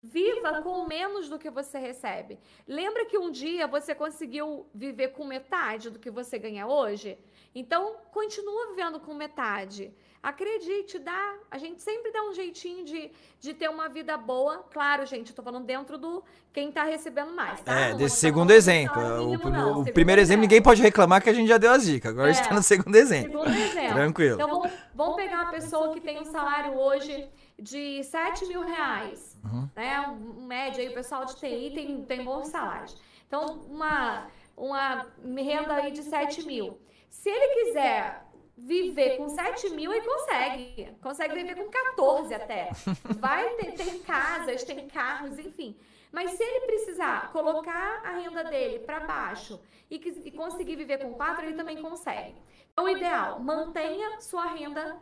Viva 0.01 0.61
com 0.61 0.86
menos 0.86 1.30
do 1.30 1.39
que 1.39 1.49
você 1.49 1.78
recebe. 1.78 2.38
Lembra 2.68 3.05
que 3.05 3.18
um 3.18 3.32
dia 3.32 3.68
você 3.68 3.95
conseguiu 3.95 4.68
viver 4.74 5.09
com 5.09 5.24
metade 5.24 5.89
do 5.89 5.97
que 5.97 6.11
você 6.11 6.38
ganha 6.38 6.68
hoje? 6.68 7.18
Então, 7.55 7.95
continua 8.11 8.69
vivendo 8.69 8.99
com 8.99 9.13
metade. 9.13 9.93
Acredite, 10.23 10.99
dá. 10.99 11.35
A 11.51 11.57
gente 11.57 11.81
sempre 11.81 12.09
dá 12.11 12.23
um 12.23 12.33
jeitinho 12.33 12.85
de, 12.85 13.11
de 13.41 13.53
ter 13.53 13.69
uma 13.69 13.89
vida 13.89 14.15
boa. 14.15 14.63
Claro, 14.71 15.05
gente, 15.05 15.31
eu 15.31 15.35
tô 15.35 15.43
falando 15.43 15.65
dentro 15.65 15.97
do 15.97 16.23
quem 16.53 16.71
tá 16.71 16.85
recebendo 16.85 17.35
mais, 17.35 17.59
tá? 17.59 17.77
É, 17.77 17.93
desse 17.93 18.15
segundo 18.15 18.51
exemplo. 18.51 19.01
Mínimo, 19.17 19.47
o, 19.47 19.49
não, 19.49 19.81
o 19.81 19.93
primeiro 19.93 20.21
exemplo, 20.21 20.43
ninguém 20.43 20.61
pode 20.61 20.81
reclamar 20.81 21.21
que 21.21 21.29
a 21.29 21.33
gente 21.33 21.49
já 21.49 21.57
deu 21.57 21.71
as 21.71 21.83
dicas. 21.83 22.11
Agora 22.11 22.29
é, 22.29 22.31
a 22.31 22.33
gente 22.33 22.47
tá 22.47 22.55
no 22.55 22.63
segundo 22.63 22.95
exemplo. 22.95 23.43
Segundo 23.43 23.57
exemplo. 23.57 23.93
Tranquilo. 23.93 24.35
Então, 24.35 24.49
vamos, 24.49 24.71
vamos 24.95 25.15
pegar 25.17 25.41
uma 25.41 25.51
pessoa 25.51 25.93
que 25.93 25.99
tem 25.99 26.17
um 26.21 26.25
salário 26.25 26.73
hoje 26.79 27.29
de 27.59 28.01
7 28.05 28.45
mil 28.45 28.61
reais. 28.61 29.37
Uhum. 29.43 29.69
Né? 29.75 30.07
Um, 30.07 30.45
média 30.47 30.81
aí, 30.81 30.89
o 30.89 30.93
pessoal 30.93 31.25
de 31.25 31.35
TI 31.35 31.71
tem, 31.75 32.01
tem 32.03 32.23
bons 32.23 32.47
salários. 32.47 32.95
Então, 33.27 33.59
uma, 33.69 34.27
uma 34.55 35.05
renda 35.35 35.73
aí 35.73 35.91
de 35.91 36.01
7 36.01 36.45
mil. 36.45 36.77
Se 37.14 37.30
ele 37.30 37.66
quiser 37.66 38.26
viver 38.57 39.18
com 39.18 39.30
7 39.30 39.70
mil 39.70 39.93
e 39.93 40.01
consegue. 40.01 40.97
Consegue 41.01 41.36
viver 41.36 41.55
com 41.55 41.70
14 41.70 42.34
até. 42.34 42.70
Vai 43.20 43.49
ter, 43.55 43.74
tem 43.74 43.99
casas, 43.99 44.64
tem 44.64 44.88
carros, 44.89 45.38
enfim. 45.38 45.78
Mas 46.11 46.32
se 46.32 46.43
ele 46.43 46.66
precisar 46.66 47.32
colocar 47.32 48.01
a 48.03 48.11
renda 48.11 48.43
dele 48.43 48.80
para 48.80 49.01
baixo 49.01 49.61
e, 49.89 49.95
e, 49.95 50.32
conseguir 50.32 50.76
viver 50.76 50.97
com 50.99 51.14
4, 51.14 51.45
ele 51.45 51.55
também 51.55 51.82
consegue. 51.82 52.36
Então, 52.72 52.86
o 52.86 52.89
ideal, 52.89 53.39
mantenha 53.39 54.20
sua 54.20 54.45
renda 54.47 54.99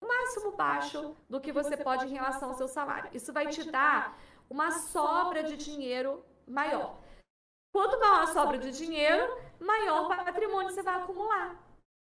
o 0.00 0.06
máximo 0.06 0.52
baixo 0.52 1.16
do 1.30 1.40
que 1.40 1.52
você 1.52 1.76
pode 1.76 2.06
em 2.06 2.14
relação 2.14 2.50
ao 2.50 2.56
seu 2.56 2.68
salário. 2.68 3.10
Isso 3.14 3.32
vai 3.32 3.46
te 3.46 3.70
dar 3.70 4.18
uma 4.50 4.72
sobra 4.72 5.44
de 5.44 5.56
dinheiro 5.56 6.24
maior. 6.46 6.98
Quanto 7.72 7.98
maior 7.98 8.22
a 8.22 8.26
sobra 8.26 8.58
de 8.58 8.70
dinheiro, 8.70 9.36
maior 9.64 10.08
patrimônio 10.08 10.70
você 10.70 10.82
vai 10.82 10.96
acumular. 10.96 11.56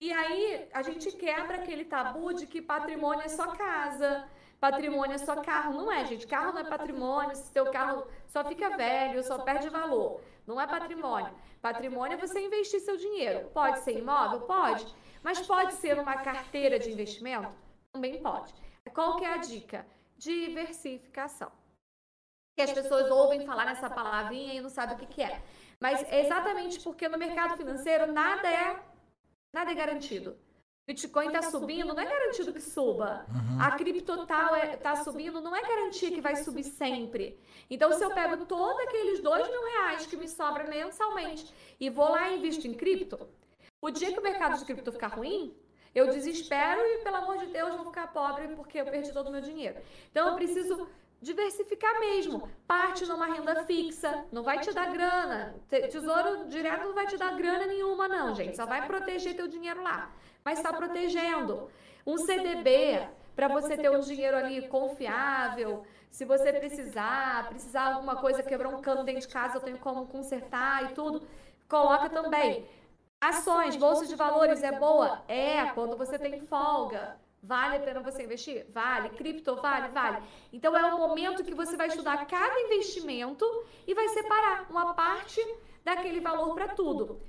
E 0.01 0.13
aí 0.13 0.69
a 0.73 0.83
gente 0.83 1.11
quebra 1.13 1.57
aquele 1.57 1.85
tabu 1.85 2.35
de 2.35 2.47
que 2.47 2.61
patrimônio 2.61 3.23
é 3.23 3.29
só 3.29 3.47
casa, 3.57 4.29
patrimônio 4.61 5.15
é 5.15 5.19
só 5.19 5.37
carro. 5.43 5.73
Não 5.73 5.91
é, 5.91 6.05
gente. 6.05 6.27
Carro 6.27 6.53
não 6.53 6.61
é 6.61 6.65
patrimônio. 6.65 7.35
Se 7.35 7.51
teu 7.51 7.71
carro 7.71 8.07
só 8.27 8.45
fica 8.45 8.77
velho, 8.77 9.23
só 9.23 9.39
perde 9.39 9.69
valor. 9.69 10.21
Não 10.47 10.61
é 10.61 10.67
patrimônio. 10.67 11.33
Patrimônio 11.63 12.15
é 12.15 12.19
você 12.19 12.41
investir 12.41 12.81
seu 12.81 12.97
dinheiro. 12.97 13.49
Pode 13.49 13.81
ser 13.81 13.99
imóvel? 13.99 14.43
Pode. 14.43 14.87
Mas 15.23 15.41
pode 15.41 15.75
ser 15.75 15.99
uma 15.99 16.17
carteira 16.19 16.79
de 16.79 16.91
investimento? 16.93 17.53
Também 17.93 18.23
pode. 18.23 18.55
Qual 18.95 19.17
que 19.17 19.25
é 19.25 19.33
a 19.33 19.39
dica? 19.39 19.87
Diversificação. 20.17 21.51
Que 22.55 22.63
as 22.63 22.73
pessoas 22.73 23.11
ouvem 23.11 23.45
falar 23.45 23.65
nessa 23.65 23.91
palavrinha 23.91 24.55
e 24.55 24.61
não 24.61 24.71
sabem 24.71 24.95
o 24.95 24.99
que, 24.99 25.07
que 25.07 25.23
é. 25.23 25.43
Mas 25.81 26.03
é 26.11 26.25
exatamente 26.25 26.81
porque 26.81 27.09
no 27.09 27.19
mercado 27.19 27.57
financeiro 27.57 28.11
nada 28.13 28.49
é 28.49 28.77
Nada 29.57 29.71
é 29.71 29.75
garantido. 29.75 30.37
Bitcoin 30.87 31.29
está 31.29 31.41
subindo, 31.43 31.95
não 31.95 32.01
é 32.01 32.05
garantido 32.05 32.53
que 32.53 32.61
suba. 32.61 33.25
Uhum. 33.27 33.59
A 33.59 33.71
cripto 33.71 34.13
está 34.23 34.93
é, 34.93 34.97
subindo, 34.97 35.41
não 35.41 35.57
é 35.57 35.63
garantia 35.63 36.11
que 36.11 36.21
vai 36.21 36.37
subir 36.37 36.63
sempre. 36.63 37.41
Então, 37.71 37.91
se 37.93 38.05
eu 38.05 38.11
pego 38.11 38.45
todos 38.45 38.79
aqueles 38.83 39.21
dois 39.21 39.49
mil 39.49 39.65
reais 39.65 40.05
que 40.05 40.15
me 40.15 40.29
sobram 40.29 40.69
mensalmente 40.69 41.51
e 41.81 41.89
vou 41.89 42.11
lá 42.11 42.29
e 42.29 42.37
invisto 42.37 42.69
em 42.69 42.75
cripto, 42.75 43.27
o 43.81 43.91
dia 43.91 44.13
que 44.13 44.21
o 44.21 44.23
mercado 44.23 44.59
de 44.59 44.65
cripto 44.67 44.93
ficar 44.93 45.09
ruim, 45.09 45.57
eu 45.95 46.09
desespero 46.11 46.83
e, 46.83 46.99
pelo 46.99 47.17
amor 47.17 47.39
de 47.39 47.47
Deus, 47.47 47.75
vou 47.77 47.87
ficar 47.87 48.09
pobre 48.09 48.49
porque 48.49 48.79
eu 48.79 48.85
perdi 48.85 49.11
todo 49.11 49.29
o 49.29 49.33
meu 49.33 49.41
dinheiro. 49.41 49.81
Então, 50.11 50.29
eu 50.29 50.35
preciso 50.35 50.87
diversificar 51.21 51.99
mesmo. 52.01 52.49
Parte 52.67 53.07
numa 53.07 53.27
renda 53.27 53.65
fixa, 53.65 54.25
não 54.31 54.43
vai 54.43 54.59
te 54.61 54.73
dar 54.73 54.93
grana. 54.93 55.55
Tesouro 55.69 56.47
direto 56.49 56.85
não 56.85 56.95
vai 56.95 57.07
te 57.07 57.17
dar 57.17 57.35
grana 57.37 57.67
nenhuma, 57.67 58.07
não, 58.09 58.35
gente. 58.35 58.57
Só 58.57 58.67
vai 58.67 58.87
proteger 58.87 59.35
teu 59.35 59.49
dinheiro 59.49 59.83
lá. 59.83 60.11
mas 60.45 60.59
está 60.59 60.73
protegendo. 60.73 61.69
Um 62.07 62.17
CDB, 62.19 63.09
para 63.35 63.49
você 63.49 63.77
ter 63.77 63.91
um 63.91 64.01
dinheiro 64.01 64.37
ali 64.37 64.69
confiável, 64.69 65.85
se 66.11 66.25
você 66.25 66.53
precisar, 66.53 67.49
precisar 67.49 67.95
alguma 67.95 68.17
coisa, 68.17 68.43
quebrar 68.43 68.69
um 68.69 68.81
cano 68.81 69.03
dentro 69.05 69.23
de 69.23 69.29
casa, 69.29 69.57
eu 69.57 69.61
tenho 69.61 69.79
como 69.79 70.07
consertar 70.07 70.85
e 70.85 70.95
tudo, 70.95 71.27
coloca 71.69 72.09
também. 72.09 72.67
Ações, 73.21 73.77
bolsa 73.77 74.07
de 74.07 74.15
valores 74.15 74.63
é 74.63 74.79
boa? 74.79 75.25
É, 75.27 75.67
quando 75.75 75.97
você 75.97 76.19
tem 76.19 76.41
folga. 76.47 77.19
Vale 77.47 77.77
a 77.77 77.81
pena 77.81 78.01
você 78.01 78.25
investir? 78.25 78.67
Vale. 78.71 79.11
Cripto, 79.11 79.55
vale? 79.57 79.89
Vale. 79.89 80.23
Então 80.53 80.77
é 80.77 80.93
o 80.93 80.99
momento 80.99 81.45
que 81.45 81.55
você 81.55 81.77
vai 81.77 81.87
estudar 81.87 82.27
cada 82.27 82.61
investimento 82.61 83.47
e 83.87 83.95
vai 83.95 84.09
separar 84.09 84.67
uma 84.69 84.95
parte 84.95 85.41
daquele 85.85 86.21
valor 86.21 86.55
para 86.55 86.69
tudo. 86.75 87.21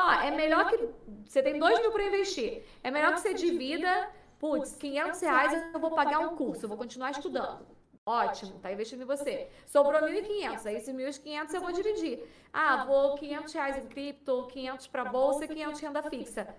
Ó, 0.00 0.12
é 0.12 0.30
melhor 0.30 0.68
que. 0.68 0.78
Você 1.26 1.42
tem 1.42 1.58
dois 1.58 1.78
mil 1.80 1.92
para 1.92 2.04
investir. 2.04 2.64
É 2.82 2.90
melhor 2.90 3.12
que 3.12 3.20
você 3.20 3.34
divida. 3.34 4.10
Putz, 4.38 4.76
500 4.76 5.20
reais 5.20 5.74
eu 5.74 5.80
vou 5.80 5.94
pagar 5.94 6.18
um 6.20 6.36
curso, 6.36 6.64
eu 6.64 6.68
vou 6.68 6.76
continuar 6.76 7.10
estudando. 7.10 7.66
Ótimo, 8.04 8.58
tá 8.60 8.70
investindo 8.70 9.02
em 9.02 9.06
você. 9.06 9.48
Sobrou 9.66 10.00
1.500, 10.02 10.66
aí 10.66 10.76
esses 10.76 10.94
1.500 10.94 11.54
eu 11.54 11.60
vou 11.60 11.72
dividir. 11.72 12.22
Ah, 12.52 12.84
vou 12.84 13.16
500 13.16 13.52
reais 13.52 13.78
em 13.78 13.88
cripto, 13.88 14.46
500 14.46 14.86
para 14.88 15.06
bolsa 15.06 15.44
e 15.46 15.48
500 15.48 15.80
renda 15.80 16.02
fixa. 16.02 16.54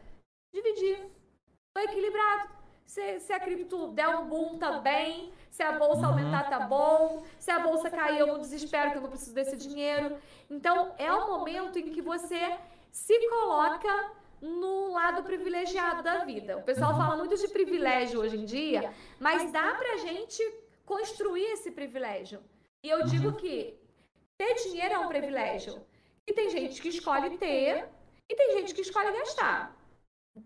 Dividir. 0.51 1.07
Tô 1.74 1.82
equilibrado. 1.82 2.57
Se, 2.88 3.19
se 3.19 3.33
a 3.33 3.39
cripto 3.39 3.89
der 3.89 4.07
um 4.07 4.25
boom, 4.27 4.57
tá 4.57 4.79
bem. 4.79 5.31
Se 5.51 5.61
a 5.61 5.73
bolsa 5.73 6.03
uhum. 6.03 6.13
aumentar, 6.13 6.49
tá 6.49 6.61
bom. 6.61 7.23
Se 7.38 7.51
a 7.51 7.59
bolsa 7.59 7.89
cair, 7.89 8.19
eu 8.19 8.27
não 8.27 8.39
desespero 8.39 8.91
que 8.91 8.97
eu 8.97 9.01
não 9.01 9.09
preciso 9.09 9.35
desse 9.35 9.57
dinheiro. 9.57 10.17
Então, 10.49 10.95
é 10.97 11.11
o 11.11 11.27
momento 11.27 11.77
em 11.77 11.91
que 11.91 12.01
você 12.01 12.57
se 12.89 13.29
coloca 13.29 14.11
no 14.41 14.93
lado 14.93 15.21
privilegiado 15.23 16.01
da 16.01 16.23
vida. 16.23 16.57
O 16.57 16.63
pessoal 16.63 16.91
uhum. 16.93 16.97
fala 16.97 17.17
muito 17.17 17.35
de 17.35 17.47
privilégio 17.49 18.21
hoje 18.21 18.38
em 18.38 18.45
dia, 18.45 18.93
mas 19.19 19.51
dá 19.51 19.75
pra 19.75 19.97
gente 19.97 20.41
construir 20.85 21.45
esse 21.51 21.71
privilégio. 21.71 22.39
E 22.81 22.89
eu 22.89 23.03
digo 23.03 23.33
que 23.33 23.77
ter 24.38 24.53
dinheiro 24.63 24.93
é 24.93 24.99
um 24.99 25.09
privilégio. 25.09 25.85
E 26.25 26.31
tem 26.31 26.49
gente 26.49 26.81
que 26.81 26.88
escolhe 26.88 27.38
ter 27.38 27.85
e 28.29 28.35
tem 28.35 28.51
gente 28.53 28.73
que 28.73 28.81
escolhe 28.81 29.11
gastar. 29.11 29.76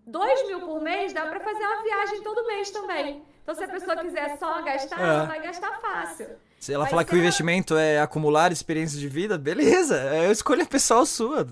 Dois 0.06 0.48
mil 0.48 0.60
por 0.62 0.82
mês 0.82 1.14
dá 1.14 1.26
para 1.26 1.40
fazer 1.40 1.64
uma 1.64 1.84
viagem 1.84 2.22
todo 2.22 2.46
mês 2.48 2.70
também. 2.72 3.24
Então, 3.44 3.56
se 3.56 3.64
a 3.64 3.68
pessoa 3.68 3.98
quiser 3.98 4.38
só 4.38 4.62
gastar, 4.62 5.00
é. 5.00 5.04
ela 5.04 5.26
vai 5.26 5.42
gastar 5.42 5.80
fácil. 5.82 6.28
Se 6.60 6.72
ela 6.72 6.84
Mas 6.84 6.92
falar 6.92 7.06
que 7.06 7.16
o 7.16 7.18
investimento 7.18 7.76
é 7.76 8.00
acumular 8.00 8.52
experiências 8.52 9.00
de 9.00 9.08
vida, 9.08 9.36
beleza, 9.36 9.98
é 9.98 10.28
a 10.28 10.32
escolha 10.32 10.64
pessoal 10.64 11.06
sua. 11.08 11.48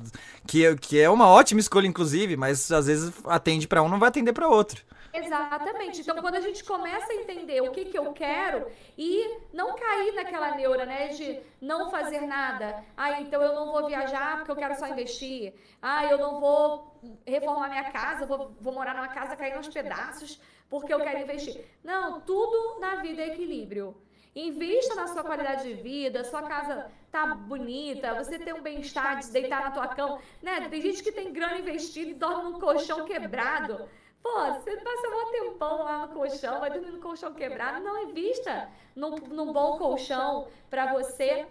Que, 0.45 0.75
que 0.75 0.99
é 0.99 1.09
uma 1.09 1.27
ótima 1.27 1.59
escolha, 1.59 1.87
inclusive, 1.87 2.37
mas 2.37 2.71
às 2.71 2.85
vezes 2.85 3.11
atende 3.25 3.67
para 3.67 3.81
um, 3.81 3.89
não 3.89 3.97
vai 3.97 4.09
atender 4.09 4.33
para 4.33 4.47
outro. 4.47 4.83
Exatamente. 5.14 6.01
Então, 6.01 6.22
quando 6.22 6.36
a 6.36 6.41
gente 6.41 6.64
começa 6.64 7.12
a 7.12 7.16
entender 7.16 7.62
o 7.62 7.72
que, 7.72 7.86
que 7.86 7.97
eu 7.97 8.14
quero 8.14 8.68
e 8.97 9.38
não 9.53 9.76
cair 9.76 10.14
naquela 10.14 10.55
neura, 10.55 10.86
né, 10.86 11.10
de 11.10 11.39
não 11.62 11.89
fazer 11.89 12.22
nada. 12.22 12.84
Ah, 12.95 13.20
então 13.22 13.41
eu 13.41 13.53
não 13.53 13.72
vou 13.72 13.88
viajar 13.88 14.38
porque 14.38 14.51
eu 14.51 14.55
quero 14.55 14.78
só 14.78 14.88
investir. 14.88 15.53
Ah, 15.82 16.05
eu 16.05 16.18
não 16.18 16.39
vou 16.39 16.99
reformar 17.26 17.70
minha 17.70 17.91
casa, 17.91 18.26
vou, 18.26 18.55
vou 18.60 18.74
morar 18.74 18.93
numa 18.93 19.07
casa 19.07 19.36
caindo 19.36 19.57
aos 19.57 19.68
pedaços 19.68 20.39
porque 20.70 20.93
eu 20.93 20.99
quero 20.99 21.20
investir. 21.20 21.66
Não, 21.84 22.22
tudo 22.22 22.80
na 22.80 22.95
vida 22.95 23.22
é 23.22 23.30
equilíbrio. 23.30 23.95
Invista 24.36 24.93
na 24.93 25.07
sua 25.07 25.24
qualidade 25.24 25.64
de 25.64 25.74
vida, 25.82 26.24
sua 26.24 26.43
casa 26.43 26.91
tá 27.12 27.26
bonita, 27.34 28.14
você 28.14 28.38
tem 28.38 28.53
um 28.53 28.62
bem-estar 28.62 29.20
de 29.20 29.32
deitar 29.32 29.64
na 29.64 29.72
tua 29.72 29.88
cama, 29.88 30.20
né? 30.41 30.68
Tem 30.70 30.82
gente 30.82 31.01
que 31.01 31.12
tem 31.12 31.34
grana 31.34 31.57
investida 31.57 32.12
e 32.12 32.14
dorme 32.14 32.51
num 32.51 32.60
colchão 32.60 33.05
quebrado. 33.05 33.89
Pô, 34.22 34.53
você 34.53 34.78
passa 34.78 35.07
um 35.07 35.32
tempão 35.32 35.84
lá 35.84 36.05
no 36.05 36.13
colchão, 36.13 36.59
vai 36.59 36.70
dormir 36.70 36.91
no 36.91 36.99
colchão 36.99 37.34
quebrado. 37.34 37.84
Não 37.84 38.09
invista 38.09 38.70
num, 38.95 39.15
num 39.15 39.51
bom 39.51 39.78
colchão 39.78 40.47
para 40.70 40.93
você. 40.93 41.47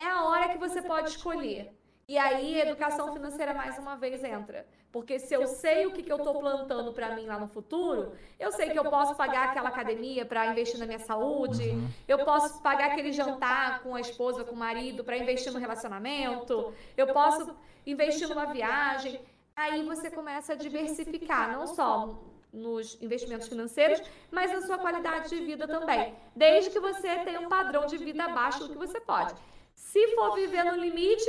É 0.00 0.06
a 0.06 0.24
hora 0.24 0.48
que 0.50 0.58
você 0.58 0.82
pode 0.82 1.10
escolher. 1.10 1.72
E 2.08 2.16
aí, 2.16 2.60
a 2.60 2.66
educação 2.66 3.12
financeira 3.12 3.52
mais 3.52 3.78
uma 3.78 3.96
vez 3.96 4.22
entra. 4.22 4.64
Porque 4.92 5.18
se 5.18 5.34
eu 5.34 5.46
sei 5.46 5.86
o 5.86 5.92
que, 5.92 6.02
que 6.02 6.12
eu 6.12 6.16
estou 6.16 6.38
plantando 6.38 6.92
para 6.92 7.14
mim 7.16 7.26
lá 7.26 7.38
no 7.38 7.48
futuro, 7.48 8.12
eu 8.38 8.52
sei 8.52 8.70
que 8.70 8.78
eu 8.78 8.84
posso 8.84 9.14
pagar 9.16 9.48
aquela 9.48 9.68
academia 9.68 10.24
para 10.24 10.46
investir 10.46 10.78
na 10.78 10.86
minha 10.86 11.00
saúde, 11.00 11.76
eu 12.06 12.24
posso 12.24 12.62
pagar 12.62 12.92
aquele 12.92 13.12
jantar 13.12 13.82
com 13.82 13.94
a 13.94 14.00
esposa, 14.00 14.44
com 14.44 14.54
o 14.54 14.58
marido 14.58 15.02
para 15.02 15.18
investir 15.18 15.52
no 15.52 15.58
relacionamento, 15.58 16.72
eu 16.96 17.08
posso 17.08 17.54
investir 17.84 18.28
numa 18.28 18.46
viagem 18.46 19.20
aí 19.56 19.82
você 19.82 20.10
começa 20.10 20.52
a 20.52 20.56
diversificar, 20.56 21.50
não 21.50 21.66
só 21.66 22.22
nos 22.52 23.00
investimentos 23.02 23.48
financeiros, 23.48 24.00
mas 24.30 24.52
na 24.52 24.62
sua 24.62 24.78
qualidade 24.78 25.30
de 25.30 25.44
vida 25.44 25.66
também, 25.66 26.14
desde 26.34 26.70
que 26.70 26.78
você 26.78 27.18
tenha 27.24 27.40
um 27.40 27.48
padrão 27.48 27.86
de 27.86 27.96
vida 27.96 28.24
abaixo 28.24 28.60
do 28.60 28.68
que 28.68 28.78
você 28.78 29.00
pode. 29.00 29.34
Se 29.74 30.14
for 30.14 30.34
viver 30.34 30.64
no 30.64 30.76
limite, 30.76 31.26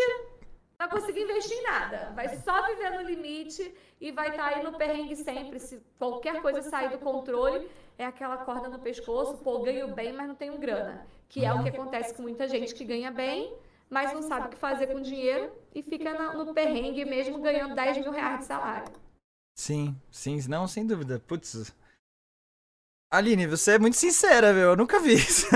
não 0.79 0.87
vai 0.87 0.89
conseguir 0.89 1.21
investir 1.21 1.57
em 1.57 1.63
nada, 1.63 2.11
vai 2.15 2.29
só 2.37 2.65
viver 2.67 2.91
no 2.91 3.01
limite 3.01 3.73
e 3.99 4.11
vai 4.11 4.29
estar 4.29 4.51
tá 4.51 4.55
aí 4.57 4.63
no 4.63 4.77
perrengue 4.77 5.15
sempre. 5.15 5.59
Se 5.59 5.81
qualquer 5.97 6.41
coisa 6.41 6.61
sair 6.61 6.89
do 6.89 6.99
controle, 6.99 7.69
é 7.97 8.05
aquela 8.05 8.37
corda 8.37 8.69
no 8.69 8.79
pescoço, 8.79 9.37
pô, 9.39 9.59
ganho 9.59 9.93
bem, 9.93 10.13
mas 10.13 10.27
não 10.27 10.35
tenho 10.35 10.57
grana, 10.57 11.05
que 11.27 11.43
é 11.43 11.53
o 11.53 11.63
que 11.63 11.69
acontece 11.69 12.13
com 12.13 12.21
muita 12.21 12.47
gente 12.47 12.75
que 12.75 12.85
ganha 12.85 13.11
bem, 13.11 13.53
mas 13.89 14.13
não 14.13 14.21
sabe 14.21 14.47
o 14.47 14.49
que 14.49 14.57
fazer 14.57 14.87
com 14.87 14.95
o 14.95 15.03
dinheiro 15.03 15.51
e 15.73 15.81
fica 15.81 16.33
no, 16.33 16.53
perrengue 16.53 17.05
mesmo 17.05 17.39
ganhando 17.41 17.75
10 17.75 17.97
mil 17.99 18.11
reais 18.11 18.39
de 18.39 18.45
salário. 18.45 18.91
Sim, 19.55 19.95
sim, 20.11 20.39
não, 20.47 20.67
sem 20.67 20.85
dúvida. 20.85 21.21
Putz. 21.25 21.73
Aline, 23.09 23.47
você 23.47 23.71
é 23.71 23.79
muito 23.79 23.97
sincera, 23.97 24.53
meu. 24.53 24.69
Eu 24.69 24.75
nunca 24.75 24.99
vi 24.99 25.13
isso. 25.13 25.47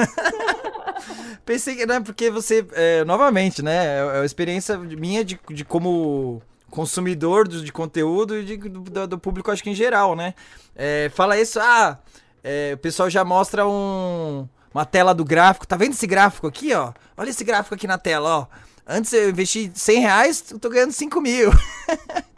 Pensei 1.46 1.76
que, 1.76 1.86
né, 1.86 2.00
porque 2.00 2.30
você, 2.30 2.66
é, 2.74 3.04
novamente, 3.04 3.62
né, 3.62 3.98
é 3.98 4.04
uma 4.20 4.26
experiência 4.26 4.78
minha 4.78 5.24
de, 5.26 5.40
de 5.50 5.66
como 5.66 6.42
consumidor 6.70 7.48
de, 7.48 7.64
de 7.64 7.72
conteúdo 7.72 8.38
e 8.38 8.46
de, 8.46 8.58
do, 8.58 9.08
do, 9.08 9.20
público, 9.20 9.52
acho 9.52 9.62
que 9.62 9.70
em 9.70 9.76
geral, 9.76 10.16
né. 10.16 10.34
É, 10.76 11.10
fala 11.14 11.38
isso, 11.38 11.60
ah, 11.60 12.00
é, 12.44 12.72
o 12.76 12.78
pessoal 12.78 13.10
já 13.10 13.26
mostra 13.26 13.68
um 13.68 14.48
uma 14.74 14.86
tela 14.86 15.14
do 15.14 15.26
gráfico. 15.26 15.68
Tá 15.68 15.76
vendo 15.76 15.94
esse 15.94 16.08
gráfico 16.08 16.48
aqui, 16.48 16.74
ó? 16.74 16.94
Olha 17.16 17.30
esse 17.30 17.44
gráfico 17.44 17.76
aqui 17.76 17.88
na 17.88 17.98
tela, 17.98 18.30
ó. 18.30 18.48
Antes 18.88 19.14
eu 19.14 19.30
investi 19.30 19.72
100 19.74 20.00
reais, 20.00 20.44
eu 20.52 20.60
tô 20.60 20.70
ganhando 20.70 20.92
5 20.92 21.22
mil. 21.22 21.52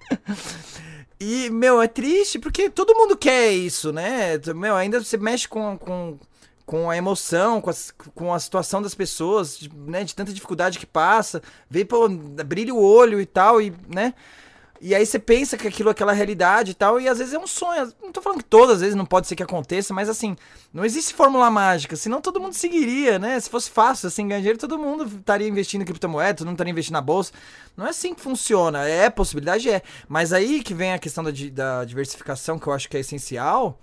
e, 1.19 1.49
meu, 1.49 1.81
é 1.81 1.87
triste 1.87 2.37
porque 2.37 2.69
todo 2.69 2.95
mundo 2.95 3.15
quer 3.15 3.51
isso, 3.51 3.93
né? 3.93 4.37
Meu, 4.55 4.75
ainda 4.75 5.01
você 5.01 5.17
mexe 5.17 5.47
com, 5.47 5.77
com, 5.77 6.19
com 6.65 6.89
a 6.89 6.97
emoção, 6.97 7.61
com 7.61 7.69
a, 7.69 7.73
com 8.13 8.33
a 8.33 8.39
situação 8.39 8.81
das 8.81 8.93
pessoas, 8.93 9.57
de, 9.57 9.71
né? 9.73 10.03
De 10.03 10.13
tanta 10.13 10.33
dificuldade 10.33 10.79
que 10.79 10.85
passa. 10.85 11.41
Vê, 11.69 11.85
pô, 11.85 12.09
brilha 12.09 12.73
o 12.73 12.83
olho 12.83 13.21
e 13.21 13.25
tal, 13.25 13.61
e, 13.61 13.73
né? 13.87 14.13
E 14.85 14.93
aí 14.93 15.05
você 15.05 15.17
pensa 15.17 15.57
que 15.57 15.65
aquilo 15.65 15.87
é 15.87 15.93
aquela 15.93 16.11
realidade 16.11 16.71
e 16.71 16.73
tal, 16.73 16.99
e 16.99 17.07
às 17.07 17.17
vezes 17.17 17.33
é 17.33 17.39
um 17.39 17.47
sonho. 17.47 17.93
Não 18.01 18.11
tô 18.11 18.21
falando 18.21 18.39
que 18.39 18.43
todas 18.43 18.75
as 18.75 18.81
vezes 18.81 18.95
não 18.95 19.05
pode 19.05 19.27
ser 19.27 19.35
que 19.37 19.41
aconteça, 19.41 19.93
mas 19.93 20.09
assim, 20.09 20.35
não 20.73 20.83
existe 20.83 21.13
fórmula 21.13 21.49
mágica, 21.49 21.95
senão 21.95 22.19
todo 22.19 22.37
mundo 22.37 22.51
seguiria, 22.51 23.17
né? 23.17 23.39
Se 23.39 23.49
fosse 23.49 23.71
fácil 23.71 24.07
assim 24.07 24.27
ganhar 24.27 24.41
dinheiro, 24.41 24.59
todo 24.59 24.77
mundo 24.77 25.05
estaria 25.05 25.47
investindo 25.47 25.83
em 25.83 25.85
criptomoeda, 25.85 26.39
todo 26.39 26.47
mundo 26.47 26.55
estaria 26.55 26.71
investindo 26.71 26.95
na 26.95 27.01
bolsa. 27.01 27.31
Não 27.77 27.87
é 27.87 27.91
assim 27.91 28.13
que 28.13 28.19
funciona. 28.19 28.85
É, 28.85 29.09
possibilidade 29.09 29.69
é. 29.69 29.81
Mas 30.05 30.33
aí 30.33 30.61
que 30.61 30.73
vem 30.73 30.91
a 30.91 30.99
questão 30.99 31.23
da, 31.23 31.31
da 31.31 31.85
diversificação, 31.85 32.59
que 32.59 32.67
eu 32.67 32.73
acho 32.73 32.89
que 32.89 32.97
é 32.97 32.99
essencial 32.99 33.79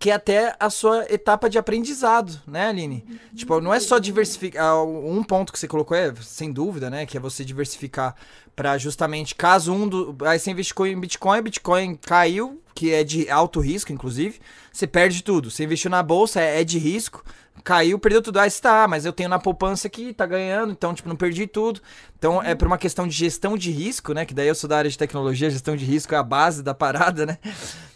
que 0.00 0.10
é 0.10 0.14
até 0.14 0.56
a 0.58 0.70
sua 0.70 1.04
etapa 1.12 1.50
de 1.50 1.58
aprendizado, 1.58 2.40
né, 2.46 2.68
Aline? 2.68 3.04
Uhum. 3.06 3.18
Tipo, 3.36 3.60
não 3.60 3.72
é 3.72 3.78
só 3.78 3.98
diversificar. 3.98 4.64
Ah, 4.64 4.82
um 4.82 5.22
ponto 5.22 5.52
que 5.52 5.58
você 5.58 5.68
colocou 5.68 5.94
é, 5.94 6.10
sem 6.22 6.50
dúvida, 6.50 6.88
né? 6.88 7.04
Que 7.04 7.18
é 7.18 7.20
você 7.20 7.44
diversificar 7.44 8.16
para 8.56 8.78
justamente 8.78 9.34
caso 9.34 9.74
um 9.74 9.86
do. 9.86 10.16
Aí 10.24 10.38
você 10.38 10.50
investiu 10.50 10.86
em 10.86 10.98
Bitcoin, 10.98 11.42
Bitcoin 11.42 11.96
caiu, 11.96 12.62
que 12.74 12.94
é 12.94 13.04
de 13.04 13.28
alto 13.28 13.60
risco, 13.60 13.92
inclusive, 13.92 14.40
você 14.72 14.86
perde 14.86 15.22
tudo. 15.22 15.50
Você 15.50 15.64
investiu 15.64 15.90
na 15.90 16.02
bolsa, 16.02 16.40
é, 16.40 16.62
é 16.62 16.64
de 16.64 16.78
risco 16.78 17.22
caiu, 17.62 17.98
perdeu 17.98 18.22
tudo. 18.22 18.40
Ah, 18.40 18.46
está, 18.46 18.88
mas 18.88 19.04
eu 19.04 19.12
tenho 19.12 19.28
na 19.28 19.38
poupança 19.38 19.86
aqui, 19.86 20.14
tá 20.14 20.24
ganhando, 20.24 20.72
então, 20.72 20.94
tipo, 20.94 21.10
não 21.10 21.16
perdi 21.16 21.46
tudo. 21.46 21.82
Então, 22.18 22.42
é 22.42 22.54
por 22.54 22.66
uma 22.66 22.78
questão 22.78 23.06
de 23.06 23.14
gestão 23.14 23.54
de 23.56 23.70
risco, 23.70 24.14
né? 24.14 24.24
Que 24.24 24.32
daí 24.32 24.48
eu 24.48 24.54
sou 24.54 24.68
da 24.68 24.78
área 24.78 24.90
de 24.90 24.96
tecnologia, 24.96 25.50
gestão 25.50 25.76
de 25.76 25.84
risco 25.84 26.14
é 26.14 26.18
a 26.18 26.22
base 26.22 26.62
da 26.62 26.72
parada, 26.72 27.26
né? 27.26 27.38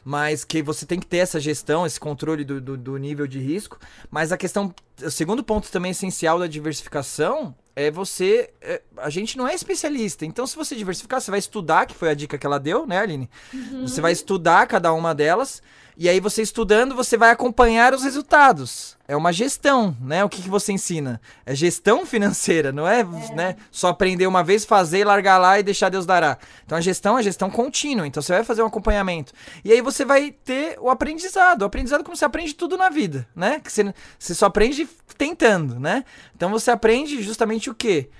Mas 0.05 0.45
que 0.45 0.63
você 0.63 0.85
tem 0.85 1.01
que 1.01 1.07
ter 1.07 1.19
essa 1.19 1.41
gestão, 1.41 1.87
esse 1.87 1.99
controle 1.99 2.45
do, 2.45 2.61
do, 2.61 2.76
do 2.76 2.97
nível 2.97 3.26
de 3.26 3.39
risco. 3.39 3.79
Mas 4.11 4.33
a 4.33 4.37
questão, 4.37 4.75
o 5.03 5.11
segundo 5.11 5.43
ponto 5.43 5.71
também 5.71 5.93
essencial 5.93 6.39
da 6.39 6.47
diversificação 6.47 7.55
é 7.75 7.91
você. 7.91 8.51
É, 8.61 8.83
a 8.99 9.11
gente 9.11 9.37
não 9.39 9.49
é 9.49 9.55
especialista. 9.55 10.25
Então, 10.26 10.47
se 10.47 10.57
você 10.57 10.76
diversificar, 10.76 11.21
você 11.21 11.31
vai 11.31 11.41
estudar, 11.41 11.87
que 11.87 11.95
foi 11.95 12.11
a 12.11 12.14
dica 12.14 12.37
que 12.37 12.47
ela 12.47 12.59
deu, 12.59 12.87
né, 12.87 12.99
Aline? 12.99 13.31
Uhum. 13.53 13.87
Você 13.87 14.01
vai 14.01 14.13
estudar 14.13 14.67
cada 14.67 14.93
uma 14.93 15.14
delas. 15.14 15.63
E 15.96 16.08
aí, 16.08 16.18
você 16.18 16.42
estudando, 16.42 16.95
você 16.95 17.16
vai 17.16 17.30
acompanhar 17.30 17.95
os 17.95 18.03
resultados. 18.03 18.96
é 19.07 19.14
uma 19.16 19.33
gestão, 19.33 19.96
né? 20.00 20.25
O 20.25 20.29
que, 20.29 20.42
que 20.42 20.49
você 20.49 20.72
ensina? 20.72 21.21
É 21.46 21.54
gestão 21.54 22.04
financeira, 22.07 22.72
não 22.72 22.88
é, 22.88 23.00
é, 23.00 23.34
Né? 23.34 23.57
só 23.71 23.88
aprender 23.88 24.26
uma 24.26 24.42
vez, 24.42 24.64
fazer, 24.64 25.04
largar 25.04 25.38
lá 25.38 25.58
e 25.58 25.62
deixar 25.62 25.91
Deus 25.91 26.04
dará. 26.04 26.38
Então 26.64 26.76
a 26.76 26.80
gestão 26.80 27.18
é 27.18 27.22
gestão 27.22 27.49
contínua. 27.49 28.07
Então 28.07 28.22
você 28.22 28.33
vai 28.33 28.42
fazer 28.42 28.62
um 28.62 28.66
acompanhamento. 28.66 29.33
E 29.64 29.71
aí 29.71 29.80
você 29.80 30.04
vai 30.04 30.33
ter 30.33 30.76
o 30.80 30.91
aprendizado. 30.91 31.62
O 31.62 31.64
aprendizado 31.66 32.00
é 32.00 32.04
como 32.04 32.16
você 32.16 32.25
aprende 32.25 32.54
tudo 32.54 32.76
na 32.76 32.88
vida, 32.88 33.29
né? 33.37 33.61
Que 33.61 33.71
você, 33.71 33.95
você 34.18 34.34
só 34.34 34.46
aprende 34.46 34.88
tentando, 35.16 35.79
né? 35.79 36.04
Então 36.34 36.50
você 36.50 36.71
aprende 36.71 37.22
justamente 37.22 37.71
o 37.71 37.75
quê? 37.75 38.11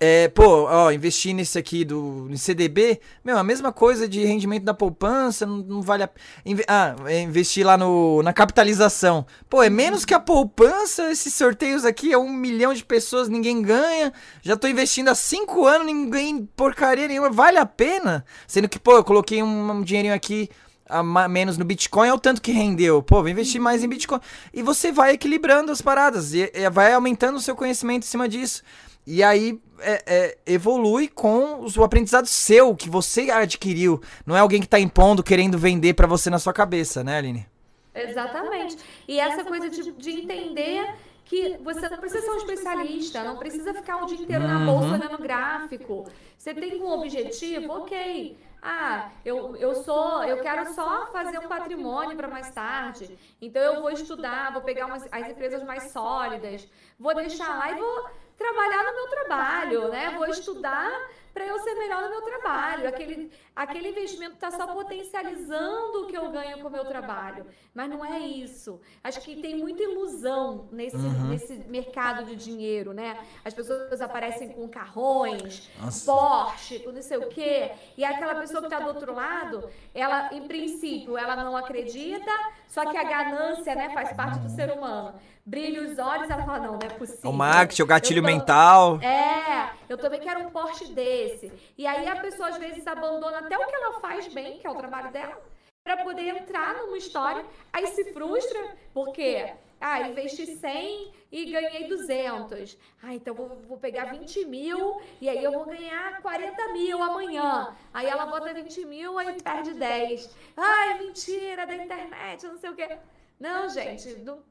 É, 0.00 0.28
pô, 0.28 0.64
ó, 0.64 0.92
investir 0.92 1.34
nesse 1.34 1.58
aqui 1.58 1.84
do 1.84 2.28
CDB, 2.36 3.00
meu, 3.24 3.36
a 3.36 3.42
mesma 3.42 3.72
coisa 3.72 4.08
de 4.08 4.24
rendimento 4.24 4.62
da 4.62 4.72
poupança, 4.72 5.44
não, 5.44 5.56
não 5.58 5.82
vale 5.82 6.04
a 6.04 6.10
inve, 6.46 6.64
Ah, 6.68 6.94
é 7.06 7.20
investir 7.20 7.66
lá 7.66 7.76
no, 7.76 8.22
na 8.22 8.32
capitalização. 8.32 9.26
Pô, 9.50 9.60
é 9.60 9.68
menos 9.68 10.04
que 10.04 10.14
a 10.14 10.20
poupança, 10.20 11.10
esses 11.10 11.34
sorteios 11.34 11.84
aqui, 11.84 12.12
é 12.12 12.18
um 12.18 12.32
milhão 12.32 12.72
de 12.72 12.84
pessoas, 12.84 13.28
ninguém 13.28 13.60
ganha. 13.60 14.12
Já 14.40 14.56
tô 14.56 14.68
investindo 14.68 15.08
há 15.08 15.16
cinco 15.16 15.66
anos, 15.66 15.86
ninguém 15.88 16.46
porcaria 16.54 17.08
nenhuma, 17.08 17.30
vale 17.30 17.58
a 17.58 17.66
pena? 17.66 18.24
Sendo 18.46 18.68
que, 18.68 18.78
pô, 18.78 18.92
eu 18.92 19.04
coloquei 19.04 19.42
um, 19.42 19.70
um 19.72 19.82
dinheirinho 19.82 20.14
aqui 20.14 20.48
a 20.88 21.02
menos 21.28 21.58
no 21.58 21.64
Bitcoin 21.64 22.08
é 22.08 22.14
o 22.14 22.18
tanto 22.18 22.40
que 22.40 22.50
rendeu. 22.50 23.02
Pô, 23.02 23.16
vou 23.16 23.28
investir 23.28 23.60
mais 23.60 23.84
em 23.84 23.88
Bitcoin. 23.88 24.20
E 24.54 24.62
você 24.62 24.90
vai 24.90 25.12
equilibrando 25.12 25.70
as 25.70 25.82
paradas 25.82 26.32
e, 26.32 26.50
e 26.54 26.70
vai 26.70 26.94
aumentando 26.94 27.36
o 27.36 27.40
seu 27.40 27.54
conhecimento 27.54 28.04
em 28.04 28.06
cima 28.06 28.26
disso. 28.26 28.62
E 29.10 29.22
aí 29.22 29.58
é, 29.78 30.02
é, 30.06 30.38
evolui 30.46 31.08
com 31.08 31.64
o 31.64 31.82
aprendizado 31.82 32.26
seu, 32.26 32.76
que 32.76 32.90
você 32.90 33.30
adquiriu. 33.30 34.02
Não 34.26 34.36
é 34.36 34.40
alguém 34.40 34.60
que 34.60 34.66
está 34.66 34.78
impondo, 34.78 35.22
querendo 35.22 35.56
vender 35.56 35.94
para 35.94 36.06
você 36.06 36.28
na 36.28 36.38
sua 36.38 36.52
cabeça, 36.52 37.02
né, 37.02 37.16
Aline? 37.16 37.46
Exatamente. 37.94 38.76
E 39.08 39.18
essa 39.18 39.42
coisa 39.44 39.70
de, 39.70 39.92
de 39.92 40.10
entender 40.10 40.94
que 41.24 41.56
você 41.64 41.88
não 41.88 41.96
precisa 41.96 42.20
ser 42.20 42.30
um 42.32 42.36
especialista, 42.36 43.24
não 43.24 43.38
precisa 43.38 43.72
ficar 43.72 44.02
o 44.02 44.04
dia 44.04 44.18
inteiro 44.18 44.44
uhum. 44.44 44.50
na 44.50 44.66
bolsa 44.66 44.92
olhando 44.92 45.16
gráfico. 45.22 46.04
Você 46.36 46.52
tem 46.52 46.82
um 46.82 46.90
objetivo, 46.90 47.72
ok. 47.72 48.36
Ah, 48.60 49.10
eu, 49.24 49.56
eu 49.56 49.74
sou, 49.84 50.22
eu 50.24 50.42
quero 50.42 50.74
só 50.74 51.06
fazer 51.06 51.38
um 51.38 51.48
patrimônio 51.48 52.14
para 52.14 52.28
mais 52.28 52.50
tarde. 52.50 53.18
Então 53.40 53.62
eu 53.62 53.80
vou 53.80 53.90
estudar, 53.90 54.52
vou 54.52 54.60
pegar 54.60 54.84
umas, 54.84 55.08
as 55.10 55.30
empresas 55.30 55.62
mais 55.64 55.92
sólidas, 55.92 56.68
vou 56.98 57.14
deixar 57.14 57.56
lá 57.56 57.72
e 57.72 57.76
vou 57.76 58.10
trabalhar 58.38 58.84
no 58.84 58.94
meu 58.94 59.08
trabalho, 59.08 59.88
né? 59.88 60.14
Vou 60.16 60.26
estudar 60.28 61.10
para 61.34 61.46
eu 61.46 61.58
ser 61.60 61.74
melhor 61.74 62.02
no 62.02 62.10
meu 62.10 62.22
trabalho. 62.22 62.88
Aquele, 62.88 63.30
aquele 63.54 63.90
investimento 63.90 64.34
está 64.34 64.50
só 64.50 64.66
potencializando 64.66 66.02
o 66.02 66.06
que 66.06 66.16
eu 66.16 66.30
ganho 66.30 66.58
com 66.58 66.68
o 66.68 66.70
meu 66.70 66.84
trabalho. 66.84 67.46
Mas 67.74 67.90
não 67.90 68.04
é 68.04 68.18
isso. 68.18 68.80
Acho 69.04 69.20
que 69.20 69.36
tem 69.36 69.56
muita 69.56 69.82
ilusão 69.82 70.68
nesse, 70.72 70.96
uhum. 70.96 71.28
nesse 71.28 71.54
mercado 71.68 72.24
de 72.24 72.34
dinheiro, 72.34 72.92
né? 72.92 73.18
As 73.44 73.54
pessoas 73.54 74.00
aparecem 74.00 74.48
com 74.50 74.68
carrões, 74.68 75.68
Nossa. 75.80 76.10
Porsche, 76.10 76.80
com 76.80 76.90
não 76.90 77.02
sei 77.02 77.18
o 77.18 77.28
quê. 77.28 77.72
E 77.96 78.04
aquela 78.04 78.36
pessoa 78.36 78.60
que 78.60 78.66
está 78.66 78.80
do 78.80 78.88
outro 78.88 79.14
lado, 79.14 79.68
ela, 79.94 80.32
em 80.32 80.46
princípio, 80.46 81.16
ela 81.16 81.36
não 81.36 81.56
acredita, 81.56 82.32
só 82.66 82.84
que 82.90 82.96
a 82.96 83.04
ganância, 83.04 83.74
né, 83.74 83.90
faz 83.90 84.12
parte 84.12 84.38
do 84.40 84.48
ser 84.48 84.72
humano 84.72 85.14
brilha 85.48 85.82
os 85.82 85.98
olhos, 85.98 86.28
ela 86.28 86.44
fala, 86.44 86.58
não, 86.58 86.72
não 86.72 86.78
é 86.82 86.90
possível. 86.90 87.30
O 87.30 87.32
marketing, 87.32 87.82
o 87.82 87.86
gatilho 87.86 88.20
tô... 88.20 88.26
mental. 88.26 89.00
É, 89.00 89.72
eu 89.88 89.96
também 89.96 90.20
quero 90.20 90.40
um 90.40 90.50
Porsche 90.50 90.92
desse. 90.92 91.50
E 91.76 91.86
aí 91.86 92.06
a 92.06 92.16
pessoa 92.16 92.50
às 92.50 92.58
vezes 92.58 92.86
abandona 92.86 93.38
até 93.38 93.56
o 93.56 93.66
que 93.66 93.74
ela 93.74 93.98
faz 94.00 94.28
bem, 94.32 94.58
que 94.58 94.66
é 94.66 94.70
o 94.70 94.74
trabalho 94.74 95.10
dela, 95.10 95.40
para 95.82 96.04
poder 96.04 96.28
entrar 96.36 96.74
numa 96.76 96.98
história, 96.98 97.44
aí 97.72 97.86
se 97.86 98.12
frustra, 98.12 98.76
porque 98.92 99.50
ah, 99.80 100.02
investi 100.02 100.44
100 100.44 101.12
e 101.32 101.46
ganhei 101.50 101.88
200. 101.88 102.76
Ah, 103.02 103.14
então 103.14 103.34
vou, 103.34 103.48
vou 103.66 103.78
pegar 103.78 104.06
20 104.06 104.44
mil 104.44 105.00
e 105.18 105.30
aí 105.30 105.42
eu 105.42 105.52
vou 105.52 105.64
ganhar 105.64 106.20
40 106.20 106.72
mil 106.74 107.02
amanhã. 107.02 107.74
Aí 107.94 108.06
ela 108.06 108.26
bota 108.26 108.52
20 108.52 108.84
mil, 108.84 109.18
aí 109.18 109.40
perde 109.40 109.72
10. 109.72 110.36
Ah, 110.56 110.90
é 110.90 110.98
mentira 110.98 111.66
da 111.66 111.74
internet, 111.74 112.46
não 112.46 112.58
sei 112.58 112.68
o 112.68 112.74
quê. 112.74 112.98
Não, 113.40 113.68
gente, 113.68 114.16
não, 114.18 114.42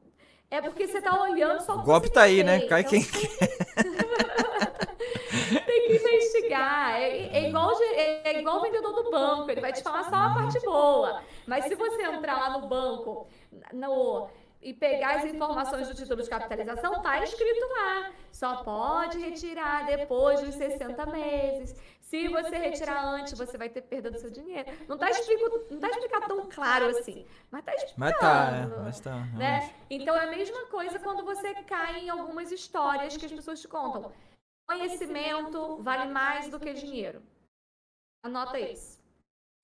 é 0.50 0.60
porque 0.60 0.86
você 0.86 1.00
tá 1.00 1.20
olhando 1.20 1.60
só 1.62 1.76
o 1.76 1.82
golpe 1.82 2.10
tá 2.10 2.22
aí, 2.22 2.42
né? 2.42 2.60
Cai 2.60 2.80
então, 2.80 2.90
quem 2.90 3.02
quer. 3.02 3.38
tem 5.64 5.86
que 5.86 5.96
investigar. 5.96 7.00
É, 7.00 7.36
é, 7.36 7.48
igual, 7.48 7.70
é, 7.80 8.30
é, 8.30 8.40
igual 8.40 8.58
o 8.58 8.62
vendedor 8.62 8.92
do 8.92 9.10
banco, 9.10 9.50
ele 9.50 9.60
vai 9.60 9.72
te 9.72 9.82
falar 9.82 10.04
só 10.04 10.16
a 10.16 10.34
parte 10.34 10.58
boa. 10.60 11.22
Mas 11.46 11.64
se 11.66 11.74
você 11.74 12.02
entrar 12.02 12.38
lá 12.38 12.58
no 12.58 12.66
banco 12.66 13.28
no, 13.72 14.28
e 14.60 14.74
pegar 14.74 15.16
as 15.16 15.24
informações 15.24 15.88
do 15.88 15.94
título 15.94 16.22
de 16.22 16.28
capitalização, 16.28 17.00
tá 17.00 17.22
escrito 17.22 17.64
lá. 17.70 18.12
Só 18.32 18.62
pode 18.62 19.18
retirar 19.18 19.86
depois 19.86 20.40
dos 20.40 20.54
60 20.54 21.06
meses. 21.06 21.76
Se 22.00 22.26
você 22.28 22.56
retirar 22.56 23.04
antes, 23.04 23.36
você 23.36 23.58
vai 23.58 23.68
ter 23.68 23.82
perda 23.82 24.10
do 24.10 24.18
seu 24.18 24.30
dinheiro. 24.30 24.70
Não 24.88 24.96
está 24.96 25.10
explicado, 25.10 25.66
não 25.70 25.78
tá 25.78 25.88
explicado 25.90 26.26
tão 26.26 26.48
claro 26.48 26.86
assim, 26.86 27.26
mas 27.50 27.60
está 27.60 27.74
explicando. 27.74 28.00
Mas 28.00 28.18
tá, 28.18 28.56
é, 28.56 28.82
mas 28.82 29.00
tá. 29.00 29.16
Né? 29.36 29.74
Então 29.90 30.16
é 30.16 30.24
a 30.24 30.30
mesma 30.30 30.66
coisa 30.66 30.98
quando 30.98 31.24
você 31.24 31.54
cai 31.64 32.00
em 32.00 32.08
algumas 32.08 32.50
histórias 32.50 33.16
que 33.16 33.26
as 33.26 33.32
pessoas 33.32 33.60
te 33.60 33.68
contam. 33.68 34.10
Conhecimento 34.66 35.82
vale 35.82 36.10
mais 36.10 36.48
do 36.48 36.58
que 36.58 36.72
dinheiro. 36.72 37.22
Anota 38.22 38.58
isso. 38.58 38.98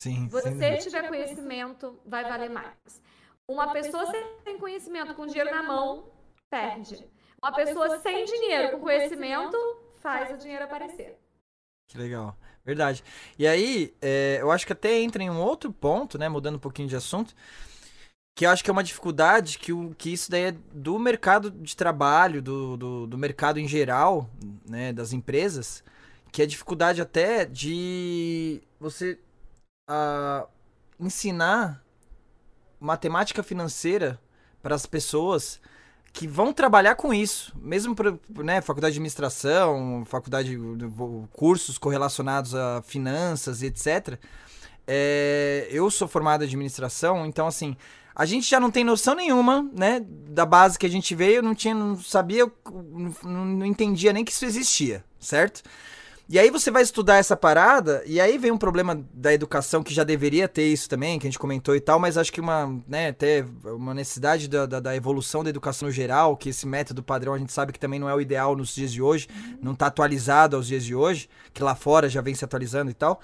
Sim. 0.02 0.28
Se 0.28 0.30
você 0.30 0.76
tiver 0.76 1.08
conhecimento, 1.08 1.98
vai 2.04 2.24
valer 2.24 2.50
mais. 2.50 3.02
Uma 3.48 3.72
pessoa 3.72 4.06
sem 4.42 4.58
conhecimento 4.58 5.14
com 5.14 5.26
dinheiro 5.26 5.50
na 5.50 5.62
mão, 5.62 6.10
perde. 6.50 7.06
Uma 7.42 7.52
pessoa 7.52 7.98
sem 7.98 8.24
dinheiro 8.24 8.72
com 8.72 8.80
conhecimento, 8.80 9.56
faz 10.00 10.34
o 10.34 10.38
dinheiro 10.38 10.64
aparecer. 10.64 11.18
Que 11.86 11.98
legal. 11.98 12.36
Verdade. 12.64 13.04
E 13.38 13.46
aí, 13.46 13.94
é, 14.00 14.38
eu 14.40 14.50
acho 14.50 14.66
que 14.66 14.72
até 14.72 14.98
entra 14.98 15.22
em 15.22 15.28
um 15.28 15.38
outro 15.38 15.70
ponto, 15.70 16.16
né? 16.16 16.28
Mudando 16.28 16.56
um 16.56 16.60
pouquinho 16.60 16.88
de 16.88 16.96
assunto. 16.96 17.34
Que 18.34 18.46
eu 18.46 18.50
acho 18.50 18.64
que 18.64 18.70
é 18.70 18.72
uma 18.72 18.82
dificuldade 18.82 19.58
que, 19.58 19.72
o, 19.72 19.94
que 19.94 20.12
isso 20.12 20.30
daí 20.30 20.44
é 20.44 20.52
do 20.72 20.98
mercado 20.98 21.50
de 21.50 21.76
trabalho, 21.76 22.40
do, 22.40 22.76
do, 22.76 23.06
do 23.06 23.18
mercado 23.18 23.60
em 23.60 23.68
geral, 23.68 24.30
né? 24.66 24.92
Das 24.92 25.12
empresas. 25.12 25.84
Que 26.32 26.40
é 26.40 26.44
a 26.46 26.48
dificuldade 26.48 27.02
até 27.02 27.44
de 27.44 28.62
você 28.80 29.20
uh, 29.88 30.48
ensinar 30.98 31.83
matemática 32.84 33.42
financeira 33.42 34.20
para 34.62 34.74
as 34.74 34.84
pessoas 34.84 35.60
que 36.12 36.28
vão 36.28 36.52
trabalhar 36.52 36.94
com 36.94 37.12
isso, 37.12 37.52
mesmo 37.56 37.94
para 37.94 38.14
né, 38.44 38.60
faculdade 38.60 38.92
de 38.92 38.98
administração, 38.98 40.04
faculdade 40.06 40.56
cursos 41.32 41.76
correlacionados 41.76 42.54
a 42.54 42.82
finanças 42.82 43.62
e 43.62 43.66
etc. 43.66 44.18
É, 44.86 45.66
eu 45.70 45.90
sou 45.90 46.06
formado 46.06 46.42
em 46.42 46.46
administração, 46.46 47.26
então 47.26 47.46
assim 47.46 47.76
a 48.14 48.24
gente 48.26 48.48
já 48.48 48.60
não 48.60 48.70
tem 48.70 48.84
noção 48.84 49.16
nenhuma, 49.16 49.68
né, 49.72 50.00
da 50.06 50.46
base 50.46 50.78
que 50.78 50.86
a 50.86 50.90
gente 50.90 51.16
veio, 51.16 51.42
não 51.42 51.52
tinha, 51.52 51.74
não 51.74 52.00
sabia, 52.00 52.46
não, 53.24 53.44
não 53.44 53.66
entendia 53.66 54.12
nem 54.12 54.24
que 54.24 54.30
isso 54.30 54.44
existia, 54.44 55.04
certo? 55.18 55.62
E 56.26 56.38
aí 56.38 56.48
você 56.48 56.70
vai 56.70 56.82
estudar 56.82 57.16
essa 57.16 57.36
parada, 57.36 58.02
e 58.06 58.18
aí 58.18 58.38
vem 58.38 58.50
um 58.50 58.56
problema 58.56 59.04
da 59.12 59.32
educação 59.32 59.82
que 59.82 59.92
já 59.92 60.02
deveria 60.04 60.48
ter 60.48 60.66
isso 60.72 60.88
também, 60.88 61.18
que 61.18 61.26
a 61.26 61.30
gente 61.30 61.38
comentou 61.38 61.76
e 61.76 61.80
tal, 61.80 61.98
mas 62.00 62.16
acho 62.16 62.32
que 62.32 62.40
uma, 62.40 62.80
né, 62.88 63.08
até 63.08 63.44
uma 63.62 63.92
necessidade 63.92 64.48
da, 64.48 64.64
da, 64.64 64.80
da 64.80 64.96
evolução 64.96 65.44
da 65.44 65.50
educação 65.50 65.86
no 65.86 65.92
geral, 65.92 66.34
que 66.34 66.48
esse 66.48 66.66
método 66.66 67.02
padrão 67.02 67.34
a 67.34 67.38
gente 67.38 67.52
sabe 67.52 67.74
que 67.74 67.78
também 67.78 68.00
não 68.00 68.08
é 68.08 68.14
o 68.14 68.22
ideal 68.22 68.56
nos 68.56 68.74
dias 68.74 68.90
de 68.90 69.02
hoje, 69.02 69.28
uhum. 69.30 69.58
não 69.60 69.72
está 69.72 69.86
atualizado 69.86 70.56
aos 70.56 70.66
dias 70.66 70.82
de 70.82 70.94
hoje, 70.94 71.28
que 71.52 71.62
lá 71.62 71.74
fora 71.74 72.08
já 72.08 72.22
vem 72.22 72.34
se 72.34 72.44
atualizando 72.44 72.90
e 72.90 72.94
tal. 72.94 73.20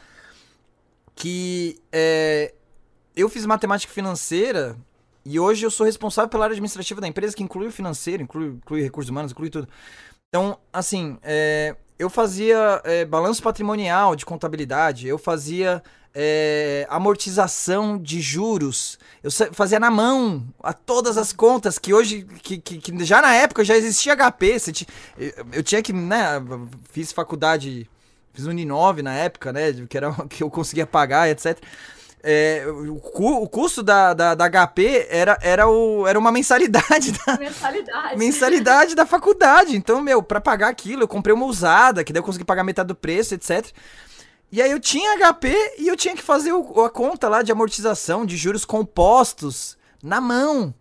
Que 1.14 1.78
é, 1.90 2.52
eu 3.16 3.30
fiz 3.30 3.46
matemática 3.46 3.92
financeira 3.92 4.76
e 5.24 5.40
hoje 5.40 5.64
eu 5.64 5.70
sou 5.70 5.86
responsável 5.86 6.28
pela 6.28 6.44
área 6.44 6.52
administrativa 6.52 7.00
da 7.00 7.08
empresa, 7.08 7.34
que 7.34 7.42
inclui 7.42 7.68
o 7.68 7.72
financeiro, 7.72 8.22
inclui, 8.22 8.48
inclui 8.48 8.82
recursos 8.82 9.08
humanos, 9.08 9.32
inclui 9.32 9.48
tudo. 9.48 9.66
Então, 10.28 10.58
assim, 10.72 11.18
é, 11.22 11.76
eu 12.00 12.08
fazia 12.08 12.80
é, 12.82 13.04
balanço 13.04 13.42
patrimonial 13.42 14.16
de 14.16 14.24
contabilidade, 14.24 15.06
eu 15.06 15.18
fazia 15.18 15.82
é, 16.14 16.86
amortização 16.88 17.98
de 17.98 18.22
juros, 18.22 18.98
eu 19.22 19.30
fazia 19.52 19.78
na 19.78 19.90
mão 19.90 20.42
a 20.62 20.72
todas 20.72 21.18
as 21.18 21.30
contas 21.30 21.78
que 21.78 21.92
hoje, 21.92 22.26
que, 22.42 22.56
que, 22.56 22.78
que 22.78 23.04
já 23.04 23.20
na 23.20 23.34
época 23.34 23.62
já 23.62 23.76
existia 23.76 24.16
HP, 24.16 24.56
eu 25.52 25.62
tinha 25.62 25.82
que, 25.82 25.92
né, 25.92 26.42
fiz 26.90 27.12
faculdade, 27.12 27.86
fiz 28.32 28.46
Uninove 28.46 29.02
na 29.02 29.14
época, 29.14 29.52
né, 29.52 29.70
que 29.86 29.98
era 29.98 30.10
que 30.30 30.42
eu 30.42 30.48
conseguia 30.48 30.86
pagar, 30.86 31.28
etc. 31.28 31.58
É, 32.22 32.66
o, 32.66 32.96
o, 33.42 33.48
custo 33.48 33.82
da, 33.82 34.12
da, 34.12 34.34
da, 34.34 34.50
HP 34.50 35.06
era, 35.08 35.38
era, 35.40 35.66
o, 35.68 36.06
era 36.06 36.18
uma 36.18 36.30
mensalidade 36.30 37.12
da, 37.26 37.38
mensalidade. 37.38 38.18
mensalidade 38.18 38.94
da 38.94 39.06
faculdade. 39.06 39.74
Então, 39.74 40.02
meu, 40.02 40.22
para 40.22 40.40
pagar 40.40 40.68
aquilo, 40.68 41.02
eu 41.02 41.08
comprei 41.08 41.34
uma 41.34 41.46
usada, 41.46 42.04
que 42.04 42.12
daí 42.12 42.20
eu 42.20 42.24
consegui 42.24 42.44
pagar 42.44 42.62
metade 42.62 42.88
do 42.88 42.94
preço, 42.94 43.34
etc. 43.34 43.66
E 44.52 44.60
aí 44.60 44.70
eu 44.70 44.80
tinha 44.80 45.16
HP 45.16 45.76
e 45.78 45.88
eu 45.88 45.96
tinha 45.96 46.14
que 46.14 46.22
fazer 46.22 46.52
o, 46.52 46.84
a 46.84 46.90
conta 46.90 47.28
lá 47.28 47.40
de 47.40 47.52
amortização 47.52 48.26
de 48.26 48.36
juros 48.36 48.64
compostos 48.64 49.78
na 50.02 50.20
mão. 50.20 50.74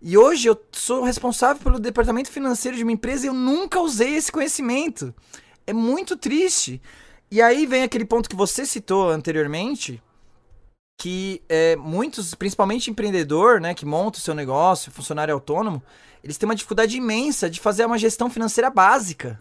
E 0.00 0.18
hoje 0.18 0.48
eu 0.48 0.60
sou 0.72 1.04
responsável 1.04 1.62
pelo 1.62 1.78
departamento 1.78 2.28
financeiro 2.28 2.76
de 2.76 2.82
uma 2.82 2.90
empresa 2.90 3.24
e 3.24 3.28
eu 3.28 3.34
nunca 3.34 3.80
usei 3.80 4.16
esse 4.16 4.32
conhecimento. 4.32 5.14
É 5.64 5.72
muito 5.72 6.16
triste. 6.16 6.82
E 7.30 7.40
aí 7.40 7.66
vem 7.66 7.84
aquele 7.84 8.04
ponto 8.04 8.28
que 8.28 8.34
você 8.34 8.66
citou 8.66 9.10
anteriormente, 9.10 10.02
que 11.02 11.42
é, 11.48 11.74
muitos, 11.74 12.32
principalmente 12.32 12.88
empreendedor, 12.88 13.60
né, 13.60 13.74
que 13.74 13.84
monta 13.84 14.20
o 14.20 14.22
seu 14.22 14.36
negócio, 14.36 14.92
funcionário 14.92 15.34
autônomo, 15.34 15.82
eles 16.22 16.38
têm 16.38 16.48
uma 16.48 16.54
dificuldade 16.54 16.96
imensa 16.96 17.50
de 17.50 17.58
fazer 17.58 17.84
uma 17.84 17.98
gestão 17.98 18.30
financeira 18.30 18.70
básica. 18.70 19.40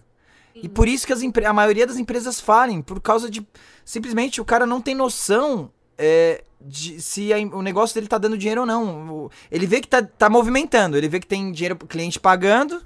Sim. 0.56 0.62
E 0.64 0.68
por 0.68 0.88
isso 0.88 1.06
que 1.06 1.14
as 1.14 1.22
a 1.22 1.54
maioria 1.54 1.86
das 1.86 1.98
empresas 1.98 2.42
falem, 2.42 2.82
por 2.82 3.00
causa 3.00 3.30
de 3.30 3.48
simplesmente 3.86 4.42
o 4.42 4.46
cara 4.46 4.66
não 4.66 4.82
tem 4.82 4.96
noção 4.96 5.72
é, 6.00 6.44
de, 6.60 7.00
se 7.00 7.32
a, 7.32 7.38
o 7.38 7.62
negócio 7.62 7.94
dele 7.94 8.08
tá 8.08 8.18
dando 8.18 8.40
dinheiro 8.40 8.62
ou 8.62 8.68
não. 8.68 9.30
Ele 9.52 9.68
vê 9.68 9.82
que 9.82 9.88
tá, 9.88 10.02
tá 10.02 10.32
movimentando, 10.32 10.98
ele 10.98 11.08
vê 11.08 11.20
que 11.20 11.28
tem 11.28 11.52
dinheiro 11.52 11.76
cliente 11.76 12.20
pagando 12.20 12.82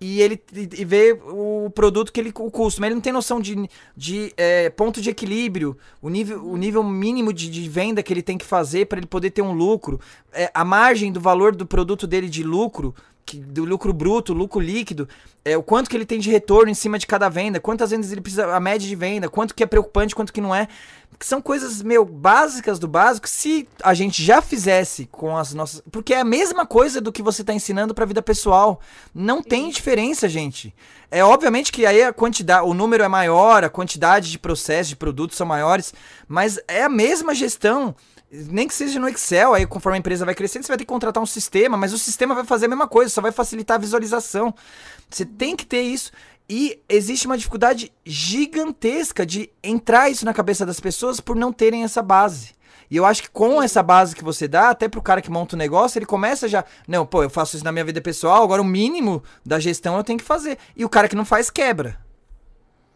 e 0.00 0.20
ele 0.22 0.40
e 0.54 0.84
vê 0.84 1.12
o 1.12 1.70
produto 1.74 2.12
que 2.12 2.20
ele 2.20 2.30
o 2.34 2.50
custo, 2.50 2.80
mas 2.80 2.88
ele 2.88 2.94
não 2.94 3.02
tem 3.02 3.12
noção 3.12 3.40
de, 3.40 3.68
de 3.96 4.32
é, 4.36 4.70
ponto 4.70 5.00
de 5.00 5.10
equilíbrio, 5.10 5.76
o 6.00 6.08
nível, 6.08 6.44
o 6.44 6.56
nível 6.56 6.84
mínimo 6.84 7.32
de, 7.32 7.50
de 7.50 7.68
venda 7.68 8.02
que 8.02 8.12
ele 8.12 8.22
tem 8.22 8.38
que 8.38 8.44
fazer 8.44 8.86
para 8.86 8.98
ele 8.98 9.06
poder 9.06 9.30
ter 9.30 9.42
um 9.42 9.52
lucro, 9.52 10.00
é, 10.32 10.50
a 10.54 10.64
margem 10.64 11.10
do 11.10 11.20
valor 11.20 11.54
do 11.54 11.66
produto 11.66 12.06
dele 12.06 12.28
de 12.28 12.42
lucro, 12.42 12.94
que, 13.28 13.38
do 13.38 13.64
lucro 13.64 13.92
bruto, 13.92 14.32
lucro 14.32 14.60
líquido, 14.60 15.08
é, 15.44 15.56
o 15.56 15.62
quanto 15.62 15.90
que 15.90 15.96
ele 15.96 16.06
tem 16.06 16.18
de 16.18 16.30
retorno 16.30 16.70
em 16.70 16.74
cima 16.74 16.98
de 16.98 17.06
cada 17.06 17.28
venda, 17.28 17.60
quantas 17.60 17.90
vendas 17.90 18.10
ele 18.10 18.20
precisa, 18.20 18.54
a 18.54 18.60
média 18.60 18.88
de 18.88 18.96
venda, 18.96 19.28
quanto 19.28 19.54
que 19.54 19.62
é 19.62 19.66
preocupante, 19.66 20.14
quanto 20.14 20.32
que 20.32 20.40
não 20.40 20.54
é 20.54 20.68
que 21.18 21.26
são 21.26 21.42
coisas, 21.42 21.82
meu, 21.82 22.04
básicas 22.04 22.78
do 22.78 22.86
básico, 22.86 23.28
se 23.28 23.68
a 23.82 23.92
gente 23.92 24.22
já 24.22 24.40
fizesse 24.40 25.06
com 25.10 25.36
as 25.36 25.52
nossas. 25.52 25.82
Porque 25.90 26.14
é 26.14 26.20
a 26.20 26.24
mesma 26.24 26.64
coisa 26.64 27.00
do 27.00 27.10
que 27.10 27.22
você 27.22 27.40
está 27.42 27.52
ensinando 27.52 27.92
para 27.92 28.04
a 28.04 28.06
vida 28.06 28.22
pessoal. 28.22 28.80
Não 29.12 29.42
tem 29.42 29.68
diferença, 29.68 30.28
gente. 30.28 30.72
É 31.10 31.24
obviamente 31.24 31.72
que 31.72 31.84
aí 31.84 32.04
a 32.04 32.12
quantidade, 32.12 32.68
o 32.68 32.72
número 32.72 33.02
é 33.02 33.08
maior, 33.08 33.64
a 33.64 33.68
quantidade 33.68 34.30
de 34.30 34.38
processos, 34.38 34.90
de 34.90 34.96
produtos 34.96 35.36
são 35.36 35.46
maiores, 35.46 35.92
mas 36.28 36.60
é 36.68 36.84
a 36.84 36.88
mesma 36.88 37.34
gestão. 37.34 37.96
Nem 38.30 38.68
que 38.68 38.74
seja 38.74 39.00
no 39.00 39.08
Excel, 39.08 39.54
aí 39.54 39.66
conforme 39.66 39.96
a 39.96 39.98
empresa 39.98 40.24
vai 40.24 40.34
crescendo, 40.34 40.64
você 40.64 40.68
vai 40.68 40.76
ter 40.76 40.84
que 40.84 40.88
contratar 40.88 41.22
um 41.22 41.26
sistema, 41.26 41.76
mas 41.76 41.94
o 41.94 41.98
sistema 41.98 42.34
vai 42.34 42.44
fazer 42.44 42.66
a 42.66 42.68
mesma 42.68 42.86
coisa, 42.86 43.10
só 43.10 43.22
vai 43.22 43.32
facilitar 43.32 43.76
a 43.76 43.80
visualização. 43.80 44.54
Você 45.08 45.24
tem 45.24 45.56
que 45.56 45.64
ter 45.64 45.80
isso. 45.80 46.12
E 46.48 46.80
existe 46.88 47.26
uma 47.26 47.36
dificuldade 47.36 47.92
gigantesca 48.04 49.24
de 49.24 49.50
entrar 49.62 50.10
isso 50.10 50.24
na 50.24 50.34
cabeça 50.34 50.64
das 50.64 50.80
pessoas 50.80 51.20
por 51.20 51.36
não 51.36 51.52
terem 51.52 51.84
essa 51.84 52.02
base. 52.02 52.54
E 52.90 52.96
eu 52.96 53.04
acho 53.04 53.22
que 53.22 53.30
com 53.30 53.62
essa 53.62 53.82
base 53.82 54.16
que 54.16 54.24
você 54.24 54.48
dá, 54.48 54.70
até 54.70 54.88
pro 54.88 55.02
cara 55.02 55.20
que 55.20 55.30
monta 55.30 55.54
o 55.54 55.56
um 55.56 55.58
negócio, 55.58 55.98
ele 55.98 56.06
começa 56.06 56.48
já. 56.48 56.64
Não, 56.86 57.04
pô, 57.04 57.22
eu 57.22 57.30
faço 57.30 57.56
isso 57.56 57.64
na 57.64 57.72
minha 57.72 57.84
vida 57.84 58.00
pessoal, 58.00 58.42
agora 58.42 58.62
o 58.62 58.64
mínimo 58.64 59.22
da 59.44 59.58
gestão 59.58 59.96
eu 59.96 60.04
tenho 60.04 60.18
que 60.18 60.24
fazer. 60.24 60.58
E 60.74 60.84
o 60.84 60.88
cara 60.88 61.08
que 61.08 61.16
não 61.16 61.24
faz, 61.24 61.50
quebra. 61.50 62.00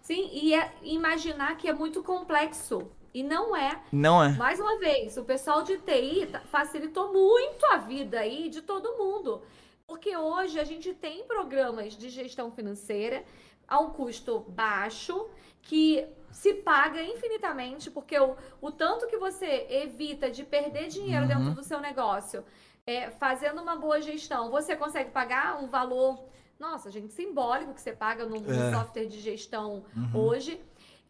Sim, 0.00 0.30
e 0.32 0.54
é 0.54 0.72
imaginar 0.82 1.56
que 1.56 1.68
é 1.68 1.74
muito 1.74 2.02
complexo. 2.02 2.88
E 3.14 3.22
não 3.22 3.54
é. 3.54 3.82
Não 3.92 4.22
é. 4.22 4.30
Mais 4.30 4.58
uma 4.58 4.78
vez, 4.78 5.16
o 5.16 5.24
pessoal 5.24 5.62
de 5.62 5.78
TI 5.78 6.28
facilitou 6.46 7.12
muito 7.12 7.64
a 7.66 7.76
vida 7.76 8.20
aí 8.20 8.48
de 8.48 8.62
todo 8.62 8.96
mundo. 8.96 9.42
Porque 9.86 10.16
hoje 10.16 10.58
a 10.58 10.64
gente 10.64 10.94
tem 10.94 11.24
programas 11.24 11.94
de 11.94 12.08
gestão 12.08 12.50
financeira 12.50 13.22
a 13.68 13.78
um 13.78 13.90
custo 13.90 14.40
baixo 14.48 15.28
que 15.60 16.06
se 16.30 16.54
paga 16.54 17.02
infinitamente, 17.02 17.90
porque 17.90 18.18
o, 18.18 18.34
o 18.60 18.70
tanto 18.70 19.06
que 19.06 19.18
você 19.18 19.66
evita 19.68 20.30
de 20.30 20.44
perder 20.44 20.88
dinheiro 20.88 21.22
uhum. 21.22 21.28
dentro 21.28 21.54
do 21.54 21.62
seu 21.62 21.78
negócio, 21.78 22.42
é, 22.86 23.10
fazendo 23.10 23.60
uma 23.60 23.76
boa 23.76 24.00
gestão, 24.00 24.50
você 24.50 24.74
consegue 24.74 25.10
pagar 25.10 25.62
um 25.62 25.68
valor, 25.68 26.24
nossa, 26.58 26.90
gente, 26.90 27.12
simbólico 27.12 27.74
que 27.74 27.80
você 27.80 27.92
paga 27.92 28.24
no, 28.24 28.40
no 28.40 28.52
é. 28.52 28.72
software 28.72 29.06
de 29.06 29.20
gestão 29.20 29.84
uhum. 29.94 30.20
hoje. 30.20 30.60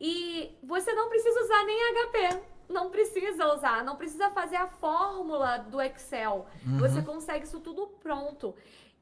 E 0.04 0.58
você 0.62 0.92
não 0.92 1.08
precisa 1.08 1.40
usar 1.40 1.64
nem 1.64 1.78
HP 1.94 2.52
não 2.72 2.90
precisa 2.90 3.52
usar, 3.54 3.84
não 3.84 3.96
precisa 3.96 4.30
fazer 4.30 4.56
a 4.56 4.66
fórmula 4.66 5.58
do 5.58 5.80
Excel. 5.80 6.46
Uhum. 6.66 6.78
Você 6.78 7.02
consegue 7.02 7.44
isso 7.44 7.60
tudo 7.60 7.86
pronto. 7.86 8.54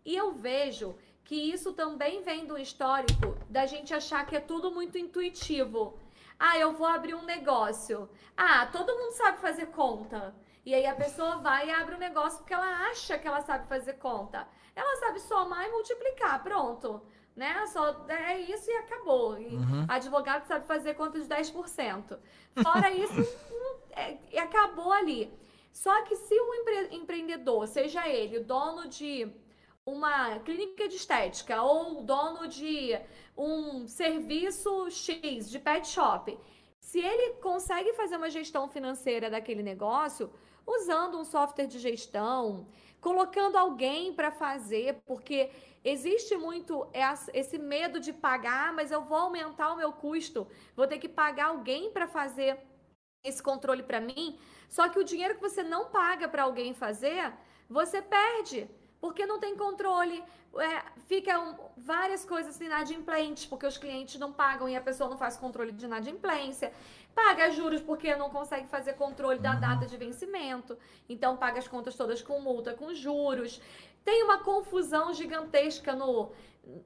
E 0.04 0.16
eu 0.16 0.32
vejo 0.32 0.94
que 1.24 1.36
isso 1.36 1.72
também 1.72 2.22
vem 2.22 2.44
do 2.44 2.58
histórico 2.58 3.36
da 3.48 3.66
gente 3.66 3.94
achar 3.94 4.26
que 4.26 4.36
é 4.36 4.40
tudo 4.40 4.70
muito 4.72 4.98
intuitivo. 4.98 5.96
Ah, 6.38 6.58
eu 6.58 6.72
vou 6.72 6.86
abrir 6.86 7.14
um 7.14 7.22
negócio. 7.22 8.08
Ah, 8.36 8.66
todo 8.66 8.96
mundo 8.96 9.12
sabe 9.12 9.38
fazer 9.38 9.66
conta. 9.66 10.34
E 10.64 10.74
aí 10.74 10.86
a 10.86 10.94
pessoa 10.94 11.36
vai 11.36 11.68
e 11.68 11.70
abre 11.70 11.94
um 11.94 11.98
negócio 11.98 12.38
porque 12.38 12.54
ela 12.54 12.88
acha 12.88 13.18
que 13.18 13.28
ela 13.28 13.40
sabe 13.42 13.68
fazer 13.68 13.94
conta. 13.94 14.46
Ela 14.74 14.96
sabe 14.96 15.20
somar 15.20 15.66
e 15.66 15.70
multiplicar, 15.70 16.42
pronto. 16.42 17.02
Né? 17.40 17.66
Só 17.68 18.04
é 18.06 18.38
isso 18.38 18.70
e 18.70 18.74
acabou. 18.74 19.40
E 19.40 19.56
uhum. 19.56 19.86
advogado 19.88 20.44
sabe 20.44 20.66
fazer 20.66 20.92
conta 20.92 21.18
de 21.18 21.26
10%. 21.26 22.18
Fora 22.62 22.90
isso, 22.92 23.14
é, 23.92 24.38
acabou 24.38 24.92
ali. 24.92 25.32
Só 25.72 26.02
que 26.02 26.16
se 26.16 26.34
um 26.38 26.54
empre 26.56 26.96
empreendedor, 26.96 27.66
seja 27.66 28.06
ele 28.06 28.40
dono 28.40 28.88
de 28.88 29.26
uma 29.86 30.38
clínica 30.40 30.86
de 30.86 30.96
estética 30.96 31.62
ou 31.62 32.02
dono 32.02 32.46
de 32.46 33.00
um 33.34 33.86
serviço 33.86 34.90
X 34.90 35.48
de 35.48 35.58
pet 35.58 35.88
shop, 35.88 36.38
se 36.78 37.00
ele 37.00 37.36
consegue 37.36 37.94
fazer 37.94 38.18
uma 38.18 38.28
gestão 38.28 38.68
financeira 38.68 39.30
daquele 39.30 39.62
negócio, 39.62 40.30
usando 40.66 41.18
um 41.18 41.24
software 41.24 41.66
de 41.66 41.78
gestão, 41.78 42.66
colocando 43.00 43.56
alguém 43.56 44.12
para 44.12 44.30
fazer, 44.30 45.00
porque 45.06 45.50
existe 45.82 46.36
muito 46.36 46.86
esse 47.32 47.58
medo 47.58 47.98
de 47.98 48.12
pagar, 48.12 48.72
mas 48.72 48.90
eu 48.90 49.02
vou 49.02 49.18
aumentar 49.18 49.72
o 49.72 49.76
meu 49.76 49.92
custo, 49.92 50.46
vou 50.76 50.86
ter 50.86 50.98
que 50.98 51.08
pagar 51.08 51.46
alguém 51.46 51.90
para 51.90 52.06
fazer 52.06 52.58
esse 53.24 53.42
controle 53.42 53.82
para 53.82 54.00
mim. 54.00 54.38
Só 54.68 54.88
que 54.88 54.98
o 54.98 55.04
dinheiro 55.04 55.34
que 55.34 55.40
você 55.40 55.62
não 55.62 55.90
paga 55.90 56.28
para 56.28 56.44
alguém 56.44 56.74
fazer, 56.74 57.32
você 57.68 58.00
perde 58.02 58.68
porque 59.00 59.24
não 59.24 59.40
tem 59.40 59.56
controle, 59.56 60.22
é, 60.58 60.82
ficam 61.06 61.58
várias 61.76 62.24
coisas 62.24 62.60
inadimplentes, 62.60 63.46
porque 63.46 63.66
os 63.66 63.78
clientes 63.78 64.18
não 64.20 64.32
pagam 64.32 64.68
e 64.68 64.76
a 64.76 64.80
pessoa 64.80 65.08
não 65.08 65.16
faz 65.16 65.36
controle 65.36 65.72
de 65.72 65.84
inadimplência, 65.84 66.72
paga 67.14 67.50
juros 67.50 67.80
porque 67.80 68.14
não 68.16 68.30
consegue 68.30 68.68
fazer 68.68 68.94
controle 68.94 69.38
da 69.38 69.54
uhum. 69.54 69.60
data 69.60 69.86
de 69.86 69.96
vencimento, 69.96 70.76
então 71.08 71.36
paga 71.36 71.58
as 71.58 71.68
contas 71.68 71.94
todas 71.94 72.20
com 72.20 72.40
multa, 72.40 72.74
com 72.74 72.92
juros. 72.92 73.60
Tem 74.04 74.22
uma 74.22 74.38
confusão 74.38 75.12
gigantesca 75.14 75.94
no, 75.94 76.30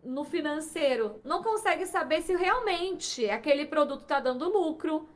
no 0.02 0.24
financeiro, 0.24 1.20
não 1.24 1.42
consegue 1.42 1.86
saber 1.86 2.22
se 2.22 2.36
realmente 2.36 3.28
aquele 3.28 3.66
produto 3.66 4.02
está 4.02 4.20
dando 4.20 4.48
lucro, 4.48 5.08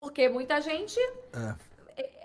porque 0.00 0.28
muita 0.28 0.60
gente 0.60 0.98
é 1.00 1.71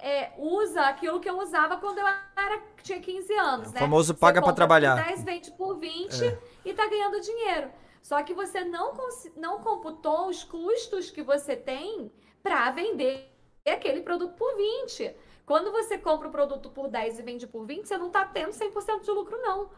é, 0.01 0.31
usa 0.37 0.81
aquilo 0.81 1.19
que 1.19 1.29
eu 1.29 1.39
usava 1.39 1.77
quando 1.77 1.99
eu 1.99 2.07
era, 2.07 2.61
tinha 2.83 2.99
15 2.99 3.33
anos, 3.33 3.69
é, 3.69 3.71
né? 3.71 3.77
O 3.77 3.79
famoso 3.79 4.15
paga 4.15 4.41
para 4.41 4.53
trabalhar. 4.53 4.95
10, 4.95 5.23
vende 5.23 5.51
por 5.51 5.77
20 5.77 6.23
é. 6.23 6.39
e 6.65 6.73
tá 6.73 6.87
ganhando 6.87 7.19
dinheiro. 7.21 7.71
Só 8.01 8.23
que 8.23 8.33
você 8.33 8.63
não, 8.63 8.93
não 9.35 9.59
computou 9.59 10.29
os 10.29 10.43
custos 10.43 11.11
que 11.11 11.21
você 11.21 11.55
tem 11.55 12.11
para 12.41 12.71
vender 12.71 13.29
aquele 13.65 14.01
produto 14.01 14.33
por 14.35 14.55
20. 14.55 15.13
Quando 15.45 15.71
você 15.71 15.97
compra 15.97 16.27
o 16.27 16.31
produto 16.31 16.69
por 16.69 16.87
10 16.87 17.19
e 17.19 17.21
vende 17.21 17.47
por 17.47 17.65
20, 17.65 17.85
você 17.85 17.97
não 17.97 18.07
está 18.07 18.25
tendo 18.25 18.51
100% 18.51 19.01
de 19.01 19.11
lucro, 19.11 19.37
não. 19.41 19.69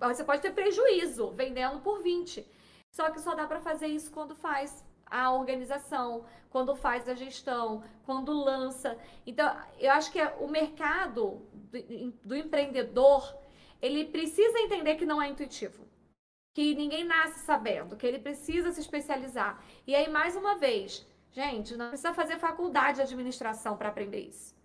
Você 0.00 0.24
pode 0.24 0.42
ter 0.42 0.52
prejuízo 0.52 1.30
vendendo 1.32 1.80
por 1.80 2.02
20. 2.02 2.46
Só 2.90 3.10
que 3.10 3.20
só 3.20 3.34
dá 3.34 3.46
para 3.46 3.60
fazer 3.60 3.86
isso 3.86 4.10
quando 4.10 4.34
faz 4.34 4.84
a 5.06 5.32
organização, 5.32 6.24
quando 6.50 6.74
faz 6.74 7.08
a 7.08 7.14
gestão, 7.14 7.82
quando 8.04 8.32
lança. 8.32 8.98
Então, 9.26 9.56
eu 9.78 9.92
acho 9.92 10.10
que 10.10 10.20
o 10.40 10.48
mercado 10.48 11.42
do, 11.52 12.12
do 12.24 12.36
empreendedor, 12.36 13.36
ele 13.80 14.04
precisa 14.06 14.58
entender 14.58 14.96
que 14.96 15.06
não 15.06 15.22
é 15.22 15.28
intuitivo. 15.28 15.86
Que 16.54 16.74
ninguém 16.74 17.04
nasce 17.04 17.40
sabendo, 17.40 17.96
que 17.96 18.06
ele 18.06 18.18
precisa 18.18 18.72
se 18.72 18.80
especializar. 18.80 19.62
E 19.86 19.94
aí, 19.94 20.08
mais 20.08 20.34
uma 20.34 20.56
vez, 20.56 21.06
gente, 21.30 21.76
não 21.76 21.88
precisa 21.88 22.14
fazer 22.14 22.38
faculdade 22.38 22.96
de 22.96 23.02
administração 23.02 23.76
para 23.76 23.90
aprender 23.90 24.20
isso. 24.20 24.56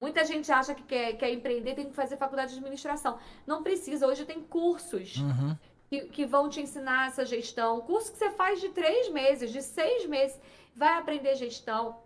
Muita 0.00 0.24
gente 0.24 0.50
acha 0.50 0.74
que 0.74 0.82
quer, 0.82 1.16
quer 1.16 1.32
empreender, 1.32 1.74
tem 1.74 1.88
que 1.88 1.94
fazer 1.94 2.16
faculdade 2.16 2.52
de 2.52 2.58
administração. 2.58 3.18
Não 3.46 3.62
precisa, 3.62 4.06
hoje 4.06 4.26
tem 4.26 4.42
cursos. 4.42 5.16
Uhum 5.16 5.56
que, 5.92 6.06
que 6.06 6.24
vão 6.24 6.48
te 6.48 6.58
ensinar 6.58 7.08
essa 7.08 7.22
gestão. 7.26 7.82
Curso 7.82 8.12
que 8.12 8.16
você 8.16 8.30
faz 8.30 8.62
de 8.62 8.70
três 8.70 9.10
meses, 9.10 9.52
de 9.52 9.60
seis 9.60 10.06
meses, 10.06 10.40
vai 10.74 10.96
aprender 10.96 11.34
gestão. 11.34 12.02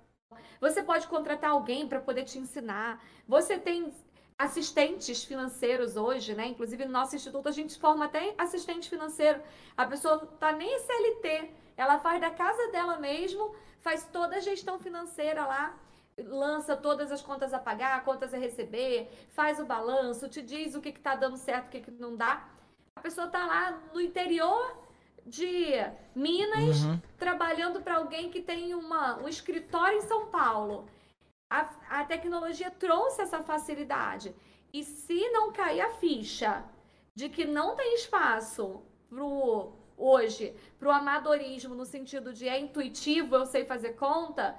Você 0.61 0.83
pode 0.83 1.07
contratar 1.07 1.51
alguém 1.51 1.87
para 1.87 2.01
poder 2.01 2.25
te 2.25 2.37
ensinar. 2.37 3.01
Você 3.29 3.57
tem 3.57 3.95
assistentes 4.37 5.23
financeiros 5.23 5.97
hoje, 5.97 6.35
né? 6.35 6.49
Inclusive 6.49 6.85
no 6.85 6.91
nosso 6.91 7.15
instituto 7.15 7.49
a 7.49 7.53
gente 7.53 7.79
forma 7.79 8.07
até 8.07 8.35
assistente 8.37 8.91
financeiro. 8.91 9.41
A 9.77 9.87
pessoa 9.87 10.17
não 10.17 10.27
tá 10.27 10.51
nem 10.51 10.81
CLT, 10.81 11.51
ela 11.77 12.01
faz 12.01 12.21
da 12.21 12.31
casa 12.31 12.73
dela 12.73 12.99
mesmo, 12.99 13.55
faz 13.81 14.05
toda 14.13 14.35
a 14.37 14.41
gestão 14.41 14.81
financeira 14.81 15.47
lá. 15.47 15.79
lança 16.19 16.75
todas 16.75 17.13
as 17.13 17.23
contas 17.23 17.53
a 17.55 17.59
pagar, 17.61 18.05
contas 18.05 18.35
a 18.35 18.39
receber, 18.39 19.09
faz 19.29 19.61
o 19.61 19.67
balanço, 19.67 20.29
te 20.29 20.43
diz 20.43 20.75
o 20.75 20.81
que 20.81 20.89
está 20.89 21.15
dando 21.15 21.37
certo, 21.37 21.67
o 21.67 21.71
que, 21.71 21.81
que 21.83 21.91
não 21.93 22.17
dá. 22.17 22.56
A 22.97 23.01
pessoa 23.01 23.27
está 23.27 23.47
lá 23.47 23.83
no 23.93 24.01
interior 24.01 24.77
de 25.25 25.73
Minas, 26.15 26.85
uhum. 26.85 27.01
trabalhando 27.19 27.81
para 27.81 27.97
alguém 27.97 28.31
que 28.31 28.41
tem 28.41 28.75
uma, 28.75 29.19
um 29.19 29.29
escritório 29.29 29.99
em 29.99 30.03
São 30.03 30.27
Paulo. 30.27 30.89
A, 31.51 32.01
a 32.01 32.05
tecnologia 32.05 32.71
trouxe 32.71 33.23
essa 33.23 33.43
facilidade. 33.43 34.35
E 34.73 34.83
se 34.83 35.29
não 35.31 35.53
cair 35.53 35.81
a 35.81 35.91
ficha 35.95 36.65
de 37.15 37.29
que 37.29 37.45
não 37.45 37.77
tem 37.77 37.95
espaço 37.95 38.83
pro, 39.09 39.73
hoje 39.97 40.55
para 40.79 40.89
o 40.89 40.93
amadorismo, 40.93 41.75
no 41.75 41.85
sentido 41.85 42.33
de 42.33 42.49
é 42.49 42.59
intuitivo, 42.59 43.35
eu 43.35 43.47
sei 43.47 43.65
fazer 43.65 43.95
conta, 43.95 44.57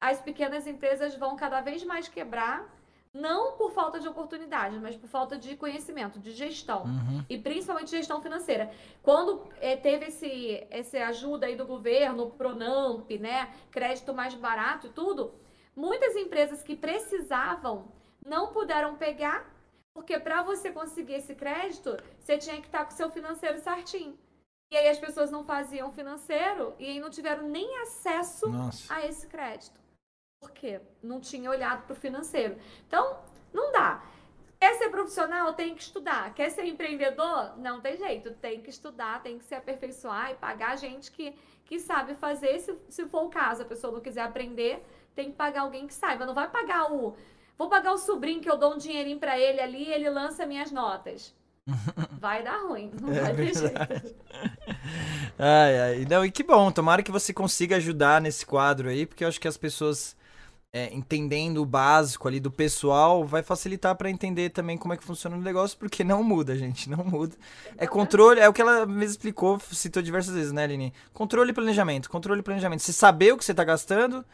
as 0.00 0.20
pequenas 0.20 0.66
empresas 0.66 1.14
vão 1.14 1.36
cada 1.36 1.60
vez 1.60 1.84
mais 1.84 2.08
quebrar, 2.08 2.68
não 3.12 3.58
por 3.58 3.72
falta 3.72 4.00
de 4.00 4.08
oportunidade, 4.08 4.78
mas 4.78 4.96
por 4.96 5.06
falta 5.06 5.36
de 5.36 5.54
conhecimento, 5.56 6.18
de 6.18 6.32
gestão. 6.32 6.84
Uhum. 6.84 7.24
E 7.28 7.36
principalmente 7.36 7.90
gestão 7.90 8.22
financeira. 8.22 8.72
Quando 9.02 9.46
é, 9.60 9.76
teve 9.76 10.06
esse, 10.06 10.66
essa 10.70 10.98
ajuda 11.06 11.46
aí 11.46 11.54
do 11.54 11.66
governo, 11.66 12.30
Pronamp, 12.30 13.10
né? 13.20 13.52
Crédito 13.70 14.14
mais 14.14 14.34
barato 14.34 14.86
e 14.86 14.90
tudo, 14.90 15.34
muitas 15.76 16.16
empresas 16.16 16.62
que 16.62 16.74
precisavam 16.74 17.92
não 18.24 18.52
puderam 18.52 18.96
pegar, 18.96 19.52
porque 19.92 20.18
para 20.18 20.42
você 20.42 20.70
conseguir 20.70 21.14
esse 21.14 21.34
crédito, 21.34 21.96
você 22.18 22.38
tinha 22.38 22.56
que 22.60 22.66
estar 22.66 22.84
com 22.84 22.92
o 22.92 22.96
seu 22.96 23.10
financeiro 23.10 23.58
certinho. 23.58 24.18
E 24.70 24.76
aí 24.76 24.88
as 24.88 24.98
pessoas 24.98 25.30
não 25.30 25.44
faziam 25.44 25.92
financeiro 25.92 26.74
e 26.78 26.86
aí 26.86 26.98
não 26.98 27.10
tiveram 27.10 27.46
nem 27.46 27.78
acesso 27.80 28.48
Nossa. 28.48 28.94
a 28.94 29.04
esse 29.04 29.26
crédito. 29.26 29.81
Por 30.42 30.50
quê? 30.50 30.80
Não 31.00 31.20
tinha 31.20 31.48
olhado 31.48 31.84
para 31.84 31.92
o 31.92 31.96
financeiro. 31.96 32.56
Então, 32.88 33.16
não 33.54 33.70
dá. 33.70 34.02
Quer 34.58 34.74
ser 34.74 34.88
profissional? 34.88 35.52
Tem 35.54 35.72
que 35.72 35.82
estudar. 35.82 36.34
Quer 36.34 36.50
ser 36.50 36.64
empreendedor? 36.64 37.56
Não 37.58 37.80
tem 37.80 37.96
jeito. 37.96 38.32
Tem 38.32 38.60
que 38.60 38.68
estudar, 38.68 39.22
tem 39.22 39.38
que 39.38 39.44
se 39.44 39.54
aperfeiçoar 39.54 40.32
e 40.32 40.34
pagar 40.34 40.76
gente 40.76 41.12
que, 41.12 41.32
que 41.64 41.78
sabe 41.78 42.16
fazer. 42.16 42.58
Se, 42.58 42.76
se 42.88 43.06
for 43.06 43.22
o 43.22 43.28
caso, 43.28 43.62
a 43.62 43.64
pessoa 43.64 43.92
não 43.92 44.00
quiser 44.00 44.22
aprender, 44.22 44.84
tem 45.14 45.30
que 45.30 45.36
pagar 45.36 45.60
alguém 45.60 45.86
que 45.86 45.94
saiba. 45.94 46.26
Não 46.26 46.34
vai 46.34 46.50
pagar 46.50 46.92
o. 46.92 47.16
Vou 47.56 47.68
pagar 47.68 47.92
o 47.92 47.98
sobrinho 47.98 48.40
que 48.40 48.50
eu 48.50 48.58
dou 48.58 48.74
um 48.74 48.78
dinheirinho 48.78 49.20
para 49.20 49.38
ele 49.38 49.60
ali 49.60 49.84
e 49.84 49.92
ele 49.92 50.10
lança 50.10 50.44
minhas 50.44 50.72
notas. 50.72 51.32
Vai 52.18 52.42
dar 52.42 52.62
ruim, 52.62 52.90
não 53.00 53.12
é 53.12 53.20
vai 53.20 53.34
ter 53.36 53.54
jeito. 53.54 53.76
Ai, 55.38 55.80
ai. 55.80 56.06
Não, 56.08 56.24
e 56.24 56.30
que 56.30 56.42
bom, 56.42 56.70
tomara 56.70 57.02
que 57.02 57.10
você 57.10 57.32
consiga 57.32 57.76
ajudar 57.76 58.20
nesse 58.20 58.44
quadro 58.44 58.88
aí, 58.88 59.06
porque 59.06 59.24
eu 59.24 59.28
acho 59.28 59.40
que 59.40 59.48
as 59.48 59.56
pessoas 59.56 60.16
é, 60.72 60.92
entendendo 60.94 61.58
o 61.58 61.66
básico 61.66 62.26
ali 62.26 62.40
do 62.40 62.50
pessoal, 62.50 63.26
vai 63.26 63.42
facilitar 63.42 63.94
para 63.94 64.08
entender 64.08 64.50
também 64.50 64.78
como 64.78 64.94
é 64.94 64.96
que 64.96 65.04
funciona 65.04 65.36
o 65.36 65.40
negócio, 65.40 65.76
porque 65.76 66.02
não 66.02 66.22
muda, 66.24 66.56
gente, 66.56 66.88
não 66.88 67.04
muda. 67.04 67.36
É 67.76 67.86
controle, 67.86 68.40
é 68.40 68.48
o 68.48 68.52
que 68.54 68.62
ela 68.62 68.86
me 68.86 69.04
explicou, 69.04 69.60
citou 69.70 70.02
diversas 70.02 70.34
vezes, 70.34 70.50
né, 70.50 70.64
Aline? 70.64 70.94
Controle 71.12 71.50
e 71.50 71.54
planejamento, 71.54 72.08
controle 72.08 72.40
e 72.40 72.42
planejamento. 72.42 72.80
Você 72.80 72.92
saber 72.92 73.34
o 73.34 73.36
que 73.36 73.44
você 73.44 73.52
tá 73.52 73.64
gastando, 73.64 74.24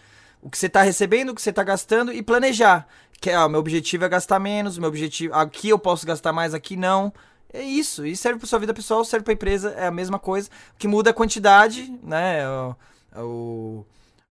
o 0.41 0.49
que 0.49 0.57
você 0.57 0.69
tá 0.69 0.83
recebendo, 0.83 1.31
o 1.31 1.35
que 1.35 1.43
você 1.43 1.53
tá 1.53 1.65
gastando 1.65 2.13
e 2.13 2.23
planejar. 2.23 2.87
Que, 3.21 3.31
ah, 3.31 3.49
meu 3.49 3.59
objetivo 3.59 4.05
é 4.05 4.09
gastar 4.09 4.39
menos, 4.39 4.79
meu 4.79 4.89
objetivo, 4.89 5.35
aqui 5.35 5.71
eu 5.71 5.79
posso 5.79 6.07
gastar 6.07 6.33
mais, 6.33 6.55
aqui 6.55 6.77
não. 6.77 7.13
É 7.53 7.63
isso, 7.63 8.07
e 8.07 8.15
serve 8.15 8.39
para 8.39 8.47
sua 8.47 8.59
vida 8.61 8.75
pessoal, 8.75 9.05
serve 9.05 9.25
para 9.25 9.33
empresa, 9.33 9.71
é 9.71 9.87
a 9.87 9.91
mesma 9.91 10.21
coisa. 10.21 10.49
O 10.75 10.79
que 10.79 10.87
muda 10.87 11.11
é 11.11 11.13
a 11.13 11.15
quantidade, 11.15 11.93
né, 12.03 12.49
o, 12.49 12.77
o 13.17 13.87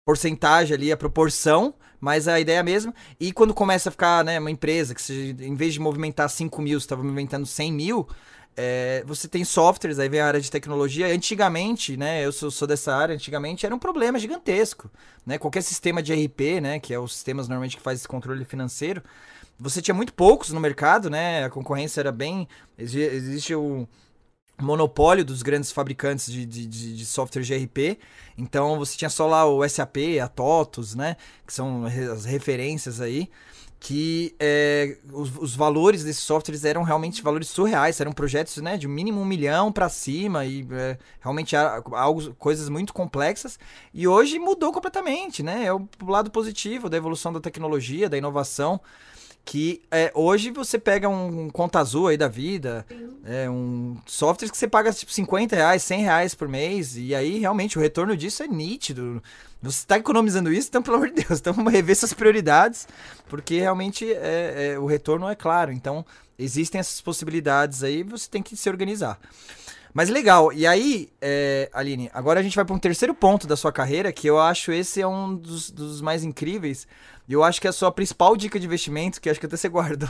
porcentagem 0.04 0.74
ali, 0.74 0.90
a 0.90 0.96
proporção, 0.96 1.74
mas 2.02 2.26
a 2.26 2.40
ideia 2.40 2.56
é 2.56 2.58
a 2.58 2.64
mesma. 2.64 2.92
E 3.20 3.32
quando 3.32 3.54
começa 3.54 3.88
a 3.88 3.92
ficar, 3.92 4.24
né, 4.24 4.36
uma 4.40 4.50
empresa 4.50 4.92
que 4.92 5.36
em 5.38 5.54
vez 5.54 5.72
de 5.72 5.78
movimentar 5.78 6.28
5 6.28 6.60
mil, 6.60 6.76
estava 6.76 7.00
movimentando 7.00 7.46
100 7.46 7.72
mil, 7.72 8.08
é, 8.56 9.04
você 9.06 9.28
tem 9.28 9.44
softwares, 9.44 10.00
aí 10.00 10.08
vem 10.08 10.18
a 10.18 10.26
área 10.26 10.40
de 10.40 10.50
tecnologia. 10.50 11.06
Antigamente, 11.06 11.96
né, 11.96 12.26
eu 12.26 12.32
sou, 12.32 12.50
sou, 12.50 12.66
dessa 12.66 12.92
área, 12.92 13.14
antigamente 13.14 13.64
era 13.64 13.72
um 13.72 13.78
problema 13.78 14.18
gigantesco. 14.18 14.90
Né? 15.24 15.38
Qualquer 15.38 15.62
sistema 15.62 16.02
de 16.02 16.12
RP, 16.12 16.60
né, 16.60 16.80
que 16.80 16.92
é 16.92 16.98
os 16.98 17.14
sistemas 17.14 17.46
normalmente 17.46 17.76
que 17.76 17.82
faz 17.82 18.00
esse 18.00 18.08
controle 18.08 18.44
financeiro, 18.44 19.00
você 19.56 19.80
tinha 19.80 19.94
muito 19.94 20.12
poucos 20.12 20.50
no 20.50 20.58
mercado, 20.58 21.08
né? 21.08 21.44
A 21.44 21.50
concorrência 21.50 22.00
era 22.00 22.10
bem. 22.10 22.48
Existe 22.76 23.54
o 23.54 23.86
monopólio 24.60 25.24
dos 25.24 25.42
grandes 25.42 25.72
fabricantes 25.72 26.30
de, 26.30 26.46
de, 26.46 26.66
de, 26.66 26.96
de 26.96 27.06
software 27.06 27.42
de 27.42 27.54
RP. 27.54 27.98
Então 28.36 28.78
você 28.78 28.96
tinha 28.96 29.10
só 29.10 29.26
lá 29.26 29.46
o 29.46 29.66
SAP, 29.68 30.20
a 30.22 30.28
TOTOS, 30.28 30.94
né? 30.94 31.16
Que 31.46 31.52
são 31.52 31.84
as 31.84 32.24
referências 32.24 33.00
aí. 33.00 33.28
Que 33.80 34.32
é, 34.38 34.96
os, 35.12 35.36
os, 35.36 35.56
valores 35.56 36.04
desses 36.04 36.22
softwares 36.22 36.64
eram 36.64 36.84
realmente 36.84 37.20
valores 37.20 37.48
surreais, 37.48 38.00
eram 38.00 38.12
projetos 38.12 38.58
né, 38.58 38.76
de 38.76 38.86
mínimo 38.86 39.20
um 39.20 39.24
milhão 39.24 39.72
para 39.72 39.88
cima 39.88 40.46
e 40.46 40.64
é, 40.70 40.96
realmente 41.20 41.56
algo, 41.56 42.32
coisas 42.34 42.68
muito 42.68 42.94
complexas. 42.94 43.58
E 43.92 44.06
hoje 44.06 44.38
mudou 44.38 44.72
completamente, 44.72 45.42
né? 45.42 45.64
É 45.64 45.72
o 45.72 45.88
lado 46.06 46.30
positivo 46.30 46.88
da 46.88 46.96
evolução 46.96 47.32
da 47.32 47.40
tecnologia, 47.40 48.08
da 48.08 48.16
inovação 48.16 48.80
que 49.44 49.82
é, 49.90 50.10
hoje 50.14 50.51
você 50.51 50.78
pega 50.78 51.09
um, 51.09 51.44
um 51.44 51.51
conta 51.51 51.81
azul 51.81 52.09
aí 52.09 52.16
da 52.16 52.28
vida, 52.28 52.86
é, 53.24 53.51
um 53.51 53.97
software 54.06 54.48
que 54.48 54.56
você 54.56 54.69
paga 54.69 54.93
tipo 54.93 55.12
50 55.12 55.56
reais, 55.56 55.82
100 55.82 56.02
reais 56.02 56.35
por 56.35 56.48
mês, 56.48 56.97
e 56.97 57.14
aí 57.14 57.39
realmente 57.39 57.78
o 57.78 57.81
retorno 57.81 58.16
disso 58.16 58.43
é 58.43 58.47
nítido. 58.47 59.23
Você 59.60 59.78
está 59.78 59.97
economizando 59.97 60.52
isso, 60.52 60.69
então 60.69 60.82
pelo 60.82 60.97
amor 60.97 61.10
de 61.10 61.24
Deus, 61.24 61.39
então 61.40 61.52
vamos 61.52 61.73
rever 61.73 61.97
suas 61.97 62.12
prioridades, 62.12 62.86
porque 63.28 63.59
realmente 63.59 64.10
é, 64.12 64.73
é, 64.74 64.78
o 64.78 64.86
retorno 64.86 65.28
é 65.28 65.35
claro. 65.35 65.73
Então 65.73 66.05
existem 66.39 66.78
essas 66.78 67.01
possibilidades 67.01 67.82
aí, 67.82 68.02
você 68.02 68.28
tem 68.28 68.43
que 68.43 68.56
se 68.56 68.69
organizar. 68.70 69.19
Mas 69.94 70.09
legal, 70.09 70.52
e 70.52 70.66
aí, 70.66 71.10
é, 71.20 71.69
Aline, 71.73 72.10
agora 72.14 72.40
a 72.40 72.43
gente 72.43 72.56
vai 72.56 72.64
para 72.64 72.74
um 72.74 72.78
terceiro 72.78 73.14
ponto 73.14 73.47
da 73.47 73.56
sua 73.56 73.70
carreira, 73.70 74.10
que 74.10 74.27
eu 74.27 74.40
acho 74.40 74.73
esse 74.73 75.02
é 75.02 75.06
um 75.06 75.36
dos, 75.36 75.70
dos 75.70 76.01
mais 76.01 76.24
incríveis, 76.24 76.86
e 77.28 77.35
eu 77.35 77.44
acho 77.44 77.60
que 77.60 77.66
é 77.66 77.70
a 77.70 77.74
sua 77.74 77.93
principal 77.93 78.35
dica 78.35 78.59
de 78.59 78.64
investimento, 78.64 79.20
que 79.20 79.28
acho 79.28 79.39
que 79.39 79.44
até 79.44 79.56
você 79.56 79.69
guardou, 79.70 80.09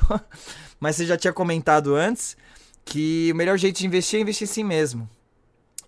mas 0.78 0.96
você 0.96 1.04
já 1.04 1.16
tinha 1.16 1.32
comentado 1.32 1.96
antes, 1.96 2.36
que 2.84 3.30
o 3.32 3.36
melhor 3.36 3.58
jeito 3.58 3.78
de 3.78 3.86
investir 3.86 4.20
é 4.20 4.22
investir 4.22 4.48
em 4.48 4.52
si 4.52 4.62
mesmo. 4.62 5.08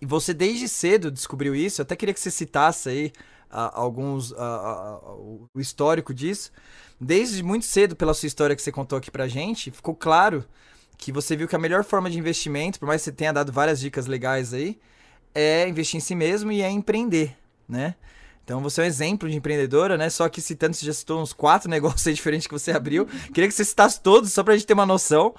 E 0.00 0.06
você 0.06 0.34
desde 0.34 0.68
cedo 0.68 1.10
descobriu 1.10 1.54
isso, 1.54 1.80
eu 1.80 1.84
até 1.84 1.94
queria 1.94 2.12
que 2.12 2.20
você 2.20 2.30
citasse 2.30 2.88
aí 2.88 3.12
alguns 3.50 4.32
o 4.32 5.48
histórico 5.60 6.12
disso. 6.12 6.50
Desde 7.00 7.42
muito 7.42 7.64
cedo, 7.64 7.94
pela 7.94 8.14
sua 8.14 8.26
história 8.26 8.56
que 8.56 8.62
você 8.62 8.72
contou 8.72 8.98
aqui 8.98 9.10
pra 9.10 9.28
gente, 9.28 9.70
ficou 9.70 9.94
claro 9.94 10.44
que 10.96 11.12
você 11.12 11.36
viu 11.36 11.48
que 11.48 11.56
a 11.56 11.58
melhor 11.58 11.84
forma 11.84 12.10
de 12.10 12.18
investimento, 12.18 12.78
por 12.78 12.86
mais 12.86 13.00
que 13.00 13.06
você 13.06 13.12
tenha 13.12 13.32
dado 13.32 13.52
várias 13.52 13.80
dicas 13.80 14.06
legais 14.06 14.54
aí, 14.54 14.78
é 15.34 15.68
investir 15.68 15.98
em 15.98 16.00
si 16.00 16.14
mesmo 16.14 16.52
e 16.52 16.62
é 16.62 16.70
empreender, 16.70 17.36
né? 17.68 17.94
Então 18.44 18.60
você 18.60 18.82
é 18.82 18.84
um 18.84 18.86
exemplo 18.86 19.28
de 19.28 19.36
empreendedora, 19.36 19.96
né? 19.96 20.10
Só 20.10 20.28
que 20.28 20.40
citando, 20.40 20.74
você 20.74 20.84
já 20.84 20.92
citou 20.92 21.20
uns 21.20 21.32
quatro 21.32 21.68
negócios 21.70 22.06
aí 22.06 22.12
diferentes 22.12 22.46
que 22.46 22.52
você 22.52 22.72
abriu. 22.72 23.06
Queria 23.32 23.48
que 23.48 23.54
você 23.54 23.64
citasse 23.64 24.00
todos, 24.00 24.32
só 24.32 24.42
pra 24.44 24.54
gente 24.54 24.66
ter 24.66 24.74
uma 24.74 24.86
noção. 24.86 25.34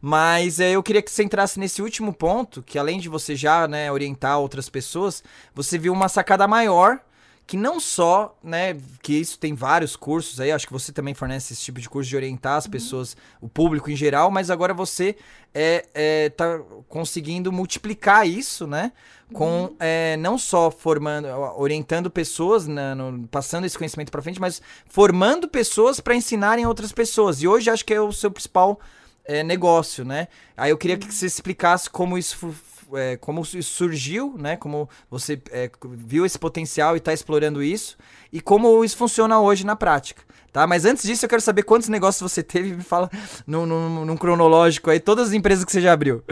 Mas 0.00 0.58
é, 0.58 0.72
eu 0.72 0.82
queria 0.82 1.00
que 1.00 1.10
você 1.10 1.22
entrasse 1.22 1.58
nesse 1.58 1.80
último 1.80 2.12
ponto, 2.12 2.62
que 2.62 2.78
além 2.78 2.98
de 2.98 3.08
você 3.08 3.36
já 3.36 3.68
né, 3.68 3.90
orientar 3.90 4.38
outras 4.38 4.68
pessoas, 4.68 5.22
você 5.54 5.78
viu 5.78 5.92
uma 5.92 6.08
sacada 6.08 6.46
maior 6.48 7.00
que 7.48 7.56
não 7.56 7.80
só, 7.80 8.38
né, 8.44 8.76
que 9.00 9.14
isso 9.14 9.38
tem 9.38 9.54
vários 9.54 9.96
cursos 9.96 10.38
aí, 10.38 10.52
acho 10.52 10.66
que 10.66 10.72
você 10.72 10.92
também 10.92 11.14
fornece 11.14 11.54
esse 11.54 11.62
tipo 11.62 11.80
de 11.80 11.88
curso 11.88 12.06
de 12.06 12.14
orientar 12.14 12.58
as 12.58 12.66
uhum. 12.66 12.70
pessoas, 12.70 13.16
o 13.40 13.48
público 13.48 13.90
em 13.90 13.96
geral, 13.96 14.30
mas 14.30 14.50
agora 14.50 14.74
você 14.74 15.16
é, 15.54 15.86
é 15.94 16.28
tá 16.28 16.60
conseguindo 16.88 17.50
multiplicar 17.50 18.28
isso, 18.28 18.66
né, 18.66 18.92
com 19.32 19.62
uhum. 19.62 19.76
é, 19.80 20.18
não 20.18 20.36
só 20.36 20.70
formando, 20.70 21.26
orientando 21.56 22.10
pessoas, 22.10 22.66
no, 22.66 23.26
passando 23.30 23.64
esse 23.64 23.78
conhecimento 23.78 24.12
para 24.12 24.20
frente, 24.20 24.38
mas 24.38 24.60
formando 24.86 25.48
pessoas 25.48 26.00
para 26.00 26.14
ensinarem 26.14 26.66
outras 26.66 26.92
pessoas. 26.92 27.40
E 27.42 27.48
hoje 27.48 27.70
acho 27.70 27.82
que 27.82 27.94
é 27.94 28.00
o 28.00 28.12
seu 28.12 28.30
principal 28.30 28.78
é, 29.24 29.42
negócio, 29.42 30.04
né? 30.04 30.28
Aí 30.54 30.70
eu 30.70 30.76
queria 30.76 30.98
que 30.98 31.06
uhum. 31.06 31.12
você 31.12 31.24
explicasse 31.24 31.88
como 31.88 32.18
isso 32.18 32.54
é, 32.94 33.16
como 33.16 33.42
isso 33.42 33.62
surgiu, 33.62 34.34
né? 34.38 34.56
Como 34.56 34.88
você 35.10 35.40
é, 35.50 35.70
viu 35.90 36.24
esse 36.24 36.38
potencial 36.38 36.94
e 36.94 36.98
está 36.98 37.12
explorando 37.12 37.62
isso 37.62 37.96
e 38.32 38.40
como 38.40 38.84
isso 38.84 38.96
funciona 38.96 39.40
hoje 39.40 39.64
na 39.64 39.76
prática. 39.76 40.22
Tá? 40.52 40.66
Mas 40.66 40.84
antes 40.84 41.02
disso, 41.02 41.24
eu 41.24 41.28
quero 41.28 41.42
saber 41.42 41.62
quantos 41.62 41.88
negócios 41.88 42.32
você 42.32 42.42
teve. 42.42 42.74
Me 42.74 42.82
fala 42.82 43.10
num, 43.46 43.66
num, 43.66 44.04
num 44.04 44.16
cronológico 44.16 44.90
aí, 44.90 44.98
todas 44.98 45.28
as 45.28 45.34
empresas 45.34 45.64
que 45.64 45.70
você 45.70 45.80
já 45.80 45.92
abriu. 45.92 46.22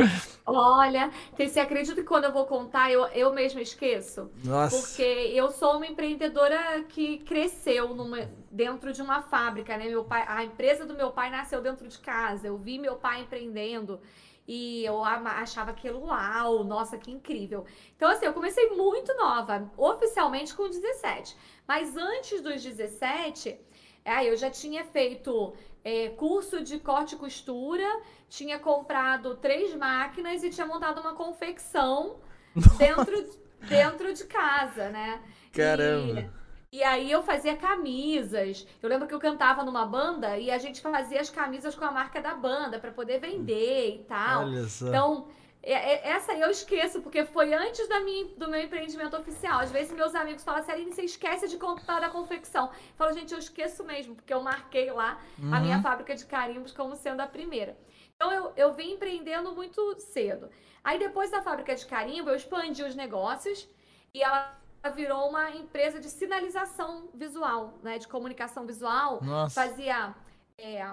Olha, 0.47 1.11
você 1.37 1.61
acredita 1.61 1.97
que 1.97 2.07
quando 2.07 2.25
eu 2.25 2.33
vou 2.33 2.47
contar, 2.47 2.91
eu, 2.91 3.05
eu 3.09 3.33
mesma 3.33 3.61
esqueço? 3.61 4.31
Nossa. 4.45 4.77
Porque 4.77 5.03
eu 5.03 5.51
sou 5.51 5.77
uma 5.77 5.87
empreendedora 5.87 6.85
que 6.89 7.19
cresceu 7.19 7.95
numa, 7.95 8.29
dentro 8.51 8.93
de 8.93 9.03
uma 9.03 9.23
fábrica, 9.23 9.77
né? 9.77 9.89
Meu 9.89 10.05
pai, 10.05 10.25
a 10.27 10.45
empresa 10.45 10.87
do 10.87 10.95
meu 10.95 11.11
pai 11.11 11.31
nasceu 11.31 11.61
dentro 11.61 11.87
de 11.87 11.99
casa. 11.99 12.47
Eu 12.47 12.57
vi 12.57 12.79
meu 12.79 12.95
pai 12.95 13.23
empreendendo. 13.23 14.01
E 14.47 14.85
eu 14.85 15.03
achava 15.05 15.71
aquilo 15.73 16.05
uau, 16.07 16.63
nossa, 16.65 16.97
que 16.99 17.11
incrível. 17.11 17.65
Então, 17.97 18.09
assim, 18.11 18.27
eu 18.27 18.33
comecei 18.33 18.71
muito 18.71 19.15
nova, 19.17 19.71
oficialmente 19.77 20.55
com 20.55 20.69
17. 20.69 21.37
Mas 21.67 21.97
antes 21.97 22.41
dos 22.41 22.63
17, 22.63 23.59
É, 24.05 24.25
eu 24.31 24.37
já 24.37 24.49
tinha 24.51 24.85
feito 24.85 25.53
é, 25.83 26.11
curso 26.11 26.63
de 26.63 26.79
corte 26.79 27.17
e 27.17 27.19
costura, 27.19 27.85
tinha 28.29 28.57
comprado 28.59 29.37
três 29.37 29.75
máquinas 29.75 30.45
e 30.45 30.51
tinha 30.51 30.67
montado 30.67 31.01
uma 31.01 31.15
confecção 31.15 32.21
dentro, 32.79 33.15
dentro 33.61 34.13
de 34.15 34.25
casa, 34.27 34.91
né? 34.91 35.21
Caramba! 35.53 36.21
E, 36.21 36.31
e 36.73 36.83
aí 36.83 37.11
eu 37.11 37.23
fazia 37.23 37.57
camisas. 37.57 38.67
Eu 38.83 38.89
lembro 38.89 39.07
que 39.09 39.15
eu 39.15 39.21
cantava 39.21 39.65
numa 39.65 39.87
banda 39.87 40.37
e 40.39 40.51
a 40.51 40.59
gente 40.59 40.81
fazia 40.81 41.21
as 41.21 41.31
camisas 41.31 41.75
com 41.75 41.85
a 41.85 41.91
marca 41.91 42.21
da 42.21 42.35
banda 42.35 42.79
para 42.79 42.91
poder 42.93 43.19
vender 43.21 43.97
e 43.97 44.05
tal. 44.05 44.43
Olha 44.45 44.65
só. 44.65 44.89
Então, 44.89 45.29
é, 45.63 45.73
é, 45.73 46.09
essa 46.11 46.33
aí 46.33 46.41
eu 46.41 46.51
esqueço, 46.51 47.01
porque 47.03 47.25
foi 47.25 47.53
antes 47.55 47.89
da 47.89 48.01
minha, 48.01 48.27
do 48.37 48.49
meu 48.49 48.61
empreendimento 48.61 49.17
oficial. 49.17 49.61
Às 49.61 49.71
vezes 49.71 49.93
meus 49.93 50.15
amigos 50.15 50.45
falam 50.45 50.61
assim, 50.61 50.73
Aline, 50.73 50.93
você 50.93 51.03
esquece 51.03 51.49
de 51.49 51.57
contar 51.57 52.01
da 52.01 52.09
confecção. 52.09 52.67
Eu 52.67 52.97
falo, 52.97 53.13
gente, 53.13 53.33
eu 53.33 53.39
esqueço 53.39 53.83
mesmo, 53.85 54.15
porque 54.15 54.33
eu 54.35 54.43
marquei 54.43 54.91
lá 54.93 55.19
Uhum. 55.39 55.55
a 55.55 55.61
minha 55.61 55.81
fábrica 55.83 56.15
de 56.15 56.25
carimbos 56.27 56.73
como 56.73 56.95
sendo 56.95 57.21
a 57.21 57.27
primeira. 57.27 57.77
Então 58.15 58.33
eu, 58.33 58.53
eu 58.57 58.75
vim 58.75 58.93
empreendendo 58.93 59.55
muito 59.55 59.95
cedo. 59.99 60.49
Aí 60.85 60.99
depois 60.99 61.31
da 61.31 61.43
fábrica 61.43 61.75
de 61.75 61.85
carimbo, 61.87 62.31
eu 62.31 62.37
expandi 62.37 62.83
os 62.83 62.95
negócios 62.95 63.69
e 64.15 64.23
ela 64.23 64.57
virou 64.91 65.29
uma 65.29 65.51
empresa 65.51 66.01
de 66.01 66.09
sinalização 66.09 67.09
visual, 67.15 67.79
né? 67.83 67.99
De 67.99 68.09
comunicação 68.09 68.67
visual. 68.67 69.21
Nossa. 69.23 69.63
Fazia 69.63 70.15
é, 70.59 70.87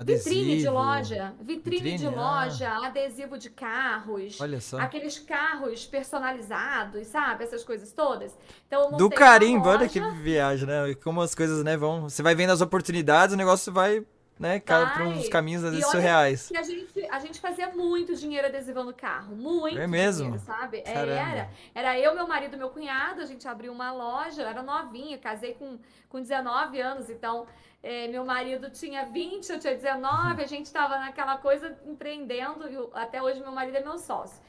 vitrine 0.00 0.58
de 0.58 0.68
Adesivo. 0.68 0.74
loja, 0.74 1.34
vitrine, 1.40 1.76
Vitrine, 1.80 1.98
de 1.98 2.06
ah. 2.06 2.10
loja, 2.10 2.86
adesivo 2.86 3.36
de 3.36 3.50
carros. 3.50 4.40
Olha 4.40 4.60
só. 4.60 4.78
Aqueles 4.78 5.18
carros 5.18 5.86
personalizados, 5.86 7.08
sabe? 7.08 7.44
Essas 7.44 7.64
coisas 7.64 7.90
todas. 7.92 8.36
Então, 8.66 8.92
Do 8.96 9.10
carimbo, 9.10 9.68
olha 9.68 9.88
que 9.88 10.00
viagem, 10.22 10.68
né? 10.68 10.94
Como 11.02 11.20
as 11.20 11.34
coisas, 11.34 11.64
né, 11.64 11.76
vão. 11.76 12.02
Você 12.02 12.22
vai 12.22 12.34
vendo 12.34 12.50
as 12.50 12.60
oportunidades, 12.60 13.34
o 13.34 13.38
negócio 13.38 13.72
vai, 13.72 14.06
né, 14.38 14.60
cara, 14.60 14.84
Vai. 14.86 14.94
pra 14.94 15.04
uns 15.08 15.28
caminhos 15.28 15.64
às 15.64 15.72
E 15.72 15.76
vezes 15.76 15.90
surreais. 15.90 16.52
a 16.56 16.62
gente, 16.62 17.06
a 17.10 17.18
gente 17.18 17.40
fazia 17.40 17.68
muito 17.70 18.14
dinheiro 18.14 18.46
adesivando 18.46 18.92
carro. 18.94 19.34
Muito 19.34 19.78
É 19.78 19.86
mesmo? 19.86 20.24
dinheiro, 20.24 20.44
sabe? 20.44 20.78
É, 20.78 20.92
Caramba. 20.92 21.12
era. 21.12 21.50
Era 21.74 21.98
eu, 21.98 22.14
meu 22.14 22.26
marido 22.26 22.56
meu 22.56 22.70
cunhado, 22.70 23.20
a 23.20 23.26
gente 23.26 23.46
abriu 23.48 23.72
uma 23.72 23.92
loja, 23.92 24.42
eu 24.42 24.48
era 24.48 24.62
novinha, 24.62 25.18
casei 25.18 25.54
com, 25.54 25.78
com 26.08 26.20
19 26.20 26.80
anos, 26.80 27.10
então 27.10 27.46
é, 27.82 28.08
meu 28.08 28.24
marido 28.24 28.70
tinha 28.70 29.04
20, 29.06 29.50
eu 29.50 29.58
tinha 29.58 29.74
19, 29.74 30.42
a 30.42 30.46
gente 30.46 30.66
estava 30.66 30.98
naquela 30.98 31.36
coisa 31.38 31.76
empreendendo, 31.86 32.68
e 32.70 32.76
até 32.94 33.22
hoje 33.22 33.40
meu 33.40 33.52
marido 33.52 33.76
é 33.76 33.80
meu 33.82 33.98
sócio. 33.98 34.40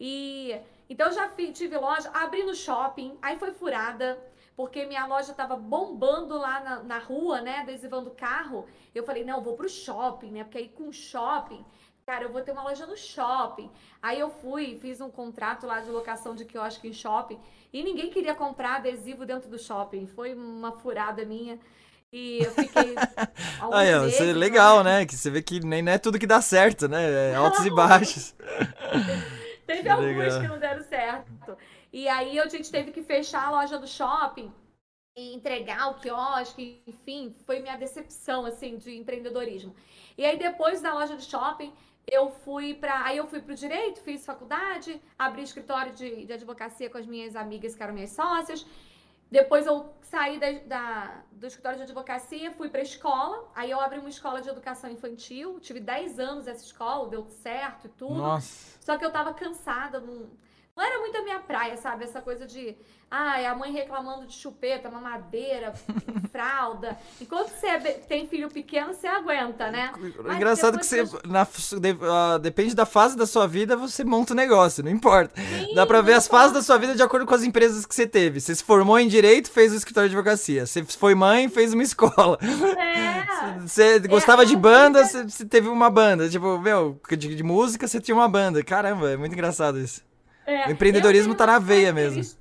E 0.00 0.56
então 0.88 1.08
eu 1.08 1.12
já 1.12 1.28
tive 1.52 1.76
loja, 1.78 2.10
abri 2.12 2.42
no 2.44 2.54
shopping, 2.54 3.16
aí 3.22 3.38
foi 3.38 3.52
furada, 3.52 4.18
porque 4.56 4.86
minha 4.86 5.06
loja 5.06 5.34
tava 5.34 5.54
bombando 5.54 6.38
lá 6.38 6.60
na, 6.60 6.82
na 6.82 6.98
rua, 6.98 7.40
né, 7.42 7.58
adesivando 7.58 8.10
carro. 8.10 8.66
Eu 8.94 9.04
falei, 9.04 9.22
não, 9.24 9.36
eu 9.36 9.42
vou 9.42 9.54
pro 9.54 9.68
shopping, 9.68 10.30
né, 10.30 10.44
porque 10.44 10.58
aí 10.58 10.68
com 10.68 10.90
shopping, 10.90 11.64
cara, 12.06 12.24
eu 12.24 12.32
vou 12.32 12.40
ter 12.40 12.52
uma 12.52 12.62
loja 12.62 12.86
no 12.86 12.96
shopping. 12.96 13.70
Aí 14.00 14.18
eu 14.18 14.30
fui, 14.30 14.78
fiz 14.80 15.00
um 15.00 15.10
contrato 15.10 15.66
lá 15.66 15.80
de 15.80 15.90
locação 15.90 16.34
de 16.34 16.44
quiosque 16.44 16.88
em 16.88 16.92
shopping, 16.92 17.38
e 17.72 17.82
ninguém 17.82 18.08
queria 18.10 18.34
comprar 18.34 18.76
adesivo 18.76 19.26
dentro 19.26 19.50
do 19.50 19.58
shopping. 19.58 20.06
Foi 20.06 20.34
uma 20.34 20.72
furada 20.72 21.24
minha. 21.26 21.58
E 22.10 22.38
eu 22.42 22.50
fiquei 22.52 22.94
Aí, 23.72 24.08
isso 24.08 24.22
é 24.22 24.32
legal, 24.32 24.82
né? 24.82 25.04
Que 25.04 25.14
você 25.14 25.28
vê 25.28 25.42
que 25.42 25.60
nem 25.60 25.82
não 25.82 25.92
é 25.92 25.98
tudo 25.98 26.18
que 26.18 26.26
dá 26.26 26.40
certo, 26.40 26.88
né? 26.88 27.32
É 27.32 27.34
altos 27.34 27.66
e 27.66 27.70
baixos. 27.70 28.34
Teve 29.66 29.82
Que 29.82 29.88
alguns 29.88 30.16
legal. 30.16 30.40
que 30.40 30.48
não 30.48 30.58
deram 30.58 30.82
certo. 30.84 31.58
E 32.00 32.02
aí 32.16 32.38
a 32.38 32.46
gente 32.54 32.70
teve 32.76 32.90
que 32.94 33.02
fechar 33.02 33.42
a 33.46 33.50
loja 33.56 33.78
do 33.78 33.88
shopping 33.98 34.52
e 35.16 35.34
entregar 35.34 35.82
o 35.90 35.94
quiosque, 35.94 36.82
enfim, 36.86 37.34
foi 37.46 37.60
minha 37.60 37.76
decepção 37.84 38.44
assim 38.44 38.76
de 38.76 38.94
empreendedorismo. 39.00 39.74
E 40.18 40.22
aí 40.26 40.36
depois 40.36 40.82
da 40.82 40.92
loja 40.92 41.16
do 41.16 41.22
shopping, 41.22 41.72
eu 42.06 42.24
fui 42.44 42.74
para, 42.74 43.02
aí 43.06 43.16
eu 43.16 43.26
fui 43.26 43.40
pro 43.40 43.54
direito, 43.54 44.00
fiz 44.02 44.26
faculdade, 44.26 45.00
abri 45.18 45.42
escritório 45.42 45.92
de, 45.94 46.26
de 46.26 46.32
advocacia 46.34 46.90
com 46.90 46.98
as 46.98 47.06
minhas 47.06 47.34
amigas 47.34 47.74
que 47.74 47.82
eram 47.82 47.94
minhas 47.94 48.10
sócias. 48.10 48.66
Depois 49.30 49.64
eu 49.66 49.76
saí 50.02 50.38
da, 50.38 50.52
da- 50.74 51.22
do 51.32 51.46
escritório 51.46 51.78
de 51.78 51.84
advocacia, 51.84 52.52
fui 52.52 52.68
para 52.68 52.82
escola. 52.82 53.50
Aí 53.54 53.70
eu 53.70 53.80
abri 53.80 53.98
uma 53.98 54.10
escola 54.10 54.42
de 54.42 54.50
educação 54.50 54.90
infantil. 54.90 55.58
Tive 55.60 55.80
10 55.80 56.20
anos 56.20 56.46
essa 56.46 56.62
escola, 56.62 57.08
deu 57.08 57.26
certo 57.30 57.86
e 57.86 57.88
tudo. 57.88 58.14
Nossa. 58.16 58.78
Só 58.80 58.98
que 58.98 59.04
eu 59.04 59.10
tava 59.10 59.32
cansada, 59.34 59.98
não, 59.98 60.28
não 60.76 60.84
era 60.84 61.00
muito 61.00 61.16
a 61.16 61.22
minha 61.22 61.38
praia, 61.40 61.76
sabe? 61.76 62.04
Essa 62.04 62.20
coisa 62.20 62.46
de, 62.46 62.76
ai, 63.10 63.46
a 63.46 63.54
mãe 63.54 63.72
reclamando 63.72 64.26
de 64.26 64.34
chupeta, 64.34 64.90
mamadeira, 64.90 65.72
fralda. 66.30 66.96
Enquanto 67.20 67.48
você 67.48 67.66
é 67.66 67.78
tem 67.78 68.28
filho 68.28 68.50
pequeno, 68.50 68.92
você 68.92 69.06
aguenta, 69.06 69.70
né? 69.70 69.90
O 69.96 70.22
Mas 70.24 70.36
engraçado 70.36 70.76
é 70.76 70.78
que 70.78 70.84
você, 70.86 71.06
que 71.06 71.26
na, 71.26 71.44
de- 71.44 71.98
ah, 72.02 72.38
depende 72.38 72.74
da 72.74 72.84
fase 72.84 73.16
da 73.16 73.26
sua 73.26 73.46
vida, 73.46 73.74
você 73.76 74.04
monta 74.04 74.34
um 74.34 74.36
negócio, 74.36 74.84
não 74.84 74.90
importa. 74.90 75.40
Sim, 75.40 75.74
Dá 75.74 75.86
pra 75.86 76.02
ver 76.02 76.12
as 76.12 76.28
fases 76.28 76.52
da 76.52 76.62
sua 76.62 76.76
vida 76.76 76.94
de 76.94 77.02
acordo 77.02 77.24
com 77.24 77.34
as 77.34 77.42
empresas 77.42 77.86
que 77.86 77.94
você 77.94 78.06
teve. 78.06 78.38
Você 78.38 78.54
se 78.54 78.62
formou 78.62 78.98
em 78.98 79.08
direito, 79.08 79.50
fez 79.50 79.72
o 79.72 79.76
escritório 79.76 80.10
de 80.10 80.14
advocacia. 80.14 80.66
Você 80.66 80.84
foi 80.84 81.14
mãe, 81.14 81.48
fez 81.48 81.72
uma 81.72 81.82
escola. 81.82 82.38
É. 82.42 83.60
Você 83.60 83.98
gostava 84.00 84.44
de 84.44 84.54
a 84.54 84.58
banda, 84.58 85.04
você 85.06 85.46
teve 85.46 85.68
uma 85.68 85.88
banda. 85.88 86.28
Tipo, 86.28 86.58
meu, 86.58 87.00
de, 87.10 87.34
de 87.34 87.42
música 87.42 87.88
você 87.88 87.98
tinha 88.00 88.14
uma 88.14 88.28
banda. 88.28 88.62
Caramba, 88.62 89.10
é 89.10 89.16
muito 89.16 89.32
engraçado 89.32 89.78
isso. 89.78 90.04
É, 90.46 90.68
O 90.68 90.70
empreendedorismo 90.70 91.34
tá 91.34 91.44
tenho 91.44 91.58
na 91.58 91.64
veia 91.64 91.92
mesmo. 91.92 92.38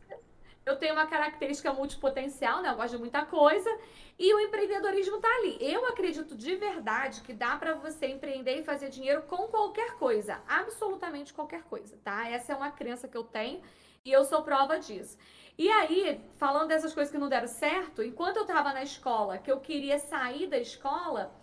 Eu 0.65 0.77
tenho 0.77 0.93
uma 0.93 1.05
característica 1.05 1.71
multipotencial, 1.73 2.61
né? 2.61 2.69
Eu 2.69 2.75
gosto 2.75 2.91
de 2.91 2.97
muita 2.97 3.23
coisa. 3.25 3.69
E 4.17 4.33
o 4.33 4.39
empreendedorismo 4.39 5.19
tá 5.19 5.27
ali. 5.39 5.57
Eu 5.59 5.85
acredito 5.87 6.35
de 6.35 6.55
verdade 6.55 7.21
que 7.21 7.33
dá 7.33 7.55
pra 7.57 7.73
você 7.73 8.07
empreender 8.07 8.59
e 8.59 8.63
fazer 8.63 8.89
dinheiro 8.89 9.23
com 9.23 9.47
qualquer 9.47 9.95
coisa. 9.95 10.39
Absolutamente 10.47 11.33
qualquer 11.33 11.63
coisa, 11.63 11.97
tá? 12.03 12.27
Essa 12.29 12.53
é 12.53 12.55
uma 12.55 12.71
crença 12.71 13.07
que 13.07 13.17
eu 13.17 13.23
tenho 13.23 13.61
e 14.03 14.11
eu 14.11 14.23
sou 14.23 14.41
prova 14.41 14.79
disso. 14.79 15.17
E 15.57 15.69
aí, 15.69 16.21
falando 16.37 16.67
dessas 16.67 16.93
coisas 16.93 17.11
que 17.11 17.17
não 17.17 17.29
deram 17.29 17.47
certo, 17.47 18.03
enquanto 18.03 18.37
eu 18.37 18.45
tava 18.45 18.73
na 18.73 18.83
escola, 18.83 19.37
que 19.37 19.51
eu 19.51 19.59
queria 19.59 19.99
sair 19.99 20.47
da 20.47 20.57
escola, 20.57 21.33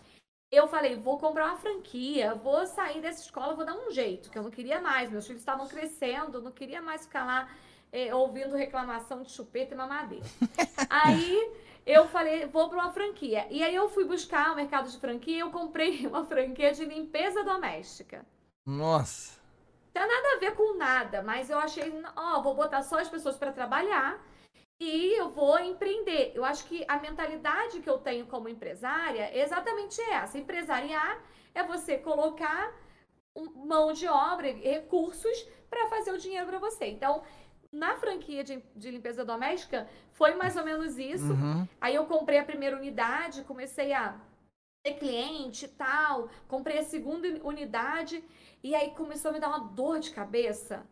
eu 0.53 0.69
falei, 0.69 0.95
vou 0.97 1.19
comprar 1.19 1.47
uma 1.47 1.57
franquia, 1.57 2.35
vou 2.35 2.67
sair 2.67 3.01
dessa 3.01 3.23
escola, 3.23 3.55
vou 3.55 3.65
dar 3.65 3.75
um 3.75 3.91
jeito, 3.91 4.31
que 4.31 4.39
eu 4.39 4.43
não 4.43 4.51
queria 4.51 4.83
mais. 4.83 5.11
Meus 5.11 5.27
filhos 5.27 5.41
estavam 5.41 5.67
crescendo, 5.67 6.43
não 6.43 6.53
queria 6.53 6.83
mais 6.83 7.07
ficar 7.07 7.25
lá 7.25 7.49
eh, 7.91 8.15
ouvindo 8.15 8.55
reclamação 8.55 9.23
de 9.23 9.33
chupeta 9.33 9.73
e 9.73 9.77
mamadeira. 9.77 10.27
aí 10.91 11.53
eu 11.87 12.07
falei, 12.07 12.45
vou 12.45 12.69
para 12.69 12.79
uma 12.79 12.93
franquia. 12.93 13.47
E 13.51 13.63
aí 13.63 13.75
eu 13.75 13.89
fui 13.89 14.05
buscar 14.05 14.53
o 14.53 14.57
mercado 14.57 14.91
de 14.91 14.99
franquia 14.99 15.37
e 15.37 15.41
eu 15.41 15.51
comprei 15.51 16.05
uma 16.07 16.23
franquia 16.27 16.71
de 16.71 16.85
limpeza 16.85 17.43
doméstica. 17.43 18.27
Nossa. 18.67 19.41
Nada 19.95 20.37
a 20.37 20.39
ver 20.39 20.55
com 20.55 20.77
nada, 20.77 21.23
mas 21.23 21.49
eu 21.49 21.59
achei, 21.59 21.91
ó, 22.15 22.43
vou 22.43 22.55
botar 22.55 22.83
só 22.83 22.99
as 22.99 23.09
pessoas 23.09 23.37
para 23.37 23.53
trabalhar 23.53 24.23
e 24.85 25.19
eu 25.19 25.31
vou 25.31 25.59
empreender. 25.61 26.33
Eu 26.35 26.45
acho 26.45 26.65
que 26.65 26.85
a 26.89 26.99
mentalidade 26.99 27.81
que 27.81 27.89
eu 27.89 27.99
tenho 27.99 28.27
como 28.27 28.49
empresária 28.49 29.31
é 29.33 29.41
exatamente 29.43 30.01
essa. 30.03 30.39
Empresariar 30.39 31.23
é 31.55 31.63
você 31.63 31.99
colocar 31.99 32.75
mão 33.55 33.93
de 33.93 34.07
obra, 34.09 34.49
e 34.49 34.69
recursos 34.69 35.49
para 35.71 35.87
fazer 35.89 36.11
o 36.11 36.19
dinheiro 36.19 36.47
para 36.47 36.59
você. 36.59 36.87
Então, 36.87 37.23
na 37.71 37.97
franquia 37.97 38.43
de, 38.43 38.63
de 38.75 38.91
limpeza 38.91 39.25
doméstica, 39.25 39.89
foi 40.13 40.35
mais 40.35 40.57
ou 40.57 40.65
menos 40.65 40.99
isso. 40.99 41.33
Uhum. 41.33 41.67
Aí 41.81 41.95
eu 41.95 42.05
comprei 42.07 42.39
a 42.39 42.45
primeira 42.45 42.77
unidade, 42.77 43.45
comecei 43.45 43.93
a 43.93 44.21
ter 44.83 44.95
cliente 44.95 45.67
e 45.67 45.69
tal, 45.69 46.29
comprei 46.49 46.79
a 46.79 46.85
segunda 46.85 47.29
unidade 47.45 48.23
e 48.65 48.75
aí 48.75 48.91
começou 48.91 49.31
a 49.31 49.35
me 49.35 49.41
dar 49.41 49.49
uma 49.49 49.61
dor 49.61 50.01
de 50.01 50.11
cabeça, 50.11 50.85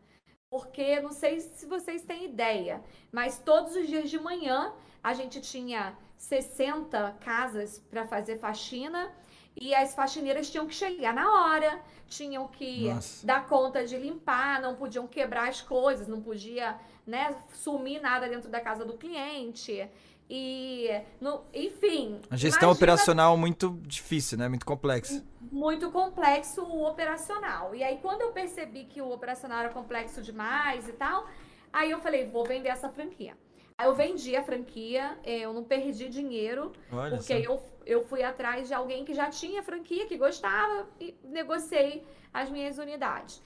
porque 0.51 1.01
não 1.01 1.13
sei 1.13 1.41
se 1.41 1.65
vocês 1.65 2.03
têm 2.03 2.25
ideia, 2.25 2.83
mas 3.13 3.39
todos 3.39 3.77
os 3.77 3.87
dias 3.87 4.11
de 4.11 4.19
manhã 4.19 4.73
a 5.03 5.15
gente 5.15 5.41
tinha 5.41 5.97
60 6.17 7.19
casas 7.21 7.79
para 7.79 8.05
fazer 8.07 8.37
faxina 8.39 9.11
e 9.57 9.75
as 9.75 9.95
faxineiras 9.95 10.51
tinham 10.51 10.67
que 10.67 10.75
chegar 10.75 11.15
na 11.15 11.33
hora, 11.33 11.81
tinham 12.09 12.49
que 12.49 12.89
Nossa. 12.89 13.25
dar 13.25 13.47
conta 13.47 13.85
de 13.85 13.97
limpar, 13.97 14.61
não 14.61 14.75
podiam 14.75 15.07
quebrar 15.07 15.49
as 15.49 15.61
coisas, 15.61 16.09
não 16.09 16.21
podia, 16.21 16.79
né, 17.07 17.35
sumir 17.53 18.01
nada 18.01 18.29
dentro 18.29 18.51
da 18.51 18.61
casa 18.61 18.85
do 18.85 18.99
cliente. 18.99 19.89
E, 20.33 20.89
no, 21.21 21.43
enfim. 21.53 22.21
A 22.31 22.37
gestão 22.37 22.71
operacional 22.71 23.37
muito 23.37 23.81
difícil, 23.83 24.39
né? 24.39 24.49
Muito 24.49 24.65
complexa. 24.65 25.27
muito 25.51 25.91
complexo 25.91 26.63
o 26.63 26.87
operacional. 26.87 27.75
E 27.75 27.83
aí, 27.83 27.99
quando 28.01 28.21
eu 28.21 28.31
percebi 28.31 28.85
que 28.85 29.03
o 29.03 29.11
operacional 29.11 29.59
era 29.59 29.71
complexo 29.71 30.23
demais 30.23 30.89
e 30.89 30.93
tal, 30.93 31.27
aí 31.73 31.91
eu 31.91 31.99
falei, 31.99 32.27
vou 32.27 32.45
vender 32.45 32.69
essa 32.69 32.89
franquia. 32.89 33.37
Aí 33.77 33.87
eu 33.89 33.95
vendi 33.95 34.37
a 34.37 34.43
franquia, 34.43 35.19
eh, 35.25 35.41
eu 35.41 35.53
não 35.53 35.65
perdi 35.65 36.09
dinheiro, 36.09 36.71
Olha 36.93 37.17
porque 37.17 37.33
eu, 37.33 37.61
eu 37.85 38.05
fui 38.05 38.23
atrás 38.23 38.69
de 38.69 38.75
alguém 38.75 39.05
que 39.05 39.15
já 39.15 39.31
tinha 39.31 39.65
franquia, 39.65 40.07
que 40.07 40.17
gostava, 40.17 40.87
e 41.01 41.17
negociei 41.25 42.07
as 42.33 42.49
minhas 42.51 42.79
unidades. 42.79 43.43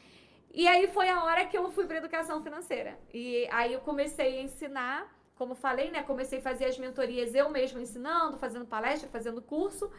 E 0.53 0.69
aí 0.69 0.89
foi 0.89 1.09
a 1.09 1.25
hora 1.25 1.47
que 1.47 1.57
eu 1.57 1.71
fui 1.71 1.87
para 1.87 1.99
educação 1.99 2.43
financeira. 2.43 2.99
E 3.13 3.49
aí 3.51 3.73
eu 3.73 3.81
comecei 3.81 4.41
a 4.41 4.43
ensinar 4.43 5.14
como 5.35 5.55
falei, 5.55 5.91
né, 5.91 6.03
comecei 6.03 6.39
a 6.39 6.43
fazer 6.43 6.67
as 6.67 6.79
mentorias 6.79 7.35
eu 7.35 7.51
mesma 7.51 7.81
ensinando, 7.81 8.39
fazendo 8.39 8.67
palestra, 8.67 9.09
fazendo 9.09 9.43
curso. 9.43 9.91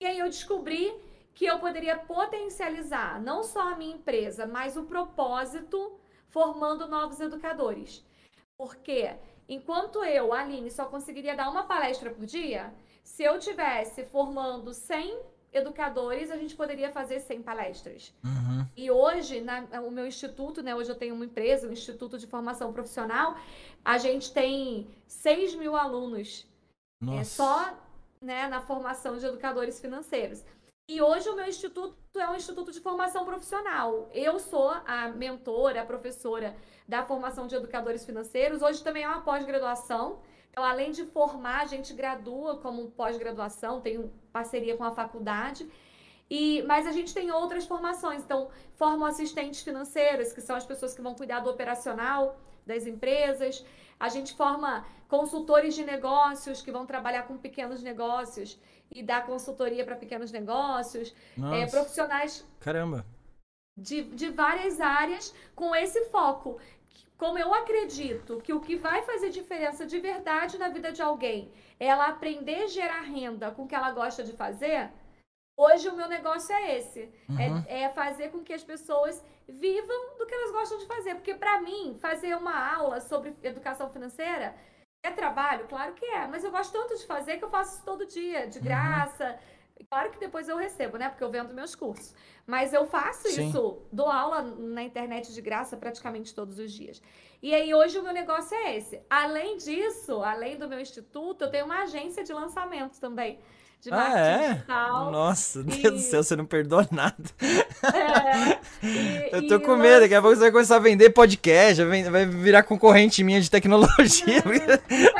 E 0.00 0.06
aí 0.06 0.18
eu 0.18 0.26
descobri 0.26 0.94
que 1.34 1.44
eu 1.44 1.58
poderia 1.58 1.96
potencializar 1.96 3.20
não 3.22 3.42
só 3.42 3.72
a 3.72 3.76
minha 3.76 3.94
empresa, 3.94 4.46
mas 4.46 4.76
o 4.76 4.84
propósito 4.84 5.98
formando 6.28 6.88
novos 6.88 7.20
educadores. 7.20 8.04
Porque 8.56 9.14
enquanto 9.48 10.04
eu, 10.04 10.32
Aline, 10.32 10.70
só 10.70 10.86
conseguiria 10.86 11.36
dar 11.36 11.48
uma 11.50 11.64
palestra 11.64 12.10
por 12.10 12.26
dia, 12.26 12.74
se 13.02 13.22
eu 13.22 13.38
tivesse 13.38 14.04
formando 14.06 14.74
100 14.74 15.20
educadores, 15.52 16.30
a 16.30 16.36
gente 16.36 16.54
poderia 16.54 16.90
fazer 16.90 17.20
100 17.20 17.42
palestras. 17.42 18.14
Uhum. 18.24 18.66
E 18.76 18.90
hoje, 18.90 19.40
na, 19.40 19.60
o 19.80 19.90
meu 19.90 20.06
instituto, 20.06 20.62
né, 20.62 20.74
hoje 20.74 20.90
eu 20.90 20.96
tenho 20.96 21.14
uma 21.14 21.24
empresa, 21.24 21.68
um 21.68 21.72
instituto 21.72 22.18
de 22.18 22.26
formação 22.26 22.72
profissional, 22.72 23.36
a 23.84 23.98
gente 23.98 24.32
tem 24.32 24.86
6 25.06 25.54
mil 25.54 25.76
alunos. 25.76 26.46
É 27.00 27.04
Nossa. 27.04 27.20
É 27.20 27.24
só 27.24 27.78
né, 28.20 28.48
na 28.48 28.60
formação 28.60 29.16
de 29.16 29.26
educadores 29.26 29.80
financeiros. 29.80 30.44
E 30.88 31.02
hoje 31.02 31.28
o 31.28 31.36
meu 31.36 31.46
instituto 31.46 31.96
é 32.16 32.28
um 32.30 32.34
instituto 32.34 32.72
de 32.72 32.80
formação 32.80 33.24
profissional. 33.24 34.08
Eu 34.12 34.38
sou 34.38 34.70
a 34.86 35.08
mentora, 35.08 35.82
a 35.82 35.86
professora 35.86 36.56
da 36.88 37.04
formação 37.04 37.46
de 37.46 37.54
educadores 37.54 38.04
financeiros. 38.06 38.62
Hoje 38.62 38.82
também 38.82 39.04
é 39.04 39.08
uma 39.08 39.20
pós-graduação. 39.20 40.20
Então, 40.58 40.68
além 40.68 40.90
de 40.90 41.04
formar, 41.04 41.60
a 41.60 41.66
gente 41.66 41.94
gradua 41.94 42.58
como 42.58 42.90
pós-graduação, 42.90 43.80
tem 43.80 44.10
parceria 44.32 44.76
com 44.76 44.82
a 44.82 44.90
faculdade. 44.90 45.70
E, 46.28 46.64
mas 46.66 46.84
a 46.84 46.90
gente 46.90 47.14
tem 47.14 47.30
outras 47.30 47.64
formações. 47.64 48.22
Então, 48.24 48.48
formo 48.74 49.06
assistentes 49.06 49.62
financeiros, 49.62 50.32
que 50.32 50.40
são 50.40 50.56
as 50.56 50.66
pessoas 50.66 50.94
que 50.94 51.00
vão 51.00 51.14
cuidar 51.14 51.38
do 51.38 51.48
operacional 51.48 52.40
das 52.66 52.88
empresas. 52.88 53.64
A 54.00 54.08
gente 54.08 54.34
forma 54.34 54.84
consultores 55.06 55.76
de 55.76 55.84
negócios 55.84 56.60
que 56.60 56.72
vão 56.72 56.84
trabalhar 56.84 57.22
com 57.28 57.38
pequenos 57.38 57.80
negócios 57.80 58.58
e 58.92 59.00
dar 59.00 59.24
consultoria 59.26 59.84
para 59.84 59.94
pequenos 59.94 60.32
negócios. 60.32 61.14
É, 61.54 61.66
profissionais. 61.66 62.44
Caramba! 62.58 63.06
De, 63.76 64.02
de 64.02 64.28
várias 64.28 64.80
áreas 64.80 65.32
com 65.54 65.72
esse 65.72 66.06
foco. 66.06 66.58
Como 67.18 67.36
eu 67.36 67.52
acredito 67.52 68.40
que 68.40 68.52
o 68.52 68.60
que 68.60 68.76
vai 68.76 69.02
fazer 69.02 69.30
diferença 69.30 69.84
de 69.84 69.98
verdade 69.98 70.56
na 70.56 70.68
vida 70.68 70.92
de 70.92 71.02
alguém 71.02 71.52
é 71.80 71.86
ela 71.86 72.06
aprender 72.06 72.62
a 72.62 72.66
gerar 72.68 73.00
renda 73.00 73.50
com 73.50 73.64
o 73.64 73.68
que 73.68 73.74
ela 73.74 73.90
gosta 73.90 74.22
de 74.22 74.32
fazer, 74.32 74.88
hoje 75.56 75.88
o 75.88 75.96
meu 75.96 76.08
negócio 76.08 76.54
é 76.54 76.78
esse. 76.78 77.12
Uhum. 77.28 77.64
É, 77.66 77.82
é, 77.82 77.88
fazer 77.88 78.30
com 78.30 78.44
que 78.44 78.52
as 78.52 78.62
pessoas 78.62 79.20
vivam 79.48 80.16
do 80.16 80.26
que 80.26 80.34
elas 80.34 80.52
gostam 80.52 80.78
de 80.78 80.86
fazer. 80.86 81.16
Porque, 81.16 81.34
para 81.34 81.60
mim, 81.60 81.98
fazer 82.00 82.36
uma 82.36 82.56
aula 82.74 83.00
sobre 83.00 83.34
educação 83.42 83.90
financeira 83.90 84.54
é 85.02 85.10
trabalho? 85.10 85.66
Claro 85.66 85.94
que 85.94 86.04
é. 86.04 86.24
Mas 86.28 86.44
eu 86.44 86.52
gosto 86.52 86.72
tanto 86.72 86.96
de 86.96 87.04
fazer 87.04 87.38
que 87.38 87.44
eu 87.44 87.50
faço 87.50 87.74
isso 87.74 87.84
todo 87.84 88.06
dia, 88.06 88.46
de 88.46 88.58
uhum. 88.58 88.64
graça. 88.64 89.40
Claro 89.88 90.10
que 90.10 90.18
depois 90.18 90.48
eu 90.48 90.56
recebo, 90.56 90.98
né? 90.98 91.08
Porque 91.08 91.22
eu 91.22 91.30
vendo 91.30 91.54
meus 91.54 91.74
cursos. 91.74 92.14
Mas 92.46 92.72
eu 92.72 92.86
faço 92.86 93.28
Sim. 93.28 93.48
isso, 93.48 93.82
dou 93.92 94.10
aula 94.10 94.42
na 94.42 94.82
internet 94.82 95.32
de 95.32 95.40
graça 95.40 95.76
praticamente 95.76 96.34
todos 96.34 96.58
os 96.58 96.72
dias. 96.72 97.02
E 97.42 97.54
aí 97.54 97.74
hoje 97.74 97.98
o 97.98 98.02
meu 98.02 98.12
negócio 98.12 98.56
é 98.56 98.76
esse. 98.76 99.00
Além 99.08 99.56
disso, 99.56 100.22
além 100.22 100.56
do 100.56 100.68
meu 100.68 100.80
instituto, 100.80 101.42
eu 101.42 101.50
tenho 101.50 101.66
uma 101.66 101.82
agência 101.82 102.24
de 102.24 102.32
lançamento 102.32 102.98
também 102.98 103.38
de 103.80 103.90
marketing 103.90 104.18
ah, 104.18 104.26
é? 104.26 104.52
digital. 104.54 105.10
Nossa, 105.10 105.62
Deus 105.64 105.84
e... 105.84 105.90
do 105.90 105.98
céu, 105.98 106.22
você 106.22 106.36
não 106.36 106.46
perdoa 106.46 106.86
nada. 106.90 107.16
É, 107.40 108.58
e, 108.86 109.28
eu 109.32 109.46
tô 109.46 109.60
com 109.60 109.76
medo, 109.76 110.00
daqui 110.00 110.14
a 110.14 110.20
pouco 110.20 110.36
você 110.36 110.42
vai 110.42 110.52
começar 110.52 110.76
a 110.76 110.80
vender 110.80 111.10
podcast, 111.10 111.84
vai 111.84 112.26
virar 112.26 112.62
concorrente 112.62 113.22
minha 113.22 113.40
de 113.40 113.50
tecnologia. 113.50 114.42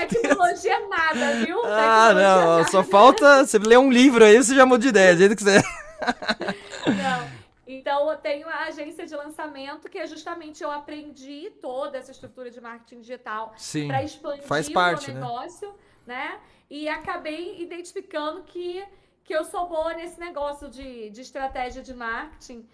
tecnologia 0.09 0.89
nada, 0.89 1.44
viu? 1.44 1.64
Ah, 1.64 2.12
não, 2.14 2.56
nada. 2.56 2.70
só 2.70 2.82
falta 2.82 3.47
você 3.47 3.59
ler 3.59 3.78
um 3.78 3.90
livro 3.90 4.24
aí, 4.24 4.36
você 4.36 4.55
já 4.55 4.66
muda 4.66 4.82
de 4.82 4.89
ideia, 4.89 5.14
do 5.14 5.18
jeito 5.18 5.36
que 5.36 5.43
você... 5.43 5.62
Não. 6.86 7.39
Então, 7.66 8.10
eu 8.10 8.16
tenho 8.16 8.48
a 8.48 8.64
agência 8.64 9.06
de 9.06 9.14
lançamento, 9.14 9.90
que 9.90 9.98
é 9.98 10.06
justamente 10.06 10.62
eu 10.62 10.70
aprendi 10.70 11.52
toda 11.60 11.98
essa 11.98 12.10
estrutura 12.10 12.51
de 12.51 12.60
marketing 12.62 13.02
digital 13.02 13.55
para 13.86 14.02
expandir 14.02 14.44
faz 14.44 14.70
parte, 14.70 15.10
o 15.10 15.14
meu 15.14 15.22
negócio, 15.22 15.68
né? 16.06 16.30
né? 16.30 16.40
E 16.70 16.88
acabei 16.88 17.62
identificando 17.62 18.42
que, 18.42 18.84
que 19.24 19.34
eu 19.34 19.44
sou 19.44 19.68
boa 19.68 19.94
nesse 19.94 20.20
negócio 20.20 20.68
de, 20.68 21.10
de 21.10 21.20
estratégia 21.20 21.82
de 21.82 21.94
marketing. 21.94 22.68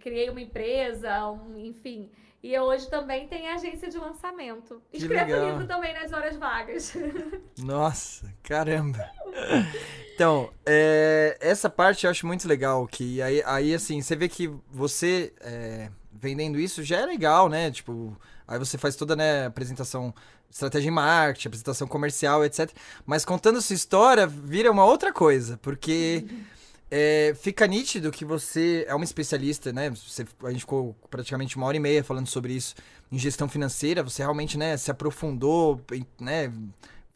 Criei 0.00 0.30
uma 0.30 0.40
empresa, 0.40 1.30
um, 1.30 1.58
enfim. 1.58 2.10
E 2.44 2.58
hoje 2.58 2.88
também 2.90 3.26
tem 3.26 3.48
agência 3.48 3.88
de 3.88 3.96
lançamento. 3.96 4.82
Que 4.90 4.98
Escrevo 4.98 5.32
legal. 5.32 5.48
livro 5.48 5.66
também 5.66 5.94
nas 5.94 6.12
horas 6.12 6.36
vagas. 6.36 6.94
Nossa, 7.58 8.32
caramba. 8.42 8.98
Então, 10.14 10.52
é, 10.64 11.38
essa 11.40 11.70
parte 11.70 12.04
eu 12.04 12.10
acho 12.10 12.26
muito 12.26 12.46
legal. 12.46 12.86
Que 12.86 13.22
aí, 13.22 13.42
aí 13.46 13.74
assim, 13.74 14.00
você 14.02 14.14
vê 14.14 14.28
que 14.28 14.48
você 14.70 15.32
é, 15.40 15.90
vendendo 16.12 16.60
isso 16.60 16.82
já 16.82 17.00
é 17.00 17.06
legal, 17.06 17.48
né? 17.48 17.70
Tipo, 17.70 18.14
aí 18.46 18.58
você 18.58 18.76
faz 18.76 18.94
toda 18.94 19.16
né, 19.16 19.44
a 19.44 19.46
apresentação 19.46 20.14
estratégia 20.54 20.88
em 20.88 20.92
marketing, 20.92 21.48
apresentação 21.48 21.88
comercial, 21.88 22.44
etc. 22.44 22.70
Mas 23.04 23.24
contando 23.24 23.60
sua 23.60 23.74
história, 23.74 24.24
vira 24.24 24.70
uma 24.70 24.84
outra 24.84 25.12
coisa, 25.12 25.58
porque 25.60 26.24
é, 26.88 27.34
fica 27.40 27.66
nítido 27.66 28.12
que 28.12 28.24
você 28.24 28.84
é 28.88 28.94
uma 28.94 29.04
especialista, 29.04 29.72
né? 29.72 29.90
Você, 29.90 30.24
a 30.44 30.50
gente 30.50 30.60
ficou 30.60 30.94
praticamente 31.10 31.56
uma 31.56 31.66
hora 31.66 31.76
e 31.76 31.80
meia 31.80 32.04
falando 32.04 32.28
sobre 32.28 32.52
isso 32.52 32.76
em 33.10 33.18
gestão 33.18 33.48
financeira. 33.48 34.04
Você 34.04 34.22
realmente, 34.22 34.56
né, 34.56 34.76
se 34.76 34.92
aprofundou, 34.92 35.80
né? 36.20 36.52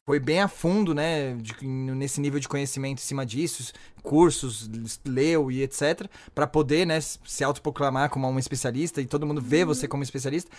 Foi 0.05 0.19
bem 0.19 0.41
a 0.41 0.49
fundo, 0.49 0.95
né, 0.95 1.35
de, 1.35 1.55
nesse 1.67 2.19
nível 2.19 2.41
de 2.41 2.49
conhecimento 2.49 2.99
em 2.99 3.05
cima 3.05 3.27
disso, 3.27 3.75
cursos, 4.03 4.67
leu 5.05 5.51
e 5.51 5.63
etc, 5.63 6.09
para 6.35 6.47
poder, 6.47 6.87
né, 6.87 6.99
se 6.99 7.45
autoproclamar 7.45 8.09
como 8.09 8.27
um 8.27 8.39
especialista 8.39 9.03
e 9.03 9.07
todo 9.07 9.27
mundo 9.27 9.43
vê 9.43 9.67
você 9.67 9.87
como 9.87 10.03
especialista. 10.03 10.51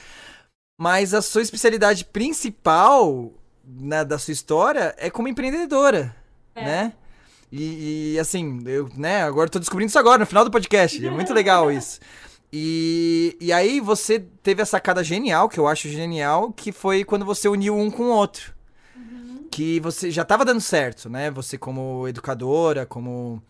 Mas 0.80 1.14
a 1.14 1.22
sua 1.22 1.42
especialidade 1.42 2.06
principal 2.06 3.34
né, 3.66 4.06
da 4.06 4.18
sua 4.18 4.32
história 4.32 4.96
é 4.98 5.10
como 5.10 5.28
empreendedora, 5.28 6.16
é. 6.56 6.64
né? 6.64 6.94
E, 7.52 8.14
e, 8.14 8.20
assim, 8.20 8.62
eu, 8.66 8.90
né, 8.96 9.24
agora 9.24 9.50
tô 9.50 9.60
descobrindo 9.60 9.90
isso 9.90 10.00
agora, 10.00 10.20
no 10.20 10.26
final 10.26 10.46
do 10.46 10.52
podcast. 10.52 11.06
É 11.06 11.12
muito 11.12 11.34
legal 11.34 11.70
isso. 11.70 12.00
E, 12.54 13.36
e 13.42 13.52
aí 13.52 13.82
você 13.82 14.20
teve 14.42 14.62
a 14.62 14.66
sacada 14.66 15.04
genial, 15.04 15.50
que 15.50 15.60
eu 15.60 15.68
acho 15.68 15.90
genial, 15.90 16.54
que 16.54 16.72
foi 16.72 17.04
quando 17.04 17.26
você 17.26 17.50
uniu 17.50 17.76
um 17.76 17.92
com 17.92 18.04
o 18.04 18.12
outro. 18.12 18.54
Uhum. 18.96 19.48
Que 19.52 19.82
você 19.82 20.10
já 20.10 20.22
estava 20.22 20.46
dando 20.46 20.62
certo, 20.62 21.10
né? 21.10 21.30
Você 21.32 21.58
como 21.58 22.08
educadora, 22.08 22.86
como 22.86 23.44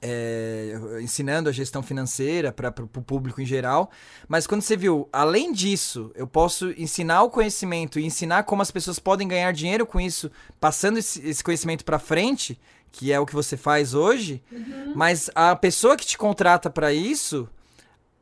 é, 0.00 0.78
ensinando 1.00 1.48
a 1.48 1.52
gestão 1.52 1.82
financeira 1.82 2.52
para 2.52 2.72
o 2.82 3.02
público 3.02 3.40
em 3.40 3.46
geral. 3.46 3.90
Mas 4.28 4.46
quando 4.46 4.62
você 4.62 4.76
viu, 4.76 5.08
além 5.12 5.52
disso, 5.52 6.10
eu 6.14 6.26
posso 6.26 6.70
ensinar 6.76 7.22
o 7.22 7.30
conhecimento 7.30 7.98
e 7.98 8.04
ensinar 8.04 8.44
como 8.44 8.62
as 8.62 8.70
pessoas 8.70 8.98
podem 8.98 9.26
ganhar 9.28 9.52
dinheiro 9.52 9.86
com 9.86 10.00
isso, 10.00 10.30
passando 10.60 10.98
esse, 10.98 11.26
esse 11.26 11.42
conhecimento 11.42 11.84
para 11.84 11.98
frente, 11.98 12.58
que 12.90 13.12
é 13.12 13.20
o 13.20 13.26
que 13.26 13.34
você 13.34 13.56
faz 13.56 13.94
hoje. 13.94 14.42
Uhum. 14.50 14.92
Mas 14.94 15.30
a 15.34 15.54
pessoa 15.54 15.96
que 15.96 16.06
te 16.06 16.16
contrata 16.16 16.70
para 16.70 16.92
isso, 16.92 17.48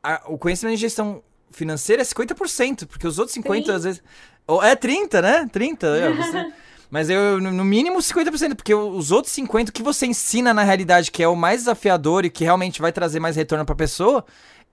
a, 0.03 0.21
o 0.27 0.37
conhecimento 0.37 0.75
de 0.75 0.81
gestão 0.81 1.23
financeira 1.51 2.01
é 2.01 2.05
50%, 2.05 2.85
porque 2.85 3.07
os 3.07 3.17
outros 3.17 3.37
50% 3.37 3.69
às 3.69 3.83
vezes. 3.83 4.03
É 4.61 4.75
30, 4.75 5.21
né? 5.21 5.49
30. 5.51 5.87
É, 5.87 6.13
você... 6.13 6.53
Mas 6.89 7.09
eu, 7.09 7.41
no 7.41 7.65
mínimo, 7.65 7.99
50%, 7.99 8.55
porque 8.55 8.73
os 8.73 9.11
outros 9.11 9.33
50% 9.33 9.71
que 9.71 9.83
você 9.83 10.05
ensina 10.05 10.53
na 10.53 10.63
realidade, 10.63 11.11
que 11.11 11.23
é 11.23 11.27
o 11.27 11.35
mais 11.35 11.61
desafiador 11.61 12.25
e 12.25 12.29
que 12.29 12.43
realmente 12.43 12.81
vai 12.81 12.91
trazer 12.91 13.19
mais 13.19 13.35
retorno 13.35 13.65
para 13.65 13.73
a 13.73 13.77
pessoa, 13.77 14.25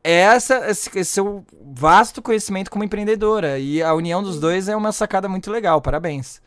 é 0.05 0.21
essa, 0.21 0.71
esse, 0.71 0.99
esse 0.99 1.13
seu 1.13 1.45
vasto 1.75 2.21
conhecimento 2.21 2.71
como 2.71 2.85
empreendedora. 2.85 3.59
E 3.59 3.83
a 3.83 3.95
união 3.95 4.23
dos 4.23 4.39
dois 4.39 4.69
é 4.69 4.77
uma 4.77 4.93
sacada 4.93 5.29
muito 5.29 5.51
legal. 5.51 5.81
Parabéns. 5.81 6.43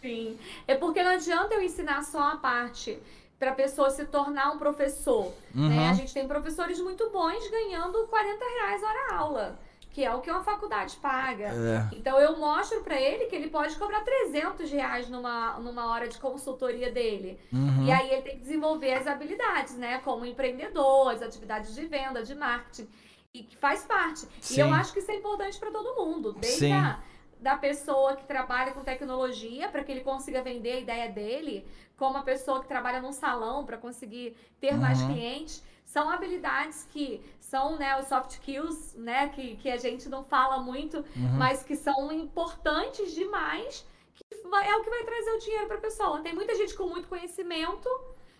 Sim. 0.00 0.36
É 0.66 0.74
porque 0.74 1.02
não 1.02 1.12
adianta 1.12 1.54
eu 1.54 1.62
ensinar 1.62 2.02
só 2.02 2.32
a 2.32 2.36
parte 2.36 2.98
para 3.38 3.50
a 3.50 3.54
pessoa 3.54 3.90
se 3.90 4.04
tornar 4.06 4.52
um 4.52 4.58
professor. 4.58 5.32
Uhum. 5.54 5.68
Né? 5.68 5.90
A 5.90 5.94
gente 5.94 6.12
tem 6.14 6.26
professores 6.26 6.80
muito 6.80 7.10
bons 7.10 7.50
ganhando 7.50 8.06
40 8.06 8.44
reais 8.44 8.82
hora 8.82 9.16
aula 9.16 9.58
que 9.94 10.04
é 10.04 10.12
o 10.12 10.20
que 10.20 10.28
uma 10.28 10.42
faculdade 10.42 10.96
paga. 10.96 11.44
É. 11.44 11.96
Então 11.96 12.18
eu 12.18 12.36
mostro 12.36 12.82
para 12.82 13.00
ele 13.00 13.26
que 13.26 13.36
ele 13.36 13.48
pode 13.48 13.76
cobrar 13.76 14.00
300 14.00 14.68
reais 14.68 15.08
numa, 15.08 15.56
numa 15.60 15.86
hora 15.86 16.08
de 16.08 16.18
consultoria 16.18 16.90
dele. 16.90 17.38
Uhum. 17.52 17.86
E 17.86 17.92
aí 17.92 18.10
ele 18.10 18.22
tem 18.22 18.34
que 18.34 18.40
desenvolver 18.40 18.92
as 18.92 19.06
habilidades, 19.06 19.76
né? 19.76 19.98
Como 20.00 20.26
empreendedor, 20.26 21.12
as 21.12 21.22
atividades 21.22 21.72
de 21.76 21.86
venda, 21.86 22.24
de 22.24 22.34
marketing. 22.34 22.88
E 23.32 23.44
que 23.44 23.56
faz 23.56 23.84
parte. 23.84 24.26
Sim. 24.40 24.56
E 24.56 24.60
eu 24.60 24.74
acho 24.74 24.92
que 24.92 24.98
isso 24.98 25.12
é 25.12 25.14
importante 25.14 25.60
para 25.60 25.70
todo 25.70 25.94
mundo. 26.04 26.32
Desde 26.32 26.58
Sim. 26.58 26.72
a 26.72 27.00
da 27.38 27.56
pessoa 27.56 28.16
que 28.16 28.24
trabalha 28.24 28.72
com 28.72 28.82
tecnologia 28.82 29.68
para 29.68 29.84
que 29.84 29.92
ele 29.92 30.00
consiga 30.00 30.42
vender 30.42 30.72
a 30.72 30.80
ideia 30.80 31.12
dele, 31.12 31.64
como 31.96 32.16
a 32.16 32.22
pessoa 32.22 32.60
que 32.60 32.66
trabalha 32.66 33.00
num 33.00 33.12
salão 33.12 33.64
para 33.64 33.76
conseguir 33.76 34.36
ter 34.58 34.72
uhum. 34.72 34.80
mais 34.80 35.00
clientes. 35.02 35.62
São 35.84 36.10
habilidades 36.10 36.88
que 36.90 37.22
são 37.54 37.78
né, 37.78 37.96
os 38.00 38.08
soft 38.08 38.32
skills, 38.32 38.96
né, 38.96 39.28
que, 39.28 39.54
que 39.54 39.70
a 39.70 39.76
gente 39.76 40.08
não 40.08 40.24
fala 40.24 40.58
muito, 40.60 40.96
uhum. 40.96 41.32
mas 41.38 41.62
que 41.62 41.76
são 41.76 42.10
importantes 42.10 43.14
demais, 43.14 43.86
que 44.12 44.24
é 44.34 44.76
o 44.76 44.82
que 44.82 44.90
vai 44.90 45.04
trazer 45.04 45.30
o 45.30 45.38
dinheiro 45.38 45.66
para 45.68 45.76
a 45.76 45.80
pessoa. 45.80 46.20
Tem 46.20 46.34
muita 46.34 46.52
gente 46.56 46.74
com 46.74 46.88
muito 46.88 47.06
conhecimento, 47.06 47.88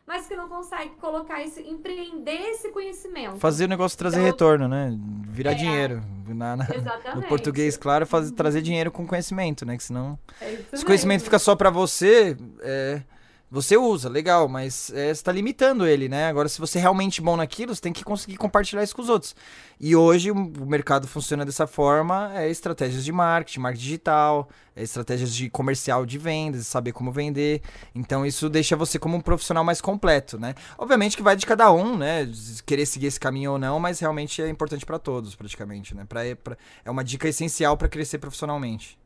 mas 0.04 0.26
que 0.26 0.34
não 0.34 0.48
consegue 0.48 0.96
colocar 0.96 1.40
esse, 1.40 1.62
empreender 1.62 2.40
esse 2.50 2.70
conhecimento. 2.70 3.36
Fazer 3.36 3.66
o 3.66 3.68
negócio 3.68 3.96
trazer 3.96 4.16
então, 4.16 4.32
retorno, 4.32 4.66
né? 4.66 4.98
Virar 5.28 5.52
é, 5.52 5.54
dinheiro. 5.54 6.02
Na, 6.26 6.56
na, 6.56 6.66
no 7.14 7.22
português, 7.22 7.76
claro, 7.76 8.06
fazer, 8.06 8.32
trazer 8.32 8.62
dinheiro 8.62 8.90
com 8.90 9.06
conhecimento, 9.06 9.64
né? 9.64 9.76
Que 9.76 9.84
senão. 9.84 10.18
É 10.40 10.58
se 10.74 10.82
o 10.82 10.86
conhecimento 10.86 11.22
fica 11.22 11.38
só 11.38 11.54
para 11.54 11.70
você, 11.70 12.36
é, 12.62 13.02
você 13.50 13.76
usa, 13.76 14.08
legal, 14.08 14.48
mas 14.48 14.90
é, 14.90 15.06
você 15.06 15.10
está 15.12 15.30
limitando 15.30 15.86
ele, 15.86 16.08
né? 16.08 16.26
Agora, 16.26 16.48
se 16.48 16.58
você 16.58 16.78
é 16.78 16.80
realmente 16.80 17.20
bom 17.20 17.36
naquilo, 17.36 17.74
você 17.74 17.80
tem 17.80 17.92
que 17.92 18.02
conseguir 18.02 18.36
compartilhar 18.36 18.82
isso 18.82 18.96
com 18.96 19.02
os 19.02 19.08
outros. 19.08 19.36
E 19.78 19.94
hoje 19.94 20.30
o 20.30 20.66
mercado 20.66 21.06
funciona 21.06 21.44
dessa 21.44 21.66
forma: 21.66 22.32
é 22.34 22.50
estratégias 22.50 23.04
de 23.04 23.12
marketing, 23.12 23.60
marketing 23.60 23.84
digital, 23.84 24.48
é 24.74 24.82
estratégias 24.82 25.32
de 25.32 25.48
comercial 25.50 26.04
de 26.04 26.18
vendas, 26.18 26.66
saber 26.66 26.92
como 26.92 27.12
vender. 27.12 27.62
Então, 27.94 28.26
isso 28.26 28.48
deixa 28.48 28.74
você 28.74 28.98
como 28.98 29.16
um 29.16 29.20
profissional 29.20 29.62
mais 29.62 29.80
completo, 29.80 30.38
né? 30.38 30.54
Obviamente 30.76 31.16
que 31.16 31.22
vai 31.22 31.36
de 31.36 31.46
cada 31.46 31.70
um, 31.72 31.96
né? 31.96 32.28
Querer 32.66 32.86
seguir 32.86 33.06
esse 33.06 33.20
caminho 33.20 33.52
ou 33.52 33.58
não, 33.58 33.78
mas 33.78 34.00
realmente 34.00 34.42
é 34.42 34.48
importante 34.48 34.84
para 34.84 34.98
todos, 34.98 35.36
praticamente, 35.36 35.94
né? 35.94 36.04
Pra, 36.08 36.22
pra, 36.42 36.56
é 36.84 36.90
uma 36.90 37.04
dica 37.04 37.28
essencial 37.28 37.76
para 37.76 37.88
crescer 37.88 38.18
profissionalmente. 38.18 38.98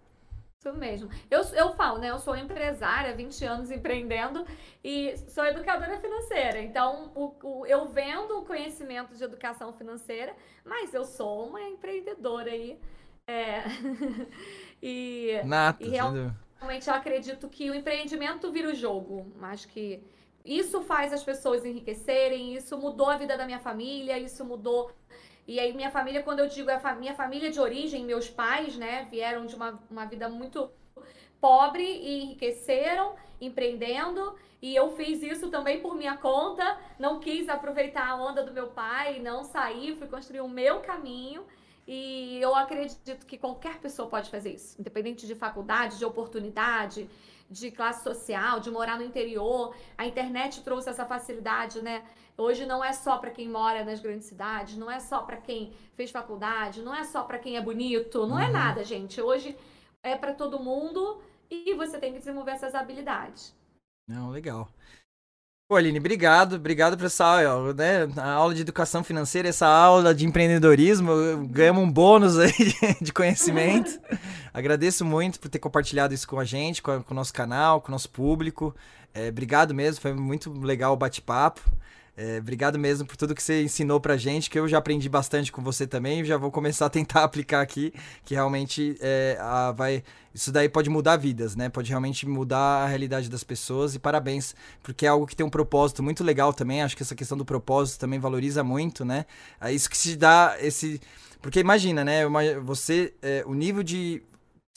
Isso 0.58 0.72
mesmo. 0.72 1.08
Eu, 1.30 1.42
eu 1.54 1.72
falo, 1.74 1.98
né? 1.98 2.10
Eu 2.10 2.18
sou 2.18 2.36
empresária, 2.36 3.14
20 3.14 3.44
anos 3.44 3.70
empreendendo 3.70 4.44
e 4.82 5.16
sou 5.28 5.44
educadora 5.46 6.00
financeira. 6.00 6.60
Então, 6.60 7.12
o, 7.14 7.32
o, 7.42 7.66
eu 7.66 7.86
vendo 7.86 8.38
o 8.38 8.44
conhecimento 8.44 9.14
de 9.14 9.22
educação 9.22 9.72
financeira, 9.72 10.34
mas 10.64 10.92
eu 10.92 11.04
sou 11.04 11.46
uma 11.48 11.62
empreendedora 11.62 12.50
aí. 12.50 12.76
É, 13.24 13.62
e, 14.82 15.40
Nato, 15.44 15.84
e 15.84 15.90
realmente 15.90 16.88
eu 16.88 16.94
acredito 16.94 17.48
que 17.48 17.70
o 17.70 17.74
empreendimento 17.74 18.50
vira 18.50 18.68
o 18.68 18.74
jogo. 18.74 19.32
Acho 19.40 19.68
que 19.68 20.02
isso 20.44 20.82
faz 20.82 21.12
as 21.12 21.22
pessoas 21.22 21.64
enriquecerem, 21.64 22.56
isso 22.56 22.76
mudou 22.76 23.08
a 23.08 23.16
vida 23.16 23.36
da 23.36 23.46
minha 23.46 23.60
família, 23.60 24.18
isso 24.18 24.44
mudou 24.44 24.90
e 25.48 25.58
aí 25.58 25.72
minha 25.72 25.90
família, 25.90 26.22
quando 26.22 26.40
eu 26.40 26.46
digo 26.46 26.70
a 26.70 26.94
minha 26.94 27.14
família 27.14 27.50
de 27.50 27.58
origem, 27.58 28.04
meus 28.04 28.28
pais, 28.28 28.76
né, 28.76 29.08
vieram 29.10 29.46
de 29.46 29.56
uma, 29.56 29.82
uma 29.90 30.04
vida 30.04 30.28
muito 30.28 30.70
pobre 31.40 31.82
e 31.82 32.22
enriqueceram 32.22 33.14
empreendendo. 33.40 34.34
E 34.60 34.76
eu 34.76 34.90
fiz 34.96 35.22
isso 35.22 35.48
também 35.48 35.80
por 35.80 35.94
minha 35.94 36.18
conta. 36.18 36.78
Não 36.98 37.18
quis 37.18 37.48
aproveitar 37.48 38.08
a 38.08 38.16
onda 38.16 38.42
do 38.42 38.52
meu 38.52 38.68
pai, 38.68 39.20
não 39.20 39.42
saí, 39.42 39.96
fui 39.96 40.06
construir 40.06 40.40
o 40.40 40.48
meu 40.48 40.80
caminho. 40.80 41.46
E 41.86 42.38
eu 42.42 42.54
acredito 42.54 43.24
que 43.24 43.38
qualquer 43.38 43.78
pessoa 43.78 44.06
pode 44.06 44.28
fazer 44.28 44.52
isso, 44.52 44.78
independente 44.78 45.26
de 45.26 45.34
faculdade, 45.34 45.96
de 45.96 46.04
oportunidade, 46.04 47.08
de 47.50 47.70
classe 47.70 48.04
social, 48.04 48.60
de 48.60 48.70
morar 48.70 48.98
no 48.98 49.04
interior. 49.04 49.74
A 49.96 50.06
internet 50.06 50.62
trouxe 50.62 50.90
essa 50.90 51.04
facilidade, 51.04 51.82
né? 51.82 52.02
Hoje 52.36 52.66
não 52.66 52.84
é 52.84 52.92
só 52.92 53.18
para 53.18 53.30
quem 53.30 53.48
mora 53.48 53.84
nas 53.84 54.00
grandes 54.00 54.28
cidades, 54.28 54.76
não 54.76 54.90
é 54.90 55.00
só 55.00 55.22
para 55.22 55.38
quem 55.38 55.72
fez 55.94 56.10
faculdade, 56.10 56.82
não 56.82 56.94
é 56.94 57.02
só 57.04 57.24
para 57.24 57.38
quem 57.38 57.56
é 57.56 57.60
bonito, 57.60 58.26
não 58.26 58.38
é 58.38 58.44
uhum. 58.44 58.48
é 58.48 58.52
nada, 58.52 58.84
gente. 58.84 59.20
Hoje 59.20 59.56
é 60.02 60.14
para 60.14 60.34
todo 60.34 60.60
mundo 60.60 61.20
e 61.50 61.74
você 61.74 61.98
tem 61.98 62.12
que 62.12 62.18
desenvolver 62.18 62.52
essas 62.52 62.74
habilidades. 62.74 63.54
Não, 64.08 64.30
legal. 64.30 64.68
Pô, 65.68 65.76
Aline, 65.76 65.98
obrigado, 65.98 66.56
obrigado 66.56 66.96
por 66.96 67.06
essa 67.06 67.26
aula, 67.26 67.74
né? 67.74 68.08
A 68.16 68.32
aula 68.32 68.54
de 68.54 68.62
educação 68.62 69.04
financeira, 69.04 69.48
essa 69.48 69.66
aula 69.66 70.14
de 70.14 70.24
empreendedorismo, 70.24 71.46
ganhamos 71.50 71.82
um 71.82 71.90
bônus 71.90 72.38
aí 72.38 72.52
de 73.02 73.12
conhecimento. 73.12 74.00
Agradeço 74.52 75.04
muito 75.04 75.38
por 75.40 75.48
ter 75.48 75.58
compartilhado 75.58 76.14
isso 76.14 76.26
com 76.26 76.38
a 76.38 76.44
gente, 76.44 76.82
com, 76.82 77.02
com 77.02 77.14
o 77.14 77.16
nosso 77.16 77.32
canal, 77.32 77.80
com 77.80 77.88
o 77.88 77.92
nosso 77.92 78.10
público. 78.10 78.74
É, 79.14 79.28
obrigado 79.28 79.74
mesmo, 79.74 80.00
foi 80.00 80.12
muito 80.12 80.52
legal 80.52 80.92
o 80.92 80.96
bate-papo. 80.96 81.60
É, 82.20 82.38
obrigado 82.38 82.76
mesmo 82.80 83.06
por 83.06 83.16
tudo 83.16 83.32
que 83.32 83.40
você 83.40 83.62
ensinou 83.62 84.00
pra 84.00 84.16
gente, 84.16 84.50
que 84.50 84.58
eu 84.58 84.66
já 84.66 84.78
aprendi 84.78 85.08
bastante 85.08 85.52
com 85.52 85.62
você 85.62 85.86
também, 85.86 86.24
já 86.24 86.36
vou 86.36 86.50
começar 86.50 86.86
a 86.86 86.90
tentar 86.90 87.22
aplicar 87.22 87.60
aqui, 87.60 87.94
que 88.24 88.34
realmente 88.34 88.98
é, 89.00 89.38
a, 89.40 89.70
vai. 89.70 90.02
Isso 90.34 90.50
daí 90.50 90.68
pode 90.68 90.90
mudar 90.90 91.16
vidas, 91.16 91.54
né? 91.54 91.68
Pode 91.68 91.90
realmente 91.90 92.26
mudar 92.26 92.82
a 92.82 92.86
realidade 92.88 93.28
das 93.30 93.44
pessoas 93.44 93.94
e 93.94 94.00
parabéns, 94.00 94.52
porque 94.82 95.06
é 95.06 95.08
algo 95.08 95.28
que 95.28 95.36
tem 95.36 95.46
um 95.46 95.50
propósito 95.50 96.02
muito 96.02 96.24
legal 96.24 96.52
também. 96.52 96.82
Acho 96.82 96.96
que 96.96 97.04
essa 97.04 97.14
questão 97.14 97.38
do 97.38 97.44
propósito 97.44 98.00
também 98.00 98.18
valoriza 98.18 98.64
muito, 98.64 99.04
né? 99.04 99.24
É 99.60 99.72
isso 99.72 99.88
que 99.88 99.96
se 99.96 100.16
dá 100.16 100.56
esse. 100.60 101.00
Porque 101.40 101.60
imagina, 101.60 102.04
né? 102.04 102.24
Você. 102.64 103.14
É, 103.22 103.44
o 103.46 103.54
nível 103.54 103.84
de. 103.84 104.22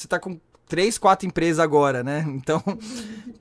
Você 0.02 0.08
tá 0.08 0.20
com 0.20 0.40
três, 0.68 0.98
quatro 0.98 1.28
empresas 1.28 1.60
agora, 1.60 2.02
né? 2.02 2.26
Então, 2.42 2.64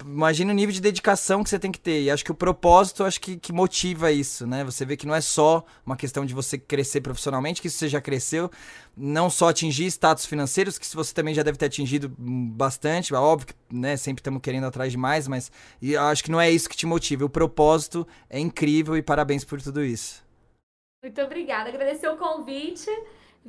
imagina 0.04 0.52
o 0.52 0.54
nível 0.54 0.72
de 0.72 0.80
dedicação 0.80 1.42
que 1.42 1.48
você 1.48 1.58
tem 1.58 1.72
que 1.72 1.80
ter. 1.80 2.02
E 2.02 2.10
acho 2.10 2.24
que 2.24 2.32
o 2.32 2.34
propósito, 2.34 3.04
acho 3.04 3.20
que, 3.20 3.38
que 3.38 3.52
motiva 3.52 4.10
isso, 4.10 4.46
né? 4.46 4.62
Você 4.64 4.84
vê 4.84 4.96
que 4.96 5.06
não 5.06 5.14
é 5.14 5.20
só 5.20 5.64
uma 5.86 5.96
questão 5.96 6.26
de 6.26 6.34
você 6.34 6.58
crescer 6.58 7.00
profissionalmente, 7.00 7.62
que 7.62 7.70
você 7.70 7.88
já 7.88 8.00
cresceu, 8.00 8.50
não 8.96 9.30
só 9.30 9.48
atingir 9.48 9.86
status 9.86 10.26
financeiros, 10.26 10.76
que 10.76 10.86
você 10.94 11.14
também 11.14 11.32
já 11.32 11.42
deve 11.42 11.56
ter 11.56 11.66
atingido 11.66 12.12
bastante, 12.18 13.14
óbvio 13.14 13.46
que, 13.46 13.54
né, 13.72 13.96
sempre 13.96 14.20
estamos 14.20 14.42
querendo 14.42 14.66
atrás 14.66 14.92
de 14.92 14.98
mais, 14.98 15.26
mas 15.26 15.50
e 15.80 15.96
acho 15.96 16.24
que 16.24 16.30
não 16.30 16.40
é 16.40 16.50
isso 16.50 16.68
que 16.68 16.76
te 16.76 16.84
motiva. 16.84 17.24
O 17.24 17.30
propósito 17.30 18.06
é 18.28 18.38
incrível 18.38 18.96
e 18.96 19.02
parabéns 19.02 19.44
por 19.44 19.62
tudo 19.62 19.82
isso. 19.82 20.22
Muito 21.02 21.20
obrigada. 21.22 21.70
Agradecer 21.70 22.08
o 22.08 22.16
convite. 22.18 22.90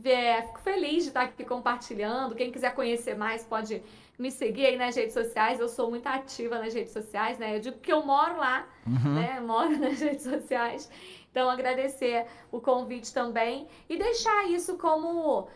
É, 0.04 0.42
fico 0.44 0.60
feliz 0.60 1.04
de 1.04 1.10
estar 1.10 1.24
aqui 1.24 1.44
compartilhando. 1.44 2.36
Quem 2.36 2.52
quiser 2.52 2.74
conhecer 2.74 3.16
mais 3.16 3.44
pode 3.44 3.84
me 4.18 4.32
seguir 4.32 4.68
aí 4.68 4.78
nas 4.78 4.96
redes 4.96 5.14
sociais. 5.14 5.60
Eu 5.60 5.68
sou 5.68 5.90
muito 5.90 6.08
ativa 6.08 6.60
nas 6.60 6.74
redes 6.74 6.94
sociais, 6.94 7.38
né? 7.38 7.56
Eu 7.58 7.60
digo 7.60 7.80
que 7.80 7.92
eu 7.92 8.06
moro 8.06 8.38
lá, 8.38 8.68
uhum. 8.88 9.16
né? 9.16 9.40
Moro 9.42 9.78
nas 9.78 10.00
redes 10.00 10.24
sociais. 10.24 10.90
Então, 11.30 11.50
agradecer 11.50 12.26
o 12.52 12.60
convite 12.60 13.14
também 13.14 13.68
e 13.90 13.98
deixar 13.98 14.50
isso 14.50 14.78
como. 14.78 15.50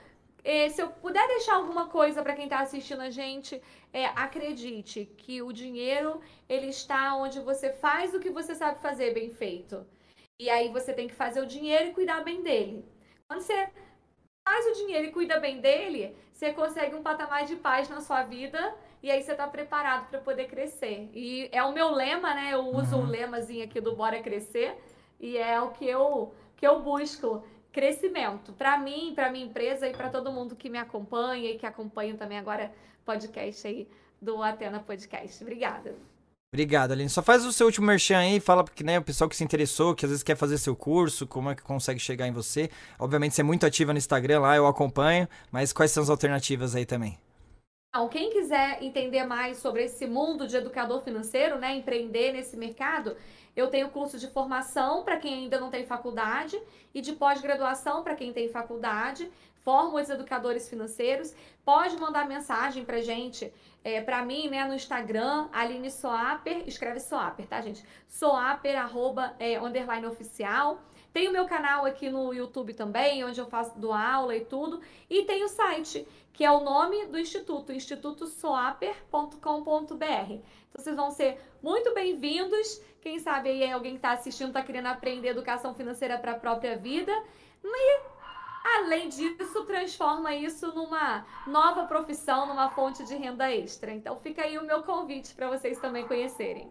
Eh, 0.43 0.69
se 0.69 0.81
eu 0.81 0.89
puder 0.89 1.27
deixar 1.27 1.55
alguma 1.55 1.87
coisa 1.87 2.21
para 2.21 2.35
quem 2.35 2.45
está 2.45 2.59
assistindo 2.59 3.01
a 3.01 3.09
gente, 3.09 3.59
é, 3.91 4.05
acredite 4.07 5.05
que 5.17 5.41
o 5.41 5.51
dinheiro 5.51 6.21
ele 6.47 6.67
está 6.67 7.15
onde 7.15 7.39
você 7.39 7.71
faz 7.71 8.13
o 8.13 8.19
que 8.19 8.29
você 8.29 8.53
sabe 8.53 8.79
fazer 8.79 9.13
bem 9.13 9.31
feito. 9.31 9.85
E 10.37 10.49
aí 10.49 10.69
você 10.69 10.93
tem 10.93 11.07
que 11.07 11.15
fazer 11.15 11.41
o 11.41 11.47
dinheiro 11.47 11.89
e 11.89 11.93
cuidar 11.93 12.23
bem 12.23 12.43
dele. 12.43 12.85
Quando 13.27 13.41
você 13.41 13.69
faz 14.45 14.65
o 14.67 14.73
dinheiro 14.73 15.07
e 15.07 15.11
cuida 15.11 15.39
bem 15.39 15.59
dele, 15.59 16.15
você 16.31 16.53
consegue 16.53 16.95
um 16.95 17.01
patamar 17.01 17.45
de 17.45 17.55
paz 17.55 17.89
na 17.89 17.99
sua 17.99 18.21
vida 18.21 18.75
e 19.01 19.09
aí 19.09 19.21
você 19.21 19.31
está 19.31 19.47
preparado 19.47 20.07
para 20.07 20.19
poder 20.19 20.45
crescer. 20.47 21.09
E 21.13 21.49
é 21.51 21.63
o 21.63 21.73
meu 21.73 21.89
lema, 21.89 22.33
né? 22.35 22.53
Eu 22.53 22.67
uso 22.67 22.95
uhum. 22.95 23.03
o 23.03 23.07
lemazinho 23.07 23.65
aqui 23.65 23.81
do 23.81 23.95
Bora 23.95 24.21
Crescer 24.21 24.77
e 25.19 25.35
é 25.35 25.59
o 25.59 25.71
que 25.71 25.87
eu, 25.87 26.33
que 26.55 26.65
eu 26.65 26.79
busco. 26.81 27.43
Crescimento. 27.71 28.53
Para 28.53 28.77
mim, 28.77 29.11
para 29.13 29.29
minha 29.29 29.45
empresa 29.45 29.87
e 29.87 29.91
para 29.91 30.09
todo 30.09 30.31
mundo 30.31 30.55
que 30.55 30.69
me 30.69 30.77
acompanha 30.77 31.51
e 31.51 31.57
que 31.57 31.65
acompanha 31.65 32.15
também 32.15 32.37
agora 32.37 32.71
podcast 33.03 33.67
aí 33.67 33.89
do 34.21 34.41
Atena 34.41 34.79
Podcast. 34.79 35.43
Obrigada. 35.43 35.95
Obrigado, 36.55 36.93
Aline. 36.93 37.09
Só 37.09 37.21
faz 37.21 37.43
o 37.43 37.51
seu 37.51 37.65
último 37.65 37.85
merchan 37.85 38.17
aí, 38.17 38.39
fala 38.39 38.63
porque 38.63 38.81
né, 38.81 38.97
o 38.97 39.01
pessoal 39.01 39.29
que 39.29 39.35
se 39.35 39.43
interessou, 39.43 39.93
que 39.93 40.05
às 40.05 40.09
vezes 40.09 40.23
quer 40.23 40.37
fazer 40.37 40.57
seu 40.57 40.73
curso, 40.73 41.27
como 41.27 41.49
é 41.49 41.55
que 41.55 41.61
consegue 41.61 41.99
chegar 41.99 42.29
em 42.29 42.31
você. 42.31 42.69
Obviamente 42.97 43.35
você 43.35 43.41
é 43.41 43.43
muito 43.43 43.65
ativa 43.65 43.91
no 43.91 43.97
Instagram 43.97 44.39
lá, 44.39 44.55
eu 44.55 44.65
acompanho, 44.65 45.27
mas 45.51 45.73
quais 45.73 45.91
são 45.91 46.01
as 46.01 46.09
alternativas 46.09 46.73
aí 46.73 46.85
também? 46.85 47.19
Então, 47.89 48.07
quem 48.07 48.29
quiser 48.29 48.81
entender 48.81 49.25
mais 49.25 49.57
sobre 49.57 49.83
esse 49.83 50.07
mundo 50.07 50.47
de 50.47 50.55
educador 50.55 51.01
financeiro, 51.01 51.59
né, 51.59 51.75
empreender 51.75 52.31
nesse 52.31 52.55
mercado, 52.55 53.17
eu 53.53 53.67
tenho 53.67 53.89
curso 53.89 54.17
de 54.17 54.27
formação 54.27 55.03
para 55.03 55.17
quem 55.17 55.33
ainda 55.33 55.59
não 55.59 55.69
tem 55.69 55.85
faculdade 55.85 56.57
e 56.93 57.01
de 57.01 57.11
pós-graduação 57.11 58.01
para 58.01 58.15
quem 58.15 58.31
tem 58.31 58.47
faculdade. 58.47 59.29
Formo 59.65 59.99
os 59.99 60.09
educadores 60.11 60.69
financeiros. 60.69 61.33
Pode 61.65 61.97
mandar 61.97 62.27
mensagem 62.27 62.85
para 62.85 63.01
gente 63.01 63.51
é, 63.83 63.99
para 63.99 64.23
mim, 64.23 64.47
né, 64.47 64.63
no 64.65 64.75
Instagram, 64.75 65.49
Aline 65.51 65.89
Soaper, 65.89 66.63
escreve 66.67 66.99
Soaper, 66.99 67.47
tá, 67.47 67.59
gente? 67.61 67.83
Soaper, 68.07 68.79
arroba, 68.79 69.35
é, 69.39 69.59
underline 69.59 70.05
oficial. 70.05 70.79
Tem 71.11 71.27
o 71.27 71.31
meu 71.31 71.45
canal 71.45 71.83
aqui 71.83 72.09
no 72.09 72.31
YouTube 72.31 72.75
também, 72.75 73.23
onde 73.23 73.41
eu 73.41 73.47
faço 73.47 73.79
do 73.79 73.91
aula 73.91 74.35
e 74.35 74.45
tudo. 74.45 74.81
E 75.09 75.23
tem 75.23 75.43
o 75.43 75.47
site, 75.47 76.07
que 76.31 76.43
é 76.43 76.51
o 76.51 76.63
nome 76.63 77.07
do 77.07 77.17
instituto, 77.17 77.71
institutosoaper.com.br. 77.71 80.31
Então, 80.31 80.43
vocês 80.75 80.95
vão 80.95 81.09
ser 81.09 81.39
muito 81.63 81.91
bem-vindos. 81.93 82.81
Quem 83.01 83.17
sabe 83.17 83.49
aí 83.49 83.71
alguém 83.71 83.93
que 83.93 83.97
está 83.97 84.11
assistindo 84.11 84.49
está 84.49 84.61
querendo 84.61 84.87
aprender 84.87 85.29
educação 85.29 85.73
financeira 85.73 86.19
para 86.19 86.33
a 86.33 86.39
própria 86.39 86.77
vida. 86.77 87.11
E 87.63 88.14
Além 88.65 89.09
disso, 89.09 89.63
transforma 89.65 90.33
isso 90.33 90.73
numa 90.73 91.23
nova 91.45 91.83
profissão, 91.85 92.47
numa 92.47 92.71
fonte 92.71 93.05
de 93.05 93.13
renda 93.15 93.51
extra. 93.51 93.93
Então 93.93 94.19
fica 94.19 94.41
aí 94.41 94.57
o 94.57 94.65
meu 94.65 94.81
convite 94.81 95.35
para 95.35 95.47
vocês 95.47 95.77
também 95.77 96.07
conhecerem. 96.07 96.67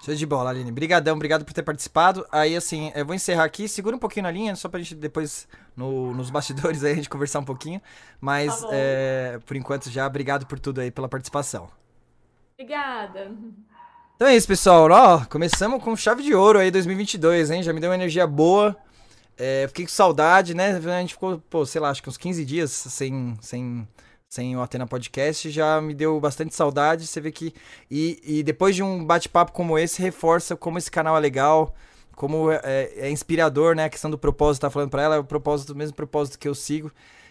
Show 0.00 0.14
de 0.14 0.26
bola, 0.26 0.50
Aline. 0.50 0.70
Obrigadão, 0.70 1.14
obrigado 1.14 1.44
por 1.44 1.52
ter 1.52 1.62
participado. 1.62 2.26
Aí, 2.32 2.56
assim, 2.56 2.92
eu 2.96 3.06
vou 3.06 3.14
encerrar 3.14 3.44
aqui. 3.44 3.68
Segura 3.68 3.94
um 3.94 3.98
pouquinho 3.98 4.24
na 4.24 4.30
linha, 4.30 4.56
só 4.56 4.68
pra 4.68 4.80
gente 4.80 4.96
depois, 4.96 5.48
no, 5.76 6.12
nos 6.14 6.30
bastidores, 6.30 6.82
aí, 6.82 6.92
a 6.92 6.96
gente 6.96 7.08
conversar 7.08 7.40
um 7.40 7.44
pouquinho. 7.44 7.80
Mas, 8.20 8.60
tá 8.60 8.68
é, 8.72 9.38
por 9.46 9.56
enquanto, 9.56 9.90
já, 9.90 10.06
obrigado 10.06 10.46
por 10.46 10.58
tudo 10.58 10.80
aí, 10.80 10.90
pela 10.90 11.08
participação. 11.08 11.68
Obrigada. 12.54 13.32
Então 14.16 14.26
é 14.26 14.36
isso, 14.36 14.48
pessoal. 14.48 14.88
Ó, 14.90 15.24
começamos 15.26 15.82
com 15.82 15.94
chave 15.94 16.24
de 16.24 16.34
ouro 16.34 16.58
aí 16.58 16.72
2022, 16.72 17.50
hein? 17.50 17.62
Já 17.62 17.72
me 17.72 17.80
deu 17.80 17.90
uma 17.90 17.96
energia 17.96 18.26
boa. 18.26 18.76
É, 19.38 19.68
fiquei 19.68 19.84
com 19.84 19.92
saudade, 19.92 20.52
né? 20.52 20.72
A 20.76 21.00
gente 21.00 21.14
ficou, 21.14 21.40
pô, 21.48 21.64
sei 21.64 21.80
lá, 21.80 21.90
acho 21.90 22.02
que 22.02 22.08
uns 22.08 22.16
15 22.16 22.44
dias 22.44 22.72
sem, 22.72 23.38
sem, 23.40 23.86
sem 24.28 24.56
o 24.56 24.60
Atena 24.60 24.86
Podcast. 24.86 25.48
Já 25.50 25.80
me 25.80 25.94
deu 25.94 26.18
bastante 26.18 26.54
saudade. 26.54 27.06
Você 27.06 27.20
vê 27.20 27.30
que. 27.30 27.54
E, 27.88 28.20
e 28.24 28.42
depois 28.42 28.74
de 28.74 28.82
um 28.82 29.04
bate-papo 29.04 29.52
como 29.52 29.78
esse, 29.78 30.02
reforça 30.02 30.56
como 30.56 30.76
esse 30.76 30.90
canal 30.90 31.16
é 31.16 31.20
legal, 31.20 31.72
como 32.16 32.50
é, 32.50 32.60
é, 32.96 33.10
inspirador, 33.10 33.76
né? 33.76 33.84
A 33.84 33.88
questão 33.88 34.10
do 34.10 34.18
propósito, 34.18 34.62
tá 34.62 34.70
falando 34.70 34.90
pra 34.90 35.02
ela, 35.02 35.14
é 35.14 35.18
o 35.18 35.24
propósito, 35.24 35.72
o 35.72 35.76
mesmo 35.76 35.94
propósito 35.94 36.36
que 36.36 36.48
eu 36.48 36.54
sigo, 36.54 36.90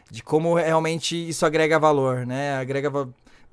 de 0.09 0.23
como 0.23 0.55
realmente 0.55 1.15
isso 1.27 1.45
agrega 1.45 1.77
valor, 1.77 2.25
né? 2.25 2.55
Agrega 2.55 2.89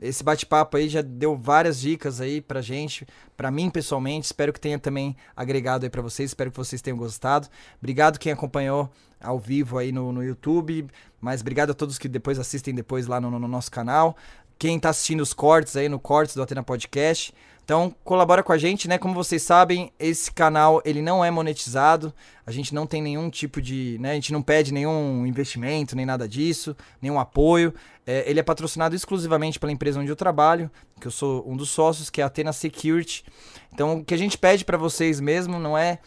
esse 0.01 0.25
bate-papo 0.25 0.77
aí 0.77 0.89
já 0.89 1.03
deu 1.03 1.37
várias 1.37 1.81
dicas 1.81 2.21
aí 2.21 2.41
pra 2.41 2.61
gente, 2.61 3.07
pra 3.37 3.51
mim 3.51 3.71
pessoalmente. 3.71 4.27
Espero 4.27 4.53
que 4.53 4.61
tenha 4.61 4.79
também 4.79 5.17
agregado 5.37 5.85
aí 5.85 5.91
pra 5.91 6.03
vocês. 6.03 6.31
Espero 6.31 6.51
que 6.51 6.57
vocês 6.57 6.83
tenham 6.83 6.97
gostado. 6.97 7.49
Obrigado 7.79 8.19
quem 8.19 8.33
acompanhou 8.33 8.91
ao 9.21 9.39
vivo 9.39 9.79
aí 9.79 9.93
no, 9.93 10.13
no 10.13 10.23
YouTube. 10.23 10.89
Mas 11.21 11.41
obrigado 11.41 11.71
a 11.71 11.75
todos 11.75 11.99
que 11.99 12.09
depois 12.09 12.39
assistem 12.39 12.75
depois 12.75 13.07
lá 13.07 13.21
no, 13.21 13.31
no 13.31 13.49
nosso 13.49 13.71
canal. 13.71 14.17
Quem 14.59 14.79
tá 14.79 14.91
assistindo 14.91 15.21
os 15.21 15.33
cortes 15.33 15.77
aí 15.77 15.89
no 15.89 15.99
Cortes 15.99 16.35
do 16.35 16.43
Atena 16.43 16.63
Podcast. 16.63 17.35
Então, 17.65 17.95
colabora 18.05 18.43
com 18.43 18.53
a 18.53 18.59
gente, 18.59 18.87
né? 18.87 18.99
Como 18.99 19.15
vocês 19.15 19.43
sabem, 19.43 19.91
esse 19.99 20.31
canal 20.31 20.83
ele 20.85 21.01
não 21.01 21.25
é 21.25 21.31
monetizado. 21.31 22.13
A 22.47 22.53
gente 22.53 22.75
não 22.75 22.87
tem 22.87 23.01
nenhum 23.01 23.31
tipo 23.31 23.61
de, 23.61 23.97
né? 24.01 24.11
A 24.11 24.15
gente 24.15 24.35
não 24.35 24.43
pede 24.43 24.71
nenhum 24.71 25.27
investimento, 25.27 25.97
nem 25.97 26.05
nada 26.05 26.29
disso, 26.29 26.77
nenhum 27.01 27.19
apoio. 27.19 27.73
É, 28.07 28.29
ele 28.29 28.39
é 28.39 28.43
patrocinado 28.43 28.95
exclusivamente 28.95 29.59
pela 29.59 29.73
empresa 29.73 29.99
onde 29.99 30.11
eu 30.11 30.17
trabalho, 30.17 30.71
que 31.01 31.07
eu 31.07 31.11
sou 31.11 31.43
um 31.51 31.57
dos 31.57 31.71
sócios, 31.71 32.11
que 32.11 32.21
é 32.21 32.25
a 32.25 32.27
Atena 32.27 32.53
Security. 32.53 33.25
Então, 33.73 34.01
o 34.01 34.05
que 34.05 34.13
a 34.13 34.19
gente 34.19 34.37
pede 34.37 34.63
para 34.63 34.77
vocês 34.77 35.19
mesmo 35.19 35.59
não 35.59 35.77
é 35.77 36.01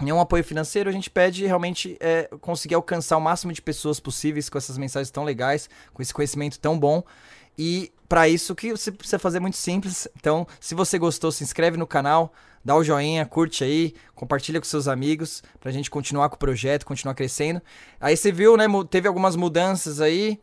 nenhum 0.00 0.20
apoio 0.20 0.42
financeiro, 0.42 0.90
a 0.90 0.92
gente 0.92 1.10
pede 1.10 1.46
realmente 1.46 1.96
é, 2.00 2.28
conseguir 2.40 2.74
alcançar 2.74 3.16
o 3.16 3.20
máximo 3.20 3.52
de 3.52 3.62
pessoas 3.62 4.00
possíveis 4.00 4.48
com 4.48 4.58
essas 4.58 4.76
mensagens 4.76 5.10
tão 5.10 5.22
legais, 5.22 5.70
com 5.92 6.02
esse 6.02 6.12
conhecimento 6.12 6.58
tão 6.58 6.76
bom. 6.76 7.04
E 7.56 7.92
para 8.08 8.28
isso 8.28 8.54
que 8.54 8.70
você 8.70 8.90
precisa 8.90 9.18
fazer 9.18 9.38
muito 9.38 9.56
simples. 9.56 10.08
Então, 10.16 10.46
se 10.58 10.74
você 10.74 10.98
gostou, 10.98 11.30
se 11.30 11.44
inscreve 11.44 11.76
no 11.76 11.86
canal, 11.86 12.32
dá 12.64 12.74
o 12.74 12.82
joinha, 12.82 13.26
curte 13.26 13.62
aí, 13.62 13.94
compartilha 14.14 14.60
com 14.60 14.66
seus 14.66 14.88
amigos 14.88 15.42
pra 15.60 15.70
gente 15.70 15.90
continuar 15.90 16.28
com 16.28 16.36
o 16.36 16.38
projeto, 16.38 16.86
continuar 16.86 17.14
crescendo. 17.14 17.60
Aí 18.00 18.16
você 18.16 18.32
viu, 18.32 18.56
né, 18.56 18.64
teve 18.88 19.06
algumas 19.06 19.36
mudanças 19.36 20.00
aí. 20.00 20.40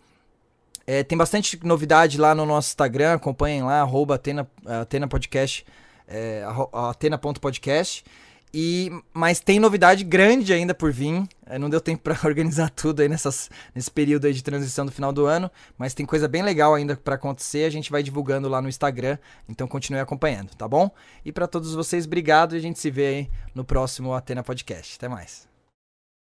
É, 0.87 1.03
tem 1.03 1.17
bastante 1.17 1.59
novidade 1.63 2.19
lá 2.19 2.35
no 2.35 2.45
nosso 2.45 2.69
Instagram, 2.69 3.13
acompanhem 3.13 3.63
lá, 3.63 3.81
arroba 3.81 4.15
Atena, 4.15 4.47
Atena 4.81 5.07
Podcast, 5.07 5.65
é, 6.07 6.43
atena.podcast. 6.71 8.05
E, 8.53 8.89
mas 9.13 9.39
tem 9.39 9.59
novidade 9.59 10.03
grande 10.03 10.53
ainda 10.53 10.73
por 10.73 10.91
vir. 10.91 11.27
É, 11.45 11.59
não 11.59 11.69
deu 11.69 11.81
tempo 11.81 12.01
para 12.03 12.17
organizar 12.23 12.69
tudo 12.69 13.01
aí 13.01 13.09
nessas, 13.09 13.49
nesse 13.73 13.91
período 13.91 14.25
aí 14.25 14.33
de 14.33 14.43
transição 14.43 14.85
do 14.85 14.91
final 14.91 15.11
do 15.11 15.25
ano. 15.25 15.51
Mas 15.77 15.93
tem 15.93 16.05
coisa 16.05 16.27
bem 16.27 16.41
legal 16.41 16.73
ainda 16.73 16.95
para 16.95 17.15
acontecer. 17.15 17.65
A 17.65 17.69
gente 17.69 17.91
vai 17.91 18.01
divulgando 18.01 18.47
lá 18.47 18.61
no 18.61 18.69
Instagram. 18.69 19.17
Então 19.49 19.67
continue 19.67 19.99
acompanhando, 19.99 20.55
tá 20.55 20.67
bom? 20.67 20.89
E 21.23 21.31
para 21.31 21.47
todos 21.47 21.73
vocês, 21.73 22.05
obrigado. 22.05 22.55
E 22.55 22.57
a 22.57 22.61
gente 22.61 22.79
se 22.79 22.89
vê 22.89 23.07
aí 23.07 23.29
no 23.53 23.65
próximo 23.65 24.13
Atena 24.13 24.43
Podcast. 24.43 24.95
Até 24.97 25.07
mais. 25.07 25.54